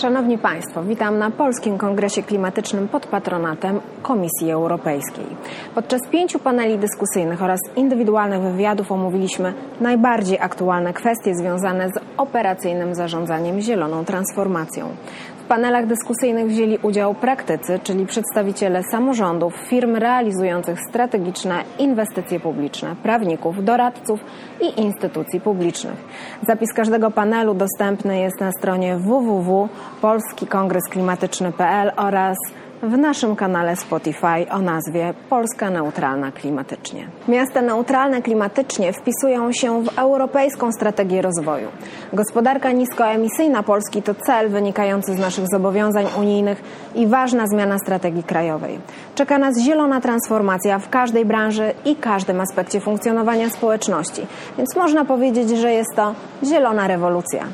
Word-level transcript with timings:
Szanowni 0.00 0.38
Państwo, 0.38 0.82
witam 0.82 1.18
na 1.18 1.30
Polskim 1.30 1.78
Kongresie 1.78 2.22
Klimatycznym 2.22 2.88
pod 2.88 3.06
patronatem 3.06 3.80
Komisji 4.02 4.50
Europejskiej. 4.50 5.24
Podczas 5.74 6.00
pięciu 6.10 6.38
paneli 6.38 6.78
dyskusyjnych 6.78 7.42
oraz 7.42 7.60
indywidualnych 7.76 8.40
wywiadów 8.40 8.92
omówiliśmy 8.92 9.54
najbardziej 9.80 10.38
aktualne 10.40 10.92
kwestie 10.92 11.34
związane 11.34 11.88
z 11.88 11.92
operacyjnym 12.16 12.94
zarządzaniem 12.94 13.60
zieloną 13.60 14.04
transformacją. 14.04 14.88
Panelach 15.50 15.86
dyskusyjnych 15.86 16.46
wzięli 16.46 16.78
udział 16.82 17.14
praktycy, 17.14 17.78
czyli 17.82 18.06
przedstawiciele 18.06 18.82
samorządów, 18.82 19.56
firm 19.56 19.96
realizujących 19.96 20.78
strategiczne 20.88 21.64
inwestycje 21.78 22.40
publiczne, 22.40 22.96
prawników, 23.02 23.64
doradców 23.64 24.20
i 24.60 24.80
instytucji 24.80 25.40
publicznych. 25.40 25.96
Zapis 26.48 26.72
każdego 26.72 27.10
panelu 27.10 27.54
dostępny 27.54 28.20
jest 28.20 28.40
na 28.40 28.52
stronie 28.52 28.96
www.polskikongres.klimatyczny.pl 28.96 31.92
oraz 31.96 32.36
w 32.82 32.98
naszym 32.98 33.36
kanale 33.36 33.76
Spotify 33.76 34.50
o 34.50 34.58
nazwie 34.58 35.14
Polska 35.28 35.70
Neutralna 35.70 36.32
Klimatycznie. 36.32 37.06
Miasta 37.28 37.62
neutralne 37.62 38.22
klimatycznie 38.22 38.92
wpisują 38.92 39.52
się 39.52 39.82
w 39.84 39.98
europejską 39.98 40.72
strategię 40.72 41.22
rozwoju. 41.22 41.68
Gospodarka 42.12 42.72
niskoemisyjna 42.72 43.62
Polski 43.62 44.02
to 44.02 44.14
cel 44.14 44.50
wynikający 44.50 45.14
z 45.14 45.18
naszych 45.18 45.44
zobowiązań 45.52 46.06
unijnych 46.18 46.62
i 46.94 47.06
ważna 47.06 47.46
zmiana 47.46 47.78
strategii 47.78 48.22
krajowej. 48.22 48.78
Czeka 49.14 49.38
nas 49.38 49.58
zielona 49.58 50.00
transformacja 50.00 50.78
w 50.78 50.88
każdej 50.88 51.24
branży 51.24 51.72
i 51.84 51.96
każdym 51.96 52.40
aspekcie 52.40 52.80
funkcjonowania 52.80 53.50
społeczności, 53.50 54.26
więc 54.58 54.76
można 54.76 55.04
powiedzieć, 55.04 55.50
że 55.50 55.72
jest 55.72 55.96
to 55.96 56.14
zielona 56.44 56.88
rewolucja. 56.88 57.44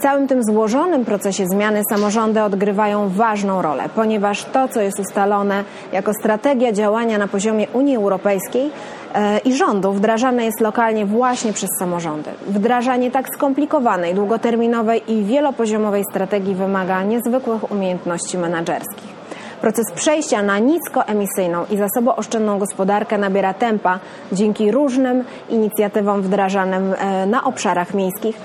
Całym 0.00 0.28
tym 0.28 0.42
złożonym 0.44 1.04
procesie 1.04 1.46
zmiany 1.46 1.82
samorządy 1.90 2.42
odgrywają 2.42 3.08
ważną 3.08 3.62
rolę, 3.62 3.88
ponieważ 3.94 4.44
to, 4.44 4.68
co 4.68 4.80
jest 4.80 5.00
ustalone 5.00 5.64
jako 5.92 6.12
strategia 6.20 6.72
działania 6.72 7.18
na 7.18 7.28
poziomie 7.28 7.66
Unii 7.72 7.96
Europejskiej 7.96 8.70
e, 9.14 9.38
i 9.38 9.52
rządu, 9.54 9.92
wdrażane 9.92 10.44
jest 10.44 10.60
lokalnie 10.60 11.06
właśnie 11.06 11.52
przez 11.52 11.70
samorządy. 11.78 12.30
Wdrażanie 12.46 13.10
tak 13.10 13.28
skomplikowanej, 13.34 14.14
długoterminowej 14.14 15.12
i 15.12 15.24
wielopoziomowej 15.24 16.04
strategii 16.10 16.54
wymaga 16.54 17.02
niezwykłych 17.02 17.72
umiejętności 17.72 18.38
menedżerskich. 18.38 19.20
Proces 19.60 19.84
przejścia 19.94 20.42
na 20.42 20.58
niskoemisyjną 20.58 21.64
i 21.70 21.76
zasobooszczędną 21.76 22.58
gospodarkę 22.58 23.18
nabiera 23.18 23.54
tempa 23.54 23.98
dzięki 24.32 24.70
różnym 24.70 25.24
inicjatywom 25.48 26.22
wdrażanym 26.22 26.94
e, 26.98 27.26
na 27.26 27.44
obszarach 27.44 27.94
miejskich 27.94 28.40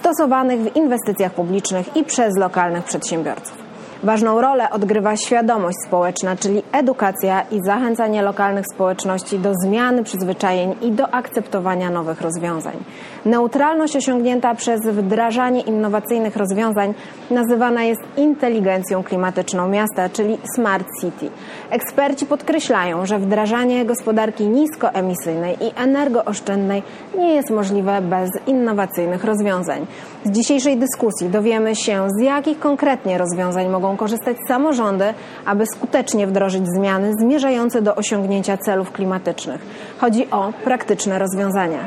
stosowanych 0.00 0.60
w 0.60 0.76
inwestycjach 0.76 1.32
publicznych 1.32 1.96
i 1.96 2.04
przez 2.04 2.36
lokalnych 2.38 2.84
przedsiębiorców. 2.84 3.64
Ważną 4.02 4.40
rolę 4.40 4.70
odgrywa 4.70 5.16
świadomość 5.16 5.76
społeczna, 5.86 6.36
czyli 6.36 6.62
edukacja 6.72 7.40
i 7.50 7.60
zachęcanie 7.64 8.22
lokalnych 8.22 8.64
społeczności 8.74 9.38
do 9.38 9.52
zmiany 9.64 10.04
przyzwyczajeń 10.04 10.74
i 10.82 10.92
do 10.92 11.14
akceptowania 11.14 11.90
nowych 11.90 12.20
rozwiązań. 12.20 12.76
Neutralność 13.24 13.96
osiągnięta 13.96 14.54
przez 14.54 14.80
wdrażanie 14.80 15.60
innowacyjnych 15.60 16.36
rozwiązań 16.36 16.94
nazywana 17.30 17.82
jest 17.84 18.00
inteligencją 18.16 19.02
klimatyczną 19.02 19.68
miasta, 19.68 20.08
czyli 20.08 20.38
smart 20.54 20.86
city. 21.00 21.30
Eksperci 21.70 22.26
podkreślają, 22.26 23.06
że 23.06 23.18
wdrażanie 23.18 23.84
gospodarki 23.84 24.48
niskoemisyjnej 24.48 25.56
i 25.60 25.72
energooszczędnej 25.76 26.82
nie 27.18 27.34
jest 27.34 27.50
możliwe 27.50 28.00
bez 28.00 28.30
innowacyjnych 28.46 29.24
rozwiązań. 29.24 29.86
Z 30.24 30.30
dzisiejszej 30.30 30.76
dyskusji 30.76 31.28
dowiemy 31.28 31.76
się, 31.76 32.06
z 32.18 32.22
jakich 32.22 32.58
konkretnie 32.58 33.18
rozwiązań 33.18 33.68
mogą 33.68 33.96
korzystać 33.96 34.36
samorządy, 34.48 35.04
aby 35.46 35.66
skutecznie 35.66 36.26
wdrożyć 36.26 36.64
zmiany 36.76 37.12
zmierzające 37.20 37.82
do 37.82 37.94
osiągnięcia 37.94 38.56
celów 38.56 38.92
klimatycznych. 38.92 39.60
Chodzi 39.98 40.30
o 40.30 40.52
praktyczne 40.64 41.18
rozwiązania. 41.18 41.78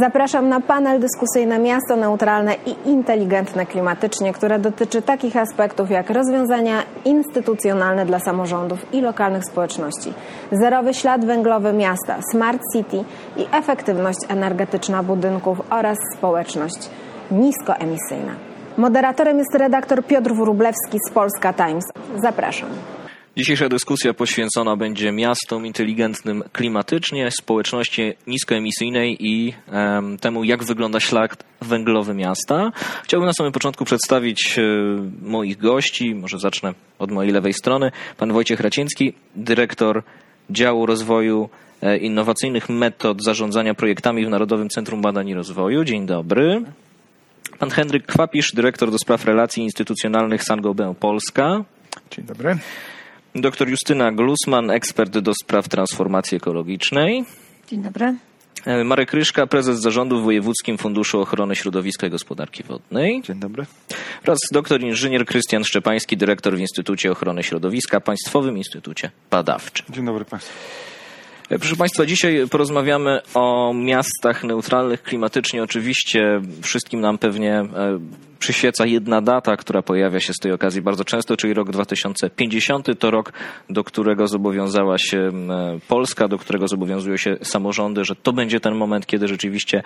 Zapraszam 0.00 0.48
na 0.48 0.60
panel 0.60 1.00
dyskusyjny 1.00 1.58
Miasto 1.58 1.96
Neutralne 1.96 2.54
i 2.66 2.90
Inteligentne 2.90 3.66
Klimatycznie, 3.66 4.32
które 4.32 4.58
dotyczy 4.58 5.02
takich 5.02 5.36
aspektów 5.36 5.90
jak 5.90 6.10
rozwiązania 6.10 6.82
instytucjonalne 7.04 8.06
dla 8.06 8.18
samorządów 8.18 8.94
i 8.94 9.00
lokalnych 9.00 9.44
społeczności, 9.44 10.12
zerowy 10.52 10.94
ślad 10.94 11.24
węglowy 11.24 11.72
miasta, 11.72 12.18
smart 12.32 12.60
city 12.72 13.04
i 13.36 13.46
efektywność 13.52 14.18
energetyczna 14.28 15.02
budynków 15.02 15.60
oraz 15.70 15.98
społeczność 16.16 16.90
niskoemisyjna. 17.30 18.32
Moderatorem 18.76 19.38
jest 19.38 19.54
redaktor 19.54 20.04
Piotr 20.04 20.32
Wróblewski 20.34 20.98
z 21.08 21.12
Polska 21.12 21.52
Times. 21.52 21.84
Zapraszam. 22.22 22.97
Dzisiejsza 23.38 23.68
dyskusja 23.68 24.14
poświęcona 24.14 24.76
będzie 24.76 25.12
miastom 25.12 25.66
inteligentnym 25.66 26.44
klimatycznie, 26.52 27.30
społeczności 27.30 28.12
niskoemisyjnej 28.26 29.16
i 29.20 29.54
um, 29.72 30.18
temu, 30.18 30.44
jak 30.44 30.64
wygląda 30.64 31.00
ślad 31.00 31.44
węglowy 31.60 32.14
miasta. 32.14 32.72
Chciałbym 33.04 33.26
na 33.26 33.32
samym 33.32 33.52
początku 33.52 33.84
przedstawić 33.84 34.58
e, 34.58 34.62
moich 35.22 35.58
gości. 35.58 36.14
Może 36.14 36.38
zacznę 36.38 36.74
od 36.98 37.10
mojej 37.10 37.32
lewej 37.32 37.52
strony. 37.52 37.92
Pan 38.16 38.32
Wojciech 38.32 38.60
Raciński, 38.60 39.12
dyrektor 39.36 40.02
działu 40.50 40.86
rozwoju 40.86 41.48
e, 41.82 41.96
innowacyjnych 41.96 42.68
metod 42.68 43.24
zarządzania 43.24 43.74
projektami 43.74 44.26
w 44.26 44.28
Narodowym 44.28 44.68
Centrum 44.68 45.02
Badań 45.02 45.28
i 45.28 45.34
Rozwoju. 45.34 45.84
Dzień 45.84 46.06
dobry. 46.06 46.62
Pan 47.58 47.70
Henryk 47.70 48.06
Kwapisz, 48.06 48.52
dyrektor 48.52 48.90
do 48.90 48.98
spraw 48.98 49.24
relacji 49.24 49.62
instytucjonalnych 49.62 50.42
Saint-Gobain 50.42 50.94
Polska. 50.94 51.64
Dzień 52.10 52.24
dobry. 52.24 52.58
Dr 53.34 53.68
Justyna 53.68 54.12
Glusman, 54.12 54.70
ekspert 54.70 55.18
do 55.18 55.32
spraw 55.42 55.68
transformacji 55.68 56.36
ekologicznej. 56.36 57.24
Dzień 57.68 57.82
dobry. 57.82 58.14
E, 58.66 58.84
Marek 58.84 59.12
Ryszka, 59.12 59.46
prezes 59.46 59.80
zarządu 59.80 60.20
w 60.20 60.24
Wojewódzkim 60.24 60.78
Funduszu 60.78 61.20
Ochrony 61.20 61.56
Środowiska 61.56 62.06
i 62.06 62.10
Gospodarki 62.10 62.62
Wodnej. 62.62 63.22
Dzień 63.22 63.38
dobry. 63.38 63.66
Oraz 64.22 64.38
doktor 64.52 64.80
inżynier 64.80 65.26
Krystian 65.26 65.64
Szczepański, 65.64 66.16
dyrektor 66.16 66.56
w 66.56 66.60
Instytucie 66.60 67.12
Ochrony 67.12 67.42
Środowiska, 67.42 68.00
Państwowym 68.00 68.58
Instytucie 68.58 69.10
Badawczym. 69.30 69.86
Dzień 69.90 70.04
dobry 70.04 70.24
Państwu. 70.24 70.52
Proszę 71.48 71.76
Państwa, 71.76 72.06
dzisiaj 72.06 72.48
porozmawiamy 72.50 73.20
o 73.34 73.74
miastach 73.74 74.44
neutralnych 74.44 75.02
klimatycznie. 75.02 75.62
Oczywiście 75.62 76.40
wszystkim 76.62 77.00
nam 77.00 77.18
pewnie 77.18 77.54
e, 77.54 77.66
przyświeca 78.38 78.86
jedna 78.86 79.20
data, 79.22 79.56
która 79.56 79.82
pojawia 79.82 80.20
się 80.20 80.32
z 80.32 80.36
tej 80.36 80.52
okazji 80.52 80.82
bardzo 80.82 81.04
często, 81.04 81.36
czyli 81.36 81.54
rok 81.54 81.70
2050. 81.70 82.98
To 82.98 83.10
rok, 83.10 83.32
do 83.70 83.84
którego 83.84 84.26
zobowiązała 84.26 84.98
się 84.98 85.30
Polska, 85.88 86.28
do 86.28 86.38
którego 86.38 86.68
zobowiązują 86.68 87.16
się 87.16 87.36
samorządy, 87.42 88.04
że 88.04 88.16
to 88.16 88.32
będzie 88.32 88.60
ten 88.60 88.74
moment, 88.74 89.06
kiedy 89.06 89.28
rzeczywiście 89.28 89.82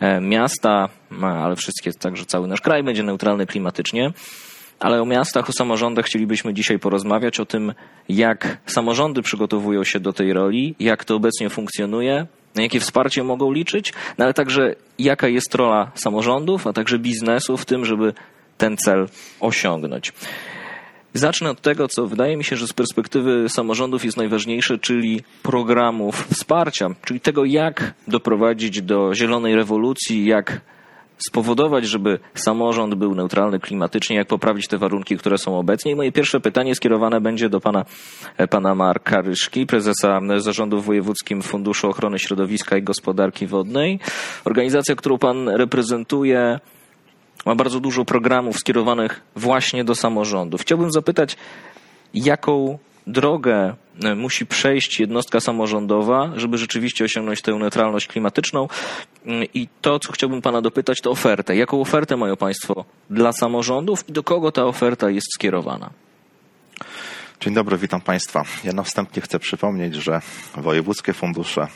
e, 0.00 0.20
miasta, 0.20 0.88
ale 1.22 1.56
wszystkie, 1.56 1.92
także 1.92 2.24
cały 2.24 2.48
nasz 2.48 2.60
kraj 2.60 2.82
będzie 2.82 3.02
neutralny 3.02 3.46
klimatycznie. 3.46 4.12
Ale 4.82 5.02
o 5.02 5.06
miastach, 5.06 5.48
o 5.48 5.52
samorządach 5.52 6.04
chcielibyśmy 6.04 6.54
dzisiaj 6.54 6.78
porozmawiać, 6.78 7.40
o 7.40 7.46
tym, 7.46 7.72
jak 8.08 8.58
samorządy 8.66 9.22
przygotowują 9.22 9.84
się 9.84 10.00
do 10.00 10.12
tej 10.12 10.32
roli, 10.32 10.74
jak 10.80 11.04
to 11.04 11.16
obecnie 11.16 11.50
funkcjonuje, 11.50 12.26
na 12.54 12.62
jakie 12.62 12.80
wsparcie 12.80 13.24
mogą 13.24 13.52
liczyć, 13.52 13.92
no 14.18 14.24
ale 14.24 14.34
także 14.34 14.74
jaka 14.98 15.28
jest 15.28 15.54
rola 15.54 15.90
samorządów, 15.94 16.66
a 16.66 16.72
także 16.72 16.98
biznesu 16.98 17.56
w 17.56 17.64
tym, 17.64 17.84
żeby 17.84 18.14
ten 18.58 18.76
cel 18.76 19.08
osiągnąć. 19.40 20.12
Zacznę 21.14 21.50
od 21.50 21.60
tego, 21.60 21.88
co 21.88 22.06
wydaje 22.06 22.36
mi 22.36 22.44
się, 22.44 22.56
że 22.56 22.66
z 22.66 22.72
perspektywy 22.72 23.48
samorządów 23.48 24.04
jest 24.04 24.16
najważniejsze, 24.16 24.78
czyli 24.78 25.22
programów 25.42 26.26
wsparcia, 26.26 26.88
czyli 27.04 27.20
tego, 27.20 27.44
jak 27.44 27.94
doprowadzić 28.08 28.82
do 28.82 29.14
zielonej 29.14 29.54
rewolucji, 29.54 30.26
jak 30.26 30.60
spowodować, 31.28 31.84
żeby 31.84 32.18
samorząd 32.34 32.94
był 32.94 33.14
neutralny 33.14 33.60
klimatycznie, 33.60 34.16
jak 34.16 34.28
poprawić 34.28 34.68
te 34.68 34.78
warunki, 34.78 35.16
które 35.16 35.38
są 35.38 35.58
obecnie. 35.58 35.92
I 35.92 35.96
moje 35.96 36.12
pierwsze 36.12 36.40
pytanie 36.40 36.74
skierowane 36.74 37.20
będzie 37.20 37.48
do 37.48 37.60
pana, 37.60 37.84
pana 38.50 38.74
Marka 38.74 39.20
Ryszki, 39.20 39.66
prezesa 39.66 40.20
zarządu 40.36 40.80
w 40.80 40.84
Wojewódzkim 40.84 41.42
Funduszu 41.42 41.88
Ochrony 41.88 42.18
Środowiska 42.18 42.76
i 42.76 42.82
Gospodarki 42.82 43.46
Wodnej. 43.46 43.98
Organizacja, 44.44 44.94
którą 44.94 45.18
pan 45.18 45.48
reprezentuje, 45.48 46.60
ma 47.46 47.54
bardzo 47.54 47.80
dużo 47.80 48.04
programów 48.04 48.58
skierowanych 48.58 49.20
właśnie 49.36 49.84
do 49.84 49.94
samorządów. 49.94 50.60
Chciałbym 50.60 50.92
zapytać, 50.92 51.36
jaką 52.14 52.78
drogę 53.06 53.74
e, 54.04 54.14
musi 54.14 54.46
przejść 54.46 55.00
jednostka 55.00 55.40
samorządowa, 55.40 56.32
żeby 56.36 56.58
rzeczywiście 56.58 57.04
osiągnąć 57.04 57.42
tę 57.42 57.52
neutralność 57.52 58.06
klimatyczną. 58.06 58.68
Mm, 59.26 59.44
I 59.54 59.68
to, 59.80 59.98
co 59.98 60.12
chciałbym 60.12 60.42
Pana 60.42 60.60
dopytać, 60.62 61.00
to 61.00 61.10
ofertę. 61.10 61.56
Jaką 61.56 61.80
ofertę 61.80 62.16
mają 62.16 62.36
Państwo 62.36 62.84
dla 63.10 63.32
samorządów 63.32 64.08
i 64.08 64.12
do 64.12 64.22
kogo 64.22 64.52
ta 64.52 64.64
oferta 64.64 65.10
jest 65.10 65.26
skierowana? 65.34 65.90
Dzień 67.40 67.54
dobry, 67.54 67.78
witam 67.78 68.00
Państwa. 68.00 68.44
Ja 68.64 68.72
na 68.72 68.82
wstępie 68.82 69.20
chcę 69.20 69.38
przypomnieć, 69.38 69.94
że 69.94 70.20
wojewódzkie 70.56 71.12
fundusze 71.12 71.66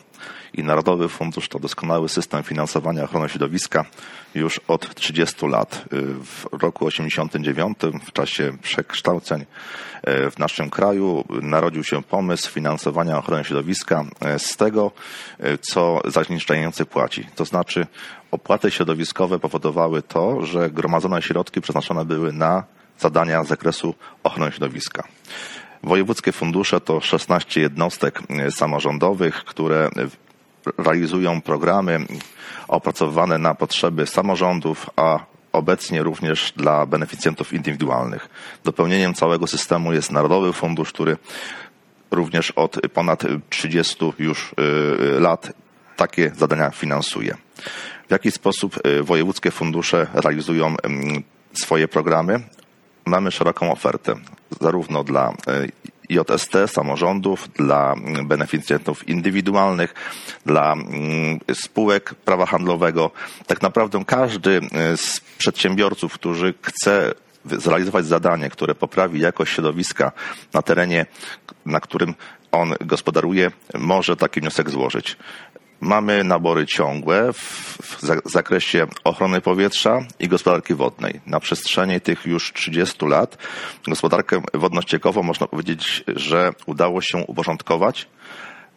i 0.56 0.64
Narodowy 0.64 1.08
Fundusz 1.08 1.49
to 1.49 1.58
doskonały 1.58 2.08
system 2.08 2.43
finansowania 2.43 3.05
ochrony 3.05 3.29
środowiska 3.29 3.85
już 4.35 4.61
od 4.69 4.94
30 4.94 5.47
lat. 5.47 5.85
W 6.23 6.47
roku 6.62 6.87
89, 6.87 7.79
w 8.05 8.12
czasie 8.12 8.53
przekształceń 8.62 9.44
e, 10.03 10.31
w 10.31 10.38
naszym 10.38 10.70
kraju, 10.70 11.25
narodził 11.43 11.85
się 11.85 12.03
pomysł 12.03 12.50
finansowania 12.50 13.19
ochrony 13.19 13.44
środowiska 13.44 14.05
e, 14.20 14.38
z 14.38 14.56
tego, 14.56 14.91
e, 15.41 15.58
co 15.58 16.00
zanieczyszczający 16.05 16.85
płaci. 16.85 17.26
To 17.35 17.44
znaczy 17.44 17.87
opłaty 18.31 18.70
środowiskowe 18.70 19.38
powodowały 19.38 20.02
to, 20.02 20.47
że 20.47 20.70
gromadzone 20.70 21.23
środki 21.23 21.61
przeznaczone 21.61 22.05
były 22.05 22.32
na 22.32 22.64
zadania 22.99 23.44
z 23.44 23.49
zakresu 23.49 23.94
ochrony 24.23 24.52
środowiska. 24.52 25.09
Wojewódzkie 25.82 26.32
fundusze 26.32 26.81
to 26.81 27.00
16 27.00 27.61
jednostek 27.61 28.23
samorządowych, 28.50 29.44
które 29.44 29.91
realizują 30.78 31.40
programy 31.40 32.06
opracowywane 32.68 33.38
na 33.38 33.54
potrzeby 33.54 34.06
samorządów, 34.06 34.90
a 34.96 35.18
obecnie 35.52 36.02
również 36.02 36.52
dla 36.56 36.86
beneficjentów 36.86 37.52
indywidualnych. 37.52 38.28
Dopełnieniem 38.64 39.14
całego 39.14 39.46
systemu 39.46 39.92
jest 39.92 40.12
Narodowy 40.12 40.52
Fundusz, 40.52 40.92
który 40.92 41.16
również 42.10 42.50
od 42.50 42.80
ponad 42.94 43.22
30 43.50 44.12
już 44.18 44.52
y, 44.52 45.20
lat 45.20 45.52
takie 45.96 46.32
zadania 46.36 46.70
finansuje. 46.70 47.36
W 48.08 48.10
jaki 48.10 48.30
sposób 48.30 48.86
y, 48.86 49.02
wojewódzkie 49.02 49.50
fundusze 49.50 50.06
realizują 50.14 50.74
swoje 51.52 51.88
programy? 51.88 52.40
Mamy 53.06 53.30
szeroką 53.30 53.72
ofertę, 53.72 54.14
zarówno 54.60 55.04
dla 55.04 55.30
y, 55.30 55.34
JST, 56.08 56.53
samorządów, 56.67 57.49
dla 57.53 57.94
beneficjentów 58.25 59.08
indywidualnych, 59.08 59.94
dla 60.47 60.73
mm, 60.73 61.38
spółek 61.55 62.14
prawa 62.14 62.47
handlowego. 62.47 63.11
Tak 63.47 63.62
naprawdę 63.62 64.05
każdy 64.06 64.61
e, 64.73 64.97
z 64.97 65.20
przedsiębiorców, 65.38 66.14
którzy 66.14 66.55
chce 66.62 67.14
zrealizować 67.44 68.06
zadanie, 68.06 68.50
które 68.50 68.75
poprawi 68.75 69.20
jakość 69.20 69.53
środowiska 69.53 70.12
na 70.53 70.62
terenie, 70.62 71.06
na 71.67 71.81
którym 71.81 72.14
on 72.52 72.75
gospodaruje, 72.81 73.50
może 73.75 74.17
taki 74.17 74.41
wniosek 74.41 74.70
złożyć. 74.70 75.17
Mamy 75.81 76.25
nabory 76.25 76.67
ciągłe 76.67 77.32
w 77.32 77.99
zakresie 78.25 78.87
ochrony 79.05 79.40
powietrza 79.40 79.99
i 80.20 80.28
gospodarki 80.28 80.75
wodnej. 80.75 81.20
Na 81.26 81.40
przestrzeni 81.40 82.00
tych 82.00 82.26
już 82.26 82.52
30 82.52 83.06
lat 83.06 83.38
gospodarkę 83.88 84.43
wodno-ściekową 84.55 85.23
można 85.23 85.46
powiedzieć, 85.46 86.05
że 86.06 86.52
udało 86.67 87.00
się 87.00 87.19
uporządkować, 87.19 88.08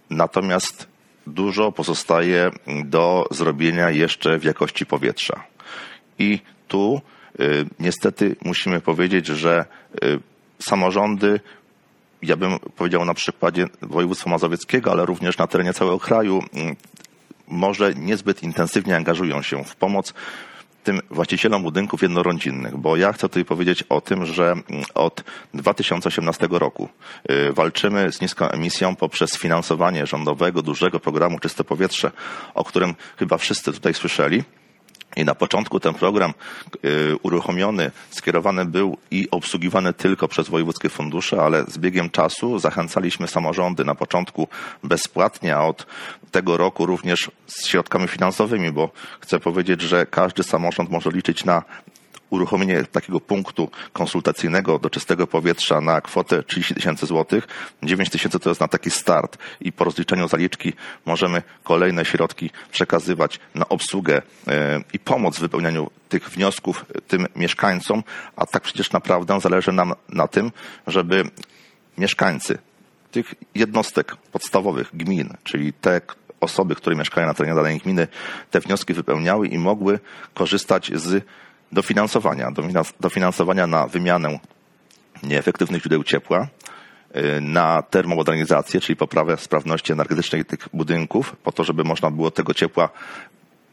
natomiast 0.10 0.88
dużo 1.28 1.72
pozostaje 1.72 2.52
do 2.86 3.26
zrobienia 3.32 3.90
jeszcze 3.90 4.40
w 4.40 4.44
jakości 4.44 4.86
powietrza. 4.86 5.44
I 6.20 6.40
tu 6.68 7.02
y, 7.40 7.66
niestety 7.80 8.36
musimy 8.46 8.82
powiedzieć, 8.82 9.28
że 9.28 9.66
y, 10.04 10.20
samorządy 10.60 11.40
ja 12.22 12.36
bym 12.36 12.60
powiedział 12.60 13.06
na 13.06 13.14
przykładzie 13.14 13.68
województwa 13.82 14.30
mazowieckiego, 14.30 14.92
ale 14.92 15.06
również 15.06 15.38
na 15.38 15.48
terenie 15.48 15.74
całego 15.74 16.00
kraju, 16.00 16.44
mm, 16.54 16.76
może 17.48 17.94
niezbyt 17.94 18.44
intensywnie 18.44 18.96
angażują 18.96 19.42
się 19.42 19.64
w 19.64 19.76
pomoc 19.76 20.14
tym 20.84 21.02
właścicielom 21.10 21.64
budynków 21.64 22.02
jednorodzinnych, 22.02 22.78
bo 22.78 22.98
ja 22.98 23.14
chcę 23.14 23.30
tutaj 23.30 23.46
powiedzieć 23.46 23.84
o 23.84 24.02
tym, 24.02 24.26
że 24.26 24.52
mm, 24.52 24.64
od 24.94 25.24
2018 25.54 26.48
roku 26.52 26.90
y, 27.32 27.54
walczymy 27.54 28.12
z 28.12 28.22
niską 28.22 28.50
emisją 28.50 28.96
poprzez 28.96 29.38
finansowanie 29.38 30.06
rządowego 30.06 30.62
dużego 30.62 31.00
programu 31.00 31.40
Czyste 31.40 31.64
Powietrze, 31.64 32.12
o 32.54 32.64
którym 32.64 32.96
chyba 33.18 33.38
wszyscy 33.38 33.74
tutaj 33.74 33.94
słyszeli. 33.94 34.44
I 35.16 35.26
na 35.26 35.36
początku 35.36 35.80
ten 35.80 35.94
program 35.94 36.34
y, 36.86 37.16
uruchomiony, 37.24 37.92
skierowany 38.10 38.66
był 38.66 38.98
i 39.12 39.28
obsługiwany 39.32 39.94
tylko 39.94 40.28
przez 40.28 40.50
wojewódzkie 40.50 40.90
fundusze, 40.90 41.42
ale 41.42 41.64
z 41.64 41.78
biegiem 41.78 42.10
czasu 42.10 42.60
zachęcaliśmy 42.60 43.28
samorządy 43.28 43.86
na 43.86 43.96
początku 43.96 44.48
bezpłatnie, 44.84 45.56
a 45.56 45.62
od 45.62 45.86
tego 46.32 46.58
roku 46.58 46.86
również 46.86 47.32
z 47.48 47.68
środkami 47.68 48.08
finansowymi, 48.08 48.72
bo 48.72 48.90
chcę 49.20 49.40
powiedzieć, 49.40 49.82
że 49.82 50.06
każdy 50.06 50.44
samorząd 50.44 50.90
może 50.90 51.10
liczyć 51.10 51.46
na 51.46 51.64
uruchomienie 52.30 52.84
takiego 52.84 53.20
punktu 53.20 53.70
konsultacyjnego 53.94 54.80
do 54.80 54.90
czystego 54.90 55.28
powietrza 55.28 55.82
na 55.82 56.02
kwotę 56.02 56.44
30 56.44 56.76
tysięcy 56.76 57.06
złotych. 57.06 57.48
9 57.84 58.10
tysięcy 58.10 58.40
to 58.40 58.50
jest 58.50 58.62
na 58.62 58.68
taki 58.68 58.92
start 58.92 59.38
i 59.62 59.72
po 59.72 59.84
rozliczeniu 59.84 60.28
zaliczki 60.28 60.74
możemy 61.06 61.42
kolejne 61.64 62.06
środki 62.06 62.50
przekazywać 62.72 63.40
na 63.56 63.70
obsługę 63.70 64.22
e, 64.48 64.82
i 64.94 65.00
pomoc 65.00 65.38
w 65.38 65.42
wypełnianiu 65.42 65.90
tych 66.10 66.30
wniosków 66.30 66.86
tym 67.08 67.28
mieszkańcom, 67.36 68.04
a 68.36 68.46
tak 68.46 68.64
przecież 68.64 68.92
naprawdę 68.92 69.40
zależy 69.40 69.72
nam 69.72 69.94
na 70.10 70.28
tym, 70.28 70.52
żeby 70.88 71.24
mieszkańcy 71.98 72.58
tych 73.12 73.34
jednostek 73.56 74.16
podstawowych 74.16 74.90
gmin, 74.94 75.34
czyli 75.44 75.74
te 75.74 76.02
osoby, 76.40 76.76
które 76.76 76.96
mieszkają 76.96 77.28
na 77.28 77.34
terenie 77.34 77.56
danej 77.56 77.80
gminy, 77.80 78.08
te 78.52 78.60
wnioski 78.60 78.94
wypełniały 78.94 79.48
i 79.48 79.58
mogły 79.58 80.00
korzystać 80.34 80.92
z 80.96 81.26
dofinansowania, 81.72 82.52
dofinansowania 83.00 83.68
na 83.68 83.88
wymianę 83.88 84.40
nieefektywnych 85.24 85.82
źródeł 85.82 86.04
ciepła, 86.04 86.48
y, 87.16 87.42
na 87.42 87.82
termomodernizację, 87.82 88.82
czyli 88.82 88.96
poprawę 88.96 89.38
sprawności 89.38 89.94
energetycznej 89.94 90.46
tych 90.46 90.70
budynków, 90.74 91.36
po 91.44 91.52
to, 91.52 91.64
żeby 91.64 91.84
można 91.84 92.12
było 92.12 92.32
tego 92.32 92.54
ciepła 92.54 92.90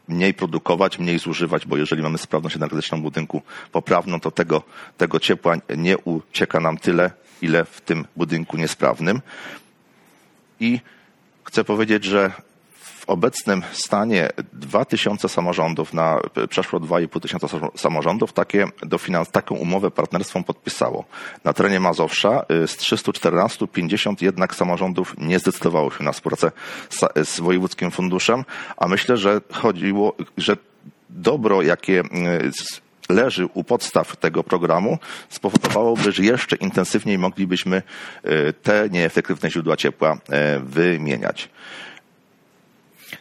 mniej 0.07 0.33
produkować, 0.33 0.99
mniej 0.99 1.19
zużywać, 1.19 1.65
bo 1.65 1.77
jeżeli 1.77 2.03
mamy 2.03 2.17
sprawność 2.17 2.55
energetyczną 2.55 3.01
budynku 3.01 3.41
poprawną, 3.71 4.19
to 4.19 4.31
tego, 4.31 4.63
tego 4.97 5.19
ciepła 5.19 5.55
nie 5.77 5.97
ucieka 5.97 6.59
nam 6.59 6.77
tyle, 6.77 7.11
ile 7.41 7.65
w 7.65 7.81
tym 7.81 8.05
budynku 8.15 8.57
niesprawnym. 8.57 9.21
I 10.59 10.79
chcę 11.43 11.63
powiedzieć, 11.63 12.03
że 12.03 12.31
obecnym 13.07 13.61
stanie 13.71 14.29
2000 14.53 15.29
samorządów 15.29 15.93
na 15.93 16.19
przeszło 16.49 16.79
2,5 16.79 17.21
tysiąca 17.21 17.47
samorządów 17.75 18.33
takie 18.33 18.67
dofinans, 18.81 19.31
taką 19.31 19.55
umowę 19.55 19.91
partnerstwą 19.91 20.43
podpisało. 20.43 21.05
Na 21.43 21.53
terenie 21.53 21.79
Mazowsza 21.79 22.45
y, 22.63 22.67
z 22.67 22.77
314 22.77 23.67
50 23.67 24.21
jednak 24.21 24.55
samorządów 24.55 25.15
nie 25.17 25.39
zdecydowało 25.39 25.91
się 25.91 26.03
na 26.03 26.11
współpracę 26.11 26.51
z, 26.89 27.29
z 27.29 27.39
wojewódzkim 27.39 27.91
funduszem, 27.91 28.45
a 28.77 28.87
myślę, 28.87 29.17
że 29.17 29.41
chodziło, 29.51 30.13
że 30.37 30.57
dobro, 31.09 31.61
jakie 31.61 32.03
leży 33.09 33.45
u 33.53 33.63
podstaw 33.63 34.15
tego 34.15 34.43
programu, 34.43 34.97
spowodowałoby, 35.29 36.11
że 36.11 36.23
jeszcze 36.23 36.55
intensywniej 36.55 37.17
moglibyśmy 37.17 37.81
y, 38.25 38.53
te 38.53 38.89
nieefektywne 38.89 39.51
źródła 39.51 39.77
ciepła 39.77 40.17
wymieniać. 40.63 41.49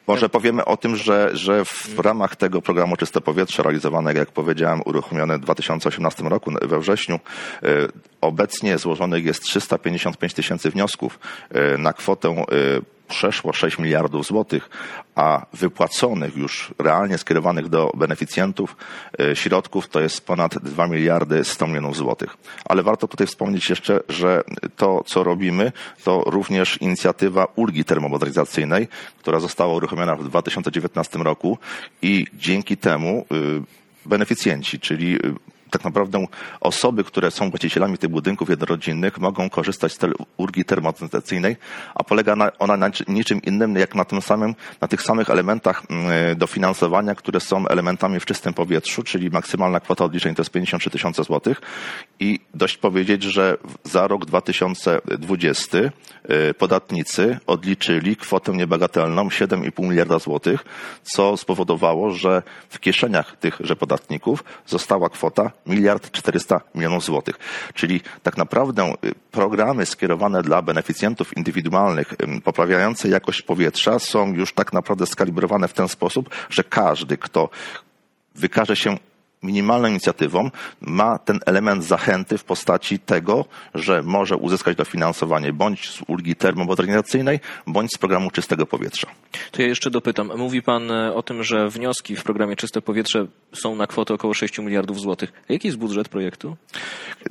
Może 0.06 0.28
powiemy 0.28 0.64
o 0.64 0.76
tym, 0.76 0.96
że, 0.96 1.30
że 1.32 1.64
w 1.64 1.98
ramach 1.98 2.36
tego 2.36 2.62
programu 2.62 2.96
Czyste 2.96 3.20
Powietrze 3.20 3.62
realizowanego, 3.62 4.18
jak 4.18 4.32
powiedziałem, 4.32 4.82
uruchomione 4.84 5.38
w 5.38 5.40
2018 5.40 6.22
roku 6.22 6.52
we 6.62 6.80
wrześniu, 6.80 7.14
e, 7.62 7.68
obecnie 8.20 8.78
złożonych 8.78 9.24
jest 9.24 9.42
355 9.42 10.34
tysięcy 10.34 10.70
wniosków 10.70 11.18
e, 11.50 11.78
na 11.78 11.92
kwotę 11.92 12.28
e, 12.28 12.44
przeszło 13.08 13.52
6 13.52 13.78
miliardów 13.78 14.26
złotych, 14.26 14.70
a 15.14 15.46
wypłaconych 15.52 16.36
już 16.36 16.74
realnie 16.78 17.18
skierowanych 17.18 17.68
do 17.68 17.90
beneficjentów 17.96 18.76
e, 19.20 19.36
środków 19.36 19.88
to 19.88 20.00
jest 20.00 20.26
ponad 20.26 20.58
2 20.58 20.86
miliardy 20.86 21.44
100 21.44 21.66
milionów 21.66 21.96
złotych. 21.96 22.36
Ale 22.64 22.82
warto 22.82 23.08
tutaj 23.08 23.26
wspomnieć 23.26 23.70
jeszcze, 23.70 24.00
że 24.08 24.44
to, 24.76 25.04
co 25.06 25.24
robimy, 25.24 25.72
to 26.04 26.22
również 26.26 26.82
inicjatywa 26.82 27.46
ulgi 27.56 27.84
termomodernizacyjnej, 27.84 28.88
która 29.18 29.40
została 29.40 29.74
uruchomiona 29.74 30.16
w 30.16 30.24
2019 30.24 31.18
roku 31.18 31.58
i 32.02 32.26
dzięki 32.34 32.76
temu 32.76 33.26
y, 33.32 33.62
beneficjenci, 34.06 34.80
czyli 34.80 35.14
y, 35.14 35.55
tak 35.78 35.84
naprawdę 35.84 36.26
osoby, 36.60 37.04
które 37.04 37.30
są 37.30 37.50
właścicielami 37.50 37.98
tych 37.98 38.10
budynków 38.10 38.50
jednorodzinnych 38.50 39.18
mogą 39.18 39.50
korzystać 39.50 39.92
z 39.92 39.98
tej 39.98 40.10
ulgi 40.36 40.64
termomodernizacyjnej, 40.64 41.56
a 41.94 42.04
polega 42.04 42.36
ona 42.58 42.76
na 42.76 42.90
niczym 43.08 43.42
innym 43.42 43.76
jak 43.76 43.94
na 43.94 44.04
tym 44.04 44.22
samym, 44.22 44.54
na 44.80 44.88
tych 44.88 45.02
samych 45.02 45.30
elementach 45.30 45.82
mm, 45.90 46.38
dofinansowania, 46.38 47.14
które 47.14 47.40
są 47.40 47.68
elementami 47.68 48.20
w 48.20 48.24
czystym 48.24 48.54
powietrzu, 48.54 49.02
czyli 49.02 49.30
maksymalna 49.30 49.80
kwota 49.80 50.04
odliczeń 50.04 50.34
to 50.34 50.42
jest 50.42 50.50
53 50.50 50.90
tysiące 50.90 51.24
złotych. 51.24 51.60
I 52.20 52.40
dość 52.54 52.76
powiedzieć, 52.76 53.22
że 53.22 53.56
za 53.84 54.06
rok 54.06 54.24
2020 54.24 55.78
y, 55.78 56.54
podatnicy 56.54 57.38
odliczyli 57.46 58.16
kwotę 58.16 58.52
niebagatelną 58.52 59.28
7,5 59.28 59.88
miliarda 59.88 60.18
złotych, 60.18 60.64
co 61.02 61.36
spowodowało, 61.36 62.10
że 62.10 62.42
w 62.68 62.80
kieszeniach 62.80 63.36
tychże 63.36 63.76
podatników 63.76 64.44
została 64.66 65.08
kwota 65.08 65.50
miliard 65.66 66.10
400 66.10 66.60
milionów 66.74 67.04
złotych. 67.04 67.38
Czyli 67.74 68.00
tak 68.22 68.36
naprawdę 68.36 68.94
y, 69.04 69.14
programy 69.30 69.86
skierowane 69.86 70.42
dla 70.42 70.62
beneficjentów 70.62 71.36
indywidualnych, 71.36 72.14
poprawiające 72.44 73.08
jakość 73.08 73.42
powietrza 73.42 73.98
są 73.98 74.32
już 74.34 74.52
tak 74.52 74.72
naprawdę 74.72 75.06
skalibrowane 75.06 75.68
w 75.68 75.72
ten 75.72 75.88
sposób, 75.88 76.30
że 76.50 76.64
każdy, 76.64 77.18
kto 77.18 77.48
wykaże 78.34 78.76
się 78.76 78.96
minimalną 79.46 79.88
inicjatywą 79.88 80.50
ma 80.80 81.18
ten 81.18 81.40
element 81.46 81.84
zachęty 81.84 82.38
w 82.38 82.44
postaci 82.44 82.98
tego, 82.98 83.44
że 83.74 84.02
może 84.02 84.36
uzyskać 84.36 84.76
dofinansowanie 84.76 85.52
bądź 85.52 85.90
z 85.90 86.02
ulgi 86.06 86.36
termomodernizacyjnej, 86.36 87.40
bądź 87.66 87.90
z 87.94 87.98
programu 87.98 88.30
czystego 88.30 88.66
powietrza. 88.66 89.08
To 89.50 89.62
ja 89.62 89.68
jeszcze 89.68 89.90
dopytam. 89.90 90.32
Mówi 90.36 90.62
Pan 90.62 90.90
e, 90.90 91.14
o 91.14 91.22
tym, 91.22 91.44
że 91.44 91.68
wnioski 91.68 92.16
w 92.16 92.22
programie 92.22 92.56
Czyste 92.56 92.82
Powietrze 92.82 93.26
są 93.52 93.76
na 93.76 93.86
kwotę 93.86 94.14
około 94.14 94.34
6 94.34 94.58
miliardów 94.58 95.00
złotych. 95.00 95.32
Jaki 95.48 95.68
jest 95.68 95.78
budżet 95.78 96.08
projektu? 96.08 96.56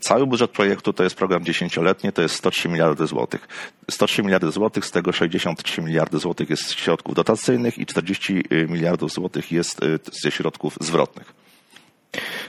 Cały 0.02 0.28
budżet 0.28 0.52
projektu 0.52 0.94
to 0.94 1.04
jest 1.04 1.16
program 1.16 1.46
dziesięcioletni, 1.46 2.12
to 2.12 2.22
jest 2.22 2.36
103 2.36 2.70
miliardy 2.70 3.08
złotych. 3.08 3.48
103 3.92 4.24
miliardy 4.24 4.52
złotych, 4.52 4.86
z 4.86 4.92
tego 4.92 5.12
63 5.12 5.82
miliardy 5.82 6.20
złotych 6.20 6.50
jest 6.50 6.72
środków 6.72 7.16
dotacyjnych 7.16 7.78
i 7.78 7.86
40 7.86 8.44
miliardów 8.70 9.12
złotych 9.12 9.52
jest 9.52 9.84
e, 9.84 9.88
ze 10.24 10.32
środków 10.32 10.78
zwrotnych. 10.82 11.45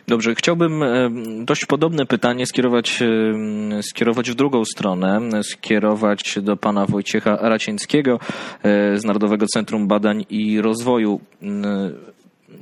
Dobrze, 0.09 0.35
chciałbym 0.35 0.83
e, 0.83 1.11
dość 1.45 1.67
podobne 1.67 2.07
pytanie 2.07 2.47
skierować, 2.47 3.03
e, 3.03 3.83
skierować 3.83 4.31
w 4.31 4.35
drugą 4.35 4.65
stronę, 4.65 5.21
skierować 5.43 6.39
do 6.43 6.57
pana 6.57 6.87
Wojciecha 6.87 7.37
Racieńskiego 7.41 8.19
e, 8.63 8.99
z 8.99 9.05
Narodowego 9.05 9.47
Centrum 9.47 9.89
Badań 9.89 10.25
i 10.31 10.61
Rozwoju. 10.61 11.21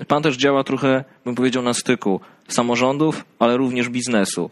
Pan 0.08 0.22
też 0.22 0.36
działa 0.36 0.64
trochę, 0.64 1.04
bym 1.24 1.34
powiedział, 1.34 1.62
na 1.62 1.74
styku 1.74 2.20
samorządów, 2.48 3.24
ale 3.38 3.56
również 3.56 3.88
biznesu. 3.88 4.50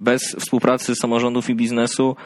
Bez 0.00 0.22
współpracy 0.40 0.94
samorządów 0.94 1.50
i 1.50 1.54
biznesu 1.54 2.16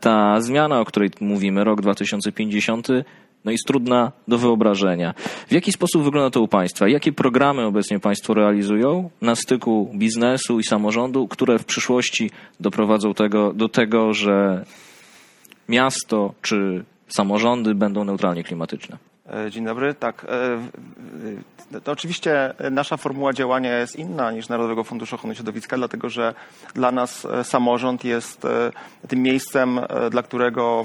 ta 0.00 0.40
zmiana, 0.40 0.80
o 0.80 0.84
której 0.84 1.10
mówimy, 1.20 1.64
rok 1.64 1.80
2050, 1.80 2.88
no 3.44 3.50
jest 3.50 3.66
trudna 3.66 4.12
do 4.28 4.38
wyobrażenia. 4.38 5.14
W 5.48 5.52
jaki 5.52 5.72
sposób 5.72 6.02
wygląda 6.02 6.30
to 6.30 6.40
u 6.40 6.48
Państwa? 6.48 6.88
Jakie 6.88 7.12
programy 7.12 7.64
obecnie 7.64 8.00
Państwo 8.00 8.34
realizują 8.34 9.10
na 9.20 9.34
styku 9.34 9.90
biznesu 9.94 10.58
i 10.58 10.64
samorządu, 10.64 11.28
które 11.28 11.58
w 11.58 11.64
przyszłości 11.64 12.30
doprowadzą 12.60 13.14
tego, 13.14 13.52
do 13.52 13.68
tego, 13.68 14.14
że 14.14 14.64
miasto 15.68 16.34
czy 16.42 16.84
samorządy 17.08 17.74
będą 17.74 18.04
neutralnie 18.04 18.44
klimatyczne? 18.44 18.98
E, 19.32 19.50
dzień 19.50 19.64
dobry. 19.64 19.94
Tak. 19.94 20.26
E, 21.74 21.80
to 21.80 21.92
oczywiście 21.92 22.54
nasza 22.70 22.96
formuła 22.96 23.32
działania 23.32 23.78
jest 23.78 23.96
inna 23.96 24.32
niż 24.32 24.48
Narodowego 24.48 24.84
Funduszu 24.84 25.14
Ochrony 25.14 25.34
Środowiska, 25.34 25.76
dlatego 25.76 26.08
że 26.08 26.34
dla 26.74 26.92
nas 26.92 27.24
e, 27.24 27.44
samorząd 27.44 28.04
jest 28.04 28.46
tym 29.08 29.22
miejscem, 29.22 29.80
dla 30.10 30.22
którego 30.22 30.84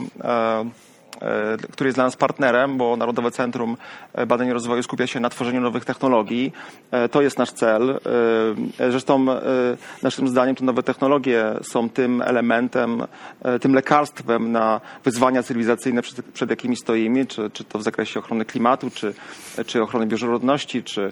który 1.71 1.87
jest 1.87 1.97
dla 1.97 2.03
nas 2.03 2.15
partnerem, 2.15 2.77
bo 2.77 2.97
Narodowe 2.97 3.31
Centrum 3.31 3.77
Badań 4.27 4.47
i 4.47 4.53
Rozwoju 4.53 4.83
skupia 4.83 5.07
się 5.07 5.19
na 5.19 5.29
tworzeniu 5.29 5.61
nowych 5.61 5.85
technologii. 5.85 6.53
E, 6.91 7.09
to 7.09 7.21
jest 7.21 7.37
nasz 7.37 7.51
cel. 7.51 7.89
E, 8.79 8.91
zresztą 8.91 9.25
naszym 10.03 10.27
zdaniem 10.27 10.55
te 10.55 10.65
nowe 10.65 10.83
technologie 10.83 11.45
są 11.61 11.89
tym 11.89 12.21
elementem, 12.21 13.03
tym 13.61 13.73
lekarstwem 13.73 14.51
na 14.51 14.81
wyzwania 15.03 15.43
cywilizacyjne, 15.43 16.01
przed, 16.01 16.25
przed 16.25 16.49
jakimi 16.49 16.75
stoimy, 16.75 17.25
czy, 17.25 17.49
czy 17.49 17.63
to 17.63 17.79
w 17.79 17.83
zakresie 17.83 18.19
ochrony 18.19 18.45
klimatu, 18.45 18.89
czy, 18.89 19.13
czy 19.65 19.81
ochrony 19.81 20.05
bioróżnorodności, 20.05 20.83
czy, 20.83 21.11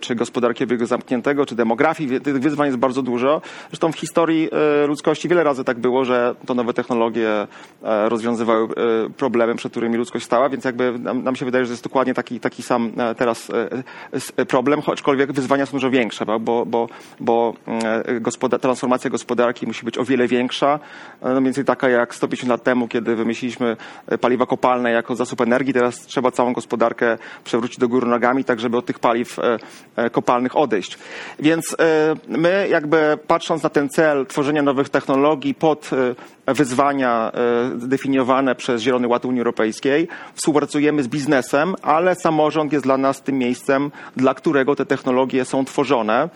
czy 0.00 0.14
gospodarki 0.14 0.64
obiegu 0.64 0.86
zamkniętego, 0.86 1.46
czy 1.46 1.54
demografii. 1.54 2.20
Tych 2.20 2.40
wyzwań 2.40 2.66
jest 2.66 2.78
bardzo 2.78 3.02
dużo. 3.02 3.42
Zresztą 3.70 3.92
w 3.92 3.96
historii 3.96 4.48
ludzkości 4.88 5.28
wiele 5.28 5.44
razy 5.44 5.64
tak 5.64 5.78
było, 5.78 6.04
że 6.04 6.34
to 6.46 6.54
nowe 6.54 6.74
technologie 6.74 7.46
rozwiązywały 7.82 8.68
problemy 9.16 9.39
problemem, 9.40 9.56
przed 9.56 9.72
którymi 9.72 9.96
ludzkość 9.96 10.24
stała, 10.24 10.48
więc 10.48 10.64
jakby 10.64 10.98
nam, 10.98 11.22
nam 11.22 11.36
się 11.36 11.44
wydaje, 11.44 11.64
że 11.64 11.70
jest 11.70 11.84
dokładnie 11.84 12.14
taki, 12.14 12.40
taki 12.40 12.62
sam 12.62 12.92
e, 12.98 13.14
teraz 13.14 13.50
e, 14.36 14.46
problem, 14.46 14.80
aczkolwiek 14.86 15.32
wyzwania 15.32 15.66
są 15.66 15.72
dużo 15.72 15.90
większe, 15.90 16.26
bo, 16.40 16.66
bo, 16.66 16.88
bo 17.20 17.54
gospodar 18.20 18.60
transformacja 18.60 19.10
gospodarki 19.10 19.66
musi 19.66 19.84
być 19.84 19.98
o 19.98 20.04
wiele 20.04 20.28
większa, 20.28 20.78
no 21.22 21.42
więcej 21.42 21.64
taka 21.64 21.88
jak 21.88 22.14
150 22.14 22.50
lat 22.50 22.62
temu, 22.62 22.88
kiedy 22.88 23.16
wymyśliliśmy 23.16 23.76
paliwa 24.20 24.46
kopalne 24.46 24.90
jako 24.90 25.16
zasób 25.16 25.40
energii, 25.40 25.72
teraz 25.72 26.00
trzeba 26.00 26.30
całą 26.30 26.52
gospodarkę 26.52 27.18
przewrócić 27.44 27.78
do 27.78 27.88
góry 27.88 28.06
nogami, 28.06 28.44
tak 28.44 28.60
żeby 28.60 28.76
od 28.76 28.86
tych 28.86 28.98
paliw 28.98 29.38
e, 29.96 30.10
kopalnych 30.10 30.56
odejść. 30.56 30.98
Więc 31.38 31.76
my 32.28 32.66
jakby 32.70 33.18
patrząc 33.26 33.62
na 33.62 33.68
ten 33.68 33.88
cel 33.88 34.26
tworzenia 34.26 34.62
nowych 34.62 34.88
technologii 34.88 35.54
pod 35.54 35.90
wyzwania 36.46 37.32
definiowane 37.74 38.54
przez 38.54 38.82
Zielony 38.82 39.08
Ład 39.08 39.24
Unii 39.30 39.40
Europejskiej, 39.40 40.08
współpracujemy 40.34 41.02
z 41.02 41.08
biznesem, 41.08 41.74
ale 41.82 42.14
samorząd 42.14 42.72
jest 42.72 42.84
dla 42.84 42.98
nas 42.98 43.22
tym 43.22 43.38
miejscem, 43.38 43.90
dla 44.16 44.34
którego 44.34 44.76
te 44.76 44.86
technologie 44.86 45.44
są 45.44 45.64
tworzone 45.64 46.28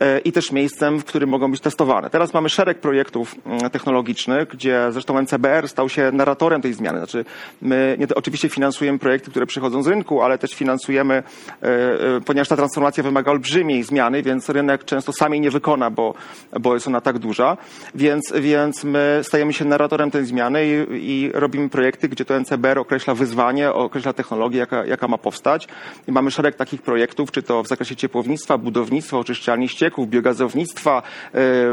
e, 0.00 0.18
i 0.18 0.32
też 0.32 0.52
miejscem, 0.52 0.98
w 0.98 1.04
którym 1.04 1.30
mogą 1.30 1.50
być 1.50 1.60
testowane. 1.60 2.10
Teraz 2.10 2.34
mamy 2.34 2.48
szereg 2.48 2.78
projektów 2.78 3.34
mm, 3.46 3.70
technologicznych, 3.70 4.48
gdzie 4.48 4.86
zresztą 4.90 5.22
NCBR 5.22 5.68
stał 5.68 5.88
się 5.88 6.12
narratorem 6.12 6.62
tej 6.62 6.74
zmiany. 6.74 6.98
Znaczy, 6.98 7.24
my 7.62 7.96
nie, 7.98 8.06
oczywiście 8.14 8.48
finansujemy 8.48 8.98
projekty, 8.98 9.30
które 9.30 9.46
przychodzą 9.46 9.82
z 9.82 9.86
rynku, 9.86 10.22
ale 10.22 10.38
też 10.38 10.54
finansujemy, 10.54 11.14
e, 11.14 11.66
e, 11.66 12.20
ponieważ 12.20 12.48
ta 12.48 12.56
transformacja 12.56 13.02
wymaga 13.02 13.30
olbrzymiej 13.30 13.82
zmiany, 13.82 14.22
więc 14.22 14.48
rynek 14.48 14.84
często 14.84 15.12
sami 15.12 15.40
nie 15.40 15.50
wykona, 15.50 15.90
bo, 15.90 16.14
bo 16.60 16.74
jest 16.74 16.86
ona 16.86 17.00
tak 17.00 17.18
duża. 17.18 17.56
Więc, 17.94 18.32
więc 18.40 18.84
my 18.84 19.20
stajemy 19.22 19.52
się 19.52 19.64
narratorem 19.64 20.10
tej 20.10 20.26
zmiany 20.26 20.66
i, 20.66 21.10
i 21.10 21.30
robimy 21.34 21.68
projekty, 21.68 22.08
gdzie 22.08 22.24
to 22.24 22.34
NCBR 22.40 22.78
określa 22.78 23.14
wyzwanie, 23.14 23.72
określa 23.72 24.12
technologię, 24.12 24.58
jaka, 24.58 24.84
jaka 24.84 25.08
ma 25.08 25.18
powstać. 25.18 25.68
I 26.08 26.12
mamy 26.12 26.30
szereg 26.30 26.56
takich 26.56 26.82
projektów, 26.82 27.30
czy 27.30 27.42
to 27.42 27.62
w 27.62 27.68
zakresie 27.68 27.96
ciepłownictwa, 27.96 28.58
budownictwa, 28.58 29.18
oczyszczalni 29.18 29.68
ścieków, 29.68 30.08
biogazownictwa, 30.08 31.02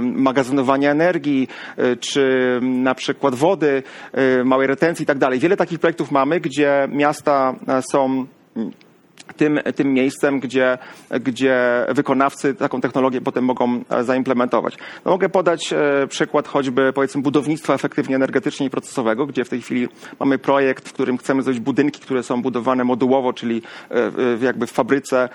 magazynowania 0.02 0.92
energii, 0.92 1.48
e, 1.78 1.96
czy 1.96 2.60
na 2.62 2.96
przykład 2.96 3.36
wody, 3.36 3.84
e, 4.14 4.44
małej 4.44 4.68
retencji 4.68 5.04
i 5.04 5.06
tak 5.06 5.18
dalej. 5.18 5.40
Wiele 5.40 5.58
takich 5.58 5.80
projektów 5.80 6.12
mamy, 6.12 6.40
gdzie 6.40 6.88
miasta 6.92 7.56
e, 7.68 7.82
są 7.82 8.26
tym, 9.34 9.60
tym 9.76 9.94
miejscem, 9.94 10.40
gdzie, 10.40 10.78
gdzie 11.22 11.86
wykonawcy 11.90 12.54
taką 12.54 12.82
technologię 12.82 13.22
potem 13.22 13.46
mogą 13.46 13.84
e, 13.90 14.04
zaimplementować. 14.04 14.78
No 15.06 15.12
mogę 15.12 15.30
podać 15.30 15.74
e, 15.74 16.08
przykład 16.08 16.48
choćby 16.48 16.94
powiedzmy 16.94 17.22
budownictwa 17.22 17.74
efektywnie 17.74 18.16
energetycznie 18.16 18.66
i 18.66 18.70
procesowego, 18.70 19.26
gdzie 19.26 19.46
w 19.46 19.50
tej 19.50 19.62
chwili 19.62 19.88
mamy 20.20 20.38
projekt, 20.38 20.90
w 20.90 20.94
którym 20.94 21.18
chcemy 21.18 21.42
zrobić 21.42 21.62
budynki, 21.62 22.02
które 22.02 22.24
są 22.24 22.42
budowane 22.42 22.84
modułowo, 22.84 23.34
czyli 23.34 23.62
e, 23.92 24.46
jakby 24.46 24.68
w 24.68 24.72
fabryce 24.72 25.30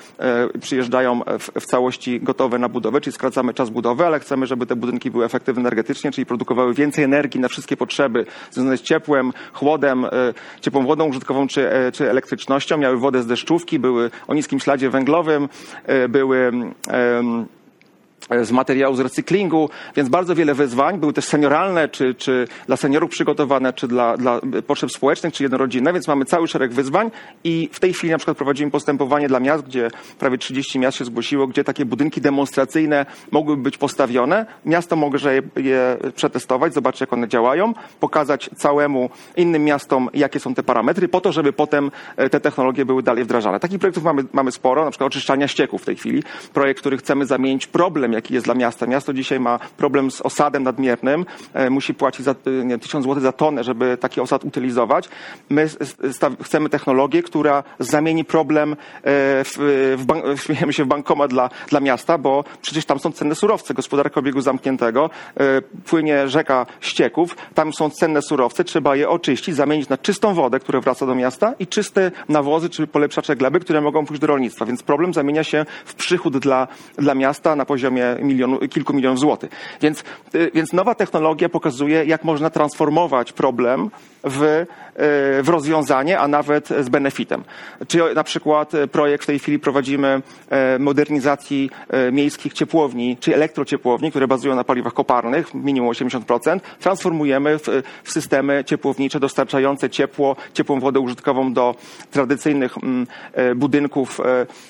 przyjeżdżają 0.61 1.21
w, 1.39 1.61
w 1.61 1.67
całości 1.67 2.21
gotowe 2.21 2.59
na 2.59 2.69
budowę, 2.69 3.01
czyli 3.01 3.15
skracamy 3.15 3.55
czas 3.55 3.71
budowy, 3.71 4.07
ale 4.07 4.21
chcemy, 4.21 4.47
żeby 4.47 4.67
te 4.67 4.77
budynki 4.77 5.11
były 5.11 5.25
efektywne 5.25 5.61
energetycznie, 5.61 6.11
czyli 6.11 6.27
produkowały 6.27 6.75
więcej 6.75 7.05
energii 7.05 7.41
na 7.41 7.49
wszystkie 7.49 7.77
potrzeby 7.77 8.27
związane 8.51 8.77
z 8.77 8.83
ciepłem, 8.83 9.33
chłodem, 9.53 10.07
ciepłą 10.61 10.87
wodą 10.87 11.09
użytkową 11.09 11.49
czy, 11.49 11.69
czy 11.93 12.11
elektrycznością, 12.11 12.79
miały 12.79 12.97
wodę 12.97 13.23
z 13.23 13.27
deszczówki, 13.27 13.80
były 13.81 14.11
o 14.29 14.35
niskim 14.35 14.61
śladzie 14.61 14.91
węglowym, 14.91 15.49
e, 15.85 16.09
były 16.09 16.53
z 18.43 18.53
materiału 18.53 18.95
z 18.97 19.01
recyklingu, 19.01 19.71
więc 19.97 20.09
bardzo 20.09 20.35
wiele 20.35 20.55
wyzwań. 20.55 20.99
Były 20.99 21.13
też 21.13 21.25
senioralne, 21.25 21.89
czy, 21.89 22.15
czy 22.15 22.49
dla 22.67 22.77
seniorów 22.77 23.11
przygotowane, 23.11 23.73
czy 23.73 23.89
dla, 23.89 24.17
dla 24.17 24.41
potrzeb 24.67 24.93
społecznych, 24.93 25.35
czy 25.35 25.43
jednorodzinne, 25.43 25.93
więc 25.93 26.09
mamy 26.09 26.25
cały 26.25 26.49
szereg 26.49 26.73
wyzwań 26.73 27.11
i 27.45 27.69
w 27.73 27.81
tej 27.81 27.93
chwili 27.93 28.11
na 28.11 28.19
przykład 28.19 28.37
prowadzimy 28.37 28.71
postępowanie 28.71 29.29
dla 29.29 29.41
miast, 29.41 29.65
gdzie 29.65 29.91
prawie 30.19 30.39
30 30.39 30.79
miast 30.79 30.99
się 30.99 31.05
zgłosiło, 31.05 31.47
gdzie 31.47 31.65
takie 31.65 31.85
budynki 31.85 32.21
demonstracyjne 32.21 33.07
mogłyby 33.31 33.63
być 33.63 33.79
postawione. 33.79 34.47
Miasto 34.65 34.97
może 34.97 35.35
je, 35.35 35.43
je 35.57 35.97
przetestować, 36.15 36.75
zobaczyć 36.75 37.01
jak 37.01 37.13
one 37.13 37.29
działają, 37.29 37.75
pokazać 38.01 38.51
całemu 38.57 39.11
innym 39.37 39.65
miastom, 39.65 40.09
jakie 40.15 40.41
są 40.41 40.55
te 40.55 40.63
parametry, 40.63 41.09
po 41.09 41.21
to, 41.21 41.33
żeby 41.33 41.53
potem 41.53 41.91
e, 42.17 42.31
te 42.31 42.41
technologie 42.41 42.85
były 42.85 43.03
dalej 43.03 43.25
wdrażane. 43.25 43.61
Takich 43.61 43.79
projektów 43.79 44.05
mamy, 44.05 44.25
mamy 44.33 44.53
sporo, 44.53 44.85
na 44.85 44.91
przykład 44.91 45.07
oczyszczania 45.07 45.49
ścieków 45.49 45.83
w 45.83 45.85
tej 45.85 45.97
chwili. 45.97 46.23
Projekt, 46.53 46.81
który 46.81 46.97
chcemy 46.97 47.27
zamienić 47.27 47.67
problem, 47.67 48.13
jaki 48.21 48.35
jest 48.35 48.47
dla 48.47 48.55
miasta. 48.55 48.87
Miasto 48.87 49.13
dzisiaj 49.13 49.41
ma 49.41 49.59
problem 49.77 50.11
z 50.11 50.21
osadem 50.21 50.63
nadmiernym, 50.63 51.27
e, 51.55 51.71
musi 51.71 51.95
płacić 51.95 52.25
za, 52.25 52.31
e, 52.31 52.65
nie, 52.65 52.79
1000 52.79 53.05
zł 53.05 53.21
za 53.21 53.33
tonę, 53.33 53.65
żeby 53.65 53.97
taki 53.97 54.21
osad 54.21 54.45
utylizować. 54.45 55.09
My 55.51 55.69
chcemy 56.43 56.69
technologię, 56.69 57.23
która 57.23 57.63
zamieni 57.79 58.25
problem 58.25 58.73
e, 58.73 58.77
w, 59.45 59.57
w, 60.69 60.73
się, 60.77 60.85
w 60.85 60.87
bankomat 60.87 61.31
dla, 61.31 61.51
dla 61.69 61.81
miasta, 61.81 62.19
bo 62.19 62.45
przecież 62.63 62.85
tam 62.85 62.99
są 62.99 63.13
cenne 63.13 63.35
surowce. 63.35 63.75
Gospodarka 63.75 64.21
obiegu 64.21 64.41
zamkniętego, 64.41 65.11
płynie 65.87 66.29
rzeka 66.29 66.67
ścieków, 66.81 67.37
tam 67.55 67.73
są 67.73 67.91
cenne 67.91 68.23
surowce, 68.23 68.65
trzeba 68.65 68.97
je 68.97 69.09
oczyścić, 69.09 69.55
zamienić 69.57 69.89
na 69.89 69.99
czystą 69.99 70.35
wodę, 70.35 70.61
która 70.61 70.81
wraca 70.81 71.07
do 71.07 71.15
miasta 71.15 71.55
i 71.59 71.67
czyste 71.67 72.11
nawozy 72.29 72.71
czy 72.71 72.87
polepszacze 72.87 73.37
gleby, 73.37 73.61
które 73.61 73.81
mogą 73.81 74.07
pójść 74.07 74.21
do 74.21 74.27
rolnictwa. 74.27 74.67
Więc 74.67 74.83
problem 74.83 75.15
zamienia 75.15 75.45
się 75.45 75.67
w 75.85 75.95
przychód 75.95 76.39
dla, 76.39 76.69
dla 76.99 77.15
miasta 77.15 77.57
na 77.57 77.65
poziomie 77.65 78.10
milionu, 78.23 78.59
kilku 78.59 78.93
milionów 78.93 79.19
złotych. 79.19 79.51
Więc, 79.81 80.05
więc 80.55 80.73
nowa 80.73 80.95
technologia 80.95 81.49
pokazuje, 81.49 82.05
jak 82.05 82.25
można 82.25 82.51
transformować 82.51 83.33
problem 83.33 83.91
w, 84.25 84.67
w 85.43 85.49
rozwiązanie, 85.49 86.19
a 86.19 86.29
nawet 86.29 86.69
z 86.69 86.89
benefitem. 86.89 87.45
Czy 87.89 88.15
na 88.15 88.25
przykład 88.25 88.73
projekt 88.93 89.25
w 89.25 89.27
tej 89.27 89.39
chwili 89.39 89.59
prowadzimy 89.59 90.23
modernizacji 90.79 91.71
miejskich 92.13 92.53
ciepłowni, 92.53 93.17
czy 93.21 93.35
elektrociepłowni, 93.35 94.11
które 94.11 94.29
bazują 94.29 94.55
na 94.55 94.65
paliwach 94.65 94.93
kopalnych, 94.93 95.55
minimum 95.55 95.91
80%, 95.91 96.61
transformujemy 96.81 97.59
w, 97.59 97.63
w 98.05 98.13
systemy 98.13 98.65
ciepłownicze 98.65 99.21
dostarczające 99.21 99.91
ciepło, 99.91 100.37
ciepłą 100.53 100.81
wodę 100.81 101.01
użytkową 101.01 101.53
do 101.53 101.75
tradycyjnych 102.11 102.79
mm, 102.79 103.07
budynków 103.57 104.21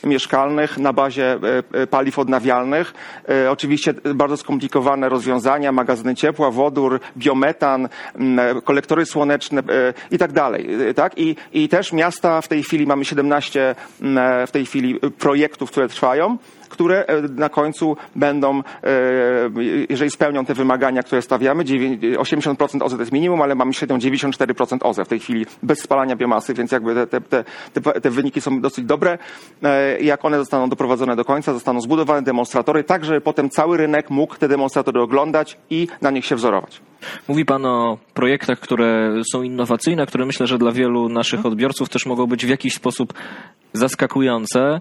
mieszkalnych 0.05 0.79
na 0.79 0.93
bazie 0.93 1.39
paliw 1.91 2.19
odnawialnych. 2.19 2.95
Oczywiście 3.51 3.95
bardzo 4.15 4.37
skomplikowane 4.37 5.09
rozwiązania, 5.09 5.73
magazyny 5.73 6.15
ciepła, 6.15 6.51
wodór, 6.51 7.01
biometan, 7.17 7.89
mm, 8.15 8.61
kolektory 8.61 9.07
słoneczne, 9.07 9.63
E, 9.71 9.95
i 10.11 10.19
tak 10.21 10.33
dalej. 10.33 10.89
E, 10.89 10.95
tak? 10.95 11.19
I, 11.19 11.37
I 11.53 11.69
też 11.69 11.93
miasta 11.93 12.41
w 12.41 12.49
tej 12.49 12.63
chwili, 12.63 12.87
mamy 12.87 13.05
17 13.05 13.61
e, 13.71 14.47
w 14.47 14.51
tej 14.51 14.67
chwili 14.67 15.01
projektów, 15.19 15.71
które 15.71 15.89
trwają 15.89 16.39
które 16.71 17.05
na 17.37 17.49
końcu 17.49 17.97
będą, 18.17 18.63
jeżeli 19.89 20.11
spełnią 20.11 20.45
te 20.45 20.55
wymagania, 20.55 21.03
które 21.03 21.23
stawiamy, 21.23 21.65
80% 21.65 22.83
OZE 22.83 22.97
to 22.97 23.03
jest 23.03 23.13
minimum, 23.13 23.43
ale 23.43 23.55
mamy 23.55 23.75
średnią 23.75 23.99
94% 23.99 24.79
OZE 24.83 25.05
w 25.05 25.09
tej 25.09 25.21
chwili 25.21 25.47
bez 25.63 25.79
spalania 25.79 26.17
biomasy, 26.17 26.55
więc 26.55 26.73
jakby 26.73 27.07
te, 27.07 27.21
te, 27.21 27.45
te, 27.73 28.01
te 28.01 28.11
wyniki 28.11 28.41
są 28.41 28.61
dosyć 28.61 28.85
dobre. 28.85 29.19
Jak 30.01 30.25
one 30.25 30.39
zostaną 30.39 30.69
doprowadzone 30.69 31.17
do 31.17 31.25
końca, 31.25 31.53
zostaną 31.53 31.81
zbudowane 31.81 32.23
demonstratory, 32.23 32.85
tak 32.85 33.05
żeby 33.05 33.21
potem 33.21 33.51
cały 33.51 33.77
rynek 33.77 34.11
mógł 34.11 34.37
te 34.37 34.49
demonstratory 34.49 35.01
oglądać 35.01 35.59
i 35.71 35.89
na 36.03 36.11
nich 36.11 36.27
się 36.27 36.37
wzorować. 36.37 36.81
Mówi 37.29 37.45
Pan 37.45 37.67
o 37.67 37.99
projektach, 38.15 38.61
które 38.61 39.13
są 39.33 39.43
innowacyjne, 39.43 40.07
które 40.07 40.27
myślę, 40.27 40.47
że 40.47 40.59
dla 40.59 40.73
wielu 40.73 41.09
naszych 41.09 41.47
odbiorców 41.47 41.89
też 41.89 42.07
mogą 42.07 42.27
być 42.27 42.47
w 42.47 42.49
jakiś 42.49 42.75
sposób 42.75 43.13
zaskakujące. 43.73 44.81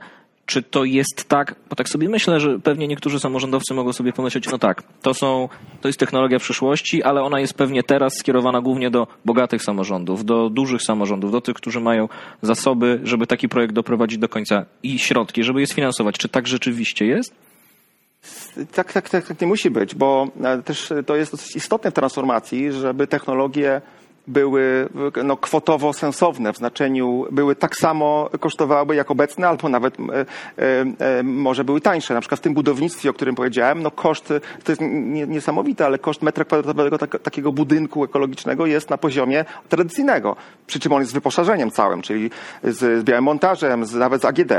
Czy 0.50 0.64
to 0.64 0.84
jest 0.84 1.26
tak, 1.28 1.56
bo 1.70 1.76
tak 1.76 1.90
sobie 1.90 2.10
myślę, 2.10 2.40
że 2.40 2.60
pewnie 2.60 2.88
niektórzy 2.88 3.20
samorządowcy 3.20 3.74
mogą 3.74 3.94
sobie 3.94 4.14
pomyśleć, 4.14 4.48
no 4.52 4.58
tak, 4.58 4.84
to, 5.02 5.14
są, 5.14 5.50
to 5.82 5.88
jest 5.88 6.00
technologia 6.00 6.40
przyszłości, 6.40 7.04
ale 7.04 7.22
ona 7.22 7.40
jest 7.40 7.54
pewnie 7.54 7.84
teraz 7.84 8.14
skierowana 8.18 8.62
głównie 8.62 8.92
do 8.92 9.08
bogatych 9.26 9.64
samorządów, 9.64 10.26
do 10.26 10.50
dużych 10.50 10.82
samorządów, 10.82 11.32
do 11.32 11.42
tych, 11.42 11.56
którzy 11.56 11.80
mają 11.80 12.10
zasoby, 12.42 13.00
żeby 13.04 13.28
taki 13.28 13.50
projekt 13.50 13.74
doprowadzić 13.74 14.20
do 14.20 14.30
końca 14.30 14.66
i 14.84 15.00
środki, 15.00 15.44
żeby 15.44 15.60
je 15.62 15.68
sfinansować. 15.68 16.18
Czy 16.18 16.30
tak 16.30 16.48
rzeczywiście 16.48 17.06
jest? 17.06 17.36
Tak, 18.76 18.94
tak, 18.94 19.10
tak, 19.10 19.28
tak 19.28 19.42
nie 19.42 19.48
musi 19.48 19.70
być, 19.70 19.96
bo 19.96 20.28
e, 20.44 20.62
też 20.62 20.94
to 21.06 21.16
jest 21.16 21.32
dosyć 21.32 21.56
istotne 21.56 21.92
w 21.92 21.94
transformacji, 21.94 22.72
żeby 22.72 23.08
technologie 23.08 23.82
były 24.30 24.90
no, 25.24 25.38
kwotowo 25.38 25.94
sensowne, 25.94 26.54
w 26.54 26.58
znaczeniu 26.58 27.26
były 27.32 27.56
tak 27.56 27.76
samo 27.76 28.30
kosztowały 28.40 28.96
jak 28.96 29.12
obecne, 29.12 29.48
albo 29.48 29.70
nawet 29.70 29.98
e, 30.00 30.26
e, 31.00 31.24
może 31.24 31.64
były 31.64 31.82
tańsze. 31.82 32.14
Na 32.14 32.22
przykład 32.22 32.40
w 32.40 32.44
tym 32.44 32.54
budownictwie, 32.54 33.10
o 33.10 33.14
którym 33.14 33.36
powiedziałem, 33.36 33.84
no 33.84 33.92
koszt, 33.92 34.28
to 34.64 34.72
jest 34.72 34.82
niesamowite, 35.28 35.86
ale 35.86 36.00
koszt 36.00 36.22
metra 36.22 36.46
kwadratowego 36.46 36.98
tak, 36.98 37.20
takiego 37.20 37.52
budynku 37.52 38.04
ekologicznego 38.04 38.66
jest 38.66 38.90
na 38.90 38.98
poziomie 38.98 39.46
tradycyjnego. 39.70 40.36
Przy 40.68 40.80
czym 40.80 40.94
on 40.94 41.00
jest 41.00 41.12
z 41.12 41.14
wyposażeniem 41.14 41.72
całym, 41.72 42.02
czyli 42.02 42.32
z, 42.64 42.78
z 42.78 43.04
białym 43.04 43.24
montażem, 43.24 43.86
z, 43.86 43.94
nawet 43.94 44.22
z 44.22 44.26
AGD, 44.26 44.52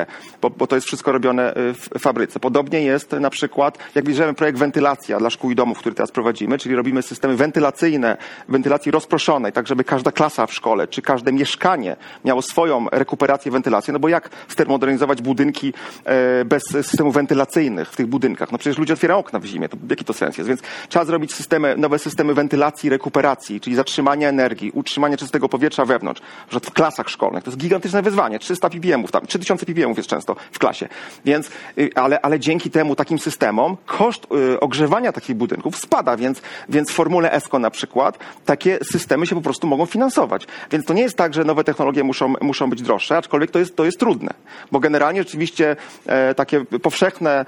bo, 0.43 0.51
bo 0.51 0.67
to 0.67 0.75
jest 0.75 0.87
wszystko 0.87 1.13
robione 1.13 1.53
w 1.57 1.99
fabryce. 1.99 2.41
Podobnie 2.41 2.83
jest 2.83 3.13
na 3.13 3.31
przykład, 3.31 3.79
jak 3.95 4.05
bierzemy 4.05 4.35
projekt 4.35 4.59
wentylacja 4.59 5.19
dla 5.19 5.31
szkół 5.31 5.51
i 5.51 5.55
domów, 5.55 5.79
który 5.79 5.95
teraz 5.95 6.11
prowadzimy, 6.11 6.59
czyli 6.59 6.75
robimy 6.75 7.03
systemy 7.03 7.37
wentylacyjne, 7.37 8.17
wentylacji 8.49 8.93
rozproszonej, 8.93 9.53
tak 9.61 9.67
żeby 9.67 9.85
każda 9.85 10.13
klasa 10.13 10.47
w 10.47 10.55
szkole, 10.55 10.89
czy 10.89 11.03
każde 11.03 11.33
mieszkanie 11.33 11.97
miało 12.25 12.43
swoją 12.43 12.87
rekuperację, 12.93 13.53
wentylację, 13.53 13.93
no 13.93 13.99
bo 13.99 14.09
jak 14.09 14.31
stermodernizować 14.49 15.23
budynki 15.23 15.73
e, 16.05 16.45
bez 16.45 16.63
systemów 16.63 17.15
wentylacyjnych 17.15 17.91
w 17.91 17.97
tych 17.97 18.07
budynkach? 18.07 18.53
No 18.53 18.59
przecież 18.59 18.79
ludzie 18.79 18.93
otwierają 18.93 19.21
okna 19.21 19.39
w 19.39 19.45
zimie, 19.45 19.69
to 19.69 19.77
jaki 19.91 20.05
to 20.05 20.13
sens 20.13 20.39
jest? 20.39 20.49
Więc 20.49 20.61
trzeba 20.89 21.05
zrobić 21.05 21.35
systemy, 21.35 21.77
nowe 21.77 21.99
systemy 21.99 22.35
wentylacji, 22.35 22.91
rekuperacji, 22.91 23.61
czyli 23.61 23.77
zatrzymania 23.77 24.29
energii, 24.29 24.71
utrzymania 24.71 25.17
czystego 25.17 25.49
powietrza 25.49 25.85
wewnątrz, 25.85 26.23
że 26.51 26.61
w 26.61 26.71
klasach 26.71 27.09
szkolnych. 27.09 27.45
To 27.45 27.51
jest 27.51 27.59
gigantyczne 27.59 28.03
wyzwanie, 28.03 28.39
300 28.39 28.71
ppm, 28.71 29.05
tam 29.05 29.27
3000 29.27 29.67
ppm 29.67 29.95
jest 29.97 30.09
często 30.09 30.37
w 30.53 30.59
klasie. 30.59 30.89
Więc, 31.25 31.51
y, 31.79 31.91
ale, 31.95 32.21
ale 32.21 32.41
dzięki 32.41 32.71
temu 32.71 32.97
takim 32.97 33.19
systemom 33.19 33.77
koszt 33.87 34.27
y, 34.55 34.61
ogrzewania 34.61 35.13
takich 35.13 35.37
budynków 35.37 35.77
spada, 35.77 36.17
więc, 36.17 36.43
więc 36.69 36.91
w 36.91 36.95
formule 36.95 37.33
ESCO 37.33 37.59
na 37.59 37.71
przykład 37.71 38.19
takie 38.45 38.79
systemy 38.93 39.27
się 39.27 39.37
po 39.41 39.45
prostu 39.45 39.67
mogą 39.67 39.87
finansować. 39.87 40.47
Więc 40.71 40.87
to 40.87 40.95
nie 40.95 41.03
jest 41.03 41.17
tak, 41.17 41.35
że 41.35 41.45
nowe 41.45 41.65
technologie 41.65 42.05
muszą, 42.05 42.35
muszą 42.41 42.71
być 42.71 42.83
droższe, 42.83 43.17
aczkolwiek 43.17 43.51
to 43.51 43.59
jest, 43.59 43.77
to 43.77 43.85
jest 43.85 43.99
trudne. 43.99 44.35
Bo 44.73 44.81
generalnie 44.81 45.21
oczywiście 45.21 45.77
e, 46.07 46.35
takie 46.35 46.65
powszechne 46.65 47.31
e, 47.31 47.45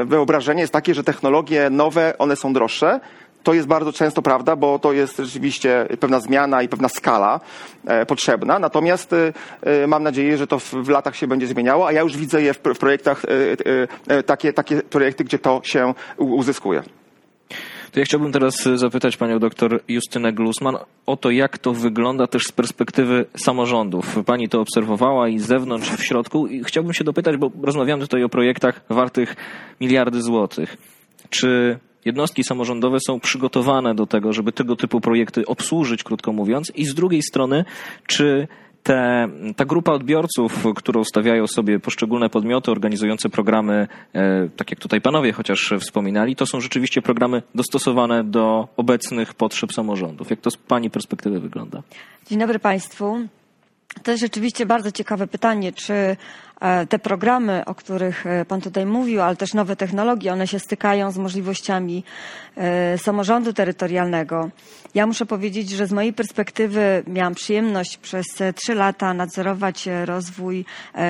e, 0.00 0.04
wyobrażenie 0.04 0.60
jest 0.60 0.72
takie, 0.72 0.94
że 0.94 1.04
technologie 1.04 1.70
nowe, 1.70 2.18
one 2.18 2.36
są 2.36 2.52
droższe, 2.52 3.00
to 3.42 3.54
jest 3.54 3.68
bardzo 3.68 3.92
często 3.92 4.22
prawda, 4.22 4.56
bo 4.56 4.78
to 4.78 4.92
jest 4.92 5.16
rzeczywiście 5.16 5.86
pewna 6.00 6.20
zmiana 6.20 6.62
i 6.62 6.68
pewna 6.68 6.88
skala 6.88 7.40
e, 7.86 8.06
potrzebna. 8.06 8.58
Natomiast 8.58 9.12
e, 9.12 9.86
mam 9.86 10.02
nadzieję, 10.02 10.38
że 10.38 10.46
to 10.46 10.58
w, 10.58 10.88
latach 10.88 11.16
się 11.16 11.26
będzie 11.26 11.46
zmieniało, 11.46 11.86
a 11.86 11.92
ja 11.92 12.00
już 12.00 12.16
widzę 12.16 12.42
je 12.42 12.54
w, 12.54 12.58
projektach, 12.58 13.22
takie, 14.26 14.52
takie 14.52 14.82
projekty, 14.82 15.24
gdzie 15.24 15.38
to 15.38 15.60
się 15.64 15.94
uzyskuje. 16.16 16.82
To 17.92 18.00
ja 18.00 18.04
chciałbym 18.04 18.32
teraz 18.32 18.68
zapytać 18.74 19.16
panią 19.16 19.38
doktor 19.38 19.80
Justynę 19.88 20.32
Glusman 20.32 20.76
o 21.06 21.16
to, 21.16 21.30
jak 21.30 21.58
to 21.58 21.72
wygląda 21.72 22.26
też 22.26 22.42
z 22.42 22.52
perspektywy 22.52 23.24
samorządów. 23.36 24.24
Pani 24.26 24.48
to 24.48 24.60
obserwowała 24.60 25.28
i 25.28 25.38
z 25.38 25.46
zewnątrz, 25.46 25.90
w 25.90 26.04
środku. 26.04 26.46
I 26.46 26.64
chciałbym 26.64 26.92
się 26.92 27.04
dopytać, 27.04 27.36
bo 27.36 27.50
rozmawiamy 27.62 28.02
tutaj 28.02 28.24
o 28.24 28.28
projektach 28.28 28.80
wartych 28.88 29.36
miliardy 29.80 30.22
złotych. 30.22 30.76
Czy 31.30 31.78
jednostki 32.04 32.44
samorządowe 32.44 32.98
są 33.06 33.20
przygotowane 33.20 33.94
do 33.94 34.06
tego, 34.06 34.32
żeby 34.32 34.52
tego 34.52 34.76
typu 34.76 35.00
projekty 35.00 35.46
obsłużyć, 35.46 36.02
krótko 36.02 36.32
mówiąc? 36.32 36.72
I 36.74 36.84
z 36.84 36.94
drugiej 36.94 37.22
strony, 37.22 37.64
czy 38.06 38.48
te, 38.82 39.28
ta 39.56 39.64
grupa 39.64 39.92
odbiorców, 39.92 40.66
którą 40.76 41.04
stawiają 41.04 41.46
sobie 41.46 41.80
poszczególne 41.80 42.30
podmioty 42.30 42.70
organizujące 42.70 43.28
programy, 43.28 43.88
e, 44.14 44.48
tak 44.56 44.70
jak 44.70 44.80
tutaj 44.80 45.00
panowie 45.00 45.32
chociaż 45.32 45.74
wspominali, 45.80 46.36
to 46.36 46.46
są 46.46 46.60
rzeczywiście 46.60 47.02
programy 47.02 47.42
dostosowane 47.54 48.24
do 48.24 48.68
obecnych 48.76 49.34
potrzeb 49.34 49.72
samorządów. 49.72 50.30
Jak 50.30 50.40
to 50.40 50.50
z 50.50 50.56
pani 50.56 50.90
perspektywy 50.90 51.40
wygląda? 51.40 51.82
Dzień 52.26 52.38
dobry 52.38 52.58
Państwu. 52.58 53.18
To 54.02 54.10
jest 54.10 54.20
rzeczywiście 54.20 54.66
bardzo 54.66 54.92
ciekawe 54.92 55.26
pytanie, 55.26 55.72
czy 55.72 56.16
te 56.88 56.98
programy, 56.98 57.64
o 57.64 57.74
których 57.74 58.26
e, 58.26 58.44
Pan 58.44 58.60
tutaj 58.60 58.86
mówił, 58.86 59.22
ale 59.22 59.36
też 59.36 59.54
nowe 59.54 59.76
technologie, 59.76 60.32
one 60.32 60.46
się 60.46 60.58
stykają 60.58 61.10
z 61.10 61.18
możliwościami 61.18 62.04
e, 62.56 62.98
samorządu 62.98 63.52
terytorialnego. 63.52 64.50
Ja 64.94 65.06
muszę 65.06 65.26
powiedzieć, 65.26 65.70
że 65.70 65.86
z 65.86 65.92
mojej 65.92 66.12
perspektywy 66.12 67.02
miałam 67.06 67.34
przyjemność 67.34 67.96
przez 67.96 68.26
trzy 68.54 68.74
lata 68.74 69.14
nadzorować 69.14 69.88
rozwój 70.04 70.64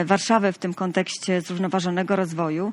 Warszawy 0.04 0.52
w 0.52 0.58
tym 0.58 0.74
kontekście 0.74 1.40
zrównoważonego 1.40 2.16
rozwoju 2.16 2.72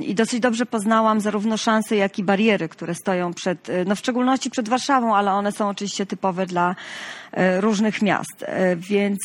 i 0.00 0.14
dosyć 0.14 0.40
dobrze 0.40 0.66
poznałam 0.66 1.20
zarówno 1.20 1.56
szanse, 1.56 1.96
jak 1.96 2.18
i 2.18 2.24
bariery, 2.24 2.68
które 2.68 2.94
stoją 2.94 3.34
przed, 3.34 3.68
no 3.86 3.96
w 3.96 3.98
szczególności 3.98 4.50
przed 4.50 4.68
Warszawą, 4.68 5.16
ale 5.16 5.32
one 5.32 5.52
są 5.52 5.68
oczywiście 5.68 6.06
typowe 6.06 6.46
dla 6.46 6.76
różnych 7.60 8.02
miast. 8.02 8.44
Więc 8.76 9.18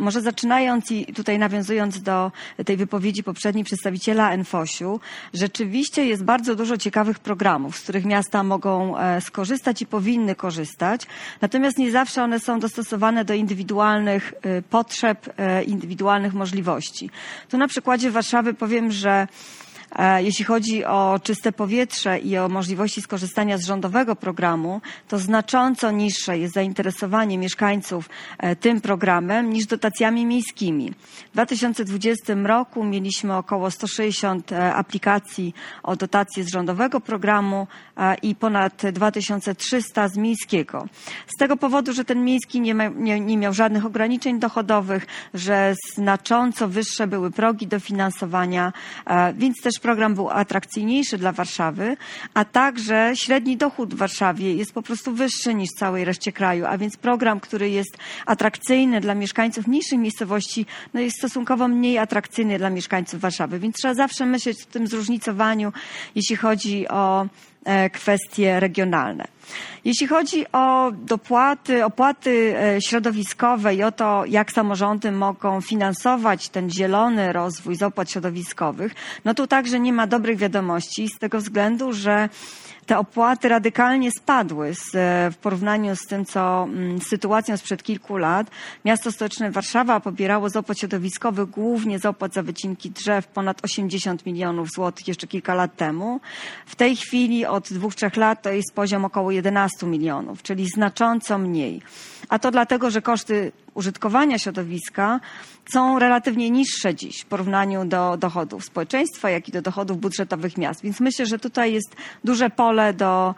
może 0.00 0.20
zaczynając 0.20 0.90
i 0.90 1.06
tutaj 1.06 1.38
nawiązując 1.38 2.02
do 2.02 2.32
tej 2.64 2.76
wypowiedzi 2.76 3.22
poprzedniej 3.22 3.64
przedstawiciela 3.64 4.32
Enfosiu, 4.32 5.00
rzeczywiście 5.34 6.06
jest 6.06 6.24
bardzo 6.24 6.56
dużo 6.56 6.76
ciekawych 6.76 7.18
programów, 7.18 7.76
z 7.76 7.82
których 7.82 8.04
miasta 8.04 8.42
mogą 8.42 8.98
e, 8.98 9.20
skorzystać 9.20 9.82
i 9.82 9.86
powinny 9.86 10.34
korzystać. 10.34 11.06
Natomiast 11.40 11.78
nie 11.78 11.92
zawsze 11.92 12.22
one 12.22 12.40
są 12.40 12.60
dostosowane 12.60 13.24
do 13.24 13.34
indywidualnych 13.34 14.34
e, 14.42 14.62
potrzeb, 14.62 15.28
e, 15.36 15.62
indywidualnych 15.64 16.34
możliwości. 16.34 17.10
Tu 17.48 17.58
na 17.58 17.68
przykładzie 17.68 18.10
Warszawy 18.10 18.54
powiem, 18.54 18.92
że 18.92 19.26
E, 19.26 19.26
jeśli 20.18 20.44
chodzi 20.44 20.84
o 20.84 21.20
czyste 21.22 21.52
powietrze 21.52 22.18
i 22.18 22.38
o 22.38 22.48
możliwości 22.48 23.02
skorzystania 23.02 23.58
z 23.58 23.64
rządowego 23.64 24.16
programu, 24.16 24.80
to 25.08 25.18
znacząco 25.18 25.90
niższe 25.90 26.38
jest 26.38 26.54
zainteresowanie 26.54 27.38
mieszkańców 27.38 28.08
e, 28.38 28.56
tym 28.56 28.80
programem 28.80 29.50
niż 29.50 29.66
dotacjami 29.66 30.26
miejskimi. 30.26 30.92
W 31.28 31.32
2020 31.32 32.34
roku 32.34 32.84
mieliśmy 32.84 33.36
około 33.36 33.70
160 33.70 34.52
e, 34.52 34.74
aplikacji 34.74 35.54
o 35.82 35.96
dotacje 35.96 36.44
z 36.44 36.52
rządowego 36.52 37.00
programu 37.00 37.66
i 38.22 38.34
ponad 38.34 38.82
2300 38.92 40.08
z 40.08 40.16
miejskiego. 40.16 40.86
Z 41.26 41.38
tego 41.38 41.56
powodu, 41.56 41.92
że 41.92 42.04
ten 42.04 42.24
miejski 42.24 42.60
nie, 42.60 42.74
ma, 42.74 42.88
nie, 42.88 43.20
nie 43.20 43.36
miał 43.36 43.52
żadnych 43.52 43.86
ograniczeń 43.86 44.38
dochodowych, 44.38 45.06
że 45.34 45.74
znacząco 45.94 46.68
wyższe 46.68 47.06
były 47.06 47.30
progi 47.30 47.66
dofinansowania, 47.66 48.72
więc 49.34 49.56
też 49.62 49.80
program 49.86 50.14
był 50.14 50.30
atrakcyjniejszy 50.30 51.18
dla 51.18 51.32
Warszawy, 51.32 51.96
a 52.34 52.44
także 52.44 53.12
średni 53.14 53.56
dochód 53.56 53.94
w 53.94 53.96
Warszawie 53.96 54.54
jest 54.54 54.72
po 54.72 54.82
prostu 54.82 55.12
wyższy 55.12 55.54
niż 55.54 55.68
w 55.70 55.78
całej 55.78 56.04
reszcie 56.04 56.32
kraju, 56.32 56.64
a 56.66 56.78
więc 56.78 56.96
program, 56.96 57.40
który 57.40 57.70
jest 57.70 57.98
atrakcyjny 58.26 59.00
dla 59.00 59.14
mieszkańców 59.14 59.66
mniejszych 59.66 59.98
miejscowości, 59.98 60.66
no 60.94 61.00
jest 61.00 61.16
stosunkowo 61.16 61.68
mniej 61.68 61.98
atrakcyjny 61.98 62.58
dla 62.58 62.70
mieszkańców 62.70 63.20
Warszawy. 63.20 63.58
Więc 63.58 63.76
trzeba 63.76 63.94
zawsze 63.94 64.26
myśleć 64.26 64.62
o 64.62 64.72
tym 64.72 64.86
zróżnicowaniu, 64.86 65.72
jeśli 66.14 66.36
chodzi 66.36 66.88
o 66.88 67.26
kwestie 67.92 68.60
regionalne. 68.60 69.24
Jeśli 69.84 70.06
chodzi 70.06 70.44
o 70.52 70.92
dopłaty, 70.92 71.84
opłaty 71.84 72.54
e, 72.58 72.82
środowiskowe 72.82 73.74
i 73.74 73.82
o 73.82 73.92
to, 73.92 74.24
jak 74.24 74.52
samorządy 74.52 75.12
mogą 75.12 75.60
finansować 75.60 76.48
ten 76.48 76.70
zielony 76.70 77.32
rozwój 77.32 77.76
z 77.76 77.82
opłat 77.82 78.10
środowiskowych, 78.10 78.94
no 79.24 79.34
tu 79.34 79.46
także 79.46 79.80
nie 79.80 79.92
ma 79.92 80.06
dobrych 80.06 80.38
wiadomości 80.38 81.08
z 81.08 81.18
tego 81.18 81.38
względu, 81.38 81.92
że 81.92 82.28
te 82.86 82.98
opłaty 82.98 83.48
radykalnie 83.48 84.10
spadły 84.10 84.74
z, 84.74 84.94
e, 84.94 85.30
w 85.30 85.36
porównaniu 85.36 85.96
z 85.96 86.06
tym, 86.06 86.24
co 86.24 86.62
mm, 86.62 87.00
z 87.00 87.06
sytuacją 87.08 87.56
sprzed 87.56 87.82
kilku 87.82 88.16
lat. 88.16 88.50
Miasto 88.84 89.12
stołeczne 89.12 89.50
Warszawa 89.50 90.00
pobierało 90.00 90.50
z 90.50 90.56
opłat 90.56 90.78
środowiskowych 90.78 91.50
głównie 91.50 91.98
z 91.98 92.06
opłat 92.06 92.34
za 92.34 92.42
wycinki 92.42 92.90
drzew 92.90 93.26
ponad 93.26 93.64
80 93.64 94.26
milionów 94.26 94.70
złotych 94.70 95.08
jeszcze 95.08 95.26
kilka 95.26 95.54
lat 95.54 95.76
temu. 95.76 96.20
W 96.66 96.76
tej 96.76 96.96
chwili 96.96 97.46
od 97.46 97.72
dwóch, 97.72 97.94
trzech 97.94 98.16
lat 98.16 98.42
to 98.42 98.50
jest 98.50 98.74
poziom 98.74 99.04
około 99.04 99.30
11 99.30 99.86
milionów, 99.86 100.42
czyli 100.42 100.66
znacząco 100.68 101.38
mniej. 101.38 101.82
A 102.28 102.38
to 102.38 102.50
dlatego, 102.50 102.90
że 102.90 103.02
koszty 103.02 103.52
użytkowania 103.76 104.38
środowiska 104.38 105.20
są 105.72 105.98
relatywnie 105.98 106.50
niższe 106.50 106.94
dziś 106.94 107.22
w 107.22 107.26
porównaniu 107.26 107.84
do 107.84 108.16
dochodów 108.16 108.64
społeczeństwa, 108.64 109.30
jak 109.30 109.48
i 109.48 109.52
do 109.52 109.62
dochodów 109.62 110.00
budżetowych 110.00 110.58
miast. 110.58 110.82
Więc 110.82 111.00
myślę, 111.00 111.26
że 111.26 111.38
tutaj 111.38 111.72
jest 111.72 111.96
duże 112.24 112.50
pole 112.50 112.94
do, 112.94 113.34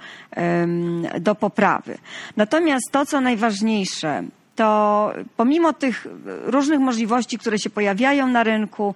do 1.20 1.34
poprawy. 1.34 1.98
Natomiast 2.36 2.90
to, 2.92 3.06
co 3.06 3.20
najważniejsze, 3.20 4.24
to 4.58 5.12
pomimo 5.36 5.72
tych 5.72 6.06
różnych 6.44 6.80
możliwości, 6.80 7.38
które 7.38 7.58
się 7.58 7.70
pojawiają 7.70 8.26
na 8.26 8.42
rynku 8.42 8.94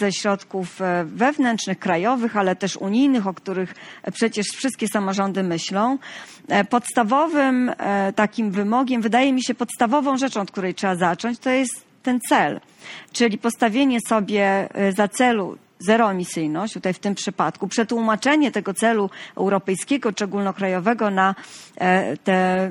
ze 0.00 0.12
środków 0.12 0.80
e, 0.80 1.04
wewnętrznych, 1.04 1.78
krajowych, 1.78 2.36
ale 2.36 2.56
też 2.56 2.76
unijnych, 2.76 3.26
o 3.26 3.34
których 3.34 3.74
przecież 4.12 4.46
wszystkie 4.46 4.88
samorządy 4.88 5.42
myślą, 5.42 5.98
e, 6.48 6.64
podstawowym 6.64 7.72
e, 7.78 8.12
takim 8.12 8.50
wymogiem, 8.50 9.02
wydaje 9.02 9.32
mi 9.32 9.44
się 9.44 9.54
podstawową 9.54 10.16
rzeczą, 10.16 10.40
od 10.40 10.50
której 10.50 10.74
trzeba 10.74 10.96
zacząć, 10.96 11.38
to 11.38 11.50
jest 11.50 11.84
ten 12.02 12.20
cel, 12.28 12.60
czyli 13.12 13.38
postawienie 13.38 13.98
sobie 14.08 14.68
za 14.96 15.08
celu 15.08 15.58
zeroemisyjność, 15.86 16.74
tutaj 16.74 16.94
w 16.94 16.98
tym 16.98 17.14
przypadku, 17.14 17.68
przetłumaczenie 17.68 18.52
tego 18.52 18.74
celu 18.74 19.10
europejskiego 19.36 20.12
czy 20.12 20.24
ogólnokrajowego 20.24 21.10
na 21.10 21.34
te 22.24 22.70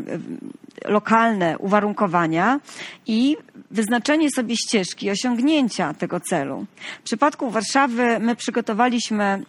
lokalne 0.85 1.57
uwarunkowania 1.57 2.59
i 3.07 3.37
wyznaczenie 3.71 4.29
sobie 4.35 4.55
ścieżki 4.57 5.11
osiągnięcia 5.11 5.93
tego 5.93 6.19
celu. 6.19 6.65
W 6.99 7.03
przypadku 7.03 7.49
Warszawy 7.49 8.19
my 8.19 8.35
przygotowaliśmy 8.35 9.43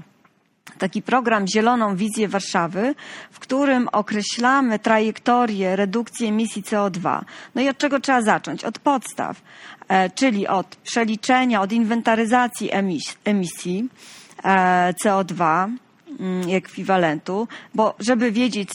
taki 0.78 1.02
program 1.02 1.46
Zieloną 1.48 1.96
Wizję 1.96 2.28
Warszawy, 2.28 2.94
w 3.30 3.38
którym 3.38 3.88
określamy 3.92 4.78
trajektorię 4.78 5.76
redukcji 5.76 6.26
emisji 6.26 6.62
CO2. 6.62 7.20
No 7.54 7.62
i 7.62 7.68
od 7.68 7.78
czego 7.78 8.00
trzeba 8.00 8.22
zacząć? 8.22 8.64
Od 8.64 8.78
podstaw, 8.78 9.36
e, 9.40 9.81
czyli 10.14 10.48
od 10.48 10.76
przeliczenia, 10.76 11.60
od 11.60 11.72
inwentaryzacji 11.72 12.70
emisji 13.24 13.88
e, 14.44 14.94
CO2 15.04 15.68
mm, 16.20 16.50
ekwiwalentu, 16.50 17.48
bo 17.74 17.94
żeby 17.98 18.32
wiedzieć, 18.32 18.70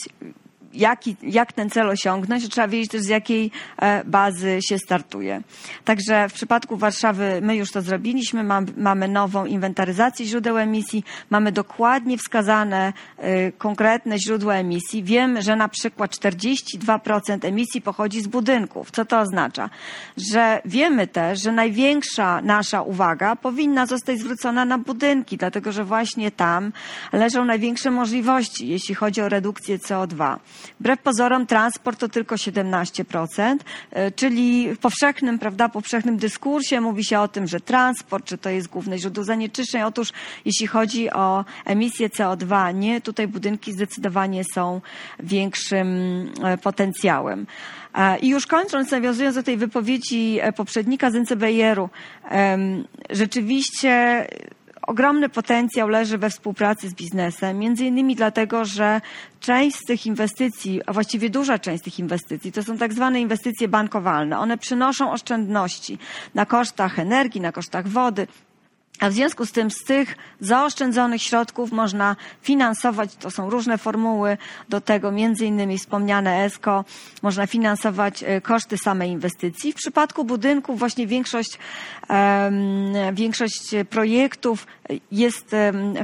jaki, 0.78 1.16
jak 1.24 1.54
ten 1.54 1.70
cel 1.70 1.90
osiągnąć, 1.90 2.50
trzeba 2.50 2.68
wiedzieć 2.68 2.92
też 2.92 3.02
z 3.02 3.08
jakiej 3.08 3.52
e, 3.78 4.04
bazy 4.04 4.60
się 4.70 4.80
startuje. 4.80 5.42
Także 5.86 6.30
w 6.30 6.34
przypadku 6.34 6.78
Warszawy 6.78 7.40
my 7.42 7.56
już 7.56 7.72
to 7.72 7.82
zrobiliśmy, 7.82 8.44
mamy 8.78 9.08
nową 9.08 9.46
inwentaryzację 9.46 10.26
źródeł 10.26 10.58
emisji, 10.58 11.04
mamy 11.30 11.52
dokładnie 11.52 12.18
wskazane 12.18 12.94
e, 13.18 13.52
konkretne 13.52 14.20
źródła 14.20 14.56
emisji. 14.56 15.04
Wiemy, 15.04 15.42
że 15.42 15.56
na 15.56 15.70
przykład 15.70 16.12
42% 16.12 17.46
emisji 17.46 17.82
pochodzi 17.82 18.22
z 18.22 18.28
budynków. 18.28 18.92
Co 18.92 19.06
to 19.06 19.20
oznacza? 19.20 19.70
Że 20.18 20.62
wiemy 20.66 21.08
też, 21.08 21.42
że 21.42 21.52
największa 21.52 22.42
nasza 22.42 22.82
uwaga 22.82 23.36
powinna 23.36 23.86
zostać 23.86 24.20
zwrócona 24.20 24.66
na 24.66 24.78
budynki, 24.78 25.38
dlatego 25.38 25.72
że 25.72 25.84
właśnie 25.84 26.32
tam 26.32 26.72
leżą 27.14 27.46
największe 27.46 27.92
możliwości, 27.92 28.68
jeśli 28.68 28.96
chodzi 28.96 29.22
o 29.22 29.30
redukcję 29.30 29.78
CO2. 29.78 30.38
Wbrew 30.80 31.00
pozorom 31.00 31.46
transport 31.46 32.00
to 32.00 32.10
tylko 32.10 32.36
17%, 32.36 33.58
e, 33.92 34.12
czyli 34.12 34.76
w 34.76 34.78
powszechnym, 34.78 35.40
prawda, 35.40 35.70
powszechnym 35.70 36.18
dyskursie 36.18 36.82
mówi 36.82 37.06
się 37.06 37.20
o 37.20 37.28
tym, 37.28 37.48
że 37.48 37.60
transport, 37.60 38.26
czy 38.26 38.38
to 38.38 38.50
jest 38.50 38.68
główne 38.68 38.98
źródło 38.98 39.24
zanieczyszczeń. 39.24 39.82
Otóż 39.82 40.10
jeśli 40.46 40.68
chodzi 40.68 41.12
o 41.12 41.46
emisję 41.66 42.10
CO2, 42.10 42.76
nie, 42.76 43.02
tutaj 43.02 43.28
budynki 43.28 43.74
zdecydowanie 43.74 44.44
są 44.54 44.82
większym 45.20 45.88
e, 46.44 46.58
potencjałem. 46.58 47.48
E, 47.96 48.20
I 48.20 48.30
już 48.30 48.48
kończąc, 48.48 48.92
nawiązując 48.92 49.36
do 49.36 49.44
tej 49.44 49.58
wypowiedzi 49.58 50.40
poprzednika 50.56 51.12
z 51.12 51.16
NCBR-u, 51.16 51.90
rzeczywiście 53.10 54.28
ogromny 54.88 55.30
potencjał 55.30 55.88
leży 55.90 56.18
we 56.18 56.30
współpracy 56.30 56.90
z 56.90 56.94
biznesem, 56.94 57.60
między 57.60 57.86
innymi 57.86 58.16
dlatego, 58.16 58.66
że 58.66 59.02
część 59.40 59.78
z 59.78 59.86
tych 59.86 60.06
inwestycji, 60.06 60.82
a 60.86 60.94
właściwie 60.94 61.30
duża 61.30 61.60
część 61.60 61.82
z 61.82 61.84
tych 61.84 62.00
inwestycji, 62.00 62.52
to 62.52 62.64
są 62.64 62.78
tak 62.78 62.94
zwane 62.94 63.22
inwestycje 63.22 63.68
bankowalne. 63.68 64.40
One 64.40 64.58
przynoszą 64.58 65.12
oszczędności 65.12 65.98
na 66.36 66.46
kosztach 66.46 67.00
energii, 67.00 67.42
na 67.42 67.52
kosztach 67.52 67.88
wody, 67.88 68.28
a 69.00 69.10
w 69.10 69.14
związku 69.14 69.46
z 69.46 69.52
tym 69.52 69.72
z 69.72 69.84
tych 69.84 70.16
zaoszczędzonych 70.40 71.22
środków 71.22 71.72
można 71.72 72.16
finansować, 72.42 73.16
to 73.16 73.32
są 73.32 73.50
różne 73.50 73.78
formuły 73.78 74.38
do 74.70 74.82
tego, 74.82 75.12
między 75.12 75.46
innymi 75.46 75.78
wspomniane 75.78 76.46
ESCO, 76.46 76.86
można 77.22 77.48
finansować 77.48 78.24
e, 78.24 78.42
koszty 78.42 78.78
samej 78.78 79.12
inwestycji. 79.12 79.74
W 79.74 79.76
przypadku 79.76 80.26
budynków 80.26 80.80
właśnie 80.80 81.08
większość, 81.08 81.60
większość 83.14 83.76
projektów 83.90 84.68
jest 85.12 85.56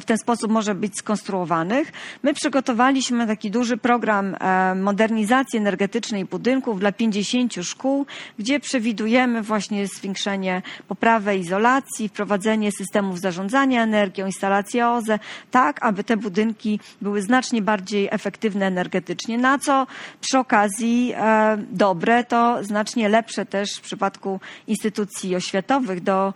w 0.02 0.06
ten 0.06 0.18
sposób 0.18 0.52
może 0.52 0.76
być 0.76 0.98
skonstruowanych. 0.98 1.92
My 2.24 2.34
przygotowaliśmy 2.34 3.28
taki 3.28 3.52
duży 3.52 3.78
program 3.78 4.36
modernizacji 4.76 5.60
energetycznej 5.60 6.26
budynków 6.26 6.80
dla 6.80 6.92
50 6.92 7.54
szkół, 7.62 8.06
gdzie 8.40 8.60
przewidujemy 8.60 9.42
właśnie 9.42 9.88
zwiększenie, 9.88 10.62
poprawę 10.88 11.38
izolacji, 11.38 12.10
wprowadzenie 12.10 12.72
systemu 12.72 12.83
systemów 12.84 13.20
zarządzania 13.20 13.84
energią, 13.84 14.26
instalacje 14.26 14.90
OZE, 14.90 15.20
tak 15.52 15.86
aby 15.86 16.04
te 16.04 16.18
budynki 16.18 16.80
były 17.02 17.22
znacznie 17.22 17.62
bardziej 17.62 18.08
efektywne 18.12 18.66
energetycznie, 18.66 19.38
na 19.38 19.60
co 19.60 19.88
przy 20.22 20.40
okazji 20.40 21.14
e, 21.16 21.58
dobre, 21.72 22.24
to 22.24 22.64
znacznie 22.64 23.10
lepsze 23.10 23.46
też 23.46 23.70
w 23.78 23.82
przypadku 23.82 24.40
instytucji 24.68 25.36
oświatowych 25.36 26.04
do, 26.04 26.34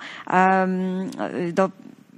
do 1.54 1.70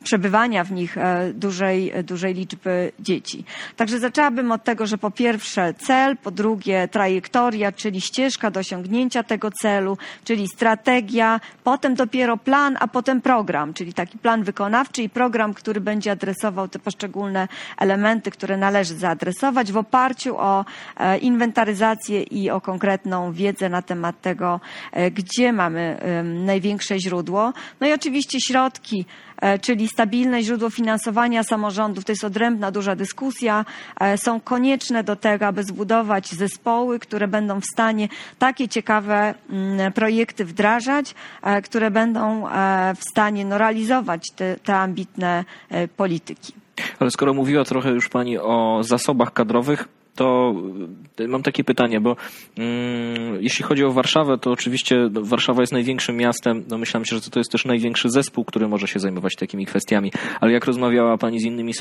przebywania 0.03 0.63
w 0.63 0.71
nich 0.71 0.97
e, 0.97 1.33
dużej, 1.33 1.93
dużej 2.03 2.33
liczby 2.33 2.91
dzieci. 2.99 3.43
Także 3.75 3.99
zaczęłabym 3.99 4.51
od 4.51 4.63
tego, 4.63 4.87
że 4.87 4.97
po 4.97 5.11
pierwsze 5.11 5.73
cel, 5.73 6.17
po 6.17 6.31
drugie 6.31 6.87
trajektoria, 6.87 7.71
czyli 7.71 8.01
ścieżka 8.01 8.51
do 8.51 8.59
osiągnięcia 8.59 9.23
tego 9.23 9.51
celu, 9.51 9.97
czyli 10.23 10.47
strategia, 10.47 11.39
potem 11.63 11.95
dopiero 11.95 12.37
plan, 12.37 12.77
a 12.79 12.87
potem 12.87 13.21
program, 13.21 13.73
czyli 13.73 13.93
taki 13.93 14.17
plan 14.17 14.43
wykonawczy 14.43 15.03
i 15.03 15.09
program, 15.09 15.53
który 15.53 15.81
będzie 15.81 16.11
adresował 16.11 16.67
te 16.67 16.79
poszczególne 16.79 17.47
elementy, 17.77 18.31
które 18.31 18.57
należy 18.57 18.93
zaadresować 18.93 19.71
w 19.71 19.77
oparciu 19.77 20.37
o 20.37 20.65
e, 20.97 21.17
inwentaryzację 21.17 22.23
i 22.23 22.49
o 22.49 22.61
konkretną 22.61 23.33
wiedzę 23.33 23.69
na 23.69 23.81
temat 23.81 24.21
tego, 24.21 24.59
e, 24.91 25.11
gdzie 25.11 25.53
mamy 25.53 25.99
największe 26.23 26.99
źródło. 26.99 27.53
No 27.81 27.87
i 27.87 27.93
oczywiście 27.93 28.41
środki, 28.41 29.05
E, 29.28 29.28
czyli 29.61 29.87
stabilne 29.87 30.43
źródło 30.43 30.69
finansowania 30.69 31.43
samorządów, 31.43 32.05
to 32.05 32.11
jest 32.11 32.23
odrębna 32.23 32.71
duża 32.71 32.95
dyskusja, 32.95 33.65
e, 33.99 34.17
są 34.17 34.39
konieczne 34.39 35.03
do 35.03 35.15
tego, 35.15 35.45
aby 35.47 35.63
zbudować 35.63 36.27
zespoły, 36.27 36.99
które 36.99 37.27
będą 37.27 37.61
w 37.61 37.65
stanie 37.65 38.07
takie 38.39 38.67
ciekawe 38.67 39.33
mm, 39.49 39.93
projekty 39.93 40.45
wdrażać, 40.45 41.15
e, 41.43 41.61
które 41.61 41.91
będą 41.91 42.45
w 42.95 43.03
stanie 43.11 43.45
no, 43.45 43.57
realizować 43.57 44.21
te, 44.35 44.55
te 44.63 44.75
ambitne 44.75 45.45
polityki. 45.97 46.53
Ale 46.99 47.11
skoro 47.11 47.33
mówiła 47.33 47.63
trochę 47.63 47.89
już 47.89 48.09
Pani 48.09 48.37
o 48.37 48.81
zasobach 48.83 49.33
kadrowych, 49.33 49.87
to 50.19 50.53
y, 51.19 51.27
mam 51.27 51.43
takie 51.43 51.63
pytanie, 51.63 52.01
bo 52.01 52.15
mm, 52.57 53.43
jeśli 53.43 53.65
chodzi 53.65 53.83
o 53.83 53.91
Warszawę, 53.91 54.37
to 54.37 54.51
oczywiście 54.51 55.09
no, 55.11 55.21
Warszawa 55.23 55.61
jest 55.61 55.73
największym 55.73 56.17
miastem. 56.17 56.63
No 56.69 56.77
myślałem 56.77 57.05
się, 57.05 57.15
że 57.15 57.21
to 57.21 57.39
jest 57.39 57.51
też 57.51 57.65
największy 57.65 58.09
zespół, 58.09 58.45
który 58.45 58.67
może 58.67 58.87
się 58.87 58.99
zajmować 58.99 59.35
takimi 59.35 59.65
kwestiami. 59.65 60.11
Ale 60.41 60.51
jak 60.51 60.65
rozmawiała 60.65 61.17
Pani 61.17 61.39
z 61.39 61.43
innymi 61.43 61.73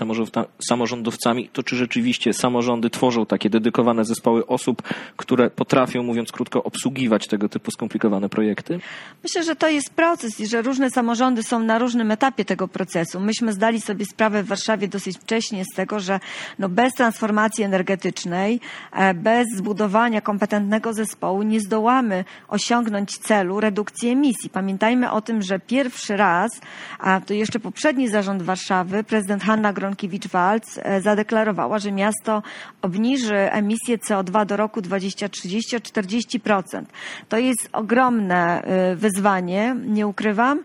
samorządowcami, 0.61 1.49
to 1.53 1.63
czy 1.63 1.77
rzeczywiście 1.77 2.33
samorządy 2.33 2.91
tworzą 2.91 3.27
takie 3.27 3.51
dedykowane 3.51 4.05
zespoły 4.05 4.47
osób, 4.47 4.83
które 5.17 5.51
potrafią, 5.51 6.03
mówiąc 6.03 6.33
krótko, 6.33 6.63
obsługiwać 6.63 7.27
tego 7.27 7.49
typu 7.49 7.71
skomplikowane 7.71 8.29
projekty? 8.29 8.81
Myślę, 9.23 9.43
że 9.45 9.57
to 9.57 9.69
jest 9.69 9.91
proces 9.91 10.41
i 10.41 10.47
że 10.47 10.63
różne 10.63 10.91
samorządy 10.91 11.43
są 11.43 11.59
na 11.59 11.79
różnym 11.79 12.11
etapie 12.11 12.45
tego 12.45 12.69
procesu. 12.69 13.21
Myśmy 13.21 13.53
zdali 13.53 13.81
sobie 13.81 14.05
sprawę 14.05 14.43
w 14.43 14.47
Warszawie 14.47 14.89
dosyć 14.89 15.19
wcześnie 15.19 15.65
z 15.73 15.77
tego, 15.77 16.01
że 16.01 16.21
no 16.59 16.69
bez 16.69 16.93
transformacji 16.95 17.65
energetycznej, 17.65 18.28
e, 18.33 19.15
bez 19.15 19.47
zbudowania 19.57 20.21
kompetentnego 20.21 20.93
zespołu 20.93 21.43
nie 21.43 21.61
zdołamy 21.61 22.25
osiągnąć 22.49 23.19
celu 23.19 23.61
redukcji 23.61 24.09
emisji. 24.09 24.51
Pamiętajmy 24.51 25.11
o 25.11 25.21
tym, 25.21 25.43
że 25.43 25.59
pierwszy 25.59 26.17
raz, 26.17 26.51
a 26.99 27.21
to 27.21 27.35
jeszcze 27.35 27.61
poprzedni 27.61 28.09
zarząd 28.09 28.43
Warszawy, 28.43 29.05
prezydent 29.05 29.43
Hanna 29.43 29.73
Gronkiewicz-Walc 29.73 30.81
e, 30.83 31.01
zadeklarowała, 31.01 31.79
że 31.79 31.93
miasto 31.93 32.43
obniży 32.83 33.37
emisję 33.37 33.99
CO2 33.99 34.47
do 34.47 34.57
roku 34.57 34.81
2030 34.81 35.77
o 35.77 35.79
40%. 35.79 36.83
To 37.29 37.39
jest 37.39 37.69
ogromne 37.73 38.63
e, 38.63 38.97
wyzwanie, 38.97 39.77
nie 39.87 40.07
ukrywam. 40.07 40.63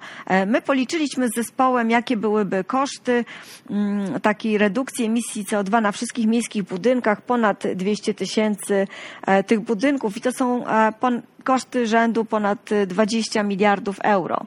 My 0.47 0.61
policzyliśmy 0.61 1.27
z 1.29 1.35
zespołem, 1.35 1.89
jakie 1.89 2.17
byłyby 2.17 2.63
koszty 2.63 3.25
mm, 3.69 4.19
takiej 4.21 4.57
redukcji 4.57 5.05
emisji 5.05 5.45
CO2 5.45 5.81
na 5.81 5.91
wszystkich 5.91 6.27
miejskich 6.27 6.63
budynkach, 6.63 7.21
ponad 7.21 7.52
200 7.75 8.13
tysięcy 8.13 8.87
e, 9.27 9.43
tych 9.43 9.59
budynków 9.59 10.17
i 10.17 10.21
to 10.21 10.31
są 10.31 10.67
e, 10.67 10.93
koszty 11.43 11.87
rzędu 11.87 12.25
ponad 12.25 12.69
20 12.87 13.43
miliardów 13.43 13.99
euro. 14.03 14.45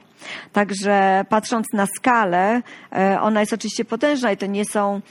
Także 0.53 1.25
patrząc 1.29 1.67
na 1.73 1.85
skalę, 1.97 2.61
e, 2.91 3.21
ona 3.21 3.39
jest 3.39 3.53
oczywiście 3.53 3.85
potężna 3.85 4.31
i 4.31 4.37
to 4.37 4.45
nie 4.45 4.65
są 4.65 5.01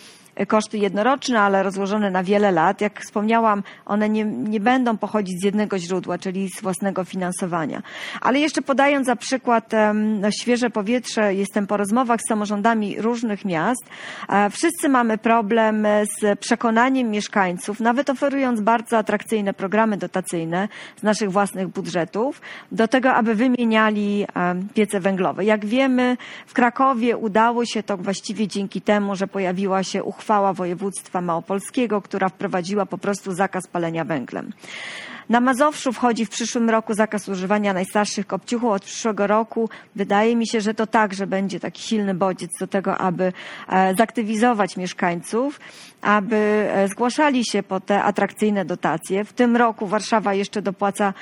koszty 0.44 0.78
jednoroczne, 0.78 1.40
ale 1.40 1.62
rozłożone 1.62 2.10
na 2.10 2.22
wiele 2.22 2.50
lat. 2.50 2.80
Jak 2.80 3.00
wspomniałam, 3.00 3.62
one 3.86 4.08
nie, 4.08 4.24
nie 4.24 4.60
będą 4.60 4.96
pochodzić 4.96 5.40
z 5.40 5.44
jednego 5.44 5.78
źródła, 5.78 6.18
czyli 6.18 6.50
z 6.50 6.62
własnego 6.62 7.04
finansowania. 7.04 7.82
Ale 8.20 8.38
jeszcze 8.38 8.62
podając 8.62 9.06
za 9.06 9.16
przykład 9.16 9.72
no, 9.94 10.30
świeże 10.30 10.70
powietrze, 10.70 11.34
jestem 11.34 11.66
po 11.66 11.76
rozmowach 11.76 12.20
z 12.20 12.28
samorządami 12.28 13.00
różnych 13.00 13.44
miast. 13.44 13.84
E, 14.28 14.50
wszyscy 14.50 14.88
mamy 14.88 15.18
problem 15.18 15.86
z 16.20 16.38
przekonaniem 16.38 17.10
mieszkańców, 17.10 17.80
nawet 17.80 18.10
oferując 18.10 18.60
bardzo 18.60 18.98
atrakcyjne 18.98 19.54
programy 19.54 19.96
dotacyjne 19.96 20.68
z 20.96 21.02
naszych 21.02 21.32
własnych 21.32 21.68
budżetów, 21.68 22.40
do 22.72 22.88
tego, 22.88 23.14
aby 23.14 23.34
wymieniali 23.34 24.26
piece 24.74 25.00
węglowe. 25.00 25.44
Jak 25.44 25.66
wiemy, 25.66 26.16
w 26.46 26.52
Krakowie 26.52 27.16
udało 27.16 27.64
się 27.64 27.82
to 27.82 27.96
właściwie 27.96 28.48
dzięki 28.48 28.80
temu, 28.80 29.16
że 29.16 29.26
pojawiła 29.26 29.82
się 29.82 30.04
uchwała 30.04 30.25
uchwała 30.26 30.52
województwa 30.52 31.20
małopolskiego, 31.20 32.02
która 32.02 32.28
wprowadziła 32.28 32.86
po 32.86 32.98
prostu 32.98 33.32
zakaz 33.32 33.66
palenia 33.66 34.04
węglem. 34.04 34.52
Na 35.28 35.40
Mazowszu 35.40 35.92
wchodzi 35.92 36.26
w 36.26 36.30
przyszłym 36.30 36.70
roku 36.70 36.94
zakaz 36.94 37.28
używania 37.28 37.72
najstarszych 37.72 38.26
kopciuchów. 38.26 38.70
Od 38.70 38.84
przyszłego 38.84 39.26
roku 39.26 39.68
wydaje 39.96 40.36
mi 40.36 40.48
się, 40.48 40.60
że 40.60 40.74
to 40.74 40.86
także 40.86 41.26
będzie 41.26 41.60
taki 41.60 41.82
silny 41.82 42.14
bodziec 42.14 42.50
do 42.60 42.66
tego, 42.66 42.98
aby 42.98 43.32
e, 43.68 43.94
zaktywizować 43.94 44.76
mieszkańców, 44.76 45.60
aby 46.02 46.36
e, 46.36 46.88
zgłaszali 46.88 47.44
się 47.44 47.62
po 47.62 47.80
te 47.80 48.02
atrakcyjne 48.02 48.64
dotacje. 48.64 49.24
W 49.24 49.32
tym 49.32 49.56
roku 49.56 49.86
Warszawa 49.86 50.34
jeszcze 50.34 50.62
dopłaca 50.62 51.14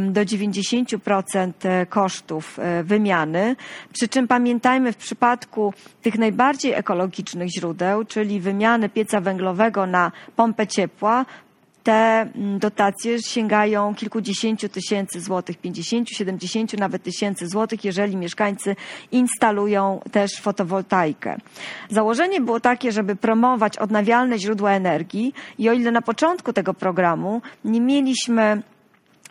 do 0.00 0.20
90% 0.20 1.52
e, 1.62 1.86
kosztów 1.86 2.58
wymiany. 2.84 3.56
Przy 3.92 4.08
czym 4.08 4.28
pamiętajmy 4.28 4.92
w 4.92 4.96
przypadku 4.96 5.74
tych 6.02 6.18
najbardziej 6.18 6.72
ekologicznych 6.72 7.48
źródeł, 7.48 8.04
czyli 8.04 8.40
wymiany 8.40 8.88
pieca 8.88 9.20
węglowego 9.20 9.86
na 9.86 10.12
pompę 10.36 10.66
ciepła, 10.66 11.24
te 11.82 11.92
mm, 11.92 12.58
dotacje 12.58 13.22
sięgają 13.22 13.94
kilkudziesięciu 13.94 14.68
tysięcy 14.68 15.20
złotych, 15.20 15.58
pięćdziesięciu, 15.58 16.14
siedemdziesięciu 16.14 16.76
nawet 16.76 17.02
tysięcy 17.02 17.48
złotych, 17.48 17.84
jeżeli 17.84 18.16
mieszkańcy 18.16 18.76
instalują 19.12 20.00
też 20.12 20.30
fotowoltaikę. 20.40 21.36
Założenie 21.90 22.40
było 22.40 22.60
takie, 22.60 22.92
żeby 22.92 23.16
promować 23.16 23.78
odnawialne 23.78 24.38
źródła 24.38 24.72
energii 24.72 25.34
i 25.58 25.68
o 25.68 25.72
ile 25.72 25.90
na 25.90 26.02
początku 26.02 26.52
tego 26.52 26.74
programu 26.74 27.42
nie 27.64 27.80
mieliśmy 27.80 28.62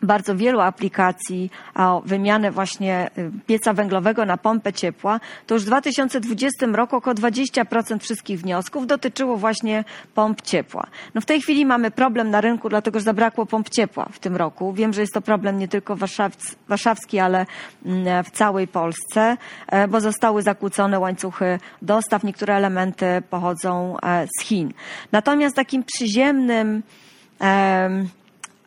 bardzo 0.02 0.36
wielu 0.36 0.60
aplikacji 0.60 1.50
o 1.74 2.02
wymianę 2.06 2.50
właśnie 2.50 3.10
y, 3.18 3.30
pieca 3.46 3.72
węglowego 3.72 4.24
na 4.24 4.36
pompę 4.36 4.72
ciepła, 4.72 5.20
to 5.46 5.54
już 5.54 5.62
w 5.62 5.66
2020 5.66 6.66
roku 6.66 6.96
około 6.96 7.14
20% 7.14 7.98
wszystkich 7.98 8.40
wniosków 8.40 8.86
dotyczyło 8.86 9.36
właśnie 9.36 9.84
pomp 10.14 10.42
ciepła. 10.42 10.86
No 11.14 11.20
w 11.20 11.24
tej 11.24 11.40
chwili 11.40 11.66
mamy 11.66 11.90
problem 11.90 12.30
na 12.30 12.40
rynku, 12.40 12.68
dlatego 12.68 12.98
że 12.98 13.04
zabrakło 13.04 13.46
pomp 13.46 13.68
ciepła 13.68 14.08
w 14.12 14.18
tym 14.18 14.36
roku. 14.36 14.72
Wiem, 14.72 14.92
że 14.92 15.00
jest 15.00 15.14
to 15.14 15.20
problem 15.20 15.58
nie 15.58 15.68
tylko 15.68 15.96
warszawski, 16.68 17.18
ale 17.18 17.46
mm, 17.86 18.24
w 18.24 18.30
całej 18.30 18.68
Polsce, 18.68 19.36
e, 19.66 19.88
bo 19.88 20.00
zostały 20.00 20.42
zakłócone 20.42 20.98
łańcuchy 20.98 21.58
dostaw. 21.82 22.24
Niektóre 22.24 22.54
elementy 22.54 23.22
pochodzą 23.30 23.96
e, 24.02 24.26
z 24.38 24.42
Chin. 24.42 24.72
Natomiast 25.12 25.56
takim 25.56 25.84
przyziemnym 25.84 26.82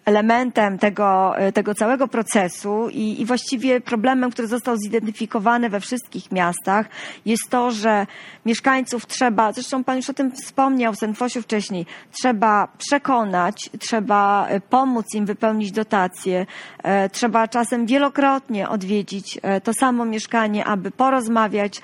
elementem 0.05 0.77
tego, 0.77 1.37
e, 1.37 1.51
tego 1.51 1.75
całego 1.75 2.07
procesu 2.07 2.89
i, 2.89 3.21
i 3.21 3.25
właściwie 3.25 3.81
problemem, 3.81 4.31
który 4.31 4.47
został 4.47 4.77
zidentyfikowany 4.77 5.69
we 5.69 5.79
wszystkich 5.79 6.31
miastach, 6.31 6.85
jest 7.25 7.49
to, 7.49 7.71
że 7.71 8.07
mieszkańców 8.45 9.07
trzeba, 9.07 9.51
zresztą 9.51 9.83
Pan 9.83 9.97
już 9.97 10.09
o 10.09 10.13
tym 10.13 10.31
wspomniał 10.31 10.95
Senfosiu 10.95 11.41
wcześniej, 11.41 11.85
trzeba 12.11 12.67
przekonać, 12.77 13.69
trzeba 13.79 14.47
e, 14.47 14.59
pomóc 14.59 15.05
im 15.13 15.25
wypełnić 15.25 15.71
dotacje, 15.71 16.45
e, 16.83 17.09
trzeba 17.09 17.47
czasem 17.47 17.85
wielokrotnie 17.85 18.69
odwiedzić 18.69 19.39
to 19.63 19.71
samo 19.73 20.05
mieszkanie, 20.05 20.65
aby 20.65 20.91
porozmawiać 20.91 21.81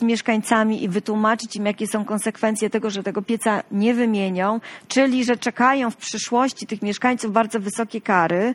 z 0.00 0.04
mieszkańcami 0.04 0.84
i 0.84 0.88
wytłumaczyć 0.88 1.56
im, 1.56 1.66
jakie 1.66 1.86
są 1.86 2.04
konsekwencje 2.04 2.70
tego, 2.70 2.90
że 2.90 3.02
tego 3.02 3.22
pieca 3.22 3.62
nie 3.70 3.94
wymienią, 3.94 4.60
czyli 4.88 5.24
że 5.24 5.36
czekają 5.36 5.90
w 5.90 5.96
przyszłości 5.96 6.66
tych 6.66 6.82
mieszkańców 6.82 7.32
bardzo 7.32 7.55
bardzo 7.56 7.64
wysokie 7.64 8.00
kary, 8.00 8.54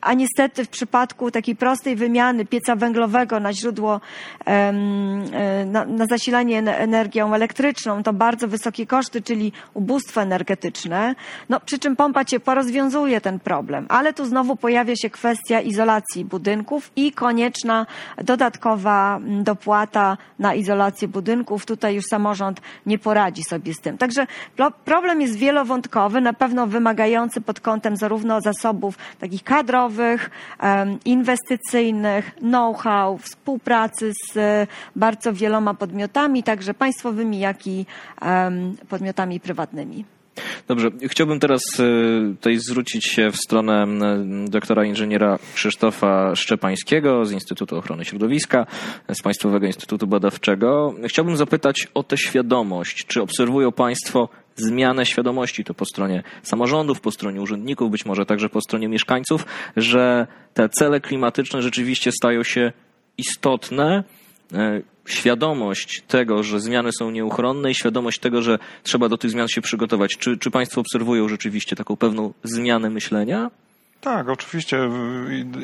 a 0.00 0.14
niestety 0.14 0.64
w 0.64 0.68
przypadku 0.68 1.30
takiej 1.30 1.56
prostej 1.56 1.96
wymiany 1.96 2.44
pieca 2.44 2.76
węglowego 2.76 3.40
na 3.40 3.52
źródło, 3.52 4.00
e, 4.46 4.72
na, 5.66 6.06
zasilanie 6.06 6.58
energią 6.58 7.34
elektryczną, 7.34 8.02
to 8.02 8.12
bardzo 8.12 8.48
wysokie 8.48 8.86
koszty, 8.86 9.22
czyli 9.22 9.52
ubóstwo 9.74 10.22
energetyczne. 10.22 11.14
No, 11.48 11.60
przy 11.60 11.78
czym 11.78 11.96
pompa 11.96 12.24
ciepła 12.24 12.54
rozwiązuje 12.54 13.20
ten 13.20 13.40
problem, 13.40 13.86
ale 13.88 14.12
tu 14.12 14.24
znowu 14.24 14.56
pojawia 14.56 14.96
się 14.96 15.10
kwestia 15.10 15.60
izolacji 15.60 16.24
budynków 16.24 16.90
i 16.96 17.12
konieczna 17.12 17.86
dodatkowa 18.24 19.20
dopłata 19.42 20.16
na 20.38 20.54
izolację 20.54 21.08
budynków. 21.08 21.66
Tutaj 21.66 21.94
już 21.94 22.04
samorząd 22.04 22.60
nie 22.86 22.98
poradzi 22.98 23.42
sobie 23.42 23.74
z 23.74 23.80
tym. 23.80 23.98
Także 23.98 24.26
problem 24.84 25.20
jest 25.20 25.36
wielowątkowy, 25.36 26.20
na 26.20 26.32
pewno 26.32 26.66
wymagający 26.66 27.37
pracy 27.38 27.40
pod 27.40 27.60
kątem 27.60 27.96
zarówno 27.96 28.40
zasobów 28.40 28.98
takich 29.18 29.42
kadrowych, 29.44 30.30
inwestycyjnych, 31.04 32.34
know-how, 32.34 33.18
współpracy 33.18 34.12
z 34.32 34.68
bardzo 34.96 35.32
wieloma 35.32 35.74
podmiotami, 35.74 36.42
także 36.42 36.74
państwowymi, 36.74 37.38
jak 37.38 37.66
i 37.66 37.86
podmiotami 38.88 39.40
prywatnymi. 39.40 40.04
Dobrze, 40.68 40.90
chciałbym 41.02 41.40
teraz 41.40 41.60
e, 41.78 42.34
tutaj 42.34 42.56
zwrócić 42.58 43.06
się 43.06 43.30
w 43.30 43.36
stronę 43.36 43.86
doktora 44.48 44.84
inżyniera 44.84 45.38
Krzysztofa 45.54 46.34
Szczepańskiego 46.34 47.24
z 47.24 47.32
Instytutu 47.32 47.76
Ochrony 47.76 48.04
Środowiska, 48.04 48.66
z 49.12 49.22
Państwowego 49.22 49.66
Instytutu 49.66 50.06
Badawczego. 50.06 50.94
Chciałbym 51.08 51.36
zapytać 51.36 51.88
o 51.94 52.02
tę 52.02 52.16
świadomość. 52.16 53.06
Czy 53.06 53.22
obserwują 53.22 53.72
Państwo 53.72 54.28
zmianę 54.60 55.06
świadomości, 55.06 55.64
to 55.64 55.74
po 55.74 55.84
stronie 55.84 56.22
samorządów, 56.42 57.00
po 57.00 57.10
stronie 57.10 57.40
urzędników, 57.40 57.90
być 57.90 58.06
może 58.06 58.26
także 58.26 58.48
po 58.48 58.60
stronie 58.60 58.88
mieszkańców, 58.88 59.46
że 59.76 60.26
te 60.54 60.68
cele 60.68 61.00
klimatyczne 61.00 61.62
rzeczywiście 61.62 62.12
stają 62.12 62.42
się 62.42 62.72
istotne. 63.18 64.04
E, 64.54 64.82
świadomość 65.06 66.02
tego, 66.08 66.42
że 66.42 66.60
zmiany 66.60 66.90
są 66.98 67.10
nieuchronne 67.10 67.70
i 67.70 67.74
świadomość 67.74 68.18
tego, 68.18 68.42
że 68.42 68.58
trzeba 68.82 69.08
do 69.08 69.18
tych 69.18 69.30
zmian 69.30 69.48
się 69.48 69.60
przygotować. 69.60 70.16
Czy, 70.18 70.38
czy 70.38 70.50
Państwo 70.50 70.80
obserwują 70.80 71.28
rzeczywiście 71.28 71.76
taką 71.76 71.96
pewną 71.96 72.32
zmianę 72.44 72.90
myślenia? 72.90 73.50
Tak, 74.00 74.28
oczywiście 74.28 74.78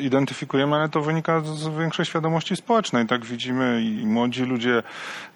identyfikujemy, 0.01 0.75
ale 0.75 0.89
to 0.89 1.01
wynika 1.01 1.41
z 1.41 1.67
większej 1.79 2.05
świadomości 2.05 2.55
społecznej. 2.55 3.07
Tak 3.07 3.25
widzimy 3.25 3.81
i 3.81 4.05
młodzi 4.05 4.43
ludzie 4.43 4.83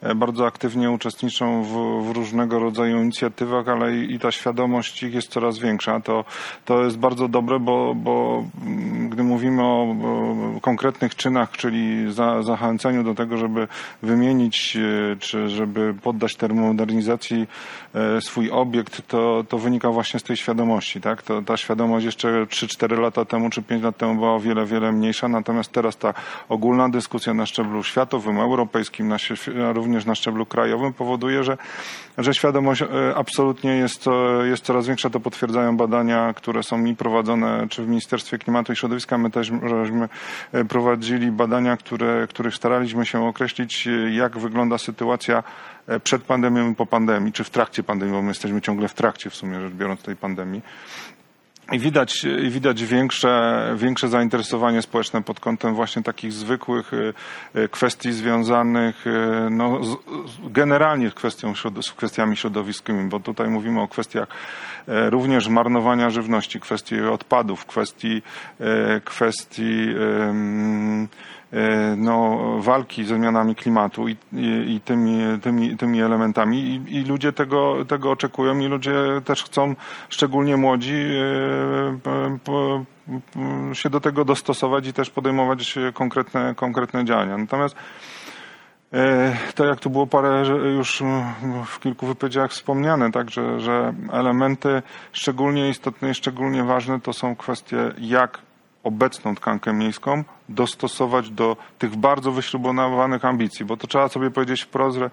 e, 0.01 0.15
bardzo 0.15 0.45
aktywnie 0.45 0.91
uczestniczą 0.91 1.63
w, 1.63 1.67
w, 2.07 2.11
różnego 2.11 2.59
rodzaju 2.59 3.01
inicjatywach, 3.01 3.67
ale 3.67 3.97
i, 3.97 4.19
ta 4.19 4.31
świadomość 4.31 5.03
ich 5.03 5.13
jest 5.13 5.31
coraz 5.31 5.59
większa. 5.59 5.99
To, 5.99 6.25
to 6.65 6.83
jest 6.83 6.97
bardzo 6.97 7.27
dobre, 7.27 7.59
bo, 7.59 7.95
bo 7.95 8.43
mm, 8.65 9.09
gdy 9.09 9.23
mówimy 9.23 9.63
o, 9.63 9.95
o 10.57 10.61
konkretnych 10.61 11.15
czynach, 11.15 11.51
czyli 11.51 12.13
za, 12.13 12.43
zachęceniu 12.43 13.03
do 13.03 13.15
tego, 13.15 13.37
żeby 13.37 13.67
wymienić 14.03 14.77
e, 14.77 15.15
czy 15.19 15.49
żeby 15.49 15.93
poddać 16.01 16.35
termomodernizacji 16.35 17.47
e, 17.95 18.21
swój 18.21 18.51
obiekt, 18.51 19.07
to, 19.07 19.43
to 19.49 19.57
wynika 19.57 19.89
właśnie 19.89 20.19
z 20.19 20.23
tej 20.23 20.37
świadomości. 20.37 21.01
Tak? 21.01 21.21
To, 21.21 21.41
ta 21.41 21.57
świadomość 21.57 22.05
jeszcze 22.05 22.45
3-4 22.45 22.88
4 22.89 23.01
lata 23.01 23.25
temu 23.25 23.49
czy 23.49 23.61
5 23.61 23.83
lat 23.83 23.97
temu 23.97 24.15
była 24.15 24.33
o 24.33 24.39
wiele, 24.39 24.65
wiele 24.65 24.91
mniejsza, 24.91 25.27
natomiast 25.27 25.71
teraz 25.71 25.97
ta 25.97 26.13
ogólna 26.49 26.89
dyskusja 26.89 27.33
na 27.33 27.45
szczeblu 27.45 27.83
światowym, 27.83 28.39
europejskim, 28.39 29.07
na, 29.07 29.17
również 29.73 30.05
na 30.05 30.15
szczeblu 30.15 30.45
krajowym 30.45 30.93
powoduje, 30.93 31.43
że, 31.43 31.57
że 32.17 32.33
świadomość 32.33 32.81
e, 32.81 32.87
absolutnie 33.15 33.75
jest, 33.75 34.05
jest 34.43 34.63
coraz 34.63 34.87
większa. 34.87 35.09
To 35.09 35.19
potwierdzają 35.19 35.77
badania, 35.77 36.33
które 36.33 36.63
są 36.63 36.77
mi 36.77 36.95
prowadzone 36.95 37.67
czy 37.69 37.83
w 37.83 37.87
Ministerstwie 37.87 38.37
Klimatu 38.37 38.73
i 38.73 38.75
Środowiska. 38.75 39.17
My 39.17 39.31
też 39.31 39.51
żeśmy 39.83 40.09
e, 40.51 40.65
prowadzili 40.65 41.31
badania, 41.31 41.77
które, 41.77 42.27
których 42.27 42.55
staraliśmy 42.55 43.05
się 43.05 43.27
określić, 43.27 43.87
e, 43.87 43.91
jak 44.11 44.37
wygląda 44.37 44.77
sytuacja 44.77 45.43
przed 46.03 46.23
pandemią 46.23 46.71
i 46.71 46.75
po 46.75 46.85
pandemii, 46.85 47.33
czy 47.33 47.43
w 47.43 47.49
trakcie 47.49 47.83
pandemii, 47.83 48.13
bo 48.13 48.21
my 48.21 48.27
jesteśmy 48.27 48.61
ciągle 48.61 48.87
w 48.87 48.93
trakcie 48.93 49.29
w 49.29 49.35
sumie 49.35 49.61
rzecz 49.61 49.73
biorąc 49.73 50.01
tej 50.01 50.15
pandemii. 50.15 50.61
I 51.71 51.79
widać, 51.79 52.25
widać 52.49 52.85
większe, 52.85 53.63
większe 53.77 54.07
zainteresowanie 54.07 54.81
społeczne 54.81 55.21
pod 55.23 55.39
kątem 55.39 55.75
właśnie 55.75 56.03
takich 56.03 56.33
zwykłych 56.33 56.93
y, 56.93 57.13
y, 57.55 57.69
kwestii 57.69 58.11
związanych 58.11 59.07
y, 59.07 59.11
no, 59.49 59.83
z, 59.83 59.97
generalnie 60.51 61.09
z, 61.09 61.13
kwestią, 61.13 61.53
z 61.81 61.91
kwestiami 61.91 62.37
środowiskowymi, 62.37 63.09
bo 63.09 63.19
tutaj 63.19 63.47
mówimy 63.47 63.81
o 63.81 63.87
kwestiach 63.87 64.27
również 64.87 65.47
marnowania 65.47 66.09
żywności, 66.09 66.59
kwestii 66.59 67.01
odpadów, 67.01 67.65
kwestii, 67.65 68.21
kwestii 69.03 69.87
no, 71.97 72.39
walki 72.59 73.05
ze 73.05 73.15
zmianami 73.15 73.55
klimatu 73.55 74.07
i, 74.07 74.17
i, 74.33 74.75
i 74.75 74.81
tymi, 74.81 75.39
tymi, 75.41 75.77
tymi 75.77 76.01
elementami 76.01 76.57
I, 76.57 76.95
i, 76.95 77.03
ludzie 77.03 77.33
tego, 77.33 77.85
tego 77.85 78.11
oczekują 78.11 78.59
i 78.59 78.67
ludzie 78.67 78.93
też 79.25 79.43
chcą, 79.43 79.75
szczególnie 80.09 80.57
młodzi, 80.57 80.95
e, 83.71 83.75
się 83.75 83.89
do 83.89 83.99
tego 83.99 84.25
dostosować 84.25 84.87
i 84.87 84.93
też 84.93 85.09
podejmować 85.09 85.75
konkretne, 85.93 86.55
konkretne 86.55 87.05
działania. 87.05 87.37
Natomiast 87.37 87.75
e, 88.93 89.37
to 89.55 89.65
jak 89.65 89.79
tu 89.79 89.89
było 89.89 90.07
parę 90.07 90.43
już 90.75 91.03
w 91.65 91.79
kilku 91.79 92.07
wypowiedziach 92.07 92.51
wspomniane, 92.51 93.11
tak, 93.11 93.29
że, 93.29 93.59
że 93.59 93.93
elementy 94.11 94.81
szczególnie 95.11 95.69
istotne 95.69 96.09
i 96.09 96.13
szczególnie 96.13 96.63
ważne 96.63 96.99
to 96.99 97.13
są 97.13 97.35
kwestie 97.35 97.77
jak 97.97 98.41
obecną 98.83 99.35
tkankę 99.35 99.73
miejską 99.73 100.23
dostosować 100.49 101.29
do 101.29 101.57
tych 101.79 101.95
bardzo 101.95 102.31
wyśrubowanych 102.31 103.25
ambicji, 103.25 103.65
bo 103.65 103.77
to 103.77 103.87
trzeba 103.87 104.07
sobie 104.09 104.31
powiedzieć 104.31 104.61
wprost, 104.61 104.97
że 104.97 105.09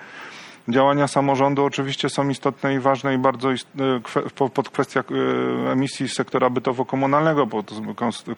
działania 0.68 1.08
samorządu 1.08 1.64
oczywiście 1.64 2.08
są 2.08 2.28
istotne 2.28 2.74
i 2.74 2.78
ważne 2.78 3.14
i 3.14 3.18
bardzo 3.18 3.52
e, 3.52 4.50
pod 4.54 4.68
kwestią 4.68 5.00
e, 5.00 5.72
emisji 5.72 6.08
sektora 6.08 6.50
bytowo-komunalnego, 6.50 7.46
bo 7.46 7.62
to 7.62 7.74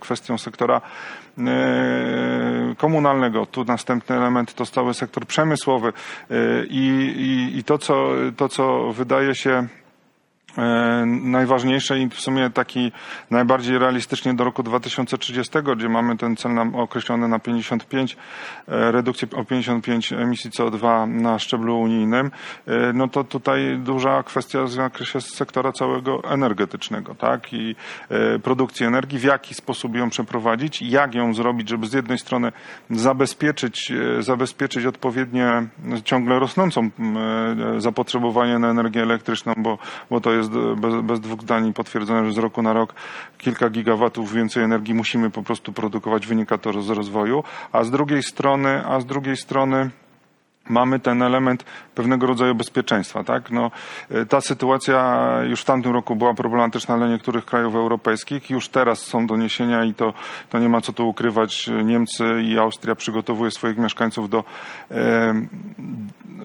kwestią 0.01 0.39
sektora 0.39 0.81
e, 1.39 2.75
komunalnego. 2.79 3.47
Tu 3.47 3.65
następny 3.65 4.17
element 4.17 4.55
to 4.55 4.67
stały 4.67 4.95
sektor 4.95 5.27
przemysłowy 5.27 5.93
i, 6.71 7.53
i, 7.57 7.65
to, 7.65 7.79
co, 7.79 8.09
to, 8.37 8.49
co 8.49 8.93
wydaje 8.93 9.35
się 9.35 9.69
najważniejsze 11.07 11.99
i 11.99 12.09
w 12.09 12.21
sumie 12.21 12.51
taki 12.51 12.93
najbardziej 13.31 13.79
realistycznie 13.79 14.35
do 14.35 14.45
roku 14.45 14.63
2030, 14.63 15.53
gdzie 15.77 15.89
mamy 15.89 16.17
ten 16.17 16.37
cel 16.37 16.55
nam 16.55 16.75
określony 16.75 17.29
na 17.29 17.39
55, 17.39 18.17
e, 18.69 18.93
redukcję 18.93 19.29
o 19.37 19.45
55 19.45 20.13
emisji 20.13 20.51
CO2 20.51 21.09
na 21.09 21.39
szczeblu 21.39 21.81
unijnym, 21.81 22.31
e, 22.67 22.93
no 22.93 23.09
to 23.09 23.25
tutaj 23.25 23.79
duża 23.79 24.23
kwestia 24.23 24.63
w 24.63 24.71
zakresie 24.71 25.21
sektora 25.21 25.73
całego 25.73 26.23
energetycznego, 26.25 27.15
tak? 27.15 27.53
I 27.53 27.77
produkcji 28.43 28.87
energii, 28.87 29.19
w 29.19 29.25
jaki 29.25 29.55
sposób 29.55 29.97
ją 29.97 30.11
przeprowadzić, 30.11 30.83
jak 30.83 31.15
ją 31.15 31.35
zrobić, 31.35 31.69
żeby 31.69 31.87
z 31.87 31.93
jednej 31.93 32.19
strony 32.19 32.53
zabezpieczyć, 32.91 33.93
zabezpieczyć 34.21 34.87
odpowiednie, 34.87 35.67
ciągle 36.05 36.39
rosnącą 36.39 36.91
zapotrzebowanie 37.79 38.59
na 38.59 38.69
energię 38.69 39.03
elektryczną, 39.03 39.55
bo, 39.57 39.79
bo 40.11 40.21
to 40.21 40.33
jest 40.33 40.38
jest 40.39 40.51
bez, 40.77 41.01
bez 41.03 41.21
dwóch 41.21 41.43
zdań 41.43 41.73
potwierdzone, 41.73 42.27
że 42.27 42.33
z 42.33 42.39
roku 42.39 42.63
na 42.63 42.73
rok 42.73 42.95
kilka 43.39 43.71
gigawatów 43.71 44.33
więcej 44.33 44.65
energii 44.65 44.95
musimy 44.95 45.31
po 45.31 45.43
prostu 45.43 45.73
produkować, 45.73 46.27
wynika 46.27 46.59
to 46.59 46.83
z 46.83 46.91
rozwoju, 46.91 47.45
a 47.73 47.85
z 47.85 47.91
drugiej 47.91 48.23
strony, 48.23 48.87
a 48.87 49.01
z 49.01 49.07
drugiej 49.07 49.37
strony 49.37 49.91
mamy 50.71 51.01
ten 51.01 51.23
element 51.23 51.65
pewnego 51.95 52.27
rodzaju 52.27 52.55
bezpieczeństwa. 52.55 53.25
Tak? 53.25 53.51
No, 53.51 53.71
e, 54.11 54.27
ta 54.27 54.41
sytuacja 54.41 55.29
już 55.43 55.61
w 55.61 55.65
tamtym 55.65 55.93
roku 55.93 56.17
była 56.17 56.35
problematyczna 56.35 56.97
dla 56.97 57.09
niektórych 57.09 57.45
krajów 57.45 57.75
europejskich. 57.75 58.51
Już 58.51 58.69
teraz 58.69 58.99
są 58.99 59.27
doniesienia 59.27 59.85
i 59.85 59.95
to, 59.95 60.13
to 60.51 60.59
nie 60.59 60.69
ma 60.69 60.81
co 60.81 60.93
tu 60.93 61.09
ukrywać. 61.09 61.71
Niemcy 61.85 62.25
i 62.43 62.59
Austria 62.59 62.95
przygotowuje 62.95 63.51
swoich 63.51 63.79
mieszkańców 63.79 64.31
do 64.31 64.45
e, 64.91 65.35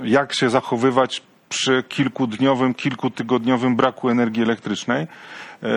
jak 0.04 0.34
się 0.34 0.50
zachowywać 0.50 1.22
przy 1.50 1.84
kilkudniowym, 1.90 2.74
kilkutygodniowym 2.74 3.76
braku 3.76 4.10
energii 4.10 4.44
elektrycznej. 4.44 5.08
E, 5.64 5.68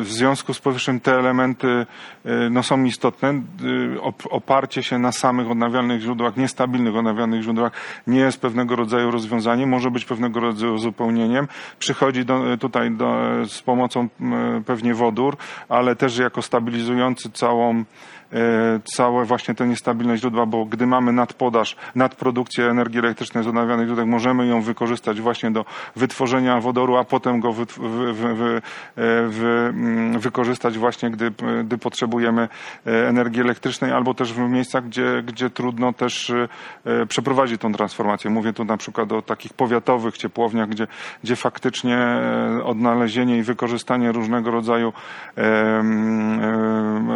w 0.00 0.06
związku 0.08 0.54
z 0.54 0.60
powyższym 0.60 1.00
te 1.00 1.12
elementy 1.12 1.86
e, 2.24 2.50
no, 2.50 2.62
są 2.62 2.84
istotne. 2.84 3.28
E, 3.28 3.42
oparcie 4.30 4.82
się 4.82 4.98
na 4.98 5.12
samych 5.12 5.50
odnawialnych 5.50 6.00
źródłach, 6.00 6.36
niestabilnych 6.36 6.96
odnawialnych 6.96 7.42
źródłach 7.42 7.72
nie 8.06 8.20
jest 8.20 8.40
pewnego 8.40 8.76
rodzaju 8.76 9.10
rozwiązaniem, 9.10 9.68
może 9.68 9.90
być 9.90 10.04
pewnego 10.04 10.40
rodzaju 10.40 10.74
uzupełnieniem. 10.74 11.48
Przychodzi 11.78 12.24
do, 12.24 12.56
tutaj 12.60 12.90
do, 12.90 13.06
z 13.48 13.62
pomocą 13.62 14.08
pewnie 14.66 14.94
wodór, 14.94 15.36
ale 15.68 15.96
też 15.96 16.18
jako 16.18 16.42
stabilizujący 16.42 17.30
całą 17.30 17.84
całe 18.84 19.24
właśnie 19.24 19.54
te 19.54 19.66
niestabilne 19.66 20.16
źródła, 20.16 20.46
bo 20.46 20.64
gdy 20.64 20.86
mamy 20.86 21.12
nadpodaż, 21.12 21.76
nadprodukcję 21.94 22.66
energii 22.66 22.98
elektrycznej 22.98 23.44
z 23.44 23.46
odnawialnych 23.46 23.86
źródeł, 23.86 24.06
możemy 24.06 24.46
ją 24.46 24.62
wykorzystać 24.62 25.20
właśnie 25.20 25.50
do 25.50 25.64
wytworzenia 25.96 26.60
wodoru, 26.60 26.96
a 26.96 27.04
potem 27.04 27.40
go 27.40 27.52
e, 28.44 28.62
mm, 29.68 30.20
wykorzystać 30.20 30.78
właśnie, 30.78 31.10
gdy, 31.10 31.32
gdy 31.64 31.78
potrzebujemy 31.78 32.48
e, 32.86 33.08
energii 33.08 33.40
elektrycznej, 33.40 33.92
albo 33.92 34.14
też 34.14 34.32
w 34.32 34.38
miejscach, 34.38 34.84
gdzie, 34.84 35.22
gdzie 35.26 35.50
trudno 35.50 35.92
też 35.92 36.32
przeprowadzić 37.08 37.60
tą 37.60 37.72
transformację. 37.72 38.30
Mówię 38.30 38.52
tu 38.52 38.64
na 38.64 38.76
przykład 38.76 39.12
o 39.12 39.22
takich 39.22 39.54
powiatowych 39.54 40.16
ciepłowniach, 40.16 40.68
gdzie, 40.68 40.86
gdzie 41.24 41.36
faktycznie 41.36 41.98
odnalezienie 42.64 43.38
i 43.38 43.42
wykorzystanie 43.42 44.12
różnego 44.12 44.50
rodzaju 44.50 44.92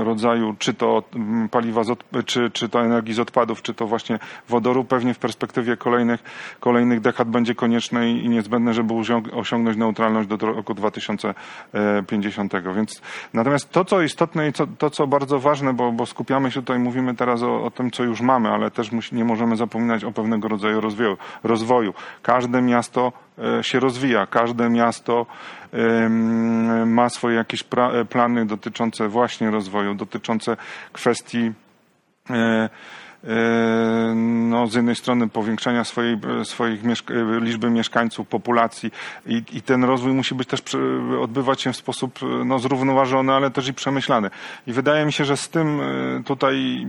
rodzaju, 0.05 0.55
czy 0.59 0.75
to 0.75 1.03
paliwa, 1.51 1.83
czy, 2.27 2.51
czy 2.51 2.69
to 2.69 2.85
energii 2.85 3.15
z 3.15 3.19
odpadów, 3.19 3.63
czy 3.63 3.75
to 3.75 3.87
właśnie 3.87 4.19
wodoru, 4.49 4.85
pewnie 4.85 5.15
w 5.15 5.19
perspektywie 5.19 5.77
kolejnych, 5.77 6.23
kolejnych 6.61 7.01
dekad 7.01 7.29
będzie 7.29 7.55
konieczne 7.55 8.11
i 8.11 8.29
niezbędne, 8.29 8.75
żeby 8.75 8.95
osiągnąć 9.33 9.77
neutralność 9.77 10.29
do 10.29 10.37
roku 10.37 10.75
2050. 11.16 12.53
Więc 12.77 13.03
natomiast 13.35 13.70
to, 13.70 13.85
co 13.85 14.03
istotne 14.03 14.49
i 14.49 14.53
co, 14.53 14.66
to, 14.66 14.90
co 14.90 15.07
bardzo 15.07 15.38
ważne, 15.38 15.73
bo, 15.73 15.92
bo 15.92 16.07
skupiamy 16.07 16.51
się 16.51 16.61
tutaj, 16.61 16.79
mówimy 16.79 17.14
teraz 17.14 17.42
o, 17.42 17.64
o 17.64 17.70
tym, 17.70 17.90
co 17.90 18.05
już 18.05 18.20
mamy, 18.20 18.49
ale 18.49 18.70
też 18.70 18.92
musi, 18.92 19.14
nie 19.14 19.25
możemy 19.25 19.57
zapominać 19.57 20.05
o 20.05 20.12
pewnego 20.12 20.49
rodzaju 20.49 20.81
rozwoju. 20.81 21.16
rozwoju. 21.42 21.94
Każde 22.23 22.62
miasto 22.62 23.12
e, 23.38 23.64
się 23.64 23.81
rozwija, 23.81 24.27
każde 24.27 24.70
miasto 24.70 25.27
ma 26.87 27.09
swoje 27.09 27.37
jakieś 27.37 27.64
plany 28.09 28.46
dotyczące 28.46 29.09
właśnie 29.09 29.51
rozwoju, 29.51 29.94
dotyczące 29.94 30.57
kwestii 30.92 31.53
e, 32.31 32.68
no, 34.15 34.67
z 34.67 34.75
jednej 34.75 34.97
strony 34.97 35.29
powiększania 35.29 35.85
swojej, 35.85 36.19
swoich 36.45 36.81
liczby 37.41 37.71
mieszkańców, 37.71 38.29
populacji 38.29 38.91
i, 39.27 39.43
i 39.53 39.63
ten 39.63 39.85
rozwój 39.85 40.13
musi 40.13 40.35
być 40.35 40.49
też 40.49 40.62
odbywać 41.21 41.62
się 41.62 41.73
w 41.73 41.77
sposób 41.77 42.18
no, 42.45 42.59
zrównoważony, 42.59 43.33
ale 43.33 43.51
też 43.51 43.68
i 43.68 43.75
przemyślany. 43.75 44.31
I 44.66 44.73
wydaje 44.73 45.07
mi 45.07 45.12
się, 45.12 45.25
że 45.25 45.37
z 45.37 45.49
tym 45.49 45.81
tutaj 46.25 46.87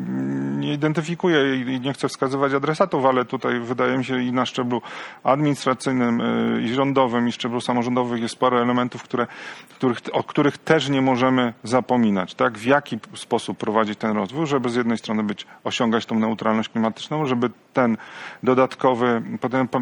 nie 0.57 0.73
identyfikuję 0.73 1.55
i 1.55 1.79
nie 1.79 1.93
chcę 1.93 2.07
wskazywać 2.07 2.53
adresatów, 2.53 3.05
ale 3.05 3.25
tutaj 3.25 3.59
wydaje 3.59 3.97
mi 3.97 4.05
się 4.05 4.21
i 4.21 4.31
na 4.31 4.45
szczeblu 4.45 4.81
administracyjnym, 5.23 6.21
i 6.63 6.73
rządowym, 6.73 7.27
i 7.27 7.31
szczeblu 7.31 7.61
samorządowym 7.61 8.17
jest 8.17 8.35
parę 8.35 8.57
elementów, 8.57 9.03
które, 9.03 9.27
których, 9.69 9.97
o 10.11 10.23
których 10.23 10.57
też 10.57 10.89
nie 10.89 11.01
możemy 11.01 11.53
zapominać. 11.63 12.35
Tak? 12.35 12.57
W 12.57 12.65
jaki 12.65 12.99
sposób 13.15 13.57
prowadzić 13.57 13.99
ten 13.99 14.11
rozwój, 14.11 14.47
żeby 14.47 14.69
z 14.69 14.75
jednej 14.75 14.97
strony 14.97 15.23
być, 15.23 15.47
osiągać 15.63 16.05
tą 16.05 16.20
neutralność 16.21 16.69
klimatyczną, 16.69 17.25
żeby 17.25 17.49
ten 17.73 17.97
dodatkowy, 18.43 19.21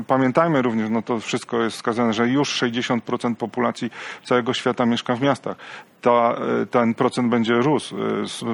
pamiętajmy 0.08 0.62
również, 0.62 0.90
no 0.90 1.02
to 1.02 1.20
wszystko 1.20 1.62
jest 1.62 1.76
wskazane, 1.76 2.14
że 2.14 2.28
już 2.28 2.64
60% 2.64 3.36
populacji 3.36 3.92
całego 4.24 4.54
świata 4.54 4.86
mieszka 4.86 5.16
w 5.16 5.22
miastach. 5.22 5.56
Ta, 6.02 6.36
ten 6.72 6.94
procent 6.94 7.30
będzie 7.30 7.54
rósł. 7.54 7.96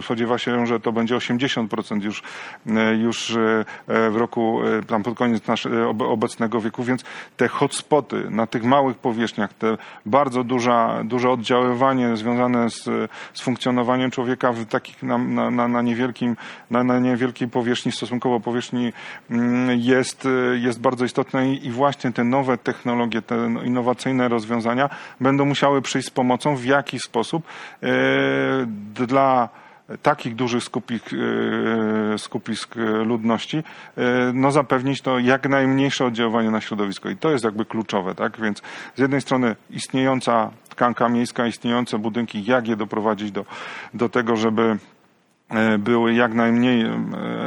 Spodziewa 0.01 0.37
się, 0.37 0.67
że 0.67 0.79
to 0.79 0.91
będzie 0.91 1.15
80% 1.15 2.03
już, 2.03 2.23
już 2.97 3.37
w 3.87 4.15
roku, 4.15 4.59
tam 4.87 5.03
pod 5.03 5.17
koniec 5.17 5.47
naszego 5.47 5.89
obecnego 5.89 6.61
wieku, 6.61 6.83
więc 6.83 7.03
te 7.37 7.47
hotspoty 7.47 8.29
na 8.29 8.47
tych 8.47 8.63
małych 8.63 8.97
powierzchniach, 8.97 9.53
te 9.53 9.77
bardzo 10.05 10.43
duża, 10.43 11.03
duże 11.03 11.29
oddziaływanie 11.29 12.17
związane 12.17 12.69
z, 12.69 12.83
z 13.33 13.41
funkcjonowaniem 13.41 14.11
człowieka 14.11 14.51
w 14.51 14.65
takich 14.65 15.03
na, 15.03 15.17
na, 15.17 15.67
na, 15.67 15.81
niewielkim, 15.81 16.35
na, 16.71 16.83
na 16.83 16.99
niewielkiej 16.99 17.47
powierzchni, 17.47 17.74
stosunkowo 17.75 18.39
powierzchni 18.39 18.93
mm, 19.29 19.79
jest, 19.79 20.27
jest 20.61 20.79
bardzo 20.79 21.05
istotne 21.05 21.53
i 21.53 21.71
właśnie 21.71 22.11
te 22.11 22.23
nowe 22.23 22.57
technologie, 22.57 23.21
te 23.21 23.35
innowacyjne 23.65 24.27
rozwiązania 24.27 24.89
będą 25.21 25.45
musiały 25.45 25.81
przyjść 25.81 26.07
z 26.07 26.11
pomocą 26.11 26.55
w 26.55 26.65
jaki 26.65 26.99
sposób 26.99 27.43
e, 27.83 27.87
dla 29.07 29.49
takich 30.01 30.35
dużych 30.35 30.63
skupisk, 30.63 31.05
e, 31.13 32.17
skupisk 32.17 32.75
ludności, 33.05 33.63
no 34.33 34.51
zapewnić 34.51 35.01
to 35.01 35.19
jak 35.19 35.49
najmniejsze 35.49 36.05
oddziaływanie 36.05 36.51
na 36.51 36.61
środowisko. 36.61 37.09
I 37.09 37.17
to 37.17 37.31
jest 37.31 37.43
jakby 37.43 37.65
kluczowe, 37.65 38.15
tak? 38.15 38.41
Więc 38.41 38.61
z 38.95 38.99
jednej 38.99 39.21
strony 39.21 39.55
istniejąca 39.69 40.51
tkanka 40.69 41.09
miejska, 41.09 41.47
istniejące 41.47 41.97
budynki, 41.97 42.45
jak 42.45 42.67
je 42.67 42.75
doprowadzić 42.75 43.31
do, 43.31 43.45
do 43.93 44.09
tego, 44.09 44.35
żeby 44.35 44.77
były 45.79 46.13
jak 46.13 46.33
najmniej 46.33 46.81
e, 46.81 46.95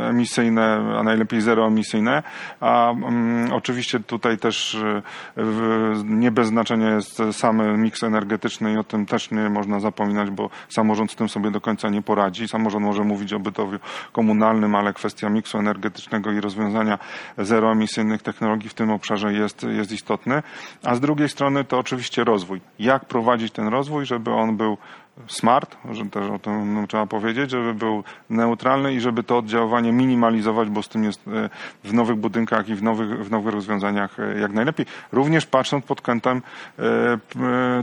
emisyjne, 0.09 0.94
a 0.99 1.03
najlepiej 1.03 1.40
zeroemisyjne. 1.40 2.22
A 2.61 2.90
um, 2.90 3.49
oczywiście 3.53 4.01
tutaj 4.01 4.38
też 4.38 4.74
e, 4.74 5.03
w, 5.36 6.03
nie 6.05 6.30
bez 6.30 6.49
znaczenia 6.49 6.94
jest 6.94 7.22
sam 7.32 7.80
miks 7.82 8.03
energetyczny 8.03 8.72
i 8.72 8.76
o 8.76 8.84
tym 8.84 9.07
też 9.07 9.30
nie 9.30 9.51
można 9.51 9.80
zapominać, 9.80 10.30
bo 10.30 10.51
samorząd 10.68 11.12
z 11.12 11.16
tym 11.16 11.28
sobie 11.28 11.51
do 11.51 11.61
końca 11.61 11.88
nie 11.88 12.03
poradzi. 12.03 12.49
Samorząd 12.49 12.84
może 12.84 13.05
mówić 13.05 13.32
o 13.32 13.40
bytowiu 13.40 13.78
komunalnym, 14.12 14.74
ale 14.74 14.92
kwestia 14.92 15.30
miksu 15.30 15.59
energetycznego 15.59 16.32
i 16.32 16.40
rozwiązania 16.40 16.99
zeroemisyjnych 17.38 18.22
technologii 18.22 18.68
w 18.68 18.74
tym 18.74 18.90
obszarze 18.90 19.32
jest, 19.32 19.62
jest 19.62 19.92
istotny. 19.92 20.42
A 20.84 20.94
z 20.94 21.01
drugiej 21.01 21.28
strony 21.28 21.64
to 21.64 21.78
oczywiście 21.78 22.24
rozwój. 22.24 22.61
Jak 22.78 23.05
prowadzić 23.05 23.53
ten 23.53 23.68
rozwój, 23.68 24.07
żeby 24.07 24.30
on 24.30 24.57
był 24.57 24.78
smart, 25.26 25.76
że 25.92 26.04
też 26.04 26.30
o 26.30 26.38
tym 26.38 26.86
trzeba 26.88 27.06
powiedzieć, 27.06 27.50
żeby 27.50 27.74
był 27.74 28.04
neutralny 28.30 28.94
i 28.94 29.00
żeby 29.00 29.22
to 29.22 29.38
oddziaływanie 29.38 29.92
minimalizować, 29.92 30.68
bo 30.68 30.82
z 30.82 30.88
tym 30.88 31.04
jest 31.04 31.28
e, 31.28 31.50
w 31.84 31.92
nowych 31.92 32.16
budynkach 32.16 32.68
i 32.68 32.74
w 32.74 32.82
nowych, 32.82 33.26
w 33.26 33.30
nowych 33.30 33.54
rozwiązaniach 33.54 34.20
e, 34.20 34.40
jak 34.40 34.52
najlepiej. 34.52 34.86
Również 35.12 35.46
patrząc 35.46 35.84
pod 35.84 36.00
kątem 36.00 36.42
e, 36.78 37.18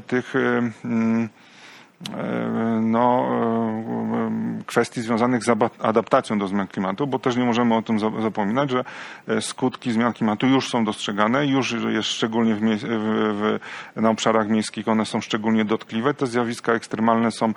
tych 0.07 0.33
no, 2.81 3.29
kwestii 4.65 5.01
związanych 5.01 5.43
z 5.43 5.49
adaptacją 5.79 6.39
do 6.39 6.47
zmian 6.47 6.67
klimatu, 6.67 7.07
bo 7.07 7.19
też 7.19 7.35
nie 7.35 7.45
możemy 7.45 7.75
o 7.75 7.81
tym 7.81 7.99
zapominać, 7.99 8.71
że 8.71 8.83
e, 9.27 9.41
skutki 9.41 9.91
zmian 9.91 10.13
klimatu 10.13 10.47
już 10.47 10.69
są 10.69 10.85
dostrzegane, 10.85 11.47
już 11.47 11.71
jest 11.71 12.09
szczególnie 12.09 12.55
w, 12.55 12.59
w, 12.61 13.59
na 13.95 14.09
obszarach 14.09 14.49
miejskich 14.49 14.87
one 14.87 15.05
są 15.05 15.21
szczególnie 15.21 15.65
dotkliwe. 15.65 16.13
Te 16.13 16.27
zjawiska 16.27 16.73
ekstremalne 16.73 17.31
są 17.31 17.53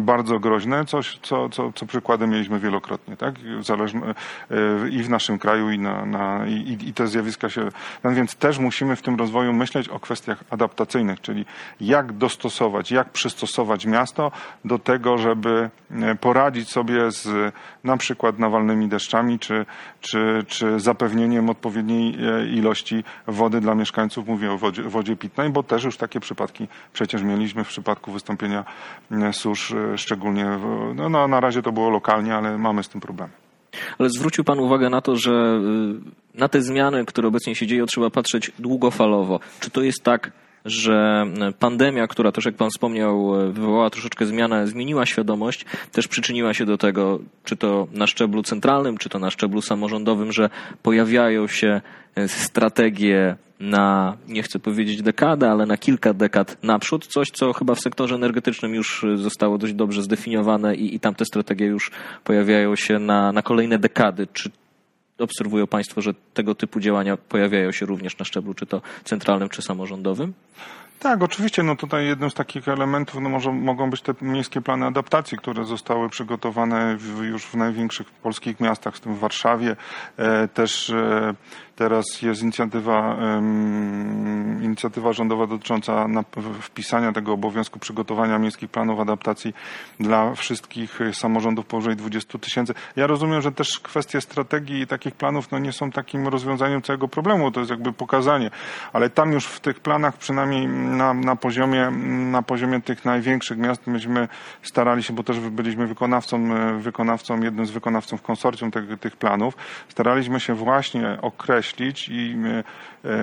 bardzo 0.00 0.38
groźne, 0.38 0.84
co, 0.84 1.00
co, 1.48 1.72
co 1.74 1.86
przykładem 1.86 2.30
mieliśmy 2.30 2.58
wielokrotnie, 2.58 3.16
tak? 3.16 3.34
Zależne, 3.60 4.14
e, 4.50 4.88
I 4.90 5.02
w 5.02 5.10
naszym 5.10 5.38
kraju, 5.38 5.70
i, 5.70 5.78
na, 5.78 6.06
na, 6.06 6.46
i, 6.46 6.78
i 6.88 6.94
te 6.94 7.06
zjawiska 7.06 7.48
się. 7.48 7.68
No 8.04 8.10
więc 8.10 8.34
też 8.34 8.58
musimy 8.58 8.96
w 8.96 9.02
tym 9.02 9.16
rozwoju 9.16 9.52
myśleć 9.52 9.88
o 9.88 10.00
kwestiach 10.00 10.44
adaptacyjnych, 10.50 11.20
czyli 11.20 11.44
jak 11.80 12.12
dostosować, 12.12 12.90
jak 12.90 13.12
przystosować 13.22 13.86
miasto 13.86 14.32
do 14.64 14.78
tego, 14.78 15.18
żeby 15.18 15.70
E, 16.00 16.14
poradzić 16.14 16.68
sobie 16.68 17.10
z 17.10 17.54
na 17.84 17.96
przykład 17.96 18.38
nawalnymi 18.38 18.88
deszczami, 18.88 19.38
czy, 19.38 19.66
czy, 20.00 20.44
czy 20.48 20.80
zapewnieniem 20.80 21.50
odpowiedniej 21.50 22.14
e, 22.14 22.46
ilości 22.46 23.04
wody 23.26 23.60
dla 23.60 23.74
mieszkańców. 23.74 24.26
Mówię 24.26 24.52
o 24.52 24.58
wodzie, 24.58 24.82
wodzie 24.82 25.16
pitnej, 25.16 25.50
bo 25.50 25.62
też 25.62 25.84
już 25.84 25.96
takie 25.96 26.20
przypadki 26.20 26.68
przecież 26.92 27.22
mieliśmy 27.22 27.64
w 27.64 27.68
przypadku 27.68 28.12
wystąpienia 28.12 28.64
e, 29.10 29.32
susz, 29.32 29.74
szczególnie, 29.96 30.58
no, 30.94 31.08
no 31.08 31.28
na 31.28 31.40
razie 31.40 31.62
to 31.62 31.72
było 31.72 31.90
lokalnie, 31.90 32.34
ale 32.34 32.58
mamy 32.58 32.82
z 32.82 32.88
tym 32.88 33.00
problem. 33.00 33.28
Ale 33.98 34.10
zwrócił 34.10 34.44
Pan 34.44 34.58
uwagę 34.58 34.90
na 34.90 35.00
to, 35.00 35.16
że 35.16 35.60
na 36.34 36.48
te 36.48 36.62
zmiany, 36.62 37.04
które 37.04 37.28
obecnie 37.28 37.54
się 37.54 37.66
dzieją, 37.66 37.86
trzeba 37.86 38.10
patrzeć 38.10 38.52
długofalowo. 38.58 39.40
Czy 39.60 39.70
to 39.70 39.82
jest 39.82 40.04
tak, 40.04 40.32
że 40.64 41.26
pandemia, 41.58 42.06
która 42.06 42.32
też 42.32 42.44
jak 42.44 42.54
pan 42.54 42.70
wspomniał, 42.70 43.32
wywołała 43.52 43.90
troszeczkę 43.90 44.26
zmianę, 44.26 44.66
zmieniła 44.66 45.06
świadomość, 45.06 45.64
też 45.92 46.08
przyczyniła 46.08 46.54
się 46.54 46.66
do 46.66 46.78
tego, 46.78 47.18
czy 47.44 47.56
to 47.56 47.86
na 47.92 48.06
szczeblu 48.06 48.42
centralnym, 48.42 48.98
czy 48.98 49.08
to 49.08 49.18
na 49.18 49.30
szczeblu 49.30 49.62
samorządowym, 49.62 50.32
że 50.32 50.50
pojawiają 50.82 51.46
się 51.46 51.80
strategie 52.26 53.36
na, 53.62 54.16
nie 54.28 54.42
chcę 54.42 54.58
powiedzieć 54.58 55.02
dekadę, 55.02 55.50
ale 55.50 55.66
na 55.66 55.76
kilka 55.76 56.14
dekad 56.14 56.56
naprzód. 56.62 57.06
Coś, 57.06 57.30
co 57.30 57.52
chyba 57.52 57.74
w 57.74 57.80
sektorze 57.80 58.14
energetycznym 58.14 58.74
już 58.74 59.06
zostało 59.14 59.58
dość 59.58 59.74
dobrze 59.74 60.02
zdefiniowane 60.02 60.74
i, 60.74 60.94
i 60.94 61.00
tam 61.00 61.14
te 61.14 61.24
strategie 61.24 61.66
już 61.66 61.90
pojawiają 62.24 62.76
się 62.76 62.98
na, 62.98 63.32
na 63.32 63.42
kolejne 63.42 63.78
dekady. 63.78 64.26
Czy 64.32 64.50
obserwują 65.22 65.66
Państwo, 65.66 66.00
że 66.02 66.14
tego 66.34 66.54
typu 66.54 66.80
działania 66.80 67.16
pojawiają 67.16 67.72
się 67.72 67.86
również 67.86 68.18
na 68.18 68.24
szczeblu 68.24 68.54
czy 68.54 68.66
to 68.66 68.82
centralnym, 69.04 69.48
czy 69.48 69.62
samorządowym? 69.62 70.32
Tak, 71.02 71.22
oczywiście. 71.22 71.62
No 71.62 71.76
tutaj 71.76 72.06
jednym 72.06 72.30
z 72.30 72.34
takich 72.34 72.68
elementów 72.68 73.20
no 73.20 73.28
może, 73.28 73.52
mogą 73.52 73.90
być 73.90 74.02
te 74.02 74.14
miejskie 74.20 74.60
plany 74.60 74.86
adaptacji, 74.86 75.38
które 75.38 75.64
zostały 75.64 76.08
przygotowane 76.08 76.96
w, 76.96 77.24
już 77.24 77.46
w 77.46 77.54
największych 77.54 78.10
polskich 78.10 78.60
miastach, 78.60 78.94
w 78.96 79.00
tym 79.00 79.14
w 79.14 79.18
Warszawie. 79.18 79.76
E, 80.16 80.48
też 80.48 80.90
e, 80.90 81.34
Teraz 81.76 82.22
jest 82.22 82.42
inicjatywa, 82.42 83.16
inicjatywa 84.62 85.12
rządowa 85.12 85.46
dotycząca 85.46 86.06
wpisania 86.60 87.12
tego 87.12 87.32
obowiązku 87.32 87.78
przygotowania 87.78 88.38
miejskich 88.38 88.70
planów 88.70 89.00
adaptacji 89.00 89.54
dla 90.00 90.34
wszystkich 90.34 90.98
samorządów 91.12 91.66
powyżej 91.66 91.96
20 91.96 92.38
tysięcy. 92.38 92.74
Ja 92.96 93.06
rozumiem, 93.06 93.40
że 93.40 93.52
też 93.52 93.80
kwestie 93.80 94.20
strategii 94.20 94.80
i 94.80 94.86
takich 94.86 95.14
planów 95.14 95.50
no 95.50 95.58
nie 95.58 95.72
są 95.72 95.90
takim 95.90 96.28
rozwiązaniem 96.28 96.82
całego 96.82 97.08
problemu, 97.08 97.50
to 97.50 97.60
jest 97.60 97.70
jakby 97.70 97.92
pokazanie, 97.92 98.50
ale 98.92 99.10
tam 99.10 99.32
już 99.32 99.46
w 99.46 99.60
tych 99.60 99.80
planach 99.80 100.16
przynajmniej 100.16 100.68
na, 100.92 101.14
na, 101.14 101.36
poziomie, 101.36 101.90
na 102.30 102.42
poziomie 102.42 102.80
tych 102.80 103.04
największych 103.04 103.58
miast 103.58 103.86
myśmy 103.86 104.28
starali 104.62 105.02
się, 105.02 105.12
bo 105.12 105.22
też 105.22 105.40
byliśmy 105.40 105.86
wykonawcą, 105.86 106.48
wykonawcą 106.80 107.40
jednym 107.40 107.66
z 107.66 107.70
wykonawców 107.70 108.22
konsorcjum 108.22 108.70
tych, 108.70 109.00
tych 109.00 109.16
planów, 109.16 109.56
staraliśmy 109.88 110.40
się 110.40 110.54
właśnie 110.54 111.18
określić 111.22 111.52
określić 111.52 112.08
i 112.08 112.36
e, 112.44 112.64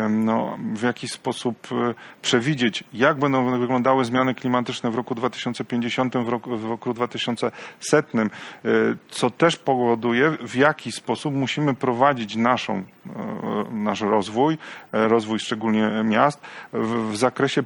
no, 0.10 0.58
w 0.74 0.84
jaki 0.84 1.08
sposób 1.08 1.68
e, 1.72 1.94
przewidzieć, 2.22 2.84
jak 2.94 3.20
będą 3.20 3.60
wyglądały 3.60 4.06
zmiany 4.06 4.36
klimatyczne 4.36 4.92
w 4.92 4.96
roku 4.96 5.16
2050, 5.16 6.18
w 6.18 6.30
roku, 6.30 6.58
w 6.58 6.66
roku 6.66 6.94
2100, 6.94 8.18
e, 8.18 8.30
co 9.10 9.30
też 9.30 9.56
powoduje, 9.56 10.32
w 10.32 10.56
jaki 10.56 10.92
sposób 10.92 11.34
musimy 11.34 11.74
prowadzić 11.74 12.36
naszą, 12.36 12.84
nasz 13.72 14.02
rozwój, 14.02 14.58
rozwój 14.92 15.40
szczególnie 15.40 15.92
miast, 16.04 16.42
w, 16.74 17.12
w 17.12 17.18
zakresie 17.18 17.64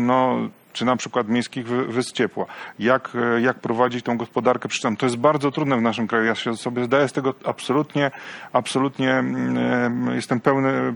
no, 0.00 0.48
czy 0.78 0.84
na 0.84 0.96
przykład 0.96 1.28
miejskich 1.28 1.66
wysp 1.66 2.16
ciepła. 2.16 2.46
Jak, 2.78 3.10
e, 3.36 3.40
jak 3.40 3.58
prowadzić 3.60 4.04
tą 4.04 4.16
gospodarkę 4.16 4.68
przyczepną. 4.68 4.96
To 4.96 5.06
jest 5.06 5.16
bardzo 5.16 5.50
trudne 5.50 5.76
w 5.76 5.82
naszym 5.82 6.06
kraju. 6.06 6.24
Ja 6.24 6.34
się 6.34 6.56
sobie 6.56 6.84
zdaję 6.84 7.08
z 7.08 7.12
tego 7.12 7.34
absolutnie, 7.44 8.10
absolutnie 8.52 9.12
mm, 9.12 10.08
e, 10.08 10.14
jestem 10.14 10.40
pełny, 10.40 10.68
e, 10.68 10.94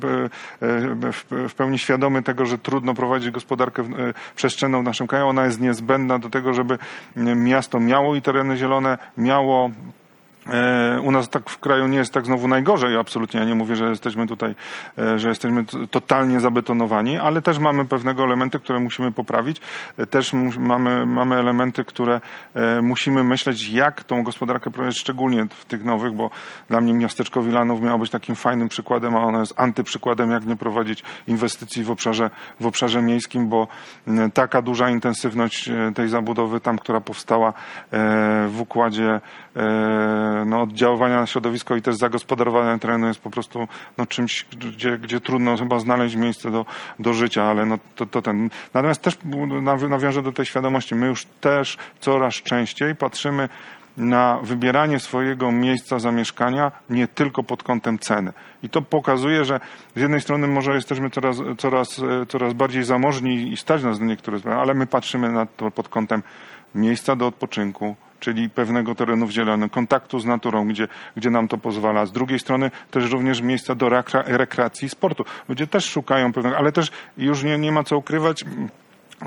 w 1.48 1.54
pełni 1.56 1.78
świadomy 1.78 2.22
tego, 2.22 2.46
że 2.46 2.58
trudno 2.58 2.94
prowadzić 2.94 3.30
gospodarkę 3.30 3.84
przestrzenną 4.36 4.80
w 4.80 4.84
naszym 4.84 5.06
kraju. 5.06 5.26
Ona 5.26 5.44
jest 5.44 5.60
niezbędna 5.60 6.18
do 6.18 6.30
tego, 6.30 6.54
żeby 6.54 6.78
miasto 7.36 7.80
miało 7.80 8.16
i 8.16 8.22
tereny 8.22 8.56
zielone, 8.56 8.98
miało 9.16 9.70
u 11.02 11.10
nas 11.10 11.28
tak 11.28 11.50
w 11.50 11.58
kraju 11.58 11.86
nie 11.86 11.98
jest 11.98 12.12
tak 12.12 12.26
znowu 12.26 12.48
najgorzej, 12.48 12.96
absolutnie. 12.96 13.40
Ja 13.40 13.46
nie 13.46 13.54
mówię, 13.54 13.76
że 13.76 13.88
jesteśmy 13.88 14.26
tutaj, 14.26 14.54
e, 14.98 15.18
że 15.18 15.28
jesteśmy 15.28 15.64
totalnie 15.90 16.40
zabetonowani, 16.40 17.18
ale 17.18 17.42
też 17.42 17.58
mamy 17.58 17.84
pewnego 17.84 18.24
elementy, 18.24 18.58
które 18.58 18.80
musimy 18.80 19.12
poprawić. 19.12 19.60
E, 19.98 20.06
też 20.06 20.32
mamy, 20.58 21.06
mamy 21.06 21.36
elementy, 21.36 21.84
które 21.84 22.20
musimy 22.82 23.24
myśleć, 23.24 23.68
jak 23.68 24.04
tą 24.04 24.22
gospodarkę 24.22 24.70
prowadzić, 24.70 25.00
szczególnie 25.00 25.46
w 25.50 25.64
tych 25.64 25.84
nowych, 25.84 26.12
bo 26.12 26.30
dla 26.68 26.80
mnie 26.80 26.94
miasteczko 26.94 27.42
Wilanów 27.42 27.82
miało 27.82 27.98
być 27.98 28.10
takim 28.10 28.34
fajnym 28.34 28.68
przykładem, 28.68 29.16
a 29.16 29.20
ono 29.20 29.40
jest 29.40 29.60
antyprzykładem, 29.60 30.30
jak 30.30 30.46
nie 30.46 30.56
prowadzić 30.56 31.02
inwestycji 31.26 31.84
w 31.84 31.90
obszarze, 31.90 32.30
w 32.60 32.66
obszarze 32.66 33.02
miejskim, 33.02 33.48
bo 33.48 33.68
taka 34.34 34.62
duża 34.62 34.90
intensywność 34.90 35.70
tej 35.94 36.08
zabudowy 36.08 36.60
tam, 36.60 36.78
która 36.78 37.00
powstała 37.00 37.52
w 38.48 38.60
układzie 38.60 39.20
no, 40.46 40.62
oddziaływania 40.62 41.20
na 41.20 41.26
środowisko 41.26 41.76
i 41.76 41.82
też 41.82 41.96
zagospodarowania 41.96 42.78
terenu 42.78 43.06
jest 43.06 43.20
po 43.20 43.30
prostu 43.30 43.68
no, 43.98 44.06
czymś, 44.06 44.44
gdzie, 44.44 44.98
gdzie 44.98 45.20
trudno 45.20 45.56
chyba 45.56 45.78
znaleźć 45.78 46.16
miejsce 46.16 46.50
do, 46.50 46.66
do 46.98 47.12
życia, 47.12 47.44
ale 47.44 47.66
no, 47.66 47.78
to, 47.96 48.06
to 48.06 48.22
ten. 48.22 48.50
Natomiast 48.74 49.02
też 49.02 49.18
nawiążę 49.88 50.22
do 50.22 50.32
tej 50.32 50.46
świadomości. 50.46 50.94
My 50.94 51.06
już 51.06 51.26
też 51.40 51.78
coraz 52.00 52.34
częściej 52.34 52.96
patrzymy 52.96 53.48
na 53.96 54.38
wybieranie 54.42 55.00
swojego 55.00 55.52
miejsca 55.52 55.98
zamieszkania 55.98 56.72
nie 56.90 57.08
tylko 57.08 57.42
pod 57.42 57.62
kątem 57.62 57.98
ceny. 57.98 58.32
I 58.62 58.68
to 58.68 58.82
pokazuje, 58.82 59.44
że 59.44 59.60
z 59.96 60.00
jednej 60.00 60.20
strony 60.20 60.46
może 60.46 60.74
jesteśmy 60.74 61.10
coraz, 61.10 61.36
coraz, 61.58 62.00
coraz 62.28 62.52
bardziej 62.52 62.84
zamożni 62.84 63.52
i 63.52 63.56
stać 63.56 63.82
nas 63.82 64.00
na 64.00 64.06
niektóre 64.06 64.38
sprawy, 64.38 64.60
ale 64.60 64.74
my 64.74 64.86
patrzymy 64.86 65.32
na 65.32 65.46
to 65.46 65.70
pod 65.70 65.88
kątem 65.88 66.22
miejsca 66.74 67.16
do 67.16 67.26
odpoczynku, 67.26 67.96
czyli 68.22 68.50
pewnego 68.50 68.94
terenu 68.94 69.30
zielonego, 69.30 69.74
kontaktu 69.74 70.20
z 70.20 70.24
naturą, 70.24 70.68
gdzie, 70.68 70.88
gdzie 71.16 71.30
nam 71.30 71.48
to 71.48 71.58
pozwala. 71.58 72.06
Z 72.06 72.12
drugiej 72.12 72.38
strony 72.38 72.70
też 72.90 73.10
również 73.10 73.40
miejsca 73.40 73.74
do 73.74 73.88
rekreacji 74.26 74.86
i 74.86 74.88
sportu. 74.88 75.24
Ludzie 75.48 75.66
też 75.66 75.84
szukają 75.84 76.32
pewnego, 76.32 76.58
ale 76.58 76.72
też 76.72 76.90
już 77.18 77.42
nie, 77.42 77.58
nie 77.58 77.72
ma 77.72 77.84
co 77.84 77.98
ukrywać, 77.98 78.44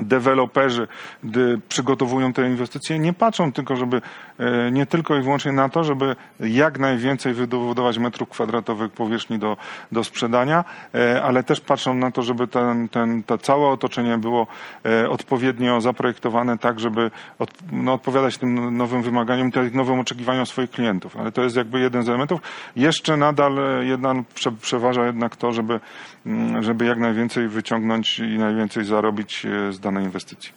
deweloperzy, 0.02 0.88
gdy 1.24 1.60
przygotowują 1.68 2.32
te 2.32 2.46
inwestycje, 2.46 2.98
nie 2.98 3.12
patrzą 3.12 3.52
tylko, 3.52 3.76
żeby 3.76 4.00
e, 4.38 4.70
nie 4.70 4.86
tylko 4.86 5.16
i 5.16 5.22
wyłącznie 5.22 5.52
na 5.52 5.68
to, 5.68 5.84
żeby 5.84 6.16
jak 6.40 6.78
najwięcej 6.78 7.34
wybudować 7.34 7.98
metrów 7.98 8.28
kwadratowych 8.28 8.92
powierzchni 8.92 9.38
do, 9.38 9.56
do 9.92 10.04
sprzedania, 10.04 10.64
e, 10.94 11.22
ale 11.22 11.42
też 11.42 11.60
patrzą 11.60 11.94
na 11.94 12.10
to, 12.10 12.22
żeby 12.22 12.46
ten, 12.46 12.88
ten, 12.88 13.22
to 13.22 13.38
całe 13.38 13.68
otoczenie 13.68 14.18
było 14.18 14.46
e, 14.86 15.08
odpowiednio 15.08 15.80
zaprojektowane 15.80 16.58
tak, 16.58 16.80
żeby 16.80 17.10
od, 17.38 17.50
no, 17.72 17.92
odpowiadać 17.92 18.38
tym 18.38 18.76
nowym 18.76 19.02
wymaganiom, 19.02 19.52
tym 19.52 19.70
nowym 19.74 20.00
oczekiwaniom 20.00 20.46
swoich 20.46 20.70
klientów. 20.70 21.16
Ale 21.16 21.32
to 21.32 21.42
jest 21.42 21.56
jakby 21.56 21.80
jeden 21.80 22.02
z 22.02 22.08
elementów. 22.08 22.40
Jeszcze 22.76 23.16
nadal 23.16 23.58
jedna, 23.80 24.14
przeważa 24.60 25.06
jednak 25.06 25.36
to, 25.36 25.52
żeby, 25.52 25.80
mm, 26.26 26.62
żeby 26.62 26.84
jak 26.84 26.98
najwięcej 26.98 27.48
wyciągnąć 27.48 28.18
i 28.18 28.38
najwięcej 28.38 28.84
zarobić 28.84 29.46
z 29.70 29.80
danej 29.86 30.04
inwestycji. 30.04 30.50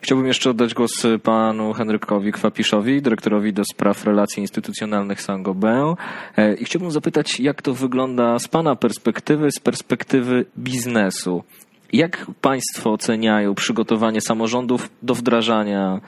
Chciałbym 0.00 0.26
jeszcze 0.26 0.50
oddać 0.50 0.74
głos 0.74 1.06
panu 1.22 1.72
Henrykowi 1.72 2.32
Kwapiszowi, 2.32 3.02
dyrektorowi 3.02 3.52
do 3.52 3.62
spraw 3.64 4.04
relacji 4.04 4.40
instytucjonalnych 4.40 5.22
Saint-Gobain. 5.22 5.94
E, 6.36 6.54
I 6.54 6.64
chciałbym 6.64 6.90
zapytać, 6.90 7.40
jak 7.40 7.62
to 7.62 7.74
wygląda 7.74 8.38
z 8.38 8.48
pana 8.48 8.76
perspektywy, 8.76 9.48
z 9.50 9.60
perspektywy 9.60 10.44
biznesu. 10.58 11.44
Jak 11.92 12.26
państwo 12.40 12.92
oceniają 12.92 13.54
przygotowanie 13.54 14.20
samorządów 14.20 14.90
do 15.02 15.14
wdrażania 15.14 16.00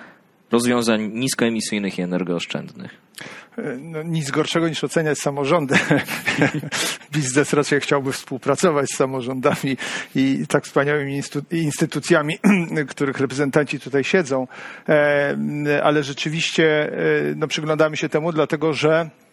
rozwiązań 0.55 1.11
niskoemisyjnych 1.15 1.99
i 1.99 2.03
energooszczędnych? 2.03 2.91
No, 3.81 4.03
nic 4.03 4.31
gorszego 4.31 4.69
niż 4.69 4.85
oceniać 4.85 5.19
samorządy. 5.19 5.75
Biznes 7.13 7.53
raczej 7.53 7.81
chciałby 7.81 8.13
współpracować 8.13 8.87
z 8.91 8.97
samorządami 8.97 9.77
i 10.15 10.47
tak 10.49 10.65
wspaniałymi 10.65 11.23
instytucjami, 11.51 12.39
których 12.91 13.21
reprezentanci 13.21 13.81
tutaj 13.81 14.05
siedzą. 14.05 14.47
E, 14.89 15.37
ale 15.85 16.03
rzeczywiście 16.03 16.93
e, 16.93 17.35
no, 17.37 17.49
przyglądamy 17.49 17.97
się 17.97 18.09
temu, 18.09 18.33
dlatego 18.33 18.73
że 18.73 19.11
E, 19.21 19.24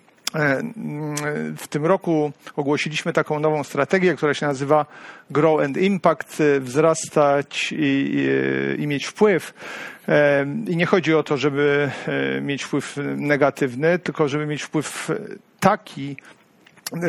w 1.58 1.68
tym 1.70 1.86
roku 1.86 2.32
ogłosiliśmy 2.56 3.14
taką 3.14 3.40
nową 3.40 3.64
strategię, 3.64 4.16
która 4.16 4.34
się 4.34 4.46
nazywa 4.46 4.86
Grow 5.30 5.62
and 5.62 5.78
Impact, 5.78 6.42
e, 6.42 6.60
wzrastać 6.60 7.72
i, 7.72 7.76
i, 7.78 8.84
i, 8.84 8.88
mieć 8.88 9.06
wpływ. 9.06 9.54
E, 10.08 10.46
I 10.68 10.76
nie 10.76 10.86
chodzi 10.86 11.16
o 11.16 11.24
to, 11.24 11.38
żeby 11.38 11.92
mieć 12.42 12.64
wpływ 12.64 12.98
negatywny, 13.16 14.00
tylko 14.00 14.28
żeby 14.28 14.46
mieć 14.46 14.64
wpływ 14.64 15.12
taki, 15.60 16.16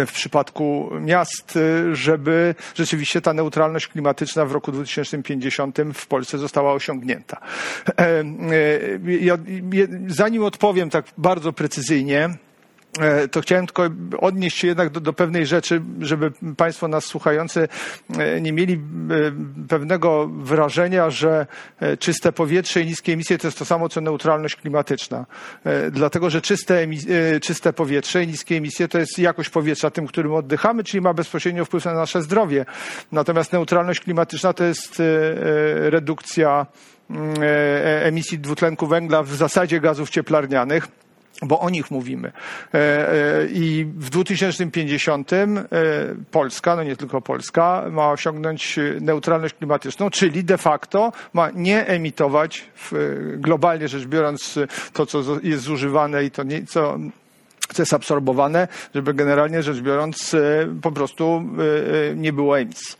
w 0.06 0.12
przypadku 0.12 0.90
miast, 1.00 1.58
żeby 1.92 2.54
rzeczywiście 2.74 3.20
ta 3.20 3.32
neutralność 3.32 3.88
klimatyczna 3.88 4.44
w 4.44 4.52
roku 4.52 4.72
2050 4.72 5.78
w 5.94 6.06
Polsce 6.06 6.38
została 6.38 6.72
osiągnięta. 6.72 7.40
Zanim 10.06 10.44
odpowiem 10.44 10.90
tak 10.90 11.04
bardzo 11.18 11.52
precyzyjnie, 11.52 12.28
E, 12.28 12.51
to 13.30 13.40
chciałem 13.40 13.66
tylko 13.66 13.88
odnieść 14.20 14.58
się 14.58 14.68
jednak 14.68 14.90
do, 14.90 15.00
do, 15.00 15.12
pewnej 15.12 15.46
rzeczy, 15.46 15.82
żeby 16.00 16.32
Państwo 16.56 16.88
nas 16.88 17.04
słuchający 17.04 17.68
e, 18.18 18.40
nie 18.40 18.52
mieli 18.52 18.74
e, 18.74 18.78
pewnego 19.68 20.28
wrażenia, 20.28 21.10
że 21.10 21.46
czyste 21.98 22.32
powietrze 22.32 22.80
i 22.80 22.86
niskie 22.86 23.12
emisje 23.12 23.38
to 23.38 23.46
jest 23.46 23.58
to 23.58 23.64
samo 23.64 23.88
co 23.88 24.00
neutralność 24.00 24.56
klimatyczna. 24.56 25.26
Dlatego, 25.90 26.30
że 26.30 26.40
czyste, 26.40 26.86
czyste 27.42 27.72
powietrze 27.72 28.24
i 28.24 28.26
niskie 28.26 28.56
emisje 28.56 28.88
to 28.88 28.98
jest 28.98 29.18
jakość 29.18 29.50
powietrza 29.50 29.90
tym, 29.90 30.06
którym 30.06 30.34
oddychamy, 30.34 30.84
czyli 30.84 31.00
ma 31.00 31.14
bezpośrednio 31.14 31.64
wpływ 31.64 31.84
na 31.84 31.94
nasze 31.94 32.22
zdrowie. 32.22 32.64
Natomiast 33.12 33.52
neutralność 33.52 34.00
klimatyczna 34.00 34.52
to 34.52 34.64
jest 34.64 35.02
redukcja 35.74 36.66
mm, 37.10 37.34
emisji 38.02 38.38
dwutlenku 38.38 38.86
węgla 38.86 39.22
w 39.22 39.34
zasadzie 39.34 39.80
gazów 39.80 40.10
cieplarnianych 40.10 40.88
bo 41.42 41.60
o 41.60 41.70
nich 41.70 41.90
mówimy. 41.90 42.32
E, 42.74 42.78
e, 42.78 43.46
I 43.46 43.84
w 43.84 44.10
2050 44.10 45.32
e, 45.32 45.46
Polska, 46.30 46.76
no 46.76 46.82
nie 46.82 46.96
tylko 46.96 47.20
Polska, 47.20 47.84
ma 47.90 48.10
osiągnąć 48.10 48.78
neutralność 49.00 49.54
klimatyczną, 49.54 50.10
czyli 50.10 50.44
de 50.44 50.58
facto 50.58 51.12
ma 51.32 51.50
nie 51.50 51.86
emitować, 51.86 52.64
globalnie 53.36 53.88
rzecz 53.88 54.06
biorąc, 54.06 54.58
to, 54.92 55.06
co 55.06 55.22
jest 55.42 55.62
zużywane 55.62 56.24
i 56.24 56.30
to, 56.30 56.42
co 56.68 56.98
jest 57.78 57.94
absorbowane, 57.94 58.68
żeby 58.94 59.14
generalnie 59.14 59.62
rzecz 59.62 59.80
biorąc 59.80 60.34
e, 60.34 60.40
po 60.82 60.92
prostu 60.92 61.44
e, 61.58 62.10
e, 62.10 62.16
nie 62.16 62.32
było 62.32 62.58
emisji. 62.58 62.96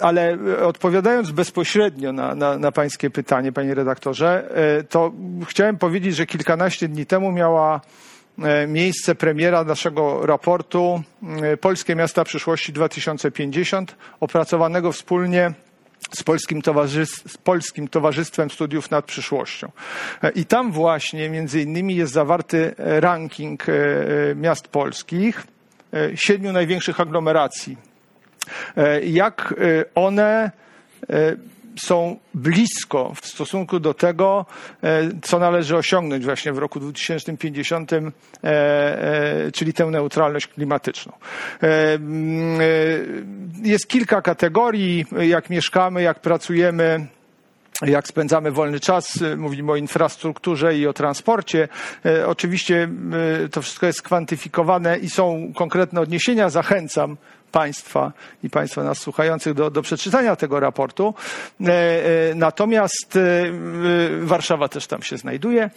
Ale 0.00 0.38
odpowiadając 0.62 1.30
bezpośrednio 1.30 2.12
na, 2.12 2.34
na, 2.34 2.58
na 2.58 2.72
pańskie 2.72 3.10
pytanie, 3.10 3.52
panie 3.52 3.74
redaktorze, 3.74 4.50
to 4.88 5.12
chciałem 5.46 5.78
powiedzieć, 5.78 6.16
że 6.16 6.26
kilkanaście 6.26 6.88
dni 6.88 7.06
temu 7.06 7.32
miała 7.32 7.80
miejsce 8.68 9.14
premiera 9.14 9.64
naszego 9.64 10.26
raportu 10.26 11.02
Polskie 11.60 11.96
Miasta 11.96 12.24
Przyszłości 12.24 12.72
2050, 12.72 13.96
opracowanego 14.20 14.92
wspólnie 14.92 15.52
z 16.10 16.22
Polskim, 16.22 16.62
z 17.06 17.38
Polskim, 17.38 17.88
Towarzystwem 17.88 18.50
Studiów 18.50 18.90
nad 18.90 19.04
Przyszłością. 19.04 19.70
E, 20.22 20.30
I 20.30 20.44
tam 20.44 20.72
właśnie 20.72 21.30
między 21.30 21.60
innymi 21.60 21.96
jest 21.96 22.12
zawarty 22.12 22.74
ranking 22.78 23.68
e, 23.68 23.72
e, 23.72 24.34
miast 24.34 24.68
polskich, 24.68 25.46
siedmiu 26.14 26.52
największych 26.52 27.00
aglomeracji. 27.00 27.76
Jak 29.02 29.54
one 29.94 30.50
są 31.76 32.16
blisko 32.34 33.12
w 33.22 33.26
stosunku 33.26 33.80
do 33.80 33.94
tego, 33.94 34.46
e, 34.82 35.02
co 35.22 35.38
należy 35.38 35.76
osiągnąć 35.76 36.24
właśnie 36.24 36.52
w 36.52 36.58
roku 36.58 36.80
2050, 36.80 37.92
e, 37.92 38.02
e, 38.44 39.52
czyli 39.52 39.72
tę 39.72 39.86
neutralność 39.86 40.46
klimatyczną. 40.46 41.12
Jest 43.62 43.88
kilka 43.88 44.22
kategorii, 44.22 45.06
jak 45.20 45.50
mieszkamy, 45.50 46.02
jak 46.02 46.20
pracujemy, 46.20 47.06
jak 47.82 48.08
spędzamy 48.08 48.50
wolny 48.50 48.80
czas, 48.80 49.18
mówimy 49.36 49.72
o 49.72 49.76
infrastrukturze 49.76 50.78
i 50.78 50.86
o 50.86 50.92
transporcie. 50.92 51.68
Oczywiście 52.26 52.88
to 53.52 53.62
wszystko 53.62 53.86
jest 53.86 53.98
skwantyfikowane 53.98 54.98
i 54.98 55.10
są 55.10 55.52
konkretne 55.56 56.00
odniesienia. 56.00 56.50
Zachęcam 56.50 57.16
Państwa 57.54 58.12
i 58.42 58.50
Państwa 58.50 58.82
nas 58.82 58.98
słuchających 58.98 59.54
do, 59.54 59.70
do 59.70 59.82
przeczytania 59.82 60.36
tego 60.36 60.60
raportu. 60.60 61.14
E, 61.60 61.70
e, 61.70 62.34
natomiast 62.34 63.16
e, 63.16 63.44
Warszawa 64.20 64.68
też 64.68 64.86
tam 64.86 65.02
się 65.02 65.16
znajduje, 65.18 65.70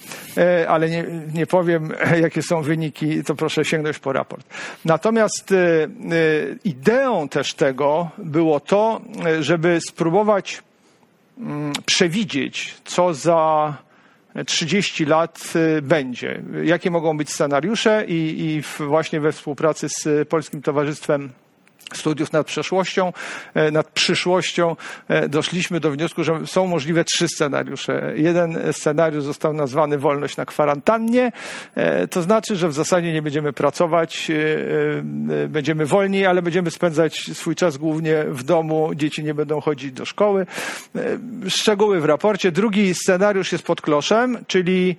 ale 0.67 0.89
nie, 0.89 1.05
nie 1.33 1.47
powiem, 1.47 1.93
jakie 2.25 2.41
są 2.41 2.61
wyniki, 2.61 3.23
to 3.23 3.35
proszę 3.35 3.65
sięgnąć 3.65 3.99
po 3.99 4.13
raport. 4.13 4.47
Natomiast 4.85 5.53
ideą 6.63 7.29
też 7.29 7.53
tego 7.53 8.09
było 8.17 8.59
to, 8.59 9.01
żeby 9.39 9.79
spróbować 9.81 10.63
mm, 11.37 11.73
przewidzieć, 11.85 12.75
co 12.85 13.13
za 13.13 13.73
30 14.45 15.05
lat 15.05 15.53
będzie. 15.81 16.41
Jakie 16.63 16.91
mogą 16.91 17.17
być 17.17 17.29
scenariusze 17.29 18.05
i, 18.07 18.45
i 18.45 18.61
właśnie 18.85 19.19
we 19.19 19.31
współpracy 19.31 19.87
z 19.89 20.29
Polskim 20.29 20.61
Towarzystwem 20.61 21.29
studiów 21.93 22.33
nad 22.33 22.47
przeszłością, 22.47 23.13
e, 23.53 23.71
nad 23.71 23.87
przyszłością 23.87 24.75
e, 25.07 25.29
doszliśmy 25.29 25.79
do 25.79 25.91
wniosku, 25.91 26.23
że 26.23 26.47
są 26.47 26.67
możliwe 26.67 27.03
trzy 27.03 27.27
scenariusze. 27.27 28.13
Jeden 28.15 28.73
scenariusz 28.73 29.23
został 29.23 29.53
nazwany 29.53 29.97
wolność 29.97 30.37
na 30.37 30.45
kwarantannie, 30.45 31.31
e, 31.75 32.07
to 32.07 32.21
znaczy, 32.21 32.55
że 32.55 32.69
w 32.69 32.73
zasadzie 32.73 33.13
nie 33.13 33.21
będziemy 33.21 33.53
pracować, 33.53 34.31
będziemy 35.47 35.85
wolni, 35.85 36.25
ale 36.25 36.41
będziemy 36.41 36.71
spędzać 36.71 37.29
swój 37.33 37.55
czas 37.55 37.77
głównie 37.77 38.23
w 38.27 38.43
domu, 38.43 38.91
dzieci 38.95 39.23
nie 39.23 39.33
będą 39.33 39.61
chodzić 39.61 39.91
do 39.91 40.05
szkoły. 40.05 40.45
Szczegóły 41.47 41.99
w 41.99 42.05
raporcie. 42.05 42.51
Drugi 42.51 42.95
scenariusz 42.95 43.51
jest 43.51 43.63
pod 43.63 43.81
kloszem, 43.81 44.37
czyli 44.47 44.95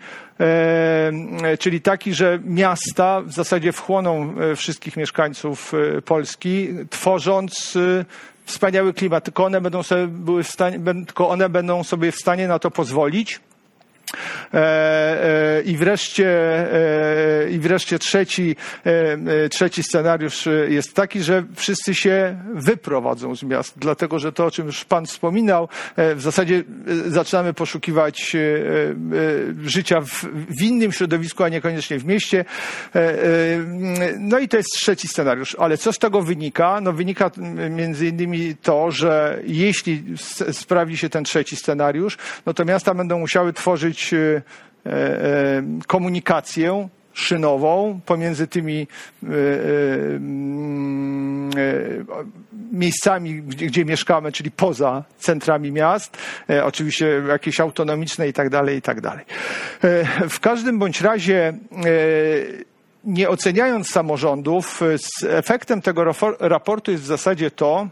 czyli 1.59 1.81
taki, 1.81 2.15
że 2.15 2.39
miasta 2.45 3.21
w 3.21 3.33
zasadzie 3.33 3.73
wchłoną 3.73 4.35
wszystkich 4.57 4.97
mieszkańców 4.97 5.73
Polski, 6.05 6.69
tworząc 6.91 7.79
wspaniały 8.45 8.95
klimat, 8.95 9.25
tylko 9.25 9.45
one 9.45 9.61
będą 9.61 9.83
sobie 9.83 10.07
były 10.07 10.43
w 10.43 10.49
stanie, 10.49 10.81
tylko 11.07 11.29
one 11.29 11.49
będą 11.49 11.85
sobie 11.85 12.13
w 12.13 12.17
stanie 12.17 12.49
na 12.49 12.59
to 12.59 12.71
pozwolić. 12.71 13.41
E, 14.55 15.59
e, 15.59 15.63
I 15.63 15.77
wreszcie, 15.77 16.29
e, 16.73 17.51
i 17.51 17.59
wreszcie 17.59 17.99
trzeci, 17.99 18.57
trzeci 19.51 19.83
scenariusz 19.83 20.49
jest 20.69 20.95
taki, 20.95 21.23
że 21.23 21.45
wszyscy 21.55 21.95
się 21.95 22.39
wyprowadzą 22.55 23.37
z 23.37 23.43
miast, 23.43 23.75
dlatego 23.77 24.19
że 24.19 24.33
to, 24.33 24.47
o 24.47 24.51
czym 24.51 24.67
już 24.67 24.85
Pan 24.85 25.07
wspominał, 25.07 25.69
w 25.97 26.21
zasadzie 26.21 26.65
zaczynamy 27.07 27.55
poszukiwać 27.55 28.37
życia 29.63 30.01
w, 30.01 30.25
w 30.59 30.63
innym 30.63 30.93
środowisku, 30.93 31.45
a 31.45 31.49
niekoniecznie 31.49 31.99
w 31.99 32.05
mieście. 32.05 32.45
No 34.19 34.39
i 34.39 34.49
to 34.49 34.57
jest 34.57 34.69
trzeci 34.77 35.09
scenariusz. 35.09 35.57
Ale 35.59 35.79
co 35.79 35.93
z 35.93 35.99
tego 35.99 36.23
wynika? 36.23 36.81
No 36.81 36.93
wynika 36.93 37.31
między 37.71 38.07
innymi 38.07 38.57
to, 38.63 38.91
że 38.91 39.41
jeśli 39.47 40.05
sprawdzi 40.53 40.97
się 40.97 41.09
ten 41.09 41.25
trzeci 41.25 41.57
scenariusz, 41.57 42.19
no 42.47 42.55
to 42.55 42.65
miasta 42.65 42.95
będą 42.95 43.19
musiały 43.19 43.53
tworzyć 43.53 43.98
E, 44.87 44.91
e, 44.93 45.63
komunikację 45.87 46.89
szynową 47.13 48.01
pomiędzy 48.07 48.47
tymi 48.47 48.87
e, 49.23 49.27
mm, 50.17 51.51
miejscami, 52.73 53.43
gdzie, 53.43 53.85
mieszkamy, 53.85 54.33
czyli 54.33 54.51
poza 54.51 55.05
centrami 55.19 55.73
miast, 55.73 56.17
oczywiście 56.65 57.23
jakieś 57.29 57.61
autonomiczne 57.61 58.29
i 58.29 58.33
tak 58.33 58.51
dalej, 58.51 58.79
i 58.79 58.83
tak 58.83 59.01
dalej. 59.01 59.25
W 60.29 60.41
każdym 60.41 60.79
bądź 60.79 61.01
razie 61.01 61.53
nie 63.05 63.29
oceniając 63.29 63.91
samorządów, 63.91 64.81
efektem 65.29 65.83
tego 65.83 66.05
raportu 66.41 66.91
jest 66.91 67.03
w 67.03 67.07
zasadzie 67.07 67.51
to, 67.51 67.89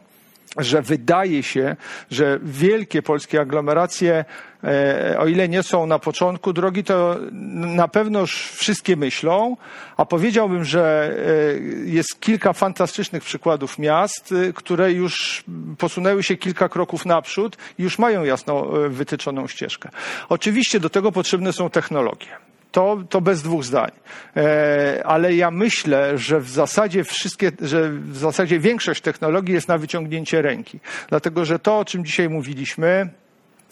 że 0.58 0.82
wydaje 0.82 1.42
się, 1.42 1.76
że 2.10 2.38
wielkie 2.42 3.02
polskie 3.02 3.40
aglomeracje, 3.40 4.24
e, 4.64 5.16
o 5.18 5.26
ile 5.26 5.48
nie 5.48 5.62
są 5.62 5.86
na 5.86 5.98
początku 5.98 6.52
drogi, 6.52 6.84
to 6.84 7.16
na 7.52 7.88
pewno 7.88 8.20
już 8.20 8.50
wszystkie 8.50 8.96
myślą, 8.96 9.56
a 9.96 10.04
powiedziałbym, 10.04 10.64
że 10.64 11.14
e, 11.18 11.58
jest 11.84 12.20
kilka 12.20 12.52
fantastycznych 12.52 13.22
przykładów 13.24 13.78
miast, 13.78 14.32
e, 14.32 14.52
które 14.52 14.92
już 14.92 15.44
posunęły 15.78 16.22
się 16.22 16.36
kilka 16.36 16.68
kroków 16.68 17.06
naprzód 17.06 17.56
i 17.78 17.82
już 17.82 17.98
mają 17.98 18.24
jasno 18.24 18.66
wytyczoną 18.88 19.46
ścieżkę. 19.46 19.88
Oczywiście 20.28 20.80
do 20.80 20.90
tego 20.90 21.12
potrzebne 21.12 21.52
są 21.52 21.70
technologie 21.70 22.45
to, 22.76 22.98
to 23.08 23.20
bez 23.20 23.42
dwóch 23.42 23.64
zdań. 23.64 23.90
E, 24.36 25.02
ale 25.06 25.34
ja 25.34 25.50
myślę, 25.50 26.18
że 26.18 26.40
w 26.40 26.50
zasadzie 26.50 27.04
wszystkie, 27.04 27.52
że 27.60 27.90
w 27.90 28.16
zasadzie 28.16 28.58
większość 28.58 29.02
technologii 29.02 29.54
jest 29.54 29.68
na 29.68 29.78
wyciągnięcie 29.78 30.42
ręki. 30.42 30.80
Dlatego, 31.08 31.44
że 31.44 31.58
to, 31.58 31.78
o 31.78 31.84
czym 31.84 32.04
dzisiaj 32.04 32.28
mówiliśmy, 32.28 33.10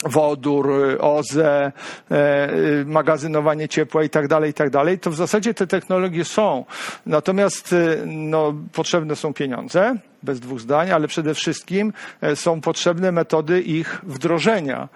wodór, 0.03 0.73
OZE, 1.01 1.73
e, 2.11 2.51
magazynowanie 2.87 3.69
ciepła 3.69 4.05
i 4.05 4.11
tak 4.11 4.29
dalej, 4.29 4.51
i 4.51 4.55
tak 4.55 4.71
dalej, 4.71 4.99
to 4.99 5.11
w 5.11 5.17
zasadzie 5.17 5.55
te 5.55 5.67
technologie 5.67 6.25
są. 6.25 6.65
Natomiast 7.07 7.75
no, 8.07 8.55
potrzebne 8.73 9.17
są 9.17 9.35
pieniądze, 9.35 9.97
bez 10.23 10.41
dwóch 10.41 10.61
zdań, 10.61 10.91
ale 10.91 11.09
przede 11.09 11.35
wszystkim 11.35 11.93
są 12.35 12.61
potrzebne 12.61 13.13
metody 13.13 13.61
ich 13.61 14.01
wdrożenia. 14.03 14.89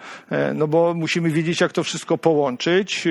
No 0.54 0.68
bo 0.68 0.94
musimy 0.94 1.30
wiedzieć, 1.30 1.60
jak 1.60 1.72
to 1.72 1.84
wszystko 1.84 2.18
połączyć 2.18 3.08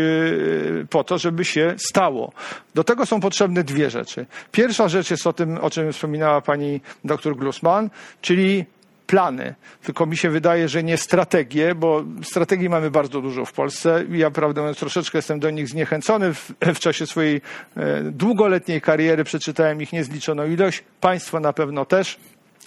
po 0.90 1.04
to, 1.04 1.18
żeby 1.18 1.46
się 1.46 1.76
stało. 1.78 2.32
Do 2.76 2.84
tego 2.84 3.06
są 3.06 3.20
potrzebne 3.20 3.64
dwie 3.64 3.90
rzeczy. 3.90 4.26
Pierwsza 4.52 4.88
rzecz 4.88 5.12
jest 5.12 5.28
o 5.28 5.34
tym, 5.34 5.58
o 5.58 5.70
czym 5.70 5.94
wspominała 5.94 6.42
pani 6.42 6.82
dr 7.04 7.36
Glusman, 7.36 7.90
czyli 8.22 8.66
plany, 9.08 9.56
tylko 9.84 10.06
mi 10.06 10.18
się 10.18 10.30
wydaje, 10.30 10.70
że 10.70 10.84
nie 10.84 10.98
strategie, 10.98 11.76
bo 11.76 12.04
strategii 12.24 12.70
mamy 12.70 12.92
bardzo 12.92 13.22
dużo 13.22 13.46
w 13.46 13.54
Polsce. 13.54 14.04
Ja, 14.12 14.32
prawdę 14.32 14.62
mówiąc, 14.62 14.78
troszeczkę 14.78 15.18
jestem 15.18 15.40
do 15.40 15.50
nich 15.50 15.68
zniechęcony. 15.70 16.34
W, 16.34 16.52
w 16.62 16.80
czasie 16.80 17.08
swojej 17.08 17.42
e, 17.78 18.04
długoletniej 18.04 18.82
kariery 18.82 19.24
przeczytałem 19.24 19.82
ich 19.82 19.94
niezliczoną 19.94 20.46
ilość. 20.46 20.84
Państwo 21.02 21.40
na 21.40 21.54
pewno 21.54 21.86
też. 21.86 22.20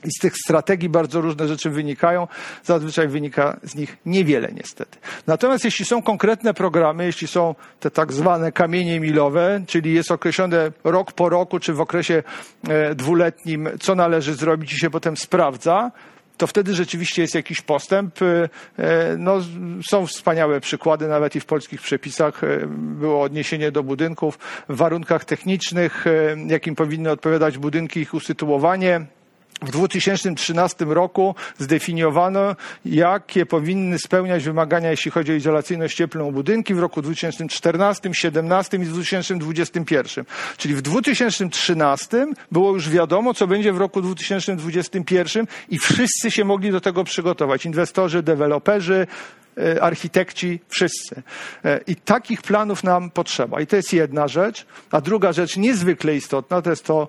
I 0.04 0.08
z 0.18 0.20
tych 0.20 0.32
strategii 0.44 0.88
bardzo 0.88 1.20
różne 1.20 1.48
rzeczy 1.48 1.70
wynikają. 1.70 2.28
Zazwyczaj 2.64 3.08
wynika 3.08 3.60
z 3.62 3.74
nich 3.74 3.96
niewiele 4.06 4.48
niestety. 4.54 4.98
Natomiast 5.26 5.64
jeśli 5.64 5.84
są 5.84 6.02
konkretne 6.02 6.54
programy, 6.54 7.06
jeśli 7.06 7.28
są 7.28 7.54
te 7.80 7.90
tak 7.90 8.12
zwane 8.12 8.52
kamienie 8.52 9.00
milowe, 9.00 9.62
czyli 9.66 9.94
jest 9.94 10.10
określone 10.10 10.72
rok 10.84 11.12
po 11.12 11.28
roku, 11.28 11.58
czy 11.58 11.72
w 11.72 11.80
okresie 11.80 12.22
e, 12.68 12.94
dwuletnim, 12.94 13.68
co 13.80 13.94
należy 13.94 14.34
zrobić 14.34 14.72
i 14.72 14.78
się 14.78 14.90
potem 14.90 15.16
sprawdza, 15.16 15.90
to 16.40 16.46
wtedy 16.46 16.74
rzeczywiście 16.74 17.22
jest 17.22 17.34
jakiś 17.34 17.60
postęp. 17.60 18.22
E, 18.22 18.48
no, 19.18 19.38
są 19.90 20.06
wspaniałe 20.06 20.60
przykłady, 20.60 21.08
nawet 21.08 21.36
i 21.36 21.40
w 21.40 21.46
polskich 21.46 21.82
przepisach 21.82 22.44
e, 22.44 22.66
było 22.76 23.22
odniesienie 23.22 23.72
do 23.72 23.82
budynków 23.82 24.38
w 24.68 24.76
warunkach 24.76 25.24
technicznych, 25.24 26.04
jakim 26.46 26.74
powinny 26.74 27.10
odpowiadać 27.10 27.58
budynki, 27.58 28.00
ich 28.00 28.14
usytuowanie 28.14 29.06
w 29.62 29.70
2013 29.70 30.84
roku 30.84 31.34
zdefiniowano, 31.58 32.56
jakie 32.84 33.46
powinny 33.46 33.98
spełniać 33.98 34.44
wymagania, 34.44 34.90
jeśli 34.90 35.10
chodzi 35.10 35.32
o 35.32 35.34
izolacyjność 35.34 35.96
cieplną 35.96 36.32
budynki 36.32 36.74
w 36.74 36.78
roku 36.78 37.02
2014, 37.02 38.00
2017 38.02 38.76
i 38.76 38.80
2021. 38.80 40.24
Czyli 40.56 40.74
w 40.74 40.82
2013 40.82 42.26
było 42.52 42.72
już 42.72 42.90
wiadomo, 42.90 43.34
co 43.34 43.46
będzie 43.46 43.72
w 43.72 43.78
roku 43.78 44.02
2021 44.02 45.46
i 45.68 45.78
wszyscy 45.78 46.30
się 46.30 46.44
mogli 46.44 46.70
do 46.70 46.80
tego 46.80 47.04
przygotować. 47.04 47.66
Inwestorzy, 47.66 48.22
deweloperzy, 48.22 49.06
architekci, 49.80 50.60
wszyscy. 50.68 51.22
E, 51.64 51.80
I 51.86 51.96
takich 51.96 52.42
planów 52.42 52.84
nam 52.84 53.10
potrzeba. 53.10 53.60
I 53.60 53.66
to 53.66 53.76
jest 53.76 53.92
jedna 53.92 54.28
rzecz. 54.28 54.66
A 54.90 55.00
druga 55.00 55.32
rzecz 55.32 55.56
niezwykle 55.56 56.16
istotna 56.16 56.62
to 56.62 56.70
jest 56.70 56.84
to, 56.84 57.08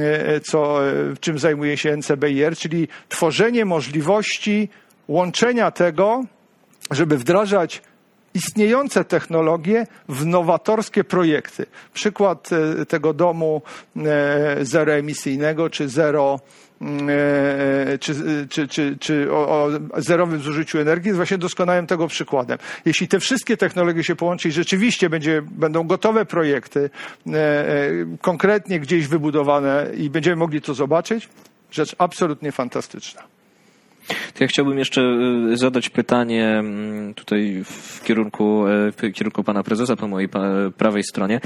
e, 0.00 0.40
co, 0.40 0.78
czym 1.20 1.38
zajmuje 1.38 1.76
się 1.76 1.96
NCBIR, 1.96 2.56
czyli 2.56 2.88
tworzenie 3.08 3.64
możliwości 3.64 4.68
łączenia 5.08 5.70
tego, 5.70 6.24
żeby 6.90 7.18
wdrażać 7.18 7.82
istniejące 8.34 9.04
technologie 9.04 9.86
w 10.08 10.26
nowatorskie 10.26 11.04
projekty. 11.04 11.66
Przykład 11.94 12.50
tego 12.88 13.14
domu 13.14 13.62
zeroemisyjnego 14.62 15.70
czy 15.70 15.88
zero 15.88 16.40
E, 16.40 16.61
czy, 18.00 18.14
czy, 18.48 18.68
czy, 18.68 18.96
czy 19.00 19.32
o, 19.32 19.64
o 19.64 19.70
zerowym 19.96 20.40
zużyciu 20.40 20.78
energii 20.78 21.06
jest 21.06 21.16
właśnie 21.16 21.38
doskonałym 21.38 21.86
tego 21.86 22.08
przykładem. 22.08 22.58
Jeśli 22.84 23.08
te 23.08 23.20
wszystkie 23.20 23.56
technologie 23.56 24.04
się 24.04 24.16
połączą 24.16 24.48
i 24.48 24.52
rzeczywiście 24.52 25.10
będzie, 25.10 25.42
będą 25.42 25.86
gotowe 25.86 26.24
projekty, 26.24 26.90
e, 27.26 27.38
e, 27.38 27.90
konkretnie 28.20 28.80
gdzieś 28.80 29.06
wybudowane 29.06 29.86
i 29.96 30.10
będziemy 30.10 30.36
mogli 30.36 30.60
to 30.60 30.74
zobaczyć, 30.74 31.28
rzecz 31.70 31.96
absolutnie 31.98 32.52
fantastyczna. 32.52 33.22
Ja 34.40 34.46
chciałbym 34.46 34.78
jeszcze 34.78 35.02
zadać 35.54 35.90
pytanie 35.90 36.48
mm, 36.48 37.14
tutaj 37.14 37.64
w 37.64 38.02
kierunku, 38.04 38.64
w 38.66 39.12
kierunku 39.12 39.44
pana 39.44 39.62
prezesa 39.62 39.96
po 39.96 40.08
mojej 40.08 40.28
prawej 40.76 41.02
stronie. 41.04 41.40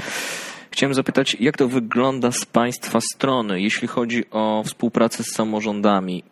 Chciałem 0.71 0.93
zapytać, 0.93 1.37
jak 1.39 1.57
to 1.57 1.67
wygląda 1.67 2.31
z 2.31 2.45
Państwa 2.45 2.99
strony, 3.01 3.61
jeśli 3.61 3.87
chodzi 3.87 4.23
o 4.31 4.63
współpracę 4.65 5.23
z 5.23 5.33
samorządami? 5.35 6.23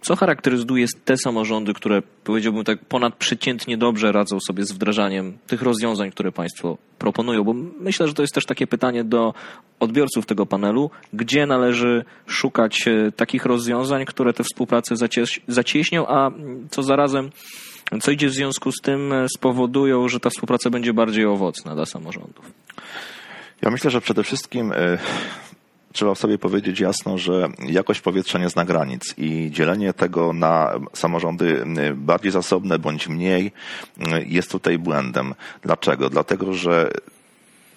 Co 0.00 0.16
charakteryzuje 0.16 0.86
te 1.04 1.16
samorządy, 1.16 1.74
które 1.74 2.02
powiedziałbym 2.24 2.64
tak 2.64 2.84
ponadprzeciętnie 2.84 3.78
dobrze 3.78 4.12
radzą 4.12 4.38
sobie 4.46 4.64
z 4.64 4.72
wdrażaniem 4.72 5.38
tych 5.46 5.62
rozwiązań, 5.62 6.10
które 6.10 6.32
Państwo 6.32 6.78
proponują? 6.98 7.44
Bo 7.44 7.54
myślę, 7.80 8.08
że 8.08 8.14
to 8.14 8.22
jest 8.22 8.34
też 8.34 8.46
takie 8.46 8.66
pytanie 8.66 9.04
do 9.04 9.34
odbiorców 9.80 10.26
tego 10.26 10.46
panelu, 10.46 10.90
gdzie 11.12 11.46
należy 11.46 12.04
szukać 12.26 12.88
e, 12.88 13.12
takich 13.12 13.44
rozwiązań, 13.44 14.04
które 14.04 14.32
tę 14.32 14.44
współpracę 14.44 14.94
zacieśnią, 15.48 16.06
a 16.08 16.30
co 16.70 16.82
zarazem 16.82 17.30
Co 18.00 18.10
idzie 18.10 18.28
w 18.28 18.32
związku 18.32 18.72
z 18.72 18.80
tym 18.82 19.12
spowodują, 19.36 20.08
że 20.08 20.20
ta 20.20 20.30
współpraca 20.30 20.70
będzie 20.70 20.92
bardziej 20.92 21.26
owocna 21.26 21.74
dla 21.74 21.86
samorządów? 21.86 22.52
Ja 23.64 23.70
myślę, 23.70 23.90
że 23.90 24.00
przede 24.00 24.22
wszystkim 24.22 24.72
trzeba 25.92 26.14
sobie 26.14 26.38
powiedzieć 26.38 26.80
jasno, 26.80 27.18
że 27.18 27.48
jakość 27.68 28.00
powietrza 28.00 28.38
nie 28.38 28.48
zna 28.48 28.64
granic 28.64 29.14
i 29.18 29.50
dzielenie 29.50 29.92
tego 29.92 30.32
na 30.32 30.72
samorządy 30.92 31.64
bardziej 31.94 32.32
zasobne 32.32 32.78
bądź 32.78 33.08
mniej 33.08 33.52
jest 34.26 34.50
tutaj 34.50 34.78
błędem. 34.78 35.34
Dlaczego? 35.62 36.10
Dlatego, 36.10 36.54
że 36.54 36.90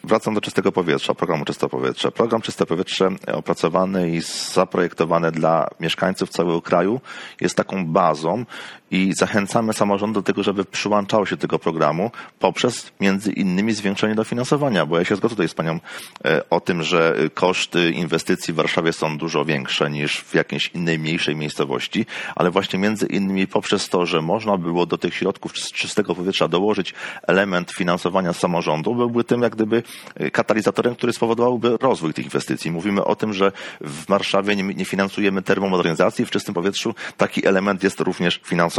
Wracam 0.03 0.33
do 0.33 0.41
czystego 0.41 0.71
powietrza, 0.71 1.13
programu 1.13 1.45
Czyste 1.45 1.69
Powietrze. 1.69 2.11
Program 2.11 2.41
Czyste 2.41 2.65
Powietrze 2.65 3.09
opracowany 3.33 4.09
i 4.09 4.21
zaprojektowany 4.53 5.31
dla 5.31 5.67
mieszkańców 5.79 6.29
całego 6.29 6.61
kraju 6.61 7.01
jest 7.41 7.55
taką 7.55 7.85
bazą 7.85 8.45
i 8.91 9.13
zachęcamy 9.17 9.73
samorząd 9.73 10.13
do 10.13 10.23
tego, 10.23 10.43
żeby 10.43 10.65
przyłączało 10.65 11.25
się 11.25 11.35
do 11.35 11.41
tego 11.41 11.59
programu 11.59 12.11
poprzez 12.39 12.91
między 12.99 13.31
innymi 13.31 13.73
zwiększenie 13.73 14.15
dofinansowania, 14.15 14.85
bo 14.85 14.99
ja 14.99 15.05
się 15.05 15.15
zgodzę 15.15 15.35
tutaj 15.35 15.49
z 15.49 15.53
Panią 15.53 15.79
e, 16.25 16.49
o 16.49 16.59
tym, 16.59 16.83
że 16.83 17.15
koszty 17.33 17.91
inwestycji 17.91 18.53
w 18.53 18.57
Warszawie 18.57 18.93
są 18.93 19.17
dużo 19.17 19.45
większe 19.45 19.89
niż 19.89 20.21
w 20.21 20.33
jakiejś 20.35 20.67
innej 20.67 20.99
mniejszej 20.99 21.35
miejscowości, 21.35 22.05
ale 22.35 22.51
właśnie 22.51 22.79
między 22.79 23.05
innymi 23.05 23.47
poprzez 23.47 23.89
to, 23.89 24.05
że 24.05 24.21
można 24.21 24.57
było 24.57 24.85
do 24.85 24.97
tych 24.97 25.15
środków 25.15 25.57
z 25.59 25.71
czystego 25.71 26.15
powietrza 26.15 26.47
dołożyć 26.47 26.93
element 27.27 27.71
finansowania 27.71 28.33
samorządu, 28.33 28.95
byłby 28.95 29.23
tym 29.23 29.41
jak 29.41 29.55
gdyby 29.55 29.83
e, 30.15 30.31
katalizatorem, 30.31 30.95
który 30.95 31.13
spowodowałby 31.13 31.77
rozwój 31.81 32.13
tych 32.13 32.25
inwestycji. 32.25 32.71
Mówimy 32.71 33.03
o 33.03 33.15
tym, 33.15 33.33
że 33.33 33.51
w 33.81 34.05
Warszawie 34.05 34.55
nie, 34.55 34.63
nie 34.63 34.85
finansujemy 34.85 35.41
termomodernizacji, 35.41 36.25
w 36.25 36.31
czystym 36.31 36.53
powietrzu 36.53 36.95
taki 37.17 37.47
element 37.47 37.83
jest 37.83 37.99
również 37.99 38.39
finansowany 38.43 38.76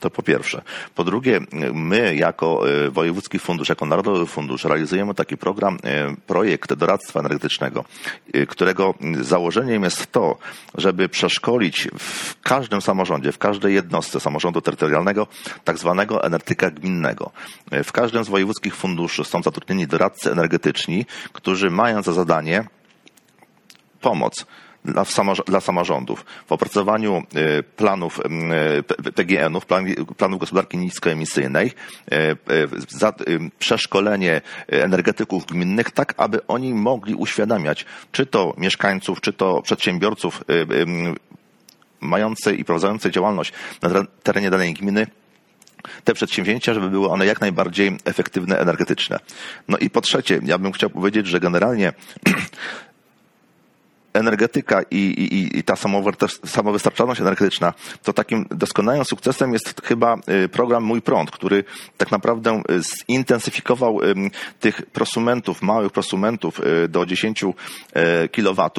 to 0.00 0.10
po 0.10 0.22
pierwsze. 0.22 0.62
Po 0.94 1.04
drugie, 1.04 1.40
my 1.74 2.14
jako 2.14 2.70
e, 2.70 2.90
Wojewódzki 2.90 3.38
Fundusz, 3.38 3.68
jako 3.68 3.86
Narodowy 3.86 4.26
Fundusz 4.26 4.64
realizujemy 4.64 5.14
taki 5.14 5.36
program, 5.36 5.78
e, 5.84 6.16
projekt 6.26 6.72
doradztwa 6.74 7.20
energetycznego, 7.20 7.84
e, 8.32 8.46
którego 8.46 8.94
założeniem 9.20 9.82
jest 9.84 10.12
to, 10.12 10.38
żeby 10.74 11.08
przeszkolić 11.08 11.88
w 11.98 12.40
każdym 12.42 12.80
samorządzie, 12.80 13.32
w 13.32 13.38
każdej 13.38 13.74
jednostce 13.74 14.20
samorządu 14.20 14.60
terytorialnego 14.60 15.26
tak 15.64 15.78
zwanego 15.78 16.24
energetyka 16.24 16.70
gminnego. 16.70 17.30
W 17.84 17.92
każdym 17.92 18.24
z 18.24 18.28
wojewódzkich 18.28 18.76
funduszy 18.76 19.24
są 19.24 19.42
zatrudnieni 19.42 19.86
doradcy 19.86 20.32
energetyczni, 20.32 21.06
którzy 21.32 21.70
mają 21.70 22.02
za 22.02 22.12
zadanie 22.12 22.64
pomoc 24.00 24.46
dla, 25.46 25.60
samorządów 25.60 26.24
w 26.46 26.52
opracowaniu 26.52 27.22
y, 27.58 27.62
planów 27.62 28.20
y, 29.06 29.12
PGN-ów, 29.12 29.66
planów 30.16 30.38
gospodarki 30.38 30.78
niskoemisyjnej, 30.78 31.72
y, 32.12 33.50
przeszkolenie 33.58 34.40
energetyków 34.68 35.46
gminnych, 35.46 35.90
tak 35.90 36.14
aby 36.16 36.46
oni 36.46 36.74
mogli 36.74 37.14
uświadamiać, 37.14 37.86
czy 38.12 38.26
to 38.26 38.54
mieszkańców, 38.56 39.20
czy 39.20 39.32
to 39.32 39.62
przedsiębiorców 39.62 40.44
mających 42.00 42.58
i 42.58 42.64
prowadzących 42.64 43.12
działalność 43.12 43.52
na 43.82 44.04
terenie 44.22 44.50
danej 44.50 44.74
gminy, 44.74 45.06
te 46.04 46.14
przedsięwzięcia, 46.14 46.74
żeby 46.74 46.90
były 46.90 47.08
one 47.08 47.26
jak 47.26 47.40
najbardziej 47.40 47.98
efektywne 48.04 48.58
energetyczne. 48.58 49.18
No 49.68 49.78
i 49.78 49.90
po 49.90 50.00
trzecie, 50.00 50.40
ja 50.44 50.58
bym 50.58 50.72
chciał 50.72 50.90
powiedzieć, 50.90 51.26
że 51.26 51.40
generalnie 51.40 51.92
energetyka 54.12 54.82
i, 54.90 54.96
i, 54.96 55.58
i 55.58 55.62
ta 55.62 55.74
samowystarczalność 56.44 57.20
energetyczna, 57.20 57.74
to 58.02 58.12
takim 58.12 58.46
doskonałym 58.50 59.04
sukcesem 59.04 59.52
jest 59.52 59.82
chyba 59.84 60.16
y, 60.44 60.48
program 60.48 60.84
Mój 60.84 61.02
Prąd, 61.02 61.30
który 61.30 61.64
tak 61.96 62.10
naprawdę 62.10 62.62
y, 62.70 62.80
zintensyfikował 63.12 63.98
tych 64.60 64.82
prosumentów, 64.86 65.62
małych 65.62 65.92
prosumentów 65.92 66.60
y, 66.60 66.88
do 66.88 67.06
10 67.06 67.44
kW, 68.32 68.70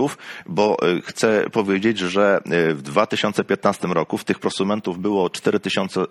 bo 0.45 0.77
chcę 1.03 1.45
powiedzieć, 1.51 1.99
że 1.99 2.41
w 2.73 2.82
2015 2.82 3.88
roku 3.88 4.17
w 4.17 4.23
tych 4.23 4.39
prosumentów 4.39 4.99
było 4.99 5.30
4000 5.30 6.05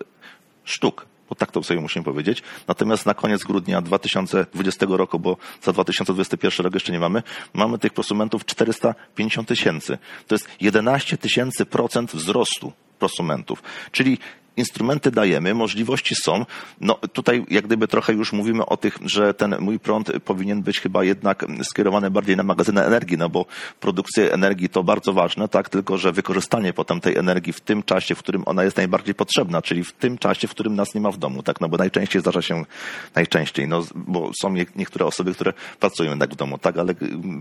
sztuk 0.63 1.05
bo 1.29 1.35
tak 1.35 1.51
to 1.51 1.63
sobie 1.63 1.81
musimy 1.81 2.05
powiedzieć. 2.05 2.43
Natomiast 2.67 3.05
na 3.05 3.13
koniec 3.13 3.43
grudnia 3.43 3.81
2020 3.81 4.85
roku, 4.89 5.19
bo 5.19 5.37
za 5.61 5.73
2021 5.73 6.63
rok 6.63 6.73
jeszcze 6.73 6.91
nie 6.91 6.99
mamy, 6.99 7.23
mamy 7.53 7.77
tych 7.79 7.93
prosumentów 7.93 8.45
450 8.45 9.47
tysięcy. 9.47 9.97
To 10.27 10.35
jest 10.35 10.47
11 10.61 11.17
tysięcy 11.17 11.65
procent 11.65 12.11
wzrostu 12.11 12.73
prosumentów. 12.99 13.63
Czyli 13.91 14.17
instrumenty 14.59 15.11
dajemy, 15.11 15.53
możliwości 15.53 16.15
są. 16.15 16.45
No 16.81 16.93
tutaj 17.13 17.45
jak 17.49 17.65
gdyby 17.65 17.87
trochę 17.87 18.13
już 18.13 18.33
mówimy 18.33 18.65
o 18.65 18.77
tych, 18.77 18.97
że 19.05 19.33
ten 19.33 19.55
mój 19.59 19.79
prąd 19.79 20.11
powinien 20.25 20.61
być 20.61 20.79
chyba 20.79 21.03
jednak 21.03 21.45
skierowany 21.63 22.11
bardziej 22.11 22.37
na 22.37 22.43
magazyny 22.43 22.83
energii, 22.83 23.17
no 23.17 23.29
bo 23.29 23.45
produkcja 23.79 24.23
energii 24.23 24.69
to 24.69 24.83
bardzo 24.83 25.13
ważne, 25.13 25.47
tak, 25.47 25.69
tylko 25.69 25.97
że 25.97 26.11
wykorzystanie 26.11 26.73
potem 26.73 26.99
tej 26.99 27.15
energii 27.15 27.53
w 27.53 27.61
tym 27.61 27.83
czasie, 27.83 28.15
w 28.15 28.19
którym 28.19 28.43
ona 28.45 28.63
jest 28.63 28.77
najbardziej 28.77 29.15
potrzebna, 29.15 29.61
czyli 29.61 29.83
w 29.83 29.91
tym 29.91 30.17
czasie, 30.17 30.47
w 30.47 30.51
którym 30.51 30.75
nas 30.75 30.95
nie 30.95 31.01
ma 31.01 31.11
w 31.11 31.17
domu, 31.17 31.43
tak, 31.43 31.61
no 31.61 31.69
bo 31.69 31.77
najczęściej 31.77 32.21
zdarza 32.21 32.41
się, 32.41 32.65
najczęściej, 33.15 33.67
no 33.67 33.83
bo 33.95 34.31
są 34.41 34.53
niektóre 34.75 35.05
osoby, 35.05 35.33
które 35.33 35.53
pracują 35.79 36.09
jednak 36.09 36.33
w 36.33 36.35
domu, 36.35 36.57
tak, 36.57 36.77
ale 36.77 36.93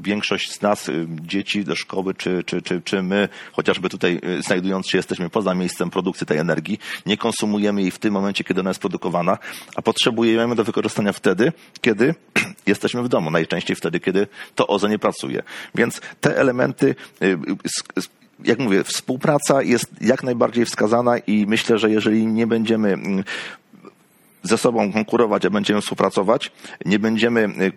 większość 0.02 0.52
z 0.52 0.62
nas, 0.62 0.88
y, 0.88 1.06
dzieci 1.20 1.64
do 1.64 1.76
szkoły, 1.76 2.14
czy, 2.14 2.44
czy, 2.44 2.62
czy, 2.62 2.82
czy 2.82 3.02
my, 3.02 3.28
chociażby 3.52 3.88
tutaj 3.88 4.20
y, 4.38 4.42
znajdując 4.42 4.88
się 4.88 4.98
jesteśmy 4.98 5.30
poza 5.30 5.54
miejscem 5.54 5.90
produkcji 5.90 6.26
tej 6.26 6.38
energii, 6.38 6.78
nie 7.08 7.16
konsumujemy 7.16 7.80
jej 7.80 7.90
w 7.90 7.98
tym 7.98 8.12
momencie, 8.14 8.44
kiedy 8.44 8.60
ona 8.60 8.70
jest 8.70 8.80
produkowana, 8.80 9.38
a 9.76 9.82
potrzebujemy 9.82 10.54
do 10.54 10.64
wykorzystania 10.64 11.12
wtedy, 11.12 11.52
kiedy 11.80 12.14
jesteśmy 12.66 13.02
w 13.02 13.08
domu, 13.08 13.30
najczęściej 13.30 13.76
wtedy, 13.76 14.00
kiedy 14.00 14.26
to 14.54 14.66
OZE 14.66 14.88
nie 14.88 14.98
pracuje. 14.98 15.42
Więc 15.74 16.00
te 16.20 16.36
elementy 16.36 16.94
y, 17.22 17.38
jak 18.44 18.58
mówię, 18.58 18.84
współpraca 18.84 19.62
jest 19.62 19.90
jak 20.00 20.22
najbardziej 20.22 20.64
wskazana 20.64 21.18
i 21.18 21.46
myślę, 21.46 21.78
że 21.78 21.90
jeżeli 21.90 22.26
nie 22.26 22.46
będziemy 22.46 22.92
mm, 22.92 23.24
ze 24.42 24.58
sobą 24.58 24.92
konkurować, 24.92 25.44
a 25.44 25.50
będziemy 25.50 25.80
współpracować, 25.80 26.52
nie 26.84 26.98
będziemy 26.98 27.40
y, 27.40 27.72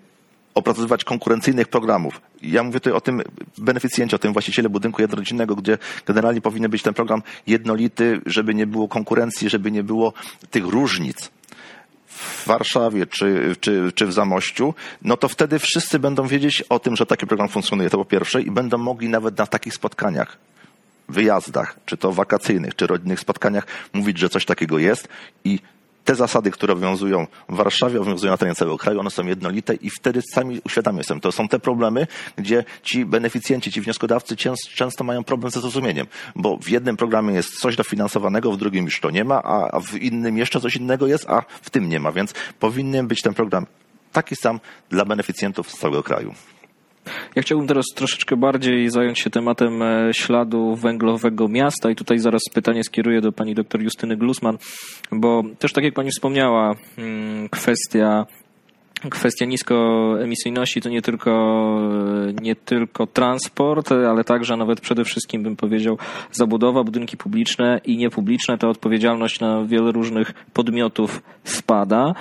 opracowywać 0.56 1.04
konkurencyjnych 1.04 1.68
programów. 1.68 2.22
Ja 2.42 2.64
mówię 2.64 2.80
tutaj 2.80 2.94
o 2.94 3.02
tym 3.02 3.22
beneficjencie, 3.58 4.16
o 4.16 4.20
tym 4.20 4.34
właściciele 4.34 4.70
budynku 4.70 5.02
jednorodzinnego, 5.02 5.56
gdzie 5.56 5.78
generalnie 6.06 6.42
powinien 6.42 6.72
być 6.72 6.82
ten 6.84 6.94
program 6.94 7.24
jednolity, 7.48 8.22
żeby 8.26 8.56
nie 8.56 8.68
było 8.68 8.88
konkurencji, 8.88 9.50
żeby 9.50 9.72
nie 9.72 9.84
było 9.84 10.14
tych 10.52 10.66
różnic 10.66 11.32
w 12.08 12.46
Warszawie 12.48 13.06
czy, 13.06 13.56
czy, 13.60 13.92
czy 13.96 14.06
w 14.06 14.14
Zamościu, 14.14 14.74
no 15.02 15.18
to 15.18 15.30
wtedy 15.30 15.60
wszyscy 15.60 16.00
będą 16.00 16.28
wiedzieć 16.28 16.62
o 16.70 16.80
tym, 16.80 16.96
że 16.96 17.06
taki 17.06 17.28
program 17.28 17.50
funkcjonuje, 17.50 17.90
to 17.90 17.98
po 17.98 18.06
pierwsze, 18.06 18.42
i 18.42 18.52
będą 18.52 18.78
mogli 18.78 19.10
nawet 19.10 19.38
na 19.38 19.48
takich 19.48 19.74
spotkaniach 19.74 20.38
wyjazdach, 21.10 21.76
czy 21.86 21.98
to 21.98 22.12
wakacyjnych, 22.12 22.76
czy 22.76 22.88
rodzinnych 22.88 23.20
spotkaniach, 23.20 23.68
mówić, 23.94 24.20
że 24.20 24.30
coś 24.30 24.46
takiego 24.46 24.80
jest 24.80 25.08
i 25.44 25.60
te 26.06 26.16
zasady, 26.16 26.52
które 26.52 26.74
obowiązują 26.74 27.28
w 27.50 27.56
Warszawie, 27.56 28.02
obowiązują 28.02 28.32
na 28.32 28.38
terenie 28.38 28.56
całego 28.56 28.78
kraju, 28.78 29.00
one 29.00 29.10
są 29.10 29.26
jednolite 29.26 29.74
i 29.74 29.90
wtedy 29.90 30.22
sami 30.34 30.62
uświadamiamy 30.66 31.04
sobie, 31.04 31.22
to 31.22 31.32
są 31.32 31.48
te 31.48 31.60
problemy, 31.60 32.08
gdzie 32.38 32.64
ci 32.84 33.06
beneficjenci, 33.06 33.72
ci 33.72 33.82
wnioskodawcy 33.82 34.36
często 34.76 35.04
mają 35.04 35.24
problem 35.24 35.52
ze 35.52 35.62
zrozumieniem, 35.62 36.08
bo 36.36 36.58
w 36.58 36.70
jednym 36.70 36.98
programie 36.98 37.34
jest 37.34 37.60
coś 37.60 37.76
dofinansowanego, 37.76 38.52
w 38.52 38.58
drugim 38.58 38.86
już 38.86 39.00
to 39.00 39.12
nie 39.12 39.24
ma, 39.24 39.44
a 39.44 39.80
w 39.80 39.96
innym 39.96 40.38
jeszcze 40.38 40.62
coś 40.62 40.76
innego 40.76 41.08
jest, 41.08 41.30
a 41.30 41.44
w 41.62 41.70
tym 41.70 41.90
nie 41.90 42.00
ma, 42.00 42.12
więc 42.12 42.34
powinien 42.60 43.08
być 43.08 43.22
ten 43.22 43.34
program 43.34 43.66
taki 44.12 44.36
sam 44.36 44.60
dla 44.90 45.06
beneficjentów 45.06 45.72
z 45.72 45.78
całego 45.78 46.04
kraju. 46.04 46.34
Ja 47.36 47.42
chciałbym 47.42 47.68
teraz 47.68 47.86
troszeczkę 47.96 48.38
bardziej 48.38 48.90
zająć 48.90 49.20
się 49.20 49.30
tematem 49.30 49.82
e, 49.82 50.14
śladu 50.14 50.76
węglowego 50.76 51.48
miasta 51.48 51.92
i 51.92 51.96
tutaj 51.96 52.20
zaraz 52.20 52.42
pytanie 52.54 52.84
skieruję 52.84 53.22
do 53.22 53.32
pani 53.32 53.56
dr 53.56 53.82
Justyny 53.82 54.18
Glusman, 54.18 54.58
bo 55.12 55.44
też 55.60 55.74
tak 55.74 55.84
jak 55.84 55.94
pani 55.94 56.10
wspomniała, 56.10 56.76
mm, 56.98 57.50
kwestia 57.50 58.26
Kwestia 59.10 59.46
niskoemisyjności 59.46 60.82
to 60.82 60.90
nie 60.90 61.02
tylko, 61.02 61.32
e, 62.30 62.34
nie 62.42 62.56
tylko 62.56 63.08
transport, 63.08 63.92
ale 63.92 64.24
także 64.24 64.58
nawet 64.58 64.82
przede 64.82 65.04
wszystkim 65.04 65.44
bym 65.44 65.56
powiedział 65.56 65.98
zabudowa, 66.32 66.84
budynki 66.84 67.18
publiczne 67.18 67.82
i 67.86 67.98
niepubliczne. 67.98 68.58
Ta 68.58 68.68
odpowiedzialność 68.68 69.40
na 69.40 69.66
wiele 69.66 69.92
różnych 69.92 70.34
podmiotów 70.54 71.22
spada. 71.44 72.14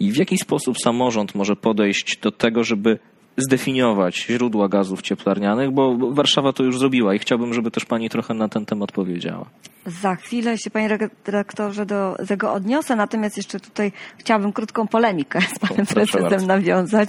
I 0.00 0.12
w 0.12 0.16
jaki 0.16 0.38
sposób 0.38 0.76
samorząd 0.78 1.34
może 1.34 1.56
podejść 1.56 2.18
do 2.18 2.30
tego, 2.30 2.64
żeby 2.64 2.98
zdefiniować 3.38 4.26
źródła 4.26 4.68
gazów 4.68 5.02
cieplarnianych, 5.02 5.70
bo 5.70 5.96
Warszawa 6.12 6.52
to 6.52 6.62
już 6.64 6.78
zrobiła 6.78 7.14
i 7.14 7.18
chciałbym, 7.18 7.54
żeby 7.54 7.70
też 7.70 7.84
pani 7.84 8.10
trochę 8.10 8.34
na 8.34 8.48
ten 8.48 8.66
temat 8.66 8.92
powiedziała. 8.92 9.46
Za 9.86 10.16
chwilę 10.16 10.58
się, 10.58 10.70
panie 10.70 10.98
redaktorze, 11.26 11.86
do 11.86 12.16
tego 12.28 12.52
odniosę, 12.52 12.96
natomiast 12.96 13.36
jeszcze 13.36 13.60
tutaj 13.60 13.92
chciałabym 14.18 14.52
krótką 14.52 14.88
polemikę 14.88 15.40
z 15.56 15.58
panem 15.58 15.86
prezydentem 15.86 16.46
nawiązać. 16.46 17.08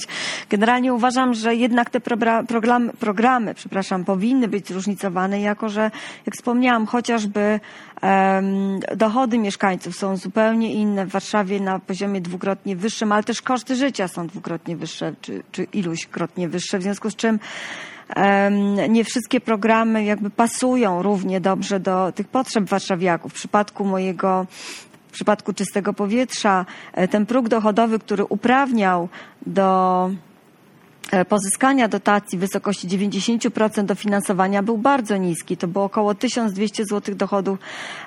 Generalnie 0.49 0.93
uważam, 0.93 1.33
że 1.33 1.55
jednak 1.55 1.89
te 1.89 1.99
programy, 2.47 2.93
programy 2.99 3.53
przepraszam, 3.53 4.05
powinny 4.05 4.47
być 4.47 4.67
zróżnicowane, 4.67 5.41
jako 5.41 5.69
że, 5.69 5.91
jak 6.25 6.35
wspomniałam, 6.35 6.85
chociażby 6.85 7.59
dochody 8.95 9.37
mieszkańców 9.37 9.95
są 9.95 10.17
zupełnie 10.17 10.73
inne 10.73 11.05
w 11.05 11.09
Warszawie 11.09 11.59
na 11.59 11.79
poziomie 11.79 12.21
dwukrotnie 12.21 12.75
wyższym, 12.75 13.11
ale 13.11 13.23
też 13.23 13.41
koszty 13.41 13.75
życia 13.75 14.07
są 14.07 14.27
dwukrotnie 14.27 14.77
wyższe, 14.77 15.13
czy, 15.21 15.43
czy 15.51 15.63
iluśkrotnie 15.63 16.49
wyższe, 16.49 16.79
w 16.79 16.83
związku 16.83 17.09
z 17.09 17.15
czym 17.15 17.39
nie 18.89 19.03
wszystkie 19.03 19.41
programy 19.41 20.03
jakby 20.03 20.29
pasują 20.29 21.01
równie 21.01 21.41
dobrze 21.41 21.79
do 21.79 22.11
tych 22.11 22.27
potrzeb 22.27 22.63
warszawiaków. 22.63 23.31
W 23.31 23.35
przypadku 23.35 23.85
mojego 23.85 24.45
w 25.07 25.11
przypadku 25.11 25.53
czystego 25.53 25.93
powietrza 25.93 26.65
e, 26.93 27.07
ten 27.07 27.25
próg 27.25 27.47
dochodowy, 27.47 27.99
który 27.99 28.25
uprawniał 28.25 29.09
do 29.45 30.09
pozyskania 31.29 31.87
dotacji 31.87 32.37
w 32.37 32.41
wysokości 32.41 32.87
90% 32.87 33.85
dofinansowania 33.85 34.63
był 34.63 34.77
bardzo 34.77 35.17
niski. 35.17 35.57
To 35.57 35.67
było 35.67 35.85
około 35.85 36.15
1200 36.15 36.83
zł 36.85 37.15
dochodów 37.15 37.59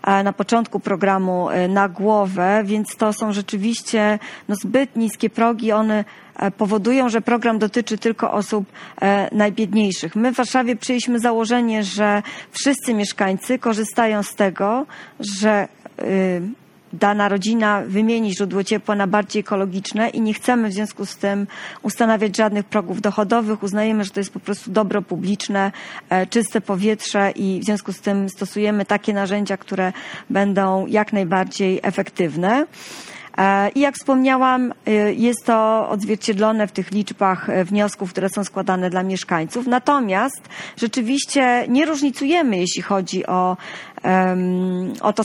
e, 0.02 0.22
na 0.22 0.32
początku 0.32 0.80
programu 0.80 1.48
na 1.68 1.88
głowę, 1.88 2.62
więc 2.64 2.96
to 2.96 3.12
są 3.12 3.32
rzeczywiście 3.32 4.18
no, 4.48 4.54
zbyt 4.62 4.96
niskie 4.96 5.30
progi. 5.30 5.72
One 5.72 6.04
E, 6.36 6.50
powodują, 6.50 7.08
że 7.08 7.20
program 7.20 7.58
dotyczy 7.58 7.98
tylko 7.98 8.32
osób 8.32 8.64
e, 9.02 9.28
najbiedniejszych. 9.32 10.16
My 10.16 10.32
w 10.32 10.36
Warszawie 10.36 10.76
przyjęliśmy 10.76 11.18
założenie, 11.18 11.84
że 11.84 12.22
wszyscy 12.50 12.94
mieszkańcy 12.94 13.58
korzystają 13.58 14.22
z 14.22 14.34
tego, 14.34 14.86
że 15.20 15.68
y, 16.02 16.42
dana 16.92 17.28
rodzina 17.28 17.82
wymieni 17.86 18.34
źródło 18.34 18.64
ciepła 18.64 18.94
na 18.94 19.06
bardziej 19.06 19.40
ekologiczne 19.40 20.08
i 20.08 20.20
nie 20.20 20.34
chcemy 20.34 20.68
w 20.68 20.72
związku 20.72 21.06
z 21.06 21.16
tym 21.16 21.46
ustanawiać 21.82 22.36
żadnych 22.36 22.64
progów 22.64 23.00
dochodowych. 23.00 23.62
Uznajemy, 23.62 24.04
że 24.04 24.10
to 24.10 24.20
jest 24.20 24.32
po 24.32 24.40
prostu 24.40 24.70
dobro 24.70 25.02
publiczne, 25.02 25.72
e, 26.10 26.26
czyste 26.26 26.60
powietrze 26.60 27.30
i 27.30 27.60
w 27.60 27.64
związku 27.64 27.92
z 27.92 28.00
tym 28.00 28.28
stosujemy 28.28 28.84
takie 28.84 29.12
narzędzia, 29.12 29.56
które 29.56 29.92
będą 30.30 30.86
jak 30.86 31.12
najbardziej 31.12 31.80
efektywne. 31.82 32.66
E, 33.38 33.70
I 33.70 33.80
jak 33.80 33.94
wspomniałam, 33.94 34.72
e, 34.86 34.92
jest 35.12 35.46
to 35.46 35.88
odzwierciedlone 35.88 36.66
w 36.66 36.72
tych 36.72 36.90
liczbach 36.90 37.64
wniosków, 37.64 38.10
które 38.10 38.28
są 38.28 38.44
składane 38.44 38.90
dla 38.90 39.02
mieszkańców. 39.02 39.66
Natomiast 39.66 40.48
rzeczywiście 40.76 41.66
nie 41.68 41.86
różnicujemy, 41.86 42.56
jeśli 42.56 42.82
chodzi 42.82 43.26
o, 43.26 43.56
o 45.00 45.12
to, 45.12 45.24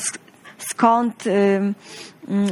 skąd 0.57 1.23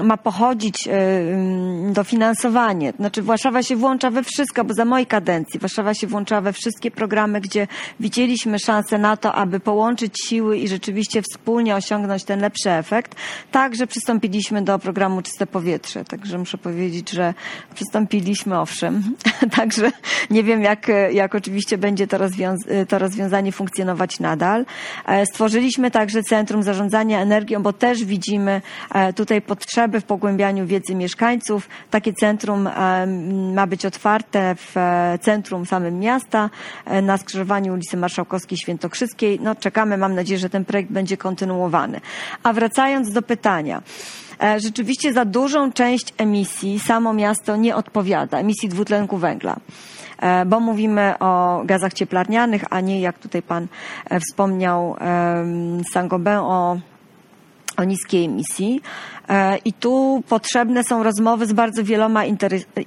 ma 0.04 0.18
pochodzić 0.18 0.88
e, 0.88 0.92
mm, 0.92 1.94
dofinansowanie. 1.94 2.94
Znaczy 2.98 3.22
Warszawa 3.22 3.64
się 3.64 3.76
włącza 3.76 4.12
we 4.12 4.24
wszystko, 4.24 4.64
bo 4.64 4.74
za 4.74 4.86
mojej 4.86 5.08
kadencji 5.08 5.60
Warszawa 5.60 5.94
się 5.94 6.08
włączała 6.08 6.42
we 6.42 6.54
wszystkie 6.54 6.92
programy, 6.92 7.42
gdzie 7.42 7.68
widzieliśmy 8.00 8.60
szansę 8.60 8.98
na 8.98 9.18
to, 9.18 9.34
aby 9.34 9.60
połączyć 9.60 10.14
siły 10.28 10.58
i 10.58 10.68
rzeczywiście 10.68 11.22
wspólnie 11.22 11.76
osiągnąć 11.76 12.24
ten 12.24 12.40
lepszy 12.42 12.72
efekt. 12.72 13.16
Także 13.52 13.88
przystąpiliśmy 13.88 14.62
do 14.62 14.80
programu 14.80 15.22
Czyste 15.22 15.48
Powietrze. 15.48 16.06
Także 16.06 16.38
muszę 16.38 16.58
powiedzieć, 16.58 17.10
że 17.12 17.34
przystąpiliśmy 17.76 18.60
owszem. 18.60 19.04
Także 19.58 19.92
nie 20.30 20.44
wiem, 20.44 20.62
jak, 20.62 20.92
jak 21.12 21.36
oczywiście 21.36 21.78
będzie 21.78 22.08
to, 22.08 22.18
rozwiąz- 22.18 22.86
to 22.88 23.00
rozwiązanie 23.00 23.52
funkcjonować 23.52 24.20
nadal. 24.20 24.66
E, 25.06 25.26
stworzyliśmy 25.26 25.92
także 25.92 26.24
Centrum 26.24 26.64
Zarządzania 26.64 27.22
Energią, 27.22 27.64
bo 27.64 27.74
też 27.74 28.06
widzimy 28.06 28.62
e, 28.94 29.14
tutaj 29.14 29.42
pod 29.42 29.65
potrzeby 29.66 30.02
w 30.02 30.04
pogłębianiu 30.04 30.66
wiedzy 30.66 30.96
mieszkańców. 30.96 31.70
Takie 31.90 32.14
centrum 32.14 32.70
ma 33.54 33.68
być 33.68 33.86
otwarte 33.86 34.56
w 34.56 34.78
e, 34.78 35.20
centrum 35.22 35.66
samym 35.66 36.00
miasta 36.00 36.50
e, 36.86 37.02
na 37.02 37.18
skrzyżowaniu 37.18 37.74
ulicy 37.74 37.98
Marszałkowskiej 37.98 38.58
Świętokrzyskiej. 38.58 39.40
No, 39.42 39.56
czekamy, 39.56 39.98
mam 39.98 40.16
nadzieję, 40.16 40.40
że 40.40 40.50
ten 40.50 40.66
projekt 40.66 40.92
będzie 40.92 41.18
kontynuowany. 41.18 42.02
A 42.44 42.54
wracając 42.54 43.12
do 43.12 43.22
pytania. 43.22 43.82
E, 44.44 44.60
rzeczywiście 44.60 45.14
za 45.14 45.26
dużą 45.26 45.72
część 45.72 46.14
emisji 46.18 46.80
samo 46.80 47.14
miasto 47.14 47.56
nie 47.56 47.76
odpowiada, 47.76 48.40
emisji 48.40 48.70
dwutlenku 48.70 49.18
węgla 49.18 49.56
bo 50.46 50.60
mówimy 50.60 51.14
o 51.20 51.62
gazach 51.66 51.94
cieplarnianych, 51.94 52.64
a 52.70 52.82
nie 52.82 53.02
jak 53.02 53.20
tutaj 53.20 53.42
pan 53.42 53.68
wspomniał 54.20 54.96
Saint-Gobain 55.94 56.40
o 56.40 56.78
o 57.78 57.84
niskiej 57.84 58.26
emisji. 58.26 58.82
E, 59.30 59.58
I 59.58 59.74
tu 59.74 60.24
potrzebne 60.30 60.84
są 60.84 61.04
rozmowy 61.04 61.46
z 61.46 61.54
bardzo 61.54 61.84
wieloma 61.84 62.24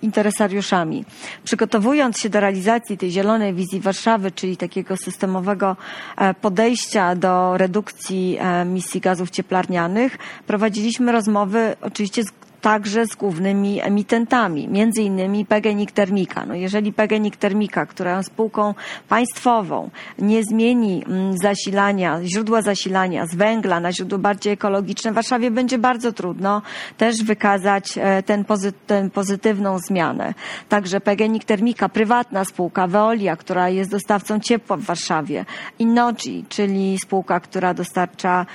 interesariuszami. 0.02 1.04
Przygotowując 1.44 2.20
się 2.20 2.28
do 2.28 2.40
realizacji 2.40 2.98
tej 2.98 3.10
zielonej 3.10 3.54
wizji 3.54 3.80
Warszawy, 3.80 4.30
czyli 4.30 4.56
takiego 4.56 4.96
systemowego 4.96 5.76
e, 6.16 6.34
podejścia 6.34 7.14
do 7.14 7.56
redukcji 7.56 8.38
emisji 8.40 9.00
gazów 9.00 9.30
cieplarnianych, 9.30 10.18
prowadziliśmy 10.46 11.12
rozmowy 11.12 11.76
oczywiście 11.80 12.22
z 12.24 12.47
także 12.60 13.06
z 13.06 13.16
głównymi 13.16 13.80
emitentami, 13.82 14.68
między 14.68 15.02
innymi 15.02 15.46
PGNiG 15.46 15.92
Termika. 15.92 16.46
No 16.46 16.54
jeżeli 16.54 16.92
PGNiG 16.92 17.36
Termika, 17.36 17.86
która 17.86 18.16
jest 18.16 18.28
spółką 18.28 18.74
państwową, 19.08 19.90
nie 20.18 20.42
zmieni 20.44 21.04
mm, 21.06 21.38
zasilania, 21.42 22.20
źródła 22.24 22.62
zasilania 22.62 23.26
z 23.26 23.34
węgla 23.34 23.80
na 23.80 23.92
źródło 23.92 24.18
bardziej 24.18 24.52
ekologiczne, 24.52 25.12
w 25.12 25.14
Warszawie 25.14 25.50
będzie 25.50 25.78
bardzo 25.78 26.12
trudno 26.12 26.62
też 26.96 27.22
wykazać 27.24 27.98
e, 27.98 28.22
ten, 28.22 28.44
pozy 28.44 28.72
pozytywną 29.14 29.78
zmianę. 29.78 30.34
Także 30.68 31.00
PGNiG 31.00 31.44
Termika, 31.44 31.88
prywatna 31.88 32.44
spółka, 32.44 32.86
Veolia, 32.86 33.36
która 33.36 33.68
jest 33.68 33.90
dostawcą 33.90 34.40
ciepła 34.40 34.76
w 34.76 34.82
Warszawie, 34.82 35.44
Innogi, 35.78 36.44
czyli 36.48 36.98
spółka, 37.02 37.40
która 37.40 37.74
dostarcza, 37.74 38.46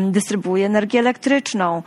dystrybuuje 0.00 0.66
energię 0.66 0.98
elektryczną, 0.98 1.82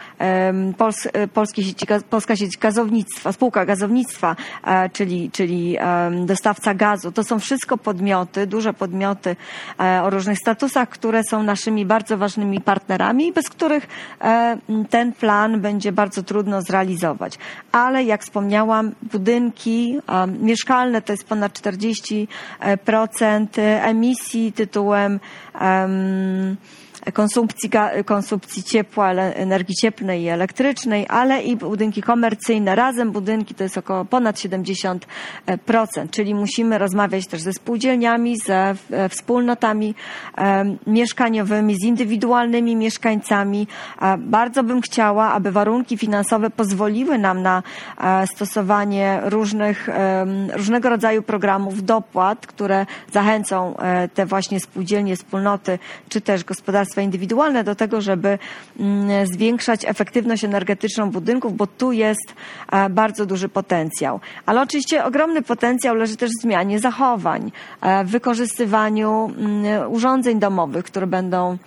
Pols 0.78 1.07
e, 1.13 1.28
Polski 1.64 1.86
sieci, 1.86 2.03
Polska 2.09 2.36
Sieć 2.36 2.57
Gazownictwa, 2.57 3.32
Spółka 3.32 3.66
Gazownictwa, 3.66 4.36
e, 4.64 4.89
czyli, 4.89 5.32
czyli 5.32 5.78
dostawca 6.26 6.74
gazu. 6.74 7.11
To 7.11 7.24
są 7.24 7.39
wszystko 7.39 7.78
podmioty, 7.78 8.47
duże 8.47 8.74
podmioty 8.74 9.36
e, 9.80 10.03
o 10.03 10.09
różnych 10.09 10.38
statusach, 10.38 10.89
które 10.89 11.22
są 11.30 11.43
naszymi 11.43 11.86
bardzo 11.86 12.18
ważnymi 12.18 12.61
partnerami, 12.61 13.32
bez 13.34 13.49
których 13.49 13.88
e, 14.22 14.57
ten 14.89 15.14
plan 15.14 15.61
będzie 15.61 15.91
bardzo 15.91 16.24
trudno 16.24 16.61
zrealizować. 16.61 17.38
Ale 17.72 18.03
jak 18.03 18.24
wspomniałam, 18.24 18.91
budynki 19.01 19.99
mieszkalne 20.39 21.01
to 21.01 21.14
jest 21.14 21.28
ponad 21.28 21.59
40% 21.59 22.28
emisji 23.82 24.51
tytułem 24.51 25.20
um, 25.61 26.57
konsumpcji, 27.14 27.70
konsumpcji 28.06 28.64
ciepła, 28.64 29.12
energii 29.12 29.76
cieplnej 29.76 30.22
i 30.22 30.28
elektrycznej, 30.28 31.06
ale 31.10 31.43
i 31.43 31.56
budynki 31.56 32.01
komercyjne. 32.01 32.76
Razem 32.76 33.12
budynki 33.12 33.56
to 33.56 33.64
jest 33.64 33.78
około 33.78 34.06
ponad 34.06 34.36
70%, 34.36 34.99
czyli 36.12 36.36
musimy 36.36 36.78
rozmawiać 36.78 37.28
też 37.28 37.41
ze 37.41 37.54
spółdzielniami, 37.54 38.38
ze 38.38 38.76
e, 38.91 39.10
wspólnotami 39.10 39.95
mieszkaniowymi, 40.88 41.76
z 41.76 41.84
indywidualnymi 41.84 42.76
mieszkańcami. 42.76 43.68
Bardzo 44.18 44.64
bym 44.64 44.82
chciała, 44.82 45.32
aby 45.32 45.51
warunki 45.51 45.97
finansowe 45.97 46.49
pozwoliły 46.49 47.18
nam 47.18 47.41
na 47.41 47.64
e, 47.97 48.28
stosowanie 48.28 49.20
różnych, 49.24 49.89
różnego 50.54 50.89
rodzaju 50.89 51.24
programów 51.24 51.84
dopłat, 51.84 52.47
które 52.47 52.86
zachęcą 53.12 53.78
e, 53.78 54.08
te 54.08 54.26
właśnie 54.26 54.60
spółdzielnie, 54.60 55.16
wspólnoty, 55.16 55.80
czy 56.10 56.22
też 56.22 56.43
gospodarstwa 56.43 56.92
gospodarstwa 56.93 57.01
indywidualne 57.01 57.63
do 57.63 57.75
tego, 57.75 58.01
żeby 58.01 58.39
mm, 58.79 59.27
zwiększać 59.27 59.85
efektywność 59.85 60.43
energetyczną 60.43 61.11
budynków, 61.11 61.57
bo 61.57 61.67
tu 61.67 61.91
jest 61.91 62.33
e, 62.71 62.89
bardzo 62.89 63.25
duży 63.25 63.49
potencjał. 63.49 64.19
Ale 64.45 64.61
oczywiście 64.61 65.05
ogromny 65.05 65.41
potencjał 65.41 65.95
leży 65.95 66.17
też 66.17 66.29
w 66.29 66.41
zmianie 66.41 66.79
zachowań, 66.79 67.51
e, 67.81 68.03
w 68.05 68.09
wykorzystywaniu 68.09 69.31
mm, 69.37 69.91
urządzeń 69.91 70.39
domowych, 70.39 70.85
które 70.85 71.07
będą 71.07 71.57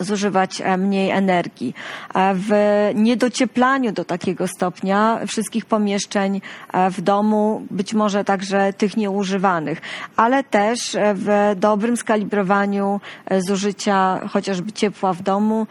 zużywać 0.00 0.60
e, 0.60 0.76
mniej 0.76 1.10
energii. 1.10 1.74
E, 2.14 2.34
w 2.34 2.50
niedocieplaniu 2.94 3.92
do 3.92 4.04
takiego 4.04 4.48
stopnia 4.48 5.20
wszystkich 5.26 5.64
pomieszczeń 5.64 6.40
e, 6.72 6.90
w 6.90 7.00
domu, 7.00 7.62
być 7.70 7.94
może 7.94 8.24
także 8.24 8.72
tych 8.72 8.96
nieużywanych, 8.96 9.80
ale 10.16 10.44
też 10.44 10.96
w 11.14 11.52
dobrym 11.56 11.96
skalibrowaniu 11.96 13.00
zużycia 13.38 14.20
chociażby 14.28 14.72
ciepła 14.72 15.12
w 15.12 15.22
domu. 15.22 15.66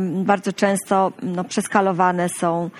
Bardzo 0.00 0.52
często 0.52 1.12
no, 1.22 1.44
przeskalowane 1.44 2.28
są, 2.28 2.70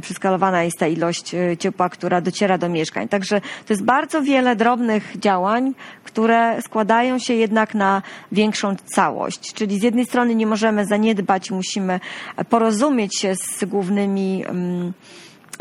przeskalowana 0.00 0.62
jest 0.62 0.78
ta 0.78 0.86
ilość 0.86 1.34
ciepła, 1.58 1.88
która 1.88 2.20
dociera 2.20 2.58
do 2.58 2.68
mieszkań. 2.68 3.08
Także 3.08 3.40
to 3.40 3.72
jest 3.72 3.84
bardzo 3.84 4.22
wiele 4.22 4.56
drobnych 4.56 5.18
działań, 5.18 5.74
które 6.04 6.62
składają 6.62 7.18
się 7.18 7.34
jednak 7.34 7.74
na 7.74 8.02
większą 8.32 8.76
całość. 8.94 9.49
Czyli 9.52 9.78
z 9.78 9.82
jednej 9.82 10.06
strony 10.06 10.34
nie 10.34 10.46
możemy 10.46 10.86
zaniedbać, 10.86 11.50
musimy 11.50 12.00
porozumieć 12.48 13.18
się 13.18 13.34
z 13.34 13.64
głównymi 13.64 14.44
mm, 14.46 14.92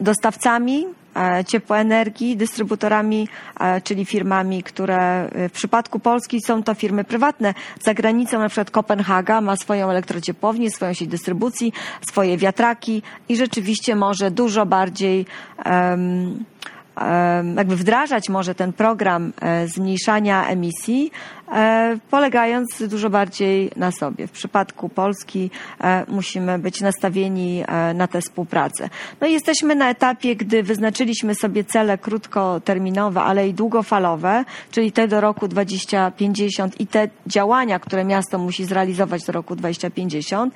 dostawcami 0.02 0.86
e, 1.16 1.46
ciepłoenergii, 1.46 2.38
dystrybutorami, 2.38 3.28
e, 3.60 3.82
czyli 3.82 4.06
firmami, 4.06 4.64
które 4.64 4.98
e, 4.98 5.50
w 5.50 5.52
przypadku 5.52 6.00
Polski 6.00 6.42
są 6.42 6.64
to 6.64 6.74
firmy 6.74 7.04
prywatne. 7.04 7.54
Za 7.82 7.94
granicą 7.94 8.40
na 8.40 8.50
przykład 8.50 8.72
Kopenhaga 8.72 9.42
ma 9.42 9.56
swoją 9.56 9.90
elektrociepłownię, 9.90 10.72
swoją 10.72 10.94
sieć 10.94 11.10
dystrybucji, 11.10 11.74
swoje 12.10 12.38
wiatraki 12.38 13.02
i 13.30 13.36
rzeczywiście 13.36 13.96
może 13.96 14.32
dużo 14.32 14.66
bardziej 14.66 15.26
um, 15.66 16.46
jakby 17.58 17.76
wdrażać 17.76 18.30
może 18.30 18.56
ten 18.56 18.74
program 18.74 19.34
zmniejszania 19.66 20.48
emisji, 20.48 21.12
polegając 22.10 22.84
dużo 22.88 23.10
bardziej 23.10 23.72
na 23.76 23.92
sobie. 23.92 24.28
W 24.28 24.32
przypadku 24.32 24.90
Polski 24.90 25.50
e, 25.82 26.06
musimy 26.08 26.60
być 26.60 26.82
nastawieni 26.82 27.64
na 27.96 28.08
tę 28.08 28.22
współpracę. 28.22 28.90
No 29.22 29.28
i 29.28 29.34
jesteśmy 29.34 29.76
na 29.76 29.90
etapie, 29.90 30.36
gdy 30.36 30.64
wyznaczyliśmy 30.64 31.36
sobie 31.36 31.64
cele 31.64 31.98
krótkoterminowe, 31.98 33.22
ale 33.22 33.48
i 33.48 33.54
długofalowe, 33.54 34.46
czyli 34.72 34.92
te 34.92 35.08
do 35.08 35.22
roku 35.22 35.48
2050 35.48 36.82
i 36.82 36.88
te 36.88 37.10
działania, 37.28 37.80
które 37.80 38.06
miasto 38.06 38.38
musi 38.38 38.66
zrealizować 38.66 39.24
do 39.24 39.34
roku 39.34 39.56
2050. 39.56 40.54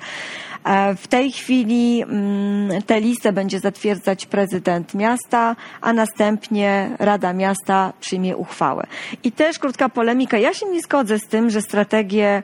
W 0.96 1.08
tej 1.08 1.32
chwili 1.32 2.02
mm, 2.02 2.82
tę 2.82 3.00
listę 3.00 3.32
będzie 3.32 3.60
zatwierdzać 3.60 4.26
prezydent 4.26 4.94
miasta, 4.94 5.56
a 5.80 5.92
następnie 5.92 6.90
Rada 6.98 7.32
Miasta 7.32 7.92
przyjmie 8.00 8.36
uchwałę. 8.36 8.86
I 9.24 9.32
też 9.32 9.58
krótka 9.58 9.88
polemika. 9.88 10.38
Ja 10.38 10.54
się 10.54 10.66
nie 10.66 10.82
zgodzę 10.84 11.18
z 11.18 11.26
tym, 11.26 11.50
że 11.50 11.62
strategie 11.62 12.42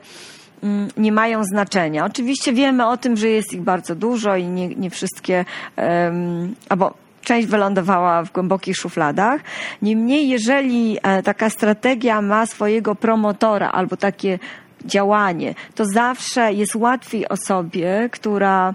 mm, 0.63 0.87
nie 0.97 1.11
mają 1.11 1.43
znaczenia. 1.43 2.05
Oczywiście 2.05 2.53
wiemy 2.53 2.87
o 2.87 2.97
tym, 2.97 3.17
że 3.17 3.27
jest 3.27 3.53
ich 3.53 3.61
bardzo 3.61 3.95
dużo 3.95 4.35
i 4.35 4.45
nie, 4.47 4.67
nie 4.67 4.89
wszystkie, 4.89 5.45
um, 5.77 6.55
albo 6.69 6.93
część 7.21 7.47
wylądowała 7.47 8.23
w 8.23 8.31
głębokich 8.31 8.75
szufladach. 8.75 9.41
Niemniej, 9.81 10.29
jeżeli 10.29 10.97
e, 11.03 11.23
taka 11.23 11.49
strategia 11.49 12.21
ma 12.21 12.45
swojego 12.45 12.95
promotora 12.95 13.71
albo 13.71 13.97
takie 13.97 14.39
działanie, 14.85 15.55
to 15.75 15.85
zawsze 15.85 16.53
jest 16.53 16.75
łatwiej 16.75 17.29
osobie, 17.29 18.09
która 18.11 18.73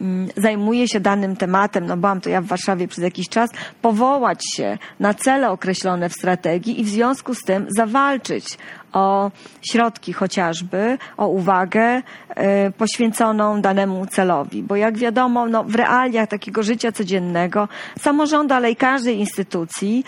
mm, 0.00 0.28
zajmuje 0.36 0.88
się 0.88 1.00
danym 1.00 1.36
tematem, 1.36 1.86
no 1.86 1.96
byłam 1.96 2.20
to 2.20 2.30
ja 2.30 2.40
w 2.40 2.46
Warszawie 2.46 2.88
przez 2.88 3.04
jakiś 3.04 3.28
czas, 3.28 3.50
powołać 3.82 4.42
się 4.56 4.78
na 5.00 5.14
cele 5.14 5.50
określone 5.50 6.08
w 6.08 6.12
strategii 6.12 6.80
i 6.80 6.84
w 6.84 6.88
związku 6.88 7.34
z 7.34 7.40
tym 7.40 7.66
zawalczyć 7.76 8.58
o 8.96 9.30
środki 9.70 10.12
chociażby, 10.12 10.98
o 11.16 11.28
uwagę 11.28 11.96
y, 11.98 12.02
poświęconą 12.78 13.60
danemu 13.60 14.06
celowi. 14.06 14.62
Bo 14.62 14.76
jak 14.76 14.98
wiadomo, 14.98 15.46
no, 15.46 15.64
w 15.64 15.74
realiach 15.74 16.28
takiego 16.28 16.62
życia 16.62 16.92
codziennego 16.92 17.68
samorządu, 17.98 18.54
ale 18.54 18.70
i 18.70 18.76
każdej 18.76 19.18
instytucji, 19.18 20.04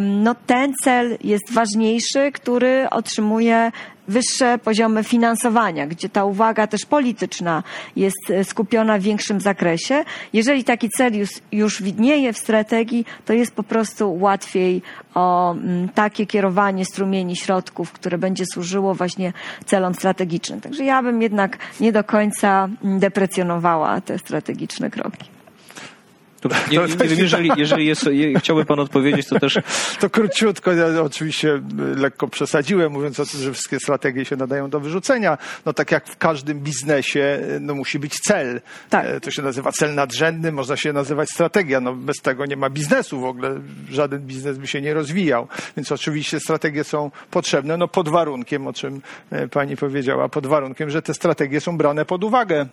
no, 0.00 0.34
ten 0.46 0.72
cel 0.84 1.18
jest 1.24 1.52
ważniejszy, 1.52 2.32
który 2.32 2.90
otrzymuje 2.90 3.72
wyższe 4.10 4.58
poziomy 4.58 5.04
finansowania, 5.04 5.86
gdzie 5.86 6.08
ta 6.08 6.24
uwaga 6.24 6.66
też 6.66 6.86
polityczna 6.86 7.62
jest 7.96 8.30
e, 8.30 8.44
skupiona 8.44 8.98
w 8.98 9.02
większym 9.02 9.40
zakresie. 9.40 10.04
Jeżeli 10.32 10.64
taki 10.64 10.90
cel 10.90 11.18
już, 11.18 11.30
już 11.52 11.82
widnieje 11.82 12.32
w 12.32 12.38
strategii, 12.38 13.04
to 13.24 13.32
jest 13.32 13.54
po 13.54 13.62
prostu 13.62 14.14
łatwiej 14.20 14.82
o 15.14 15.52
mm, 15.52 15.88
takie 15.88 16.26
kierowanie 16.26 16.84
strumieni 16.84 17.36
środków, 17.36 17.92
które 17.92 18.18
będzie 18.18 18.44
służyło 18.46 18.94
właśnie 18.94 19.32
celom 19.66 19.94
strategicznym. 19.94 20.60
Także 20.60 20.84
ja 20.84 21.02
bym 21.02 21.22
jednak 21.22 21.58
nie 21.80 21.92
do 21.92 22.04
końca 22.04 22.68
mm, 22.84 22.98
deprecjonowała 22.98 24.00
te 24.00 24.18
strategiczne 24.18 24.90
kroki. 24.90 25.39
Nie, 26.44 26.78
nie, 26.78 26.86
nie 26.86 27.08
wiem, 27.08 27.18
jeżeli, 27.18 27.50
jeżeli 27.56 27.86
jest, 27.86 28.10
chciałby 28.38 28.64
pan 28.64 28.80
odpowiedzieć, 28.80 29.26
to 29.26 29.40
też... 29.40 29.58
To 30.00 30.10
króciutko, 30.10 30.72
ja 30.72 31.02
oczywiście 31.02 31.60
lekko 31.96 32.28
przesadziłem, 32.28 32.92
mówiąc 32.92 33.20
o 33.20 33.26
tym, 33.26 33.40
że 33.40 33.52
wszystkie 33.52 33.78
strategie 33.80 34.24
się 34.24 34.36
nadają 34.36 34.70
do 34.70 34.80
wyrzucenia. 34.80 35.38
No 35.66 35.72
tak 35.72 35.90
jak 35.90 36.08
w 36.08 36.16
każdym 36.16 36.60
biznesie, 36.60 37.40
no 37.60 37.74
musi 37.74 37.98
być 37.98 38.14
cel. 38.14 38.60
Tak. 38.90 39.06
E, 39.06 39.20
to 39.20 39.30
się 39.30 39.42
nazywa 39.42 39.72
cel 39.72 39.94
nadrzędny, 39.94 40.52
można 40.52 40.76
się 40.76 40.92
nazywać 40.92 41.30
strategia. 41.30 41.80
No 41.80 41.94
bez 41.94 42.16
tego 42.16 42.46
nie 42.46 42.56
ma 42.56 42.70
biznesu 42.70 43.20
w 43.20 43.24
ogóle. 43.24 43.60
Żaden 43.90 44.20
biznes 44.20 44.58
by 44.58 44.66
się 44.66 44.80
nie 44.80 44.94
rozwijał. 44.94 45.48
Więc 45.76 45.92
oczywiście 45.92 46.40
strategie 46.40 46.84
są 46.84 47.10
potrzebne, 47.30 47.76
no 47.76 47.88
pod 47.88 48.08
warunkiem, 48.08 48.66
o 48.66 48.72
czym 48.72 49.00
e, 49.30 49.48
pani 49.48 49.76
powiedziała, 49.76 50.28
pod 50.28 50.46
warunkiem, 50.46 50.90
że 50.90 51.02
te 51.02 51.14
strategie 51.14 51.60
są 51.60 51.78
brane 51.78 52.04
pod 52.04 52.24
uwagę 52.24 52.66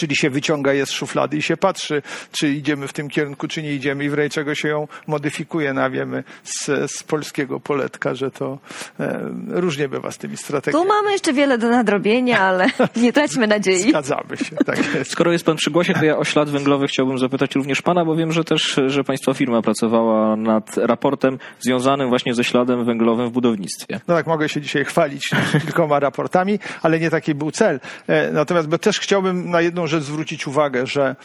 Czyli 0.00 0.16
się 0.16 0.30
wyciąga 0.30 0.72
je 0.72 0.86
z 0.86 0.90
szuflady 0.90 1.36
i 1.36 1.42
się 1.42 1.56
patrzy, 1.56 2.02
czy 2.32 2.48
idziemy 2.48 2.88
w 2.88 2.92
tym 2.92 3.08
kierunku, 3.08 3.48
czy 3.48 3.62
nie 3.62 3.74
idziemy 3.74 4.04
i 4.04 4.10
w 4.10 4.14
razie 4.14 4.30
czego 4.30 4.54
się 4.54 4.68
ją 4.68 4.88
modyfikuje. 5.06 5.72
No, 5.72 5.90
wiemy 5.90 6.24
z, 6.44 6.66
z 6.90 7.02
polskiego 7.02 7.60
poletka, 7.60 8.14
że 8.14 8.30
to 8.30 8.58
e, 9.00 9.20
różnie 9.48 9.88
bywa 9.88 10.10
z 10.10 10.18
tymi 10.18 10.36
strategiami. 10.36 10.84
Tu 10.84 10.88
mamy 10.88 11.12
jeszcze 11.12 11.32
wiele 11.32 11.58
do 11.58 11.68
nadrobienia, 11.68 12.40
ale 12.40 12.66
nie 12.96 13.12
traćmy 13.12 13.46
nadziei. 13.46 13.90
Zgadzamy 13.90 14.36
się. 14.36 14.56
Tak 14.56 14.78
jest. 14.94 15.10
Skoro 15.10 15.32
jest 15.32 15.44
pan 15.44 15.56
przy 15.56 15.70
głosie, 15.70 15.94
to 15.94 16.04
ja 16.04 16.16
o 16.16 16.24
ślad 16.24 16.50
węglowy 16.50 16.86
chciałbym 16.86 17.18
zapytać 17.18 17.54
również 17.54 17.82
pana, 17.82 18.04
bo 18.04 18.16
wiem, 18.16 18.32
że 18.32 18.44
też, 18.44 18.80
że 18.86 19.04
państwa 19.04 19.34
firma 19.34 19.62
pracowała 19.62 20.36
nad 20.36 20.76
raportem 20.76 21.38
związanym 21.60 22.08
właśnie 22.08 22.34
ze 22.34 22.44
śladem 22.44 22.84
węglowym 22.84 23.28
w 23.28 23.32
budownictwie. 23.32 24.00
No 24.08 24.14
tak, 24.14 24.26
mogę 24.26 24.48
się 24.48 24.60
dzisiaj 24.60 24.84
chwalić 24.84 25.30
kilkoma 25.62 26.00
raportami, 26.00 26.58
ale 26.82 27.00
nie 27.00 27.10
taki 27.10 27.34
był 27.34 27.50
cel. 27.50 27.80
E, 28.06 28.32
natomiast 28.32 28.68
bo 28.68 28.78
też 28.78 29.00
chciałbym 29.00 29.50
na 29.50 29.60
jedną 29.60 29.80
jedną 29.80 29.86
rzecz 29.90 30.04
zwrócić 30.04 30.46
uwagę, 30.46 30.86
że 30.86 31.16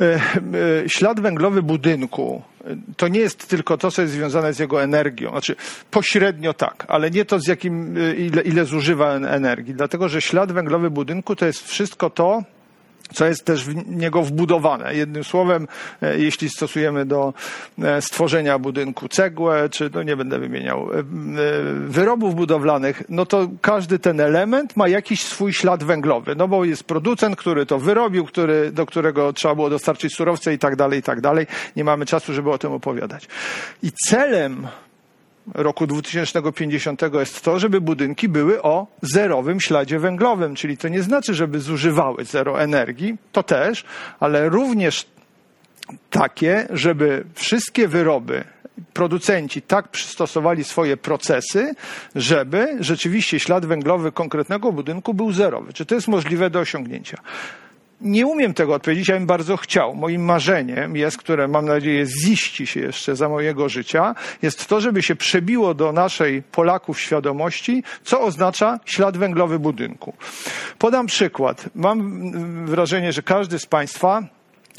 e, 0.00 0.04
e, 0.04 0.18
ślad 0.88 1.20
węglowy 1.20 1.62
budynku 1.62 2.42
e, 2.64 2.76
to 2.96 3.08
nie 3.08 3.20
jest 3.20 3.48
tylko 3.48 3.78
to, 3.78 3.90
co 3.90 4.02
jest 4.02 4.14
związane 4.14 4.54
z 4.54 4.58
jego 4.58 4.82
energią. 4.82 5.30
Znaczy, 5.30 5.56
pośrednio 5.90 6.54
tak, 6.54 6.84
ale 6.88 7.10
nie 7.10 7.24
to, 7.24 7.38
z 7.38 7.46
jakim, 7.46 7.94
ile, 8.18 8.42
ile 8.42 8.64
zużywa 8.64 9.14
energii. 9.14 9.74
Dlatego, 9.74 10.08
że 10.08 10.20
ślad 10.20 10.52
węglowy 10.52 10.90
budynku 10.90 11.36
to 11.36 11.46
jest 11.46 11.68
wszystko 11.68 12.10
to, 12.10 12.42
co 13.14 13.26
jest 13.26 13.44
też 13.44 13.64
w 13.64 13.86
niego 13.96 14.22
wbudowane. 14.22 14.94
Jednym 14.94 15.24
słowem, 15.24 15.68
e, 16.02 16.18
jeśli 16.18 16.50
stosujemy 16.50 17.06
do 17.06 17.34
e, 17.82 18.02
stworzenia 18.02 18.58
budynku 18.58 19.08
cegłę, 19.08 19.68
czy 19.68 19.90
no 19.94 20.02
nie 20.02 20.16
będę 20.16 20.38
wymieniał 20.38 20.90
e, 20.92 21.02
wyrobów 21.74 22.34
budowlanych, 22.34 23.02
no 23.08 23.26
to 23.26 23.48
każdy 23.60 23.98
ten 23.98 24.20
element 24.20 24.76
ma 24.76 24.88
jakiś 24.88 25.24
swój 25.24 25.52
ślad 25.52 25.84
węglowy, 25.84 26.34
no 26.36 26.48
bo 26.48 26.64
jest 26.64 26.84
producent, 26.84 27.36
który 27.36 27.66
to 27.66 27.78
wyrobił, 27.78 28.24
który, 28.24 28.72
do 28.72 28.86
którego 28.86 29.32
trzeba 29.32 29.54
było 29.54 29.70
dostarczyć 29.70 30.14
surowce 30.14 30.54
i 30.54 30.58
tak 30.58 30.76
dalej, 30.76 30.98
i 30.98 31.02
tak 31.02 31.20
dalej. 31.20 31.46
Nie 31.76 31.84
mamy 31.84 32.06
czasu, 32.06 32.32
żeby 32.32 32.50
o 32.50 32.58
tym 32.58 32.72
opowiadać. 32.72 33.28
I 33.82 33.92
celem 33.92 34.66
roku 35.54 35.86
2050 35.86 37.02
jest 37.12 37.42
to, 37.42 37.58
żeby 37.58 37.80
budynki 37.80 38.28
były 38.28 38.62
o 38.62 38.86
zerowym 39.02 39.60
śladzie 39.60 39.98
węglowym, 39.98 40.54
czyli 40.54 40.76
to 40.76 40.88
nie 40.88 41.02
znaczy, 41.02 41.34
żeby 41.34 41.60
zużywały 41.60 42.24
zero 42.24 42.62
energii, 42.62 43.16
to 43.32 43.42
też, 43.42 43.84
ale 44.20 44.48
również 44.48 45.06
takie, 46.10 46.66
żeby 46.70 47.24
wszystkie 47.34 47.88
wyroby 47.88 48.44
producenci 48.92 49.62
tak 49.62 49.88
przystosowali 49.88 50.64
swoje 50.64 50.96
procesy, 50.96 51.74
żeby 52.14 52.76
rzeczywiście 52.80 53.40
ślad 53.40 53.66
węglowy 53.66 54.12
konkretnego 54.12 54.72
budynku 54.72 55.14
był 55.14 55.32
zerowy. 55.32 55.72
Czy 55.72 55.86
to 55.86 55.94
jest 55.94 56.08
możliwe 56.08 56.50
do 56.50 56.60
osiągnięcia? 56.60 57.18
Nie 58.00 58.26
umiem 58.26 58.54
tego 58.54 58.74
odpowiedzieć, 58.74 59.08
ja 59.08 59.14
bym 59.14 59.26
bardzo 59.26 59.56
chciał. 59.56 59.94
Moim 59.94 60.24
marzeniem 60.24 60.96
jest, 60.96 61.16
które 61.16 61.48
mam 61.48 61.66
nadzieję 61.66 62.06
ziści 62.06 62.66
się 62.66 62.80
jeszcze 62.80 63.16
za 63.16 63.28
mojego 63.28 63.68
życia, 63.68 64.14
jest 64.42 64.66
to, 64.66 64.80
żeby 64.80 65.02
się 65.02 65.16
przebiło 65.16 65.74
do 65.74 65.92
naszej 65.92 66.42
Polaków 66.42 67.00
świadomości, 67.00 67.82
co 68.04 68.20
oznacza 68.20 68.80
ślad 68.84 69.16
węglowy 69.16 69.58
budynku. 69.58 70.14
Podam 70.78 71.06
przykład. 71.06 71.68
Mam 71.74 72.66
wrażenie, 72.66 73.12
że 73.12 73.22
każdy 73.22 73.58
z 73.58 73.66
Państwa 73.66 74.22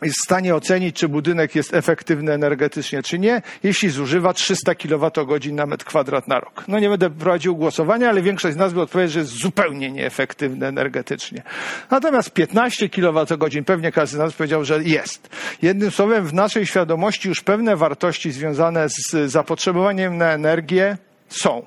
jest 0.05 0.17
w 0.17 0.23
stanie 0.23 0.55
ocenić, 0.55 0.95
czy 0.95 1.09
budynek 1.09 1.55
jest 1.55 1.73
efektywny 1.73 2.33
energetycznie, 2.33 3.03
czy 3.03 3.19
nie, 3.19 3.41
jeśli 3.63 3.89
zużywa 3.89 4.33
300 4.33 4.75
kWh 4.75 5.51
na 5.51 5.65
metr 5.65 5.85
kwadrat 5.85 6.27
na 6.27 6.39
rok. 6.39 6.63
No 6.67 6.79
nie 6.79 6.89
będę 6.89 7.09
prowadził 7.09 7.55
głosowania, 7.55 8.09
ale 8.09 8.21
większość 8.21 8.55
z 8.55 8.57
nas 8.57 8.73
by 8.73 8.81
odpowiedziała, 8.81 9.13
że 9.13 9.19
jest 9.19 9.31
zupełnie 9.31 9.91
nieefektywny 9.91 10.67
energetycznie. 10.67 11.43
Natomiast 11.91 12.31
15 12.31 12.89
kWh 12.89 13.65
pewnie 13.65 13.91
każdy 13.91 14.15
z 14.15 14.19
nas 14.19 14.33
powiedział, 14.33 14.65
że 14.65 14.83
jest. 14.83 15.29
Jednym 15.61 15.91
słowem, 15.91 16.27
w 16.27 16.33
naszej 16.33 16.65
świadomości 16.65 17.29
już 17.29 17.41
pewne 17.41 17.75
wartości 17.75 18.31
związane 18.31 18.89
z 18.89 19.31
zapotrzebowaniem 19.31 20.17
na 20.17 20.31
energię 20.31 20.97
są 21.29 21.65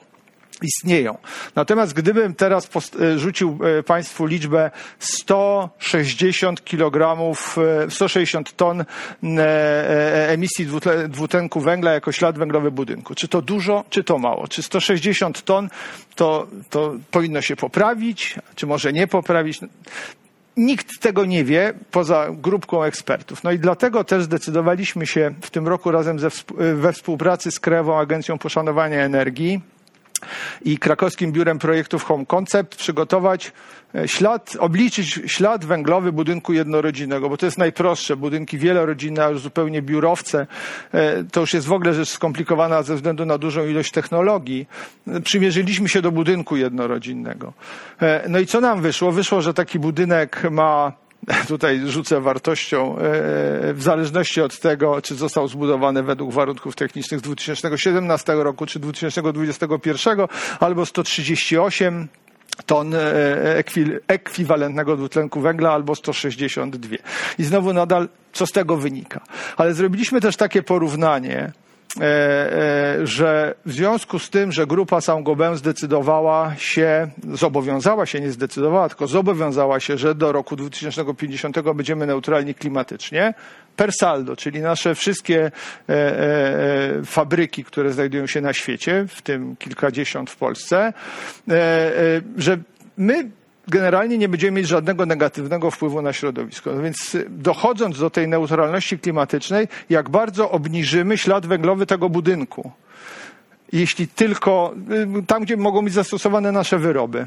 istnieją. 0.63 1.19
Natomiast 1.55 1.93
gdybym 1.93 2.35
teraz 2.35 2.71
e, 3.01 3.19
rzucił 3.19 3.59
e, 3.79 3.83
Państwu 3.83 4.27
liczbę 4.27 4.71
160 4.99 6.65
kg, 6.65 7.17
160 7.89 8.57
ton 8.57 8.81
e, 8.81 10.29
emisji 10.29 10.67
dwutlenku 11.09 11.61
węgla 11.61 11.93
jako 11.93 12.13
ślad 12.13 12.39
węglowy 12.39 12.71
budynku. 12.71 13.15
Czy 13.15 13.29
to 13.29 13.43
dużo, 13.43 13.85
czy 13.91 14.05
to 14.05 14.19
mało? 14.19 14.49
Czy 14.49 14.63
160 14.63 15.43
ton 15.43 15.69
to, 16.15 16.47
to 16.71 16.95
powinno 17.11 17.41
się 17.41 17.57
poprawić, 17.57 18.37
czy 18.55 18.67
może 18.67 18.93
nie 18.93 19.07
poprawić? 19.07 19.61
Nikt 20.57 21.01
tego 21.01 21.25
nie 21.25 21.45
wie 21.45 21.73
poza 21.91 22.27
grupką 22.31 22.83
ekspertów. 22.83 23.45
No 23.45 23.53
i 23.53 23.59
dlatego 23.59 24.05
też 24.05 24.25
zdecydowaliśmy 24.25 25.07
się 25.07 25.35
w 25.41 25.51
tym 25.51 25.69
roku 25.69 25.91
razem 25.91 26.19
ze, 26.19 26.29
we 26.75 26.93
współpracy 26.93 27.51
z 27.51 27.61
Krajową 27.61 27.99
Agencją 27.99 28.39
Poszanowania 28.39 29.05
Energii 29.05 29.61
i 30.63 30.79
krakowskim 30.79 31.33
biurem 31.33 31.59
projektów 31.59 32.05
Home 32.05 32.27
Concept 32.27 32.77
przygotować 32.77 33.53
e, 33.95 34.09
ślad, 34.09 34.57
obliczyć 34.59 35.21
ślad 35.27 35.65
węglowy 35.65 36.13
budynku 36.13 36.53
jednorodzinnego, 36.53 37.29
bo 37.29 37.37
to 37.37 37.47
jest 37.47 37.59
najprostsze. 37.59 38.17
Budynki 38.17 38.59
wielorodzinne, 38.59 39.25
a 39.25 39.29
już 39.29 39.41
zupełnie 39.41 39.83
biurowce, 39.83 40.47
e, 40.93 41.25
to 41.25 41.41
już 41.41 41.55
jest 41.55 41.67
w 41.67 41.73
ogóle 41.73 41.95
rzecz 41.95 42.09
skomplikowana 42.09 42.83
ze 42.83 42.95
względu 42.95 43.27
na 43.27 43.39
dużą 43.39 43.67
ilość 43.67 43.93
technologii. 43.93 44.69
Przymierzyliśmy 45.25 45.89
się 45.89 46.03
do 46.03 46.13
budynku 46.13 46.57
jednorodzinnego. 46.57 47.53
E, 48.01 48.25
no 48.29 48.39
i 48.39 48.47
co 48.47 48.61
nam 48.61 48.83
wyszło? 48.83 49.13
Wyszło, 49.13 49.41
że 49.41 49.55
taki 49.55 49.79
budynek 49.79 50.51
ma 50.51 51.04
tutaj 51.49 51.81
rzucę 51.87 52.21
wartością, 52.21 52.99
e, 52.99 53.75
w 53.75 53.83
zależności 53.83 54.41
od 54.41 54.61
tego, 54.61 55.03
czy 55.03 55.15
został 55.15 55.49
zbudowany 55.49 56.03
według 56.03 56.33
warunków 56.33 56.77
technicznych 56.77 57.21
z 57.21 57.23
2017 57.23 58.35
roku, 58.35 58.67
czy 58.67 58.79
2021, 58.79 60.19
albo 60.61 60.87
138 60.87 62.09
ton 62.67 62.95
e, 62.95 63.01
ekwiwalentnego 64.09 64.97
dwutlenku 64.97 65.41
węgla 65.41 65.73
albo 65.73 65.95
162. 65.95 66.97
I 67.39 67.45
znowu 67.45 67.73
nadal, 67.73 68.09
co 68.33 68.47
z 68.47 68.53
tego 68.53 68.77
wynika? 68.77 69.21
Ale 69.57 69.75
zrobiliśmy 69.75 70.21
też 70.21 70.37
takie 70.37 70.63
porównanie, 70.63 71.53
E, 71.55 71.57
e, 71.57 71.64
że 73.05 73.55
w 73.67 73.73
związku 73.73 74.19
z 74.19 74.31
tym, 74.31 74.53
że 74.53 74.67
grupa 74.67 75.01
Saint-Gobain 75.01 75.57
zdecydowała 75.57 76.55
się, 76.59 77.09
zobowiązała 77.33 78.07
się, 78.07 78.21
nie 78.21 78.31
zdecydowała, 78.31 78.89
tylko 78.89 79.07
zobowiązała 79.07 79.81
się, 79.81 79.99
że 79.99 80.15
do 80.15 80.33
roku 80.33 80.57
2050 80.57 81.61
będziemy 81.61 82.07
neutralni 82.07 82.55
klimatycznie, 82.55 83.35
per 83.77 83.93
saldo, 83.93 84.37
czyli 84.37 84.61
nasze 84.61 84.95
wszystkie 84.95 85.51
e, 85.89 87.03
fabryki, 87.05 87.65
które 87.65 87.93
znajdują 87.93 88.27
się 88.27 88.41
na 88.41 88.53
świecie, 88.53 89.07
w 89.09 89.23
tym 89.23 89.57
kilkadziesiąt 89.57 90.31
w 90.31 90.37
Polsce, 90.37 90.93
że 92.37 92.59
my 92.97 93.31
generalnie 93.69 94.19
nie 94.19 94.29
będziemy 94.29 94.61
mieć 94.61 94.69
żadnego 94.69 95.07
negatywnego 95.07 95.71
wpływu 95.71 96.03
na 96.03 96.13
środowisko. 96.13 96.73
No 96.75 96.83
więc 96.83 97.17
dochodząc 97.29 97.99
do 97.99 98.11
tej 98.11 98.29
neutralności 98.29 98.99
klimatycznej, 98.99 99.69
jak 99.91 100.11
bardzo 100.11 100.51
obniżymy 100.51 101.19
ślad 101.19 101.47
węglowy 101.47 101.87
tego 101.87 102.09
budynku. 102.09 102.73
Jeśli 103.73 104.09
tylko 104.09 104.75
y, 105.21 105.27
tam, 105.27 105.43
gdzie 105.43 105.57
mogą 105.57 105.85
być 105.85 105.95
zastosowane 105.95 106.53
nasze 106.53 106.79
wyroby. 106.79 107.27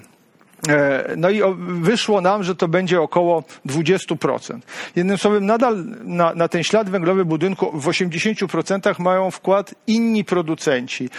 E, 0.70 1.14
no 1.18 1.30
i 1.30 1.42
wyszło 1.58 2.22
nam, 2.22 2.44
że 2.44 2.56
to 2.56 2.68
będzie 2.68 3.02
około 3.02 3.44
20%. 3.66 4.60
Jednym 4.96 5.18
słowem, 5.18 5.46
nadal 5.46 5.86
na, 6.04 6.34
na, 6.34 6.48
ten 6.48 6.64
ślad 6.64 6.90
węglowy 6.90 7.26
budynku 7.26 7.80
w 7.80 7.86
80% 7.86 9.00
mają 9.00 9.32
wkład 9.32 9.76
inni 9.88 10.24
producenci, 10.24 11.10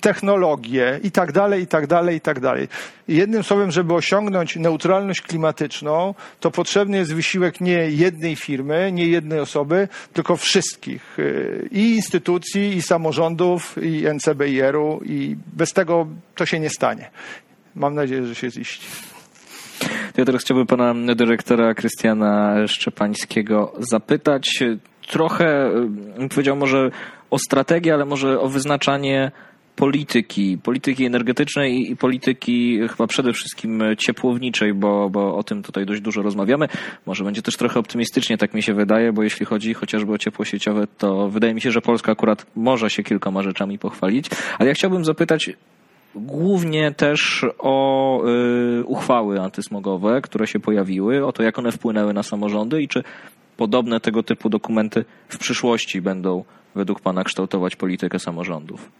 technologie 0.00 1.00
i 1.02 1.10
tak 1.10 1.32
dalej, 1.32 1.62
i 1.62 1.66
tak 1.66 1.86
dalej, 1.86 2.16
i 2.16 2.20
tak 2.20 2.40
dalej. 2.40 2.68
Jednym 3.08 3.42
słowem, 3.42 3.70
żeby 3.70 3.94
osiągnąć 3.94 4.56
neutralność 4.56 5.20
klimatyczną, 5.20 6.14
to 6.40 6.50
potrzebny 6.50 6.96
jest 6.96 7.14
wysiłek 7.14 7.60
nie 7.60 7.90
jednej 7.90 8.36
firmy, 8.36 8.92
nie 8.92 9.06
jednej 9.06 9.40
osoby, 9.40 9.88
tylko 10.12 10.36
wszystkich. 10.36 11.16
E, 11.18 11.22
I 11.66 11.96
instytucji, 11.96 12.76
i 12.76 12.82
samorządów, 12.82 13.76
i 13.82 14.06
NCBR-u 14.14 15.00
i 15.04 15.36
bez 15.56 15.72
tego 15.72 16.06
to 16.34 16.46
się 16.46 16.60
nie 16.60 16.70
stanie. 16.70 17.10
Mam 17.74 17.94
nadzieję, 17.94 18.26
że 18.26 18.34
się 18.34 18.50
ziści. 18.50 18.86
Ja 20.16 20.24
teraz 20.24 20.42
chciałbym 20.42 20.66
pana 20.66 20.94
dyrektora 21.14 21.74
Krystiana 21.74 22.54
Szczepańskiego 22.66 23.72
zapytać 23.78 24.64
trochę, 25.08 25.70
powiedział 26.30 26.56
może 26.56 26.90
o 27.30 27.38
strategię, 27.38 27.94
ale 27.94 28.04
może 28.04 28.40
o 28.40 28.48
wyznaczanie 28.48 29.30
polityki, 29.76 30.58
polityki 30.58 31.04
energetycznej 31.04 31.90
i 31.90 31.96
polityki 31.96 32.78
chyba 32.88 33.06
przede 33.06 33.32
wszystkim 33.32 33.82
ciepłowniczej, 33.98 34.74
bo, 34.74 35.10
bo 35.10 35.36
o 35.36 35.42
tym 35.42 35.62
tutaj 35.62 35.86
dość 35.86 36.00
dużo 36.00 36.22
rozmawiamy. 36.22 36.68
Może 37.06 37.24
będzie 37.24 37.42
też 37.42 37.56
trochę 37.56 37.80
optymistycznie, 37.80 38.38
tak 38.38 38.54
mi 38.54 38.62
się 38.62 38.74
wydaje, 38.74 39.12
bo 39.12 39.22
jeśli 39.22 39.46
chodzi 39.46 39.74
chociażby 39.74 40.12
o 40.12 40.18
ciepło 40.18 40.44
sieciowe, 40.44 40.86
to 40.98 41.28
wydaje 41.28 41.54
mi 41.54 41.60
się, 41.60 41.70
że 41.70 41.80
Polska 41.80 42.12
akurat 42.12 42.46
może 42.56 42.90
się 42.90 43.02
kilkoma 43.02 43.42
rzeczami 43.42 43.78
pochwalić. 43.78 44.26
Ale 44.58 44.68
ja 44.68 44.74
chciałbym 44.74 45.04
zapytać 45.04 45.50
głównie 46.14 46.92
też 46.92 47.46
o 47.58 48.22
y, 48.80 48.84
uchwały 48.84 49.40
antysmogowe, 49.40 50.20
które 50.20 50.46
się 50.46 50.60
pojawiły, 50.60 51.26
o 51.26 51.32
to, 51.32 51.42
jak 51.42 51.58
one 51.58 51.72
wpłynęły 51.72 52.14
na 52.14 52.22
samorządy 52.22 52.82
i 52.82 52.88
czy 52.88 53.04
podobne 53.56 54.00
tego 54.00 54.22
typu 54.22 54.48
dokumenty 54.48 55.04
w 55.28 55.38
przyszłości 55.38 56.00
będą 56.00 56.44
według 56.74 57.00
Pana 57.00 57.24
kształtować 57.24 57.76
politykę 57.76 58.18
samorządów. 58.18 58.90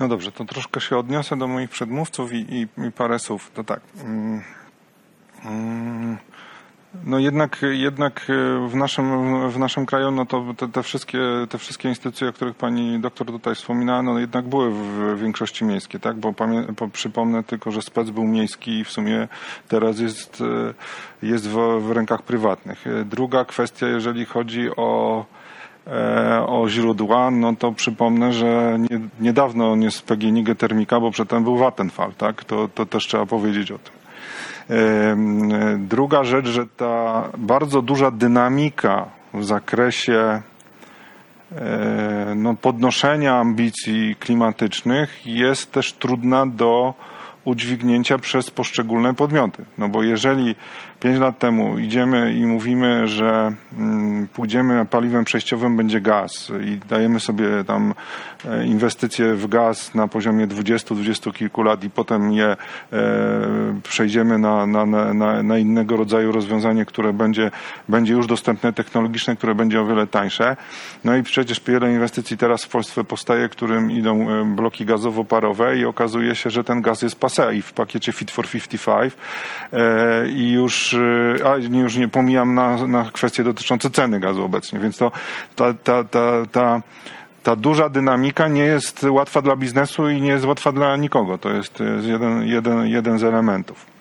No 0.00 0.08
dobrze, 0.08 0.32
to 0.32 0.44
troszkę 0.44 0.80
się 0.80 0.98
odniosę 0.98 1.36
do 1.36 1.48
moich 1.48 1.70
przedmówców 1.70 2.32
i, 2.32 2.36
i, 2.36 2.86
i 2.86 2.92
parę 2.92 3.18
słów. 3.18 3.50
To 3.54 3.64
tak. 3.64 3.80
Mm, 4.04 4.42
mm, 5.44 6.18
no 7.04 7.18
jednak, 7.18 7.58
jednak 7.70 8.26
e, 8.30 8.68
w 8.68 8.74
naszym, 8.74 9.50
w 9.50 9.58
naszym 9.58 9.86
kraju 9.86 10.10
no 10.10 10.26
to 10.26 10.44
te, 10.56 10.68
te, 10.68 10.82
wszystkie, 10.82 11.18
te 11.48 11.58
wszystkie 11.58 11.88
instytucje, 11.88 12.28
o 12.28 12.32
których 12.32 12.54
pani 12.54 13.00
doktor 13.00 13.26
tutaj 13.26 13.54
wspominała, 13.54 14.02
no 14.02 14.18
jednak 14.18 14.48
były 14.48 14.70
w 14.70 15.20
większości 15.20 15.64
miejskie, 15.64 15.98
tak? 15.98 16.16
Bo, 16.16 16.32
pamię, 16.32 16.64
bo 16.78 16.88
przypomnę 16.88 17.42
tylko, 17.44 17.70
że 17.70 17.82
spec 17.82 18.10
był 18.10 18.24
miejski 18.24 18.78
i 18.78 18.84
w 18.84 18.90
sumie 18.90 19.28
teraz 19.68 19.98
jest, 19.98 20.40
e, 20.40 21.26
jest 21.26 21.48
w, 21.48 21.80
w 21.80 21.90
rękach 21.90 22.22
prywatnych. 22.22 22.86
E, 22.86 23.04
druga 23.04 23.44
kwestia, 23.44 23.86
jeżeli 23.86 24.24
chodzi 24.24 24.76
o 24.76 25.24
o 26.46 26.68
źródła, 26.68 27.30
no 27.30 27.56
to 27.56 27.72
przypomnę, 27.72 28.32
że 28.32 28.76
nie, 28.78 29.00
niedawno 29.20 29.76
nie 29.76 29.90
z 29.90 30.02
PGNiG 30.02 30.58
Termika, 30.58 31.00
bo 31.00 31.10
przedtem 31.10 31.44
był 31.44 31.56
Vattenfall, 31.56 32.12
tak? 32.14 32.44
To, 32.44 32.68
to 32.74 32.86
też 32.86 33.06
trzeba 33.06 33.26
powiedzieć 33.26 33.70
o 33.70 33.78
tym. 33.78 34.01
Druga 35.78 36.24
rzecz, 36.24 36.46
że 36.46 36.66
ta 36.66 37.28
bardzo 37.38 37.82
duża 37.82 38.10
dynamika 38.10 39.06
w 39.34 39.44
zakresie 39.44 40.42
e, 41.56 42.32
no, 42.36 42.54
podnoszenia 42.54 43.36
ambicji 43.36 44.16
klimatycznych 44.16 45.26
jest 45.26 45.72
też 45.72 45.92
trudna 45.92 46.46
do 46.46 46.94
udźwignięcia 47.44 48.18
przez 48.18 48.50
poszczególne 48.50 49.14
podmioty. 49.14 49.64
No 49.78 49.88
bo 49.88 50.02
jeżeli 50.02 50.54
pięć 51.02 51.18
lat 51.18 51.38
temu 51.38 51.78
idziemy 51.78 52.34
i 52.34 52.46
mówimy, 52.46 53.08
że 53.08 53.52
mm, 53.78 54.28
pójdziemy 54.28 54.86
paliwem 54.86 55.24
przejściowym 55.24 55.76
będzie 55.76 56.00
gaz 56.00 56.52
i 56.64 56.78
dajemy 56.88 57.20
sobie 57.20 57.64
tam 57.66 57.94
e, 58.44 58.66
inwestycje 58.66 59.34
w 59.34 59.46
gaz 59.48 59.94
na 59.94 60.08
poziomie 60.08 60.46
20-20 60.46 61.32
kilku 61.32 61.62
lat 61.62 61.84
i 61.84 61.90
potem 61.90 62.32
je 62.32 62.46
e, 62.46 62.56
przejdziemy 63.82 64.38
na, 64.38 64.66
na, 64.66 64.86
na, 64.86 65.42
na 65.42 65.58
innego 65.58 65.96
rodzaju 65.96 66.32
rozwiązanie, 66.32 66.84
które 66.84 67.12
będzie, 67.12 67.50
będzie 67.88 68.12
już 68.12 68.26
dostępne 68.26 68.72
technologiczne, 68.72 69.36
które 69.36 69.54
będzie 69.54 69.80
o 69.80 69.86
wiele 69.86 70.06
tańsze. 70.06 70.56
No 71.04 71.16
i 71.16 71.22
przecież 71.22 71.60
wiele 71.66 71.92
inwestycji 71.92 72.36
teraz 72.36 72.64
w 72.64 72.68
Polsce 72.68 73.04
powstaje, 73.04 73.48
którym 73.48 73.90
idą 73.90 74.30
e, 74.30 74.44
bloki 74.44 74.86
gazowo-parowe 74.86 75.78
i 75.78 75.84
okazuje 75.84 76.34
się, 76.34 76.50
że 76.50 76.64
ten 76.64 76.82
gaz 76.82 77.02
jest 77.02 77.20
passé 77.20 77.54
i 77.54 77.62
w 77.62 77.72
pakiecie 77.72 78.12
Fit 78.12 78.30
for 78.30 78.48
55 78.48 79.12
i 80.36 80.52
już 80.52 80.91
a 81.44 81.56
już 81.56 81.96
nie 81.96 82.08
pomijam 82.08 82.54
na, 82.54 82.86
na 82.86 83.10
kwestie 83.12 83.44
dotyczące 83.44 83.90
ceny 83.90 84.20
gazu 84.20 84.44
obecnie, 84.44 84.78
więc 84.78 84.96
to 84.96 85.12
ta, 85.56 85.74
ta, 85.74 86.04
ta, 86.04 86.46
ta 86.52 86.82
ta 87.42 87.56
duża 87.56 87.88
dynamika 87.88 88.48
nie 88.48 88.62
jest 88.62 89.02
łatwa 89.02 89.42
dla 89.42 89.56
biznesu 89.56 90.08
i 90.08 90.20
nie 90.20 90.30
jest 90.30 90.44
łatwa 90.44 90.72
dla 90.72 90.96
nikogo. 90.96 91.38
To 91.38 91.50
jest, 91.50 91.80
jest 91.80 92.06
jeden, 92.06 92.42
jeden, 92.46 92.86
jeden 92.86 93.18
z 93.18 93.24
elementów. 93.24 93.91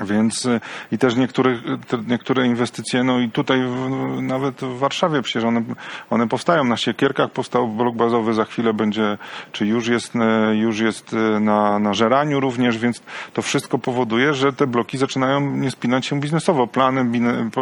Więc 0.00 0.46
y, 0.46 0.60
i 0.92 0.98
też 0.98 1.16
niektóre, 1.16 1.58
niektóre 2.06 2.46
inwestycje, 2.46 3.04
no 3.04 3.18
i 3.18 3.30
tutaj 3.30 3.62
w, 3.62 4.22
nawet 4.22 4.60
w 4.60 4.78
Warszawie 4.78 5.22
przecież 5.22 5.44
one, 5.44 5.62
one 6.10 6.28
powstają. 6.28 6.64
Na 6.64 6.76
Siekierkach 6.76 7.30
powstał 7.30 7.68
blok 7.68 7.96
bazowy, 7.96 8.34
za 8.34 8.44
chwilę 8.44 8.74
będzie, 8.74 9.18
czy 9.52 9.66
już 9.66 9.88
jest, 9.88 10.14
y, 10.16 10.56
już 10.56 10.78
jest 10.78 11.12
y, 11.12 11.40
na, 11.40 11.78
na 11.78 11.94
Żeraniu 11.94 12.40
również, 12.40 12.78
więc 12.78 13.02
to 13.32 13.42
wszystko 13.42 13.78
powoduje, 13.78 14.34
że 14.34 14.52
te 14.52 14.66
bloki 14.66 14.98
zaczynają 14.98 15.40
nie 15.40 15.70
spinać 15.70 16.06
się 16.06 16.20
biznesowo. 16.20 16.66
Plany, 16.66 17.20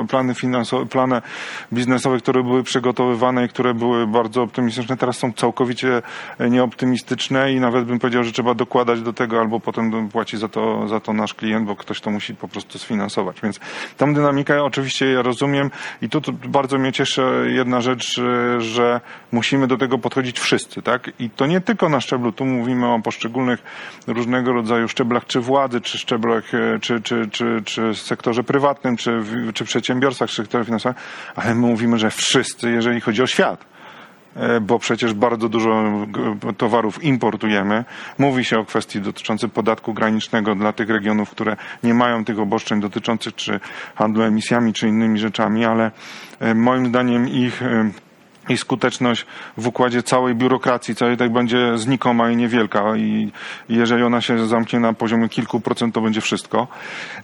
plany, 0.08 0.34
finansowe, 0.34 0.86
plany 0.86 1.22
biznesowe, 1.72 2.18
które 2.18 2.42
były 2.42 2.62
przygotowywane 2.62 3.44
i 3.44 3.48
które 3.48 3.74
były 3.74 4.06
bardzo 4.06 4.42
optymistyczne, 4.42 4.96
teraz 4.96 5.16
są 5.16 5.32
całkowicie 5.32 6.02
nieoptymistyczne 6.50 7.52
i 7.52 7.60
nawet 7.60 7.84
bym 7.84 7.98
powiedział, 7.98 8.24
że 8.24 8.32
trzeba 8.32 8.54
dokładać 8.54 9.02
do 9.02 9.12
tego 9.12 9.40
albo 9.40 9.60
potem 9.60 10.08
płaci 10.08 10.38
za 10.38 10.48
to, 10.48 10.88
za 10.88 11.00
to 11.00 11.12
nasz 11.12 11.34
klient, 11.34 11.66
bo 11.66 11.76
ktoś 11.76 12.00
to 12.00 12.10
musi 12.10 12.25
musi 12.26 12.34
po 12.34 12.48
prostu 12.48 12.78
sfinansować. 12.78 13.40
Więc 13.42 13.60
tą 13.96 14.14
dynamikę 14.14 14.62
oczywiście 14.62 15.12
ja 15.12 15.22
rozumiem 15.22 15.70
i 16.02 16.08
tu, 16.08 16.20
bardzo 16.32 16.78
mnie 16.78 16.92
cieszy 16.92 17.22
jedna 17.54 17.80
rzecz, 17.80 18.20
że 18.58 19.00
musimy 19.32 19.66
do 19.66 19.76
tego 19.76 19.98
podchodzić 19.98 20.40
wszyscy, 20.40 20.82
tak? 20.82 21.10
I 21.18 21.30
to 21.30 21.46
nie 21.46 21.60
tylko 21.60 21.88
na 21.88 22.00
szczeblu, 22.00 22.32
tu 22.32 22.44
mówimy 22.44 22.86
o 22.86 23.00
poszczególnych 23.00 23.62
różnego 24.06 24.52
rodzaju 24.52 24.88
szczeblach, 24.88 25.26
czy 25.26 25.40
władzy, 25.40 25.80
czy 25.80 25.98
szczeblach, 25.98 26.54
e, 26.54 26.78
czy, 26.80 27.00
czy, 27.00 27.28
czy, 27.30 27.62
czy 27.64 27.94
sektorze 27.94 28.42
prywatnym, 28.42 28.96
czy, 28.96 29.22
czy 29.54 29.64
przedsiębiorstwach, 29.64 30.28
czy 30.28 30.36
sektorze 30.36 30.64
finansowym, 30.64 30.98
ale 31.36 31.54
my 31.54 31.66
mówimy, 31.66 31.98
że 31.98 32.10
wszyscy, 32.10 32.70
jeżeli 32.70 33.00
chodzi 33.00 33.22
o 33.22 33.26
świat. 33.26 33.75
E, 34.36 34.60
bo 34.60 34.78
przecież 34.78 35.14
bardzo 35.14 35.48
dużo 35.48 35.84
towarów 36.56 37.04
importujemy. 37.04 37.84
Mówi 38.18 38.44
się 38.44 38.58
o 38.58 38.64
kwestii 38.64 39.00
dotyczącej 39.00 39.50
podatku 39.50 39.94
granicznego 39.94 40.54
dla 40.54 40.72
tych 40.72 40.90
regionów, 40.90 41.30
które 41.30 41.56
nie 41.82 41.94
mają 41.94 42.24
tych 42.24 42.38
obostrzeń 42.38 42.80
dotyczących 42.80 43.34
czy 43.34 43.60
handlu 43.94 44.22
emisjami, 44.22 44.72
czy 44.72 44.88
innymi 44.88 45.18
rzeczami, 45.18 45.64
ale 45.64 45.90
e, 46.40 46.54
moim 46.54 46.86
zdaniem 46.86 47.28
ich 47.28 47.62
e, 47.62 47.90
i 48.48 48.56
skuteczność 48.56 49.26
w 49.56 49.66
układzie 49.66 50.02
całej 50.02 50.34
biurokracji, 50.34 50.94
całej 50.94 51.16
tak 51.16 51.32
będzie 51.32 51.78
znikoma 51.78 52.30
i 52.30 52.36
niewielka 52.36 52.96
i 52.96 53.32
jeżeli 53.68 54.02
ona 54.02 54.20
się 54.20 54.46
zamknie 54.46 54.80
na 54.80 54.92
poziomie 54.92 55.28
kilku 55.28 55.60
procent, 55.60 55.94
to 55.94 56.00
będzie 56.00 56.20
wszystko. 56.20 56.66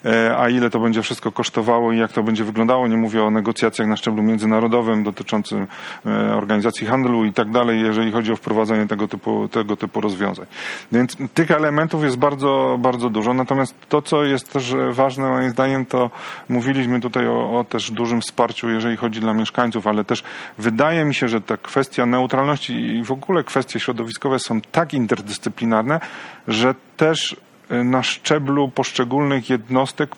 E, 0.04 0.38
a 0.38 0.48
ile 0.48 0.70
to 0.70 0.80
będzie 0.80 1.02
wszystko 1.02 1.32
kosztowało 1.32 1.92
i 1.92 1.98
jak 1.98 2.12
to 2.12 2.22
będzie 2.22 2.44
wyglądało, 2.44 2.88
nie 2.88 2.96
mówię 2.96 3.24
o 3.24 3.30
negocjacjach 3.30 3.88
na 3.88 3.96
szczeblu 3.96 4.22
międzynarodowym 4.22 5.02
dotyczącym 5.02 5.66
e, 6.06 6.34
organizacji 6.34 6.86
handlu 6.86 7.24
i 7.24 7.32
tak 7.32 7.50
dalej, 7.50 7.80
jeżeli 7.80 8.12
chodzi 8.12 8.32
o 8.32 8.36
wprowadzenie 8.36 8.86
tego 8.86 9.08
typu, 9.08 9.48
tego 9.48 9.76
typu 9.76 10.00
rozwiązań. 10.00 10.46
Więc 10.92 11.16
tych 11.34 11.50
elementów 11.50 12.04
jest 12.04 12.16
bardzo, 12.16 12.76
bardzo 12.80 13.10
dużo. 13.10 13.34
Natomiast 13.34 13.74
to, 13.88 14.02
co 14.02 14.24
jest 14.24 14.52
też 14.52 14.74
ważne 14.90 15.28
moim 15.28 15.50
zdaniem, 15.50 15.86
to 15.86 16.10
mówiliśmy 16.48 17.00
tutaj 17.00 17.26
o, 17.26 17.58
o 17.58 17.64
też 17.64 17.90
dużym 17.90 18.20
wsparciu, 18.20 18.70
jeżeli 18.70 18.96
chodzi 18.96 19.20
dla 19.20 19.34
mieszkańców, 19.34 19.86
ale 19.86 20.04
też 20.04 20.22
wydaje 20.58 21.04
mi 21.04 21.11
mi 21.12 21.16
się, 21.16 21.28
że 21.28 21.40
ta 21.40 21.56
kwestia 21.56 22.06
neutralności 22.06 22.72
i 22.72 23.02
w 23.02 23.12
ogóle 23.12 23.44
kwestie 23.44 23.80
środowiskowe 23.80 24.38
są 24.38 24.60
tak 24.60 24.94
interdyscyplinarne, 24.94 26.00
że 26.48 26.74
też 26.96 27.36
y, 27.72 27.84
na 27.84 28.02
szczeblu 28.02 28.68
poszczególnych 28.68 29.50
jednostek 29.50 30.16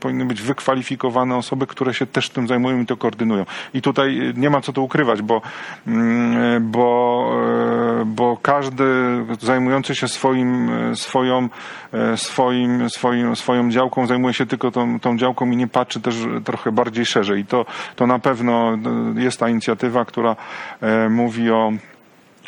powinny 0.00 0.24
być 0.24 0.42
wykwalifikowane 0.42 1.36
osoby, 1.36 1.66
które 1.66 1.94
się 1.94 2.06
też 2.06 2.30
tym 2.30 2.48
zajmują 2.48 2.80
i 2.80 2.86
to 2.86 2.96
koordynują. 2.96 3.44
I 3.74 3.82
tutaj 3.82 4.18
y, 4.20 4.34
nie 4.36 4.50
ma 4.50 4.60
co 4.60 4.72
tu 4.72 4.84
ukrywać, 4.84 5.22
bo, 5.22 5.42
mm, 5.86 6.70
bo, 6.70 7.30
y, 8.02 8.04
bo 8.04 8.36
każdy 8.42 8.84
zajmujący 9.40 9.94
się 9.94 10.08
swoim, 10.08 10.70
swoją, 10.94 11.48
swoim, 12.16 12.90
swoim, 12.90 13.36
swoją 13.36 13.70
działką 13.70 14.06
zajmuje 14.06 14.34
się 14.34 14.46
tylko 14.46 14.70
tą, 14.70 15.00
tą 15.00 15.18
działką 15.18 15.50
i 15.50 15.56
nie 15.56 15.68
patrzy 15.68 16.00
też 16.00 16.14
trochę 16.44 16.72
bardziej 16.72 17.06
szerzej. 17.06 17.40
I 17.40 17.46
to, 17.46 17.66
to 17.96 18.06
na 18.06 18.18
pewno 18.18 18.78
jest 19.14 19.40
ta 19.40 19.48
inicjatywa, 19.48 20.04
która 20.04 20.36
e, 20.80 21.08
mówi 21.08 21.50
o 21.50 21.72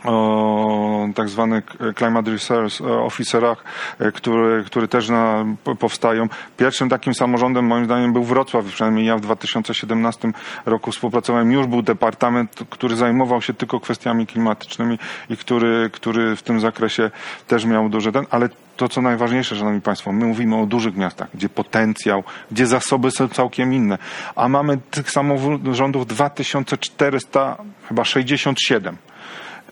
o 0.05 1.09
tak 1.15 1.29
zwanych 1.29 1.65
climate 1.99 2.31
research 2.31 2.81
officerach, 2.81 3.65
e, 3.99 4.12
które, 4.12 4.65
które 4.65 4.89
też 4.89 5.09
na, 5.09 5.45
powstają. 5.79 6.29
Pierwszym 6.57 6.89
takim 6.89 7.15
samorządem 7.15 7.66
moim 7.66 7.85
zdaniem 7.85 8.12
był 8.12 8.25
Wrocław, 8.25 8.65
przynajmniej 8.65 9.07
ja 9.07 9.16
w 9.16 9.20
2017 9.20 10.33
roku 10.66 10.93
współpracowałem. 10.93 11.53
Już 11.53 11.66
był 11.66 11.83
departament, 11.83 12.61
który 12.70 12.97
zajmował 12.97 13.43
się 13.43 13.55
tylko 13.55 13.81
kwestiami 13.81 14.27
klimatycznymi 14.27 14.99
i 15.31 15.37
który, 15.37 15.91
który 15.93 16.37
w 16.37 16.43
tym 16.43 16.61
zakresie 16.61 17.11
też 17.47 17.65
miał 17.65 17.89
duży 17.89 18.12
ten, 18.12 18.27
ale 18.31 18.49
to, 18.77 18.89
co 18.89 19.03
najważniejsze, 19.03 19.57
Szanowni 19.57 19.81
Państwo, 19.81 20.12
my 20.12 20.27
mówimy 20.27 20.57
o 20.57 20.66
dużych 20.66 20.97
miastach, 20.97 21.29
gdzie 21.35 21.49
potencjał, 21.49 22.25
gdzie 22.51 22.66
zasoby 22.66 23.11
są 23.11 23.29
całkiem 23.29 23.75
inne, 23.75 23.99
a 24.37 24.49
mamy 24.49 24.79
tych 24.91 25.11
samorządów 25.11 26.07
2400, 26.07 27.57
chyba 27.89 28.05
67. 28.05 28.97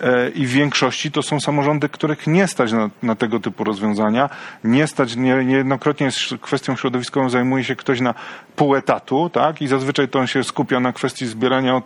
E, 0.01 0.29
i 0.29 0.47
w 0.47 0.51
większości 0.51 1.11
to 1.11 1.23
są 1.23 1.41
samorządy, 1.41 1.89
których 1.89 2.27
nie 2.27 2.47
stać 2.47 2.73
na, 2.73 2.91
na 3.03 3.15
tego 3.15 3.41
typu 3.41 3.65
rozwiązania. 3.65 4.31
Nie 4.65 4.87
stać, 4.87 5.17
nie, 5.17 5.45
niejednokrotnie 5.45 6.09
kwestią 6.41 6.77
środowiskową 6.77 7.31
zajmuje 7.31 7.65
się 7.65 7.77
ktoś 7.77 8.01
na 8.01 8.15
pół 8.57 8.77
etatu, 8.77 9.31
tak? 9.31 9.63
I 9.63 9.67
zazwyczaj 9.69 10.09
to 10.09 10.19
on 10.19 10.27
się 10.27 10.45
skupia 10.45 10.81
na 10.81 10.93
kwestii 10.93 11.27
zbierania 11.27 11.83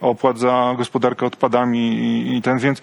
opłat 0.00 0.38
za 0.38 0.74
gospodarkę 0.76 1.26
odpadami 1.26 1.78
i, 1.78 2.36
i 2.36 2.42
ten, 2.42 2.58
więc 2.58 2.82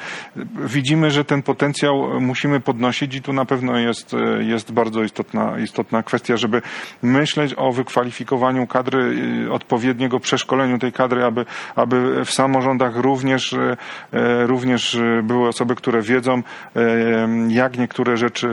widzimy, 0.65 1.11
że 1.11 1.25
ten 1.25 1.41
potencjał 1.43 2.21
musimy 2.21 2.59
podnosić 2.59 3.15
i 3.15 3.21
tu 3.21 3.33
na 3.33 3.45
pewno 3.45 3.77
jest, 3.77 4.15
jest 4.39 4.71
bardzo 4.71 5.03
istotna, 5.03 5.59
istotna 5.59 6.03
kwestia, 6.03 6.37
żeby 6.37 6.61
myśleć 7.03 7.53
o 7.57 7.71
wykwalifikowaniu 7.71 8.67
kadry, 8.67 9.15
odpowiedniego 9.51 10.19
przeszkoleniu 10.19 10.79
tej 10.79 10.91
kadry, 10.91 11.23
aby, 11.23 11.45
aby 11.75 12.25
w 12.25 12.31
samorządach 12.31 12.95
również, 12.95 13.55
również 14.45 14.60
również 14.61 14.93
y, 14.93 15.21
były 15.23 15.47
osoby, 15.47 15.75
które 15.75 16.01
wiedzą, 16.01 16.37
y, 16.37 16.43
jak 17.47 17.77
niektóre 17.77 18.17
rzeczy, 18.17 18.47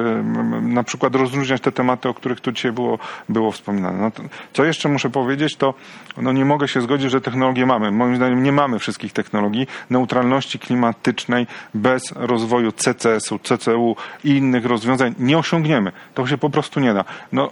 na 0.63 0.83
przykład 0.83 1.15
rozróżniać 1.15 1.63
te 1.63 1.73
tematy, 1.73 2.09
o 2.09 2.15
których 2.15 2.41
tu 2.41 2.53
dzisiaj 2.53 2.73
było, 2.73 2.99
było 3.29 3.53
wspominane. 3.53 3.99
No 3.99 4.11
to, 4.11 4.23
co 4.53 4.65
jeszcze 4.65 4.89
muszę 4.89 5.11
powiedzieć, 5.11 5.57
to 5.57 5.75
no 6.17 6.33
nie 6.33 6.45
mogę 6.45 6.69
się 6.69 6.81
zgodzić, 6.81 7.11
że 7.11 7.21
technologie 7.21 7.67
mamy. 7.67 7.91
Moim 7.91 8.17
zdaniem 8.17 8.43
nie 8.43 8.53
mamy 8.53 8.79
wszystkich 8.79 9.13
technologii. 9.13 9.67
Neutralności 9.91 10.59
klimatycznej 10.59 11.47
bez 11.75 12.13
rozwoju 12.17 12.73
CCS-u, 12.73 13.39
CCU 13.39 13.97
i 14.25 14.31
innych 14.31 14.65
rozwiązań 14.65 15.15
nie 15.19 15.39
osiągniemy. 15.39 15.93
To 16.15 16.27
się 16.27 16.39
po 16.39 16.51
prostu 16.51 16.81
nie 16.81 16.95
da. 16.95 17.05
No, 17.33 17.51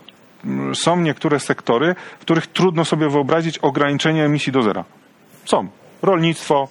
są 0.75 1.01
niektóre 1.01 1.41
sektory, 1.41 1.95
w 2.19 2.21
których 2.21 2.47
trudno 2.47 2.85
sobie 2.85 3.09
wyobrazić 3.09 3.59
ograniczenie 3.59 4.25
emisji 4.25 4.53
do 4.53 4.63
zera. 4.63 4.85
Są. 5.45 5.69
Rolnictwo, 6.03 6.69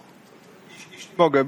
mogę. 1.18 1.46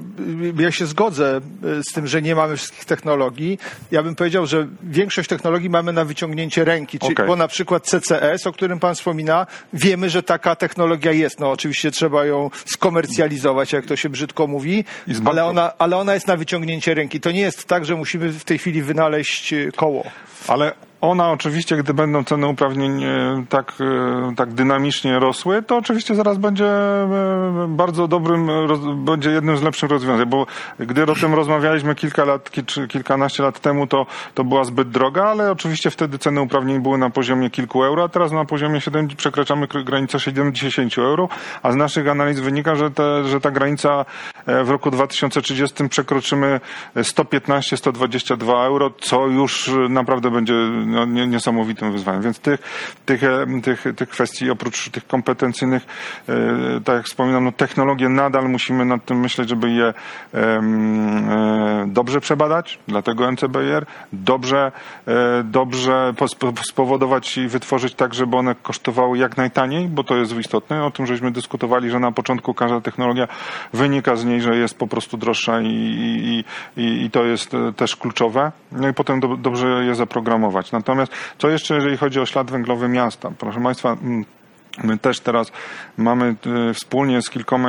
Ja 0.58 0.72
się 0.72 0.86
zgodzę 0.86 1.36
e, 1.36 1.82
z 1.82 1.92
tym, 1.92 2.06
że 2.06 2.22
nie 2.22 2.34
mamy 2.34 2.56
wszystkich 2.56 2.84
technologii. 2.84 3.58
Ja 3.90 4.02
bym 4.02 4.14
powiedział, 4.14 4.46
że 4.46 4.68
większość 4.82 5.28
technologii 5.28 5.70
mamy 5.70 5.92
na 5.92 6.04
wyciągnięcie 6.04 6.64
ręki, 6.64 6.98
czyli 6.98 7.12
okay. 7.12 7.26
bo 7.26 7.36
na 7.36 7.48
przykład 7.48 7.86
CCS, 7.86 8.46
o 8.46 8.52
którym 8.52 8.80
pan 8.80 8.94
wspomina, 8.94 9.46
wiemy, 9.72 10.10
że 10.10 10.22
taka 10.22 10.56
technologia 10.56 11.12
jest. 11.12 11.40
No 11.40 11.50
oczywiście 11.50 11.90
trzeba 11.90 12.24
ją 12.24 12.50
skomercjalizować, 12.64 13.72
jak 13.72 13.86
to 13.86 13.96
się 13.96 14.08
brzydko 14.08 14.46
mówi, 14.46 14.84
ale 15.24 15.44
ona, 15.44 15.72
ale 15.78 15.96
ona 15.96 16.14
jest 16.14 16.26
na 16.26 16.36
wyciągnięcie 16.36 16.94
ręki. 16.94 17.20
To 17.20 17.30
nie 17.30 17.40
jest 17.40 17.64
tak, 17.64 17.84
że 17.84 17.96
musimy 17.96 18.28
w 18.28 18.44
tej 18.44 18.58
chwili 18.58 18.82
wynaleźć 18.82 19.52
e, 19.52 19.72
koło. 19.72 20.04
Ale 20.48 20.72
ona 21.00 21.30
oczywiście, 21.30 21.76
gdy 21.76 21.94
będą 21.94 22.24
ceny 22.24 22.46
uprawnień 22.46 23.04
e, 23.04 23.44
tak, 23.48 23.72
e, 23.80 24.34
tak 24.34 24.54
dynamicznie 24.54 25.18
rosły, 25.18 25.62
to 25.62 25.76
oczywiście 25.76 26.14
zaraz 26.14 26.38
będzie 26.38 26.66
e, 26.66 27.66
bardzo 27.68 28.08
dobrym, 28.08 28.50
będzie 29.04 29.30
jednym 29.30 29.56
z 29.56 29.62
lepszych 29.62 29.90
rozwiązań, 29.90 30.26
bo 30.26 30.46
gdy 30.78 31.02
o 31.02 31.14
tym 31.14 31.34
rozmawialiśmy 31.34 31.94
kilka 31.94 32.24
lat, 32.24 32.50
czy 32.66 32.88
kilkanaście 32.88 33.42
lat 33.42 33.60
temu, 33.60 33.86
to, 33.86 34.06
to 34.34 34.44
była 34.44 34.64
zbyt 34.64 34.90
droga, 34.90 35.24
ale 35.24 35.52
oczywiście 35.52 35.90
wtedy 35.90 36.18
ceny 36.18 36.40
uprawnień 36.40 36.80
były 36.80 36.98
na 36.98 37.10
poziomie 37.10 37.50
kilku 37.50 37.84
euro, 37.84 38.04
a 38.04 38.08
teraz 38.08 38.32
na 38.32 38.44
poziomie 38.44 38.80
7 38.80 39.08
przekraczamy 39.08 39.66
granicę 39.66 40.20
70 40.20 40.98
euro, 40.98 41.28
a 41.62 41.72
z 41.72 41.76
naszych 41.76 42.08
analiz 42.08 42.40
wynika, 42.40 42.74
że, 42.74 42.90
te, 42.90 43.24
że 43.24 43.40
ta 43.40 43.50
granica 43.50 44.04
w 44.46 44.70
roku 44.70 44.90
2030 44.90 45.88
przekroczymy 45.88 46.60
115-122 46.96 48.66
euro, 48.66 48.90
co 49.00 49.26
już 49.26 49.70
naprawdę 49.88 50.30
będzie 50.30 50.54
no, 50.88 51.04
niesamowitym 51.04 51.92
wyzwaniem. 51.92 52.22
Więc 52.22 52.38
tych, 52.38 52.60
tych, 53.06 53.24
e, 53.24 53.46
tych, 53.62 53.84
tych 53.96 54.08
kwestii, 54.08 54.50
oprócz 54.50 54.90
tych 54.90 55.06
kompetencyjnych, 55.06 55.86
e, 56.28 56.80
tak 56.84 56.96
jak 56.96 57.06
wspominam, 57.06 57.44
no, 57.44 57.52
technologie 57.52 58.08
nadal 58.08 58.48
musimy 58.48 58.84
nad 58.84 59.04
tym 59.04 59.20
myśleć, 59.20 59.48
żeby 59.48 59.70
je 59.70 59.94
e, 60.34 61.84
dobrze 61.86 62.20
przebadać, 62.20 62.78
dlatego 62.88 63.32
NCBR, 63.32 63.86
dobrze, 64.12 64.72
dobrze 65.44 66.14
spowodować 66.62 67.38
i 67.38 67.48
wytworzyć 67.48 67.94
tak, 67.94 68.14
żeby 68.14 68.36
one 68.36 68.54
kosztowały 68.54 69.18
jak 69.18 69.36
najtaniej, 69.36 69.88
bo 69.88 70.04
to 70.04 70.16
jest 70.16 70.38
istotne. 70.38 70.84
O 70.84 70.90
tym 70.90 71.06
żeśmy 71.06 71.30
dyskutowali, 71.30 71.90
że 71.90 71.98
na 71.98 72.12
początku 72.12 72.54
każda 72.54 72.80
technologia 72.80 73.28
wynika 73.72 74.16
z 74.16 74.24
niej, 74.24 74.40
że 74.40 74.56
jest 74.56 74.78
po 74.78 74.86
prostu 74.86 75.16
droższa 75.16 75.60
i, 75.60 76.44
i, 76.76 77.04
i, 77.04 77.10
to 77.10 77.24
jest 77.24 77.52
też 77.76 77.96
kluczowe. 77.96 78.52
No 78.72 78.88
i 78.88 78.94
potem 78.94 79.20
do, 79.20 79.36
dobrze 79.36 79.84
je 79.84 79.94
zaprogramować. 79.94 80.72
Natomiast 80.78 81.12
co 81.38 81.48
jeszcze, 81.48 81.74
jeżeli 81.74 81.96
chodzi 81.96 82.20
o 82.20 82.26
ślad 82.26 82.50
węglowy 82.50 82.88
miasta? 82.88 83.30
Proszę 83.38 83.60
Państwa, 83.60 83.92
mm, 83.92 84.24
My 84.84 84.98
też 84.98 85.20
teraz 85.20 85.52
mamy 85.96 86.34
e, 86.70 86.74
wspólnie 86.74 87.22
z 87.22 87.30
kilkoma 87.30 87.68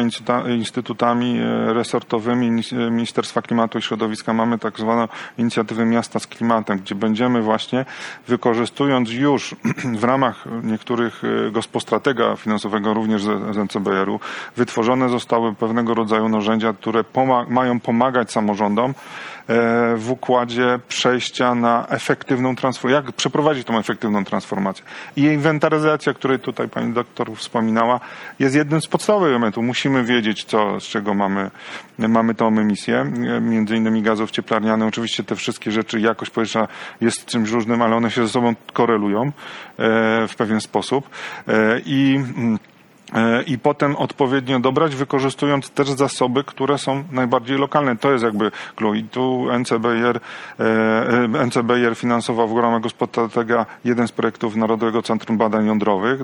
instytutami 0.58 1.40
e, 1.40 1.74
resortowymi 1.74 2.62
Ministerstwa 2.92 3.42
Klimatu 3.42 3.78
i 3.78 3.82
Środowiska 3.82 4.34
mamy 4.34 4.60
tak 4.60 4.80
zwaną 4.80 5.08
inicjatywę 5.38 5.86
Miasta 5.86 6.20
z 6.20 6.28
Klimatem, 6.28 6.78
gdzie 6.78 6.96
będziemy 6.96 7.42
właśnie 7.42 7.86
wykorzystując 8.28 9.12
już 9.12 9.56
w 10.02 10.04
ramach 10.04 10.46
niektórych 10.64 11.22
e, 11.48 11.52
gospodratega 11.52 12.36
finansowego 12.36 12.94
również 12.94 13.24
z 13.24 13.58
NCBR-u 13.58 14.20
wytworzone 14.56 15.10
zostały 15.10 15.56
pewnego 15.56 15.94
rodzaju 15.94 16.30
narzędzia, 16.30 16.74
które 16.74 17.04
mają 17.50 17.80
pomagać 17.80 18.32
samorządom 18.32 18.94
E, 18.94 19.39
w 19.96 20.12
układzie 20.12 20.80
przejścia 20.88 21.56
na 21.56 21.88
efektywną 21.88 22.56
transformację. 22.56 23.06
Jak 23.06 23.12
przeprowadzić 23.12 23.68
tą 23.68 23.80
efektywną 23.80 24.26
transformację? 24.26 24.86
I 25.16 25.22
inwentaryzacja, 25.22 26.14
której 26.14 26.40
tutaj 26.40 26.70
pani 26.70 26.94
doktor 26.94 27.36
wspominała, 27.36 28.00
jest 28.40 28.56
jednym 28.56 28.82
z 28.82 28.88
podstawowych 28.88 29.30
elementów. 29.30 29.64
Musimy 29.64 30.04
wiedzieć, 30.04 30.44
co, 30.44 30.80
z 30.80 30.84
czego 30.84 31.14
mamy, 31.14 31.52
mamy 31.98 32.36
tą 32.36 32.48
emisję, 32.48 33.12
między 33.42 33.76
innymi 33.76 34.02
gazów 34.02 34.32
cieplarnianych. 34.32 34.88
Oczywiście 34.88 35.24
te 35.24 35.36
wszystkie 35.36 35.72
rzeczy, 35.72 36.00
jakość 36.00 36.32
powietrza 36.32 36.68
jest 37.02 37.26
czymś 37.26 37.50
różnym, 37.50 37.82
ale 37.82 37.96
one 37.96 38.12
się 38.12 38.22
ze 38.28 38.30
sobą 38.34 38.56
korelują 38.74 39.22
e, 39.24 39.32
w 40.28 40.36
pewien 40.38 40.62
sposób. 40.62 41.10
E, 41.48 41.80
I 41.86 42.16
mm, 42.16 42.60
E, 42.60 42.79
i 43.48 43.60
potem 43.60 43.96
odpowiednio 43.96 44.60
dobrać, 44.60 44.96
wykorzystując 44.96 45.70
też 45.70 45.90
zasoby, 45.90 46.44
które 46.44 46.78
są 46.78 47.04
najbardziej 47.12 47.58
lokalne. 47.58 47.98
To 47.98 48.12
jest 48.12 48.24
jakby 48.24 48.52
clue. 48.76 48.96
I 48.96 49.04
tu 49.04 49.48
NCBR, 49.52 50.20
e, 50.60 51.46
NCBR 51.46 51.96
finansował 51.96 52.48
w 52.48 52.58
ramach 52.58 52.82
Gospodarstwa 52.82 53.66
jeden 53.86 54.08
z 54.08 54.12
projektów 54.12 54.56
Narodowego 54.56 55.02
Centrum 55.02 55.38
Badań 55.38 55.68
Jądrowych, 55.68 56.22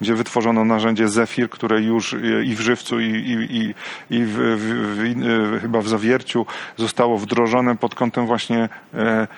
gdzie 0.00 0.14
wytworzono 0.14 0.64
narzędzie 0.64 1.08
Zefir, 1.08 1.50
które 1.50 1.80
już 1.80 2.16
i 2.44 2.56
w 2.56 2.60
Żywcu, 2.60 3.00
i, 3.00 3.06
i, 3.06 3.74
i, 4.16 4.24
w, 4.24 4.36
w, 4.36 5.56
w, 5.56 5.60
chyba 5.60 5.80
w 5.80 5.88
Zawierciu 5.88 6.46
zostało 6.76 7.18
wdrożone 7.18 7.76
pod 7.76 7.94
kątem 7.94 8.26
właśnie 8.26 8.68
e, 8.94 9.28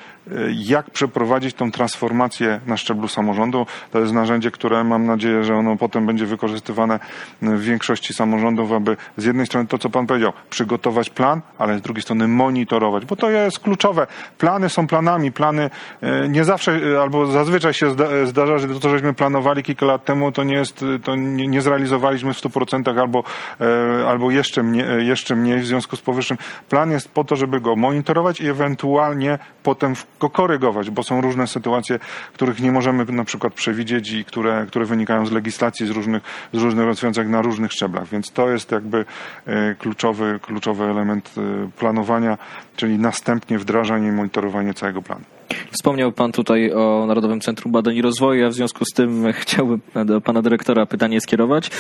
jak 0.54 0.90
przeprowadzić 0.90 1.54
tą 1.54 1.72
transformację 1.72 2.60
na 2.66 2.76
szczeblu 2.76 3.08
samorządu. 3.08 3.66
To 3.90 3.98
jest 3.98 4.12
narzędzie, 4.12 4.50
które 4.50 4.84
mam 4.84 5.06
nadzieję, 5.06 5.44
że 5.44 5.54
ono 5.54 5.76
potem 5.76 6.06
będzie 6.06 6.26
wykorzystywane 6.26 7.00
w 7.42 7.60
większości 7.60 8.14
samorządów, 8.14 8.72
aby 8.72 8.96
z 9.16 9.24
jednej 9.24 9.46
strony 9.46 9.68
to, 9.68 9.78
co 9.78 9.90
Pan 9.90 10.06
powiedział, 10.06 10.32
przygotować 10.50 11.10
plan, 11.10 11.40
ale 11.58 11.78
z 11.78 11.82
drugiej 11.82 12.02
strony 12.02 12.28
monitorować, 12.28 13.04
bo 13.04 13.16
to 13.16 13.30
jest 13.30 13.58
kluczowe. 13.58 14.06
Plany 14.38 14.68
są 14.68 14.86
planami, 14.86 15.32
plany 15.32 15.70
e, 16.00 16.28
nie 16.28 16.44
zawsze, 16.44 16.80
e, 16.94 17.02
albo 17.02 17.26
zazwyczaj 17.26 17.74
się 17.74 17.90
zdarza, 18.24 18.58
że 18.58 18.80
to, 18.80 18.90
żeśmy 18.90 19.14
planowali 19.14 19.62
kilka 19.62 19.86
lat 19.86 20.04
temu, 20.04 20.32
to 20.32 20.44
nie 20.44 20.54
jest, 20.54 20.84
to 21.04 21.16
nie, 21.16 21.62
zrealizowaliśmy 21.62 22.34
w 22.34 22.36
100% 22.36 23.00
albo, 23.00 23.24
e, 23.60 24.08
albo 24.08 24.30
jeszcze, 24.30 24.62
mniej, 24.62 25.06
jeszcze 25.06 25.36
mniej 25.36 25.60
w 25.60 25.66
związku 25.66 25.96
z 25.96 26.00
powyższym. 26.00 26.38
Plan 26.68 26.90
jest 26.90 27.08
po 27.08 27.24
to, 27.24 27.36
żeby 27.36 27.60
go 27.60 27.76
monitorować 27.76 28.40
i 28.40 28.48
ewentualnie 28.48 29.38
potem 29.62 29.94
w 29.94 30.11
go 30.22 30.30
korygować, 30.30 30.90
bo 30.90 31.02
są 31.02 31.20
różne 31.20 31.46
sytuacje, 31.46 31.98
których 32.34 32.60
nie 32.60 32.72
możemy 32.72 33.04
na 33.04 33.24
przykład 33.24 33.54
przewidzieć 33.54 34.12
i 34.12 34.24
które, 34.24 34.66
które 34.68 34.84
wynikają 34.84 35.26
z 35.26 35.32
legislacji, 35.32 35.86
z 35.86 35.90
różnych, 35.90 36.22
z 36.52 36.58
różnych 36.58 36.86
rozwiązań 36.86 37.28
na 37.28 37.42
różnych 37.42 37.72
szczeblach. 37.72 38.08
Więc 38.08 38.30
to 38.30 38.50
jest 38.50 38.72
jakby 38.72 39.04
e, 39.46 39.74
kluczowy, 39.74 40.40
kluczowy 40.42 40.84
element 40.84 41.34
e, 41.38 41.70
planowania, 41.78 42.38
czyli 42.76 42.98
następnie 42.98 43.58
wdrażanie 43.58 44.08
i 44.08 44.12
monitorowanie 44.12 44.74
całego 44.74 45.02
planu. 45.02 45.24
Wspomniał 45.70 46.12
Pan 46.12 46.32
tutaj 46.32 46.72
o 46.72 47.04
Narodowym 47.06 47.40
Centrum 47.40 47.72
Badań 47.72 47.96
i 47.96 48.02
Rozwoju, 48.02 48.40
ja 48.40 48.48
w 48.48 48.54
związku 48.54 48.84
z 48.84 48.94
tym 48.94 49.24
chciałbym 49.42 49.80
do 50.04 50.20
Pana 50.20 50.42
Dyrektora 50.42 50.86
pytanie 50.86 51.20
skierować. 51.20 51.70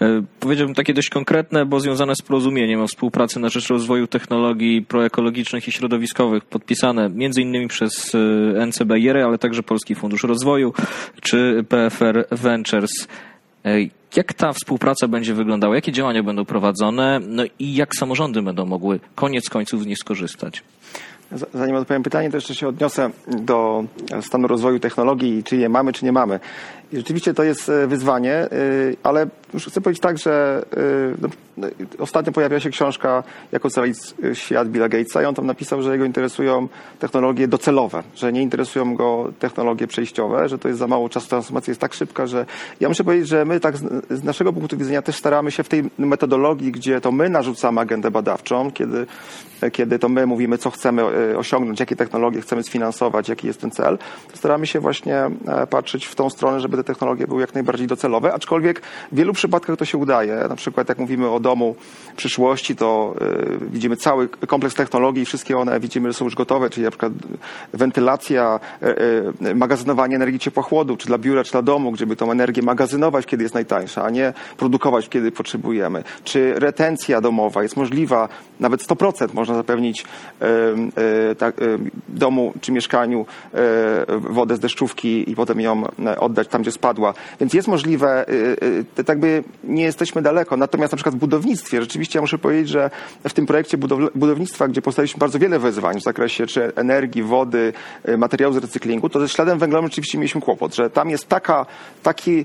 E, 0.00 0.22
powiedziałbym 0.40 0.74
takie 0.74 0.94
dość 0.94 1.10
konkretne, 1.10 1.66
bo 1.66 1.80
związane 1.80 2.14
z 2.14 2.22
porozumieniem 2.22 2.80
o 2.80 2.86
współpracy 2.86 3.40
na 3.40 3.48
rzecz 3.48 3.68
rozwoju 3.68 4.06
technologii 4.06 4.82
proekologicznych 4.82 5.68
i 5.68 5.72
środowiskowych, 5.72 6.44
podpisane 6.44 7.08
między 7.08 7.42
innymi 7.42 7.68
przez 7.68 8.14
e, 8.14 8.66
NCBR, 8.66 9.16
ale 9.16 9.38
także 9.38 9.62
Polski 9.62 9.94
Fundusz 9.94 10.22
Rozwoju 10.22 10.72
czy 11.20 11.64
PFR 11.68 12.26
Ventures. 12.30 13.08
E, 13.64 13.78
jak 14.16 14.34
ta 14.34 14.52
współpraca 14.52 15.08
będzie 15.08 15.34
wyglądała? 15.34 15.74
Jakie 15.74 15.92
działania 15.92 16.22
będą 16.22 16.44
prowadzone? 16.44 17.20
No 17.28 17.42
i 17.58 17.74
jak 17.74 17.94
samorządy 17.94 18.42
będą 18.42 18.66
mogły 18.66 19.00
koniec 19.14 19.50
końców 19.50 19.82
z 19.82 19.86
nich 19.86 19.98
skorzystać? 19.98 20.62
Zanim 21.54 21.76
odpowiem 21.76 22.02
pytanie, 22.02 22.30
to 22.30 22.36
jeszcze 22.36 22.54
się 22.54 22.68
odniosę 22.68 23.10
do 23.26 23.84
stanu 24.20 24.48
rozwoju 24.48 24.80
technologii, 24.80 25.44
czy 25.44 25.56
je 25.56 25.68
mamy, 25.68 25.92
czy 25.92 26.04
nie 26.04 26.12
mamy. 26.12 26.40
I 26.92 26.96
rzeczywiście 26.96 27.34
to 27.34 27.42
jest 27.42 27.68
e, 27.68 27.86
wyzwanie, 27.86 28.32
e, 28.34 28.48
ale 29.02 29.26
już 29.54 29.66
chcę 29.66 29.80
powiedzieć 29.80 30.02
tak, 30.02 30.18
że 30.18 30.64
e, 31.22 31.28
no, 31.56 31.68
ostatnio 31.98 32.32
pojawiła 32.32 32.60
się 32.60 32.70
książka 32.70 33.22
Jak 33.52 33.66
ocalić 33.66 33.98
świat 34.32 34.68
Billa 34.68 34.88
Gatesa 34.88 35.22
i 35.22 35.24
on 35.24 35.34
tam 35.34 35.46
napisał, 35.46 35.82
że 35.82 35.92
jego 35.92 36.04
interesują 36.04 36.68
technologie 36.98 37.48
docelowe, 37.48 38.02
że 38.14 38.32
nie 38.32 38.42
interesują 38.42 38.94
go 38.94 39.32
technologie 39.38 39.86
przejściowe, 39.86 40.48
że 40.48 40.58
to 40.58 40.68
jest 40.68 40.80
za 40.80 40.86
mało 40.86 41.08
czasu, 41.08 41.28
transformacja 41.28 41.70
jest 41.70 41.80
tak 41.80 41.94
szybka, 41.94 42.26
że 42.26 42.46
ja 42.80 42.88
muszę 42.88 43.04
powiedzieć, 43.04 43.28
że 43.28 43.44
my 43.44 43.60
tak 43.60 43.76
z 44.10 44.24
naszego 44.24 44.52
punktu 44.52 44.76
widzenia 44.76 45.02
też 45.02 45.16
staramy 45.16 45.50
się 45.50 45.62
w 45.62 45.68
tej 45.68 45.84
metodologii, 45.98 46.72
gdzie 46.72 47.00
to 47.00 47.12
my 47.12 47.28
narzucamy 47.28 47.80
agendę 47.80 48.10
badawczą, 48.10 48.70
kiedy, 48.70 49.06
kiedy 49.72 49.98
to 49.98 50.08
my 50.08 50.26
mówimy, 50.26 50.58
co 50.58 50.70
chcemy 50.70 51.04
osiągnąć, 51.36 51.80
jakie 51.80 51.96
technologie 51.96 52.40
chcemy 52.40 52.62
sfinansować, 52.62 53.28
jaki 53.28 53.46
jest 53.46 53.60
ten 53.60 53.70
cel, 53.70 53.98
staramy 54.34 54.66
się 54.66 54.80
właśnie 54.80 55.30
patrzeć 55.70 56.06
w 56.06 56.14
tą 56.14 56.30
stronę, 56.30 56.60
żeby 56.60 56.77
te 56.78 56.84
technologie 56.84 57.26
były 57.26 57.40
jak 57.40 57.54
najbardziej 57.54 57.86
docelowe, 57.86 58.34
aczkolwiek 58.34 58.82
w 59.12 59.16
wielu 59.16 59.32
przypadkach 59.32 59.76
to 59.76 59.84
się 59.84 59.98
udaje. 59.98 60.34
Na 60.48 60.56
przykład 60.56 60.88
jak 60.88 60.98
mówimy 60.98 61.30
o 61.30 61.40
domu 61.40 61.76
przyszłości, 62.16 62.76
to 62.76 63.14
y, 63.62 63.70
widzimy 63.70 63.96
cały 63.96 64.28
kompleks 64.28 64.74
technologii 64.74 65.24
wszystkie 65.24 65.58
one 65.58 65.80
widzimy, 65.80 66.08
że 66.08 66.14
są 66.14 66.24
już 66.24 66.34
gotowe, 66.34 66.70
czyli 66.70 66.84
na 66.84 66.90
przykład 66.90 67.12
wentylacja, 67.72 68.60
y, 68.82 69.46
y, 69.46 69.54
magazynowanie 69.54 70.16
energii 70.16 70.38
ciepłochłodu, 70.38 70.96
czy 70.96 71.06
dla 71.06 71.18
biura, 71.18 71.44
czy 71.44 71.52
dla 71.52 71.62
domu, 71.62 71.92
gdzie 71.92 72.06
by 72.06 72.16
tą 72.16 72.32
energię 72.32 72.62
magazynować, 72.62 73.26
kiedy 73.26 73.42
jest 73.42 73.54
najtańsza, 73.54 74.04
a 74.04 74.10
nie 74.10 74.32
produkować, 74.56 75.08
kiedy 75.08 75.32
potrzebujemy. 75.32 76.04
Czy 76.24 76.54
retencja 76.54 77.20
domowa 77.20 77.62
jest 77.62 77.76
możliwa, 77.76 78.28
nawet 78.60 78.82
100% 78.82 79.34
można 79.34 79.54
zapewnić 79.54 80.04
domu 82.08 82.52
czy 82.60 82.72
mieszkaniu 82.72 83.26
wodę 84.08 84.56
z 84.56 84.60
deszczówki 84.60 85.30
i 85.30 85.34
potem 85.34 85.60
ją 85.60 85.82
oddać 86.18 86.48
tam, 86.48 86.62
gdzie 86.62 86.67
spadła. 86.72 87.14
Więc 87.40 87.54
jest 87.54 87.68
możliwe, 87.68 88.26
tak 89.06 89.18
by 89.18 89.44
nie 89.64 89.82
jesteśmy 89.82 90.22
daleko. 90.22 90.56
Natomiast 90.56 90.92
na 90.92 90.96
przykład 90.96 91.14
w 91.14 91.18
budownictwie, 91.18 91.80
rzeczywiście 91.80 92.18
ja 92.18 92.20
muszę 92.20 92.38
powiedzieć, 92.38 92.68
że 92.68 92.90
w 93.28 93.32
tym 93.32 93.46
projekcie 93.46 93.78
budownictwa, 94.14 94.68
gdzie 94.68 94.82
postawiliśmy 94.82 95.18
bardzo 95.18 95.38
wiele 95.38 95.58
wyzwań 95.58 96.00
w 96.00 96.02
zakresie 96.02 96.46
czy 96.46 96.74
energii, 96.74 97.22
wody, 97.22 97.72
y, 98.08 98.18
materiałów 98.18 98.56
z 98.56 98.58
recyklingu, 98.58 99.08
to 99.08 99.20
ze 99.20 99.28
śladem 99.28 99.58
węglowym 99.58 99.88
rzeczywiście 99.88 100.18
mieliśmy 100.18 100.40
kłopot, 100.40 100.74
że 100.74 100.90
tam 100.90 101.10
jest 101.10 101.28
taka 101.28 101.66
taki, 102.02 102.44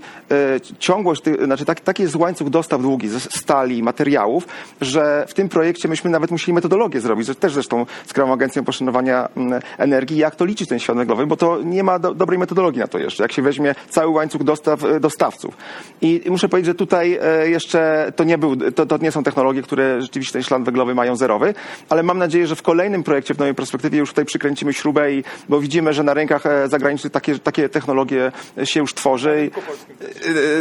ciągłość, 0.79 1.23
znaczy 1.45 1.65
taki, 1.65 1.83
taki 1.83 2.03
jest 2.03 2.15
łańcuch 2.15 2.49
dostaw 2.49 2.81
długi 2.81 3.09
ze 3.09 3.19
stali, 3.19 3.83
materiałów, 3.83 4.47
że 4.81 5.25
w 5.27 5.33
tym 5.33 5.49
projekcie 5.49 5.87
myśmy 5.87 6.09
nawet 6.09 6.31
musieli 6.31 6.53
metodologię 6.53 7.01
zrobić, 7.01 7.29
też 7.39 7.53
zresztą 7.53 7.85
z 8.05 8.13
Krajową 8.13 8.33
Agencją 8.33 8.63
Poszanowania 8.63 9.29
mm, 9.37 9.61
Energii, 9.77 10.17
jak 10.17 10.35
to 10.35 10.45
liczyć 10.45 10.69
ten 10.69 10.79
świat 10.79 10.97
węglowy, 10.97 11.27
bo 11.27 11.37
to 11.37 11.61
nie 11.61 11.83
ma 11.83 11.99
do, 11.99 12.13
dobrej 12.13 12.39
metodologii 12.39 12.79
na 12.81 12.87
to 12.87 12.99
jeszcze. 12.99 13.23
Jak 13.23 13.31
się 13.31 13.41
weźmie 13.41 13.75
cały 13.89 14.12
łańcuch 14.13 14.43
dostaw 14.43 14.83
e, 14.83 14.99
dostawców. 14.99 15.57
I 16.01 16.21
muszę 16.29 16.49
powiedzieć, 16.49 16.67
że 16.67 16.75
tutaj 16.75 17.19
e, 17.21 17.49
jeszcze 17.49 18.11
to 18.15 18.23
nie, 18.23 18.37
był, 18.37 18.55
to, 18.55 18.85
to 18.85 18.97
nie 18.97 19.11
są 19.11 19.23
technologie, 19.23 19.61
które 19.61 20.01
rzeczywiście 20.01 20.33
ten 20.33 20.43
ślad 20.43 20.63
węglowy 20.63 20.95
mają 20.95 21.15
zerowy, 21.15 21.53
ale 21.89 22.03
mam 22.03 22.17
nadzieję, 22.17 22.47
że 22.47 22.55
w 22.55 22.61
kolejnym 22.61 23.03
projekcie, 23.03 23.33
w 23.33 23.39
nowej 23.39 23.55
perspektywie 23.55 23.97
już 23.97 24.09
tutaj 24.09 24.25
przykręcimy 24.25 24.73
śrubę, 24.73 25.13
i, 25.13 25.23
bo 25.49 25.59
widzimy, 25.59 25.93
że 25.93 26.03
na 26.03 26.13
rynkach 26.13 26.45
e, 26.45 26.67
zagranicznych 26.67 27.13
takie, 27.13 27.39
takie 27.39 27.69
technologie 27.69 28.31
się 28.63 28.79
już 28.79 28.93
tworzy. 28.93 29.51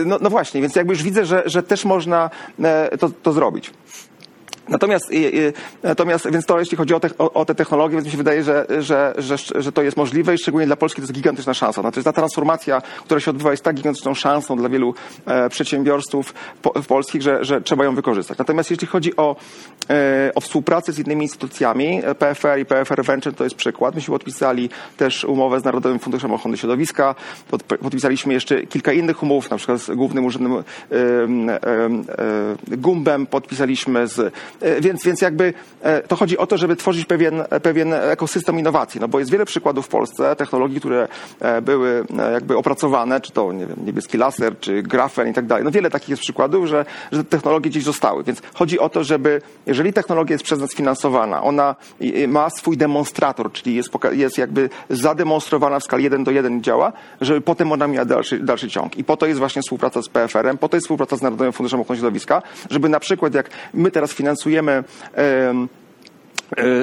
No, 0.06 0.18
no 0.20 0.30
właśnie, 0.30 0.60
więc 0.60 0.76
jakby 0.76 0.92
już 0.92 1.02
widzę, 1.02 1.24
że, 1.24 1.42
że 1.46 1.62
też 1.62 1.84
można 1.84 2.30
to, 3.00 3.10
to 3.22 3.32
zrobić. 3.32 3.70
Natomiast, 4.68 5.10
natomiast 5.82 6.30
więc 6.30 6.46
to 6.46 6.58
jeśli 6.58 6.76
chodzi 6.76 6.94
o 6.94 7.00
te, 7.00 7.18
o, 7.18 7.44
te 7.44 7.54
technologie, 7.54 7.94
więc 7.94 8.04
mi 8.04 8.10
się 8.10 8.18
wydaje, 8.18 8.42
że, 8.42 8.66
że, 8.78 9.14
że, 9.18 9.36
że 9.54 9.72
to 9.72 9.82
jest 9.82 9.96
możliwe 9.96 10.34
i 10.34 10.38
szczególnie 10.38 10.66
dla 10.66 10.76
Polski 10.76 11.00
to 11.00 11.02
jest 11.02 11.12
gigantyczna 11.12 11.54
szansa. 11.54 11.80
Znaczy 11.80 12.02
ta 12.02 12.12
transformacja, 12.12 12.82
która 13.04 13.20
się 13.20 13.30
odbywa 13.30 13.50
jest 13.50 13.64
tak 13.64 13.76
gigantyczną 13.76 14.14
szansą 14.14 14.56
dla 14.56 14.68
wielu 14.68 14.94
e, 15.26 15.48
przedsiębiorstw 15.48 16.32
po, 16.62 16.70
polskich, 16.70 17.22
że, 17.22 17.44
że 17.44 17.60
trzeba 17.60 17.84
ją 17.84 17.94
wykorzystać. 17.94 18.38
Natomiast 18.38 18.70
jeśli 18.70 18.86
chodzi 18.86 19.16
o, 19.16 19.36
e, 19.90 20.30
o 20.34 20.40
współpracę 20.40 20.92
z 20.92 20.98
innymi 20.98 21.22
instytucjami, 21.22 22.00
e, 22.04 22.14
PFR 22.14 22.58
i 22.58 22.64
PFR 22.64 23.04
Venture 23.04 23.34
to 23.34 23.44
jest 23.44 23.56
przykład. 23.56 23.94
Myśmy 23.94 24.12
podpisali 24.12 24.70
też 24.96 25.24
umowę 25.24 25.60
z 25.60 25.64
Narodowym 25.64 25.98
Funduszem 25.98 26.32
Ochrony 26.32 26.56
Środowiska, 26.56 27.14
pod, 27.50 27.62
podpisaliśmy 27.62 28.34
jeszcze 28.34 28.66
kilka 28.66 28.92
innych 28.92 29.22
umów, 29.22 29.50
na 29.50 29.56
przykład 29.56 29.80
z 29.80 29.90
Głównym 29.90 30.24
Urzędem 30.24 30.64
Gumbem, 32.68 33.26
podpisaliśmy 33.26 34.06
z 34.06 34.34
więc, 34.80 35.04
więc 35.04 35.20
jakby 35.20 35.54
e, 35.82 36.02
to 36.02 36.16
chodzi 36.16 36.38
o 36.38 36.46
to, 36.46 36.56
żeby 36.56 36.76
tworzyć 36.76 37.06
pewien, 37.06 37.44
pewien 37.62 37.92
ekosystem 37.92 38.58
innowacji, 38.58 39.00
no 39.00 39.08
bo 39.08 39.18
jest 39.18 39.30
wiele 39.30 39.44
przykładów 39.44 39.86
w 39.86 39.88
Polsce 39.88 40.36
technologii, 40.36 40.80
które 40.80 41.08
e, 41.40 41.62
były 41.62 42.04
jakby 42.32 42.56
opracowane, 42.56 43.20
czy 43.20 43.32
to 43.32 43.52
nie 43.52 43.66
wiem, 43.66 43.76
niebieski 43.86 44.18
laser, 44.18 44.58
czy 44.60 44.82
grafen 44.82 45.28
i 45.28 45.32
tak 45.32 45.46
dalej. 45.46 45.64
No 45.64 45.70
wiele 45.70 45.90
takich 45.90 46.08
jest 46.08 46.22
przykładów, 46.22 46.66
że, 46.66 46.84
że 47.12 47.24
te 47.24 47.30
technologie 47.30 47.70
gdzieś 47.70 47.84
zostały, 47.84 48.24
więc 48.24 48.42
chodzi 48.54 48.78
o 48.78 48.88
to, 48.88 49.04
żeby 49.04 49.42
jeżeli 49.66 49.92
technologia 49.92 50.34
jest 50.34 50.44
przez 50.44 50.60
nas 50.60 50.74
finansowana, 50.74 51.42
ona 51.42 51.76
ma 52.28 52.50
swój 52.50 52.76
demonstrator, 52.76 53.52
czyli 53.52 53.76
jest, 53.76 53.90
jest 54.12 54.38
jakby 54.38 54.70
zademonstrowana 54.90 55.80
w 55.80 55.84
skali 55.84 56.04
1 56.04 56.24
do 56.24 56.30
1 56.30 56.62
działa, 56.62 56.92
żeby 57.20 57.40
potem 57.40 57.72
ona 57.72 57.86
miała 57.86 58.04
dalszy, 58.04 58.38
dalszy 58.38 58.68
ciąg. 58.68 58.96
I 58.96 59.04
po 59.04 59.16
to 59.16 59.26
jest 59.26 59.38
właśnie 59.38 59.62
współpraca 59.62 60.02
z 60.02 60.08
PFR-em, 60.08 60.58
po 60.58 60.68
to 60.68 60.76
jest 60.76 60.84
współpraca 60.84 61.16
z 61.16 61.22
Narodowym 61.22 61.52
Funduszem 61.52 61.80
Ochrony 61.80 61.98
Środowiska, 61.98 62.42
żeby 62.70 62.88
na 62.88 63.00
przykład 63.00 63.34
jak 63.34 63.50
my 63.74 63.90
teraz 63.90 64.12
finansujemy 64.12 64.41
stosujemy 64.42 64.72
E, 64.72 65.81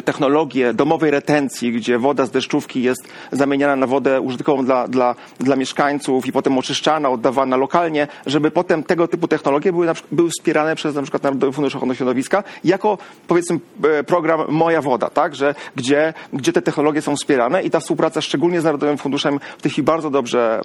technologię 0.06 0.74
domowej 0.74 1.12
retencji, 1.12 1.72
gdzie 1.72 2.00
woda 2.00 2.26
z 2.26 2.32
deszczówki 2.32 2.84
jest 2.84 3.08
zamieniana 3.32 3.76
na 3.76 3.88
wodę 3.88 4.22
użytkową 4.22 4.66
dla, 4.66 4.88
dla, 4.88 5.16
dla 5.40 5.56
mieszkańców 5.56 6.26
i 6.26 6.32
potem 6.32 6.58
oczyszczana, 6.58 7.10
oddawana 7.10 7.58
lokalnie, 7.58 8.08
żeby 8.26 8.52
potem 8.52 8.84
tego 8.84 9.08
typu 9.08 9.28
technologie 9.28 9.72
były, 9.72 9.88
były 10.12 10.30
wspierane 10.30 10.76
przez 10.76 10.96
na 10.96 11.02
przykład 11.02 11.24
Narodowy 11.24 11.54
Fundusz 11.54 11.76
Ochrony 11.76 11.96
Środowiska 11.96 12.44
jako 12.64 12.98
powiedzmy 13.28 13.60
e, 13.84 14.04
program 14.04 14.46
Moja 14.50 14.82
Woda, 14.82 15.10
tak, 15.10 15.36
że 15.36 15.56
gdzie, 15.76 16.14
gdzie 16.34 16.54
te 16.54 16.62
technologie 16.62 17.02
są 17.02 17.16
wspierane 17.16 17.64
i 17.64 17.70
ta 17.70 17.80
współpraca 17.80 18.22
szczególnie 18.22 18.62
z 18.62 18.64
Narodowym 18.64 18.98
Funduszem 18.98 19.40
w 19.58 19.62
tej 19.62 19.72
chwili 19.72 19.86
bardzo 19.86 20.10
dobrze 20.10 20.62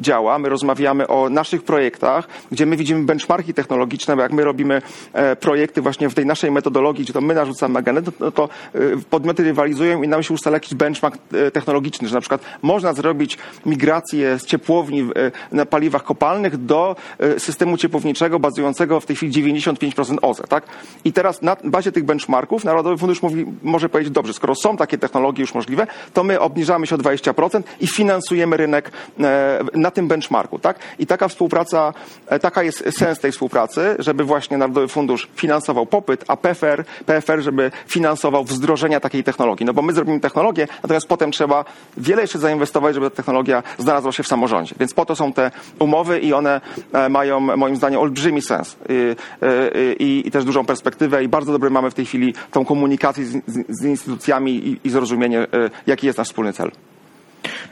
działa. 0.00 0.38
My 0.38 0.48
rozmawiamy 0.48 1.08
o 1.08 1.28
naszych 1.30 1.62
projektach, 1.62 2.28
gdzie 2.52 2.66
my 2.66 2.76
widzimy 2.76 3.04
benchmarki 3.04 3.54
technologiczne, 3.54 4.16
bo 4.16 4.22
jak 4.22 4.32
my 4.32 4.44
robimy 4.44 4.82
e, 5.12 5.36
projekty 5.36 5.82
właśnie 5.82 6.08
w 6.08 6.14
tej 6.14 6.26
naszej 6.26 6.50
metodologii, 6.50 7.04
gdzie 7.04 7.12
to 7.12 7.20
my 7.20 7.34
narzucamy 7.34 7.78
agendę, 7.78 8.12
to 8.34 8.41
Y, 8.74 8.98
podmioty 9.10 9.44
rywalizują 9.44 10.02
i 10.02 10.08
nam 10.08 10.22
się 10.22 10.34
ustala 10.34 10.56
jakiś 10.56 10.74
benchmark 10.74 11.18
y, 11.34 11.50
technologiczny, 11.50 12.08
że 12.08 12.14
na 12.14 12.20
przykład 12.20 12.40
można 12.62 12.92
zrobić 12.92 13.38
migrację 13.66 14.38
z 14.38 14.46
ciepłowni 14.46 15.00
y, 15.00 15.32
na 15.52 15.66
paliwach 15.66 16.04
kopalnych 16.04 16.64
do 16.64 16.96
systemu 17.38 17.76
ciepłowniczego 17.76 18.38
bazującego 18.38 19.00
w 19.00 19.06
tej 19.06 19.16
chwili 19.16 19.32
95% 19.32 20.16
OZE, 20.22 20.42
tak? 20.48 20.64
I 21.04 21.12
teraz 21.12 21.42
na 21.42 21.56
bazie 21.64 21.92
tych 21.92 22.04
benchmarków 22.04 22.64
Narodowy 22.64 22.98
Fundusz 22.98 23.22
mówi, 23.22 23.46
może 23.62 23.88
powiedzieć, 23.88 24.14
dobrze, 24.14 24.32
skoro 24.32 24.54
są 24.54 24.76
takie 24.76 24.98
technologie 24.98 25.40
już 25.40 25.54
możliwe, 25.54 25.86
to 26.12 26.24
my 26.24 26.40
obniżamy 26.40 26.86
się 26.86 26.94
o 26.94 26.98
20% 26.98 27.62
i 27.80 27.86
finansujemy 27.86 28.56
rynek 28.56 28.92
e, 29.20 29.60
na 29.74 29.90
tym 29.90 30.08
benchmarku, 30.08 30.58
tak? 30.58 30.78
I 30.98 31.06
taka 31.06 31.28
współpraca, 31.28 31.94
e, 32.26 32.38
taka 32.38 32.62
jest 32.62 32.84
sens 32.98 33.18
tej 33.18 33.32
współpracy, 33.32 33.96
żeby 33.98 34.24
właśnie 34.24 34.58
Narodowy 34.58 34.88
Fundusz 34.88 35.28
finansował 35.36 35.86
popyt, 35.86 36.24
a 36.28 36.36
PFR, 36.36 36.84
PFR 37.06 37.42
żeby 37.42 37.70
finansował 37.86 38.31
wdrożenia 38.44 39.00
takiej 39.00 39.24
technologii. 39.24 39.66
No 39.66 39.74
bo 39.74 39.82
my 39.82 39.92
zrobimy 39.92 40.20
technologię, 40.20 40.68
natomiast 40.82 41.08
potem 41.08 41.32
trzeba 41.32 41.64
wiele 41.96 42.22
jeszcze 42.22 42.38
zainwestować, 42.38 42.94
żeby 42.94 43.10
ta 43.10 43.16
technologia 43.16 43.62
znalazła 43.78 44.12
się 44.12 44.22
w 44.22 44.28
samorządzie. 44.28 44.74
Więc 44.80 44.94
po 44.94 45.06
to 45.06 45.16
są 45.16 45.32
te 45.32 45.50
umowy 45.78 46.20
i 46.20 46.32
one 46.32 46.60
e, 46.92 47.08
mają 47.08 47.40
moim 47.40 47.76
zdaniem 47.76 48.00
olbrzymi 48.00 48.42
sens 48.42 48.76
i, 48.88 49.16
e, 49.42 49.92
i, 49.92 50.28
i 50.28 50.30
też 50.30 50.44
dużą 50.44 50.64
perspektywę 50.64 51.24
i 51.24 51.28
bardzo 51.28 51.52
dobry 51.52 51.70
mamy 51.70 51.90
w 51.90 51.94
tej 51.94 52.06
chwili 52.06 52.34
tą 52.50 52.64
komunikację 52.64 53.24
z, 53.24 53.42
z 53.68 53.84
instytucjami 53.84 54.52
i, 54.68 54.80
i 54.84 54.90
zrozumienie, 54.90 55.40
e, 55.40 55.46
jaki 55.86 56.06
jest 56.06 56.18
nasz 56.18 56.28
wspólny 56.28 56.52
cel. 56.52 56.70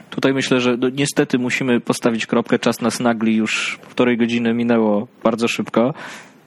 Tutaj 0.09 0.33
myślę, 0.33 0.59
że 0.59 0.77
niestety 0.93 1.39
musimy 1.39 1.79
postawić 1.79 2.25
kropkę. 2.25 2.59
Czas 2.59 2.81
nas 2.81 2.99
nagli, 2.99 3.35
już 3.35 3.79
półtorej 3.83 4.17
godziny 4.17 4.53
minęło 4.53 5.07
bardzo 5.23 5.47
szybko. 5.47 5.93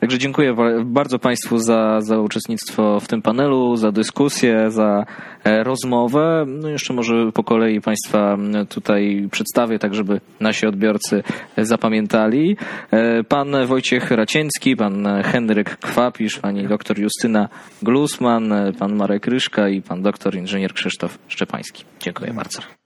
Także 0.05 0.19
dziękuję 0.19 0.55
bardzo 0.85 1.19
Państwu 1.19 1.59
za, 1.59 2.01
za 2.01 2.19
uczestnictwo 2.19 3.01
w 3.01 3.09
tym 3.09 3.23
panelu, 3.23 3.77
za 3.77 3.93
dyskusję, 3.93 4.71
za 4.71 5.05
e, 5.45 5.65
rozmowę. 5.65 6.45
No 6.47 6.69
jeszcze 6.69 6.95
może 6.95 7.33
po 7.33 7.45
kolei 7.45 7.81
Państwa 7.81 8.39
tutaj 8.69 9.29
przedstawię, 9.31 9.79
tak 9.79 9.95
żeby 9.95 10.21
nasi 10.41 10.67
odbiorcy 10.67 11.23
zapamiętali. 11.59 12.57
E, 12.91 13.25
pan 13.25 13.67
Wojciech 13.67 14.11
Racieński, 14.11 14.77
pan 14.77 15.23
Henryk 15.23 15.77
Kwapisz, 15.77 16.39
pani 16.39 16.69
doktor 16.69 16.99
Justyna 16.99 17.49
Glusman, 17.83 18.55
pan 18.79 18.97
Marek 18.97 19.27
Ryszka 19.27 19.69
i 19.69 19.83
pan 19.83 20.03
doktor 20.03 20.37
inżynier 20.37 20.73
Krzysztof 20.73 21.19
Szczepański. 21.29 21.85
Dziękuję 22.01 22.33
bardzo. 22.33 22.84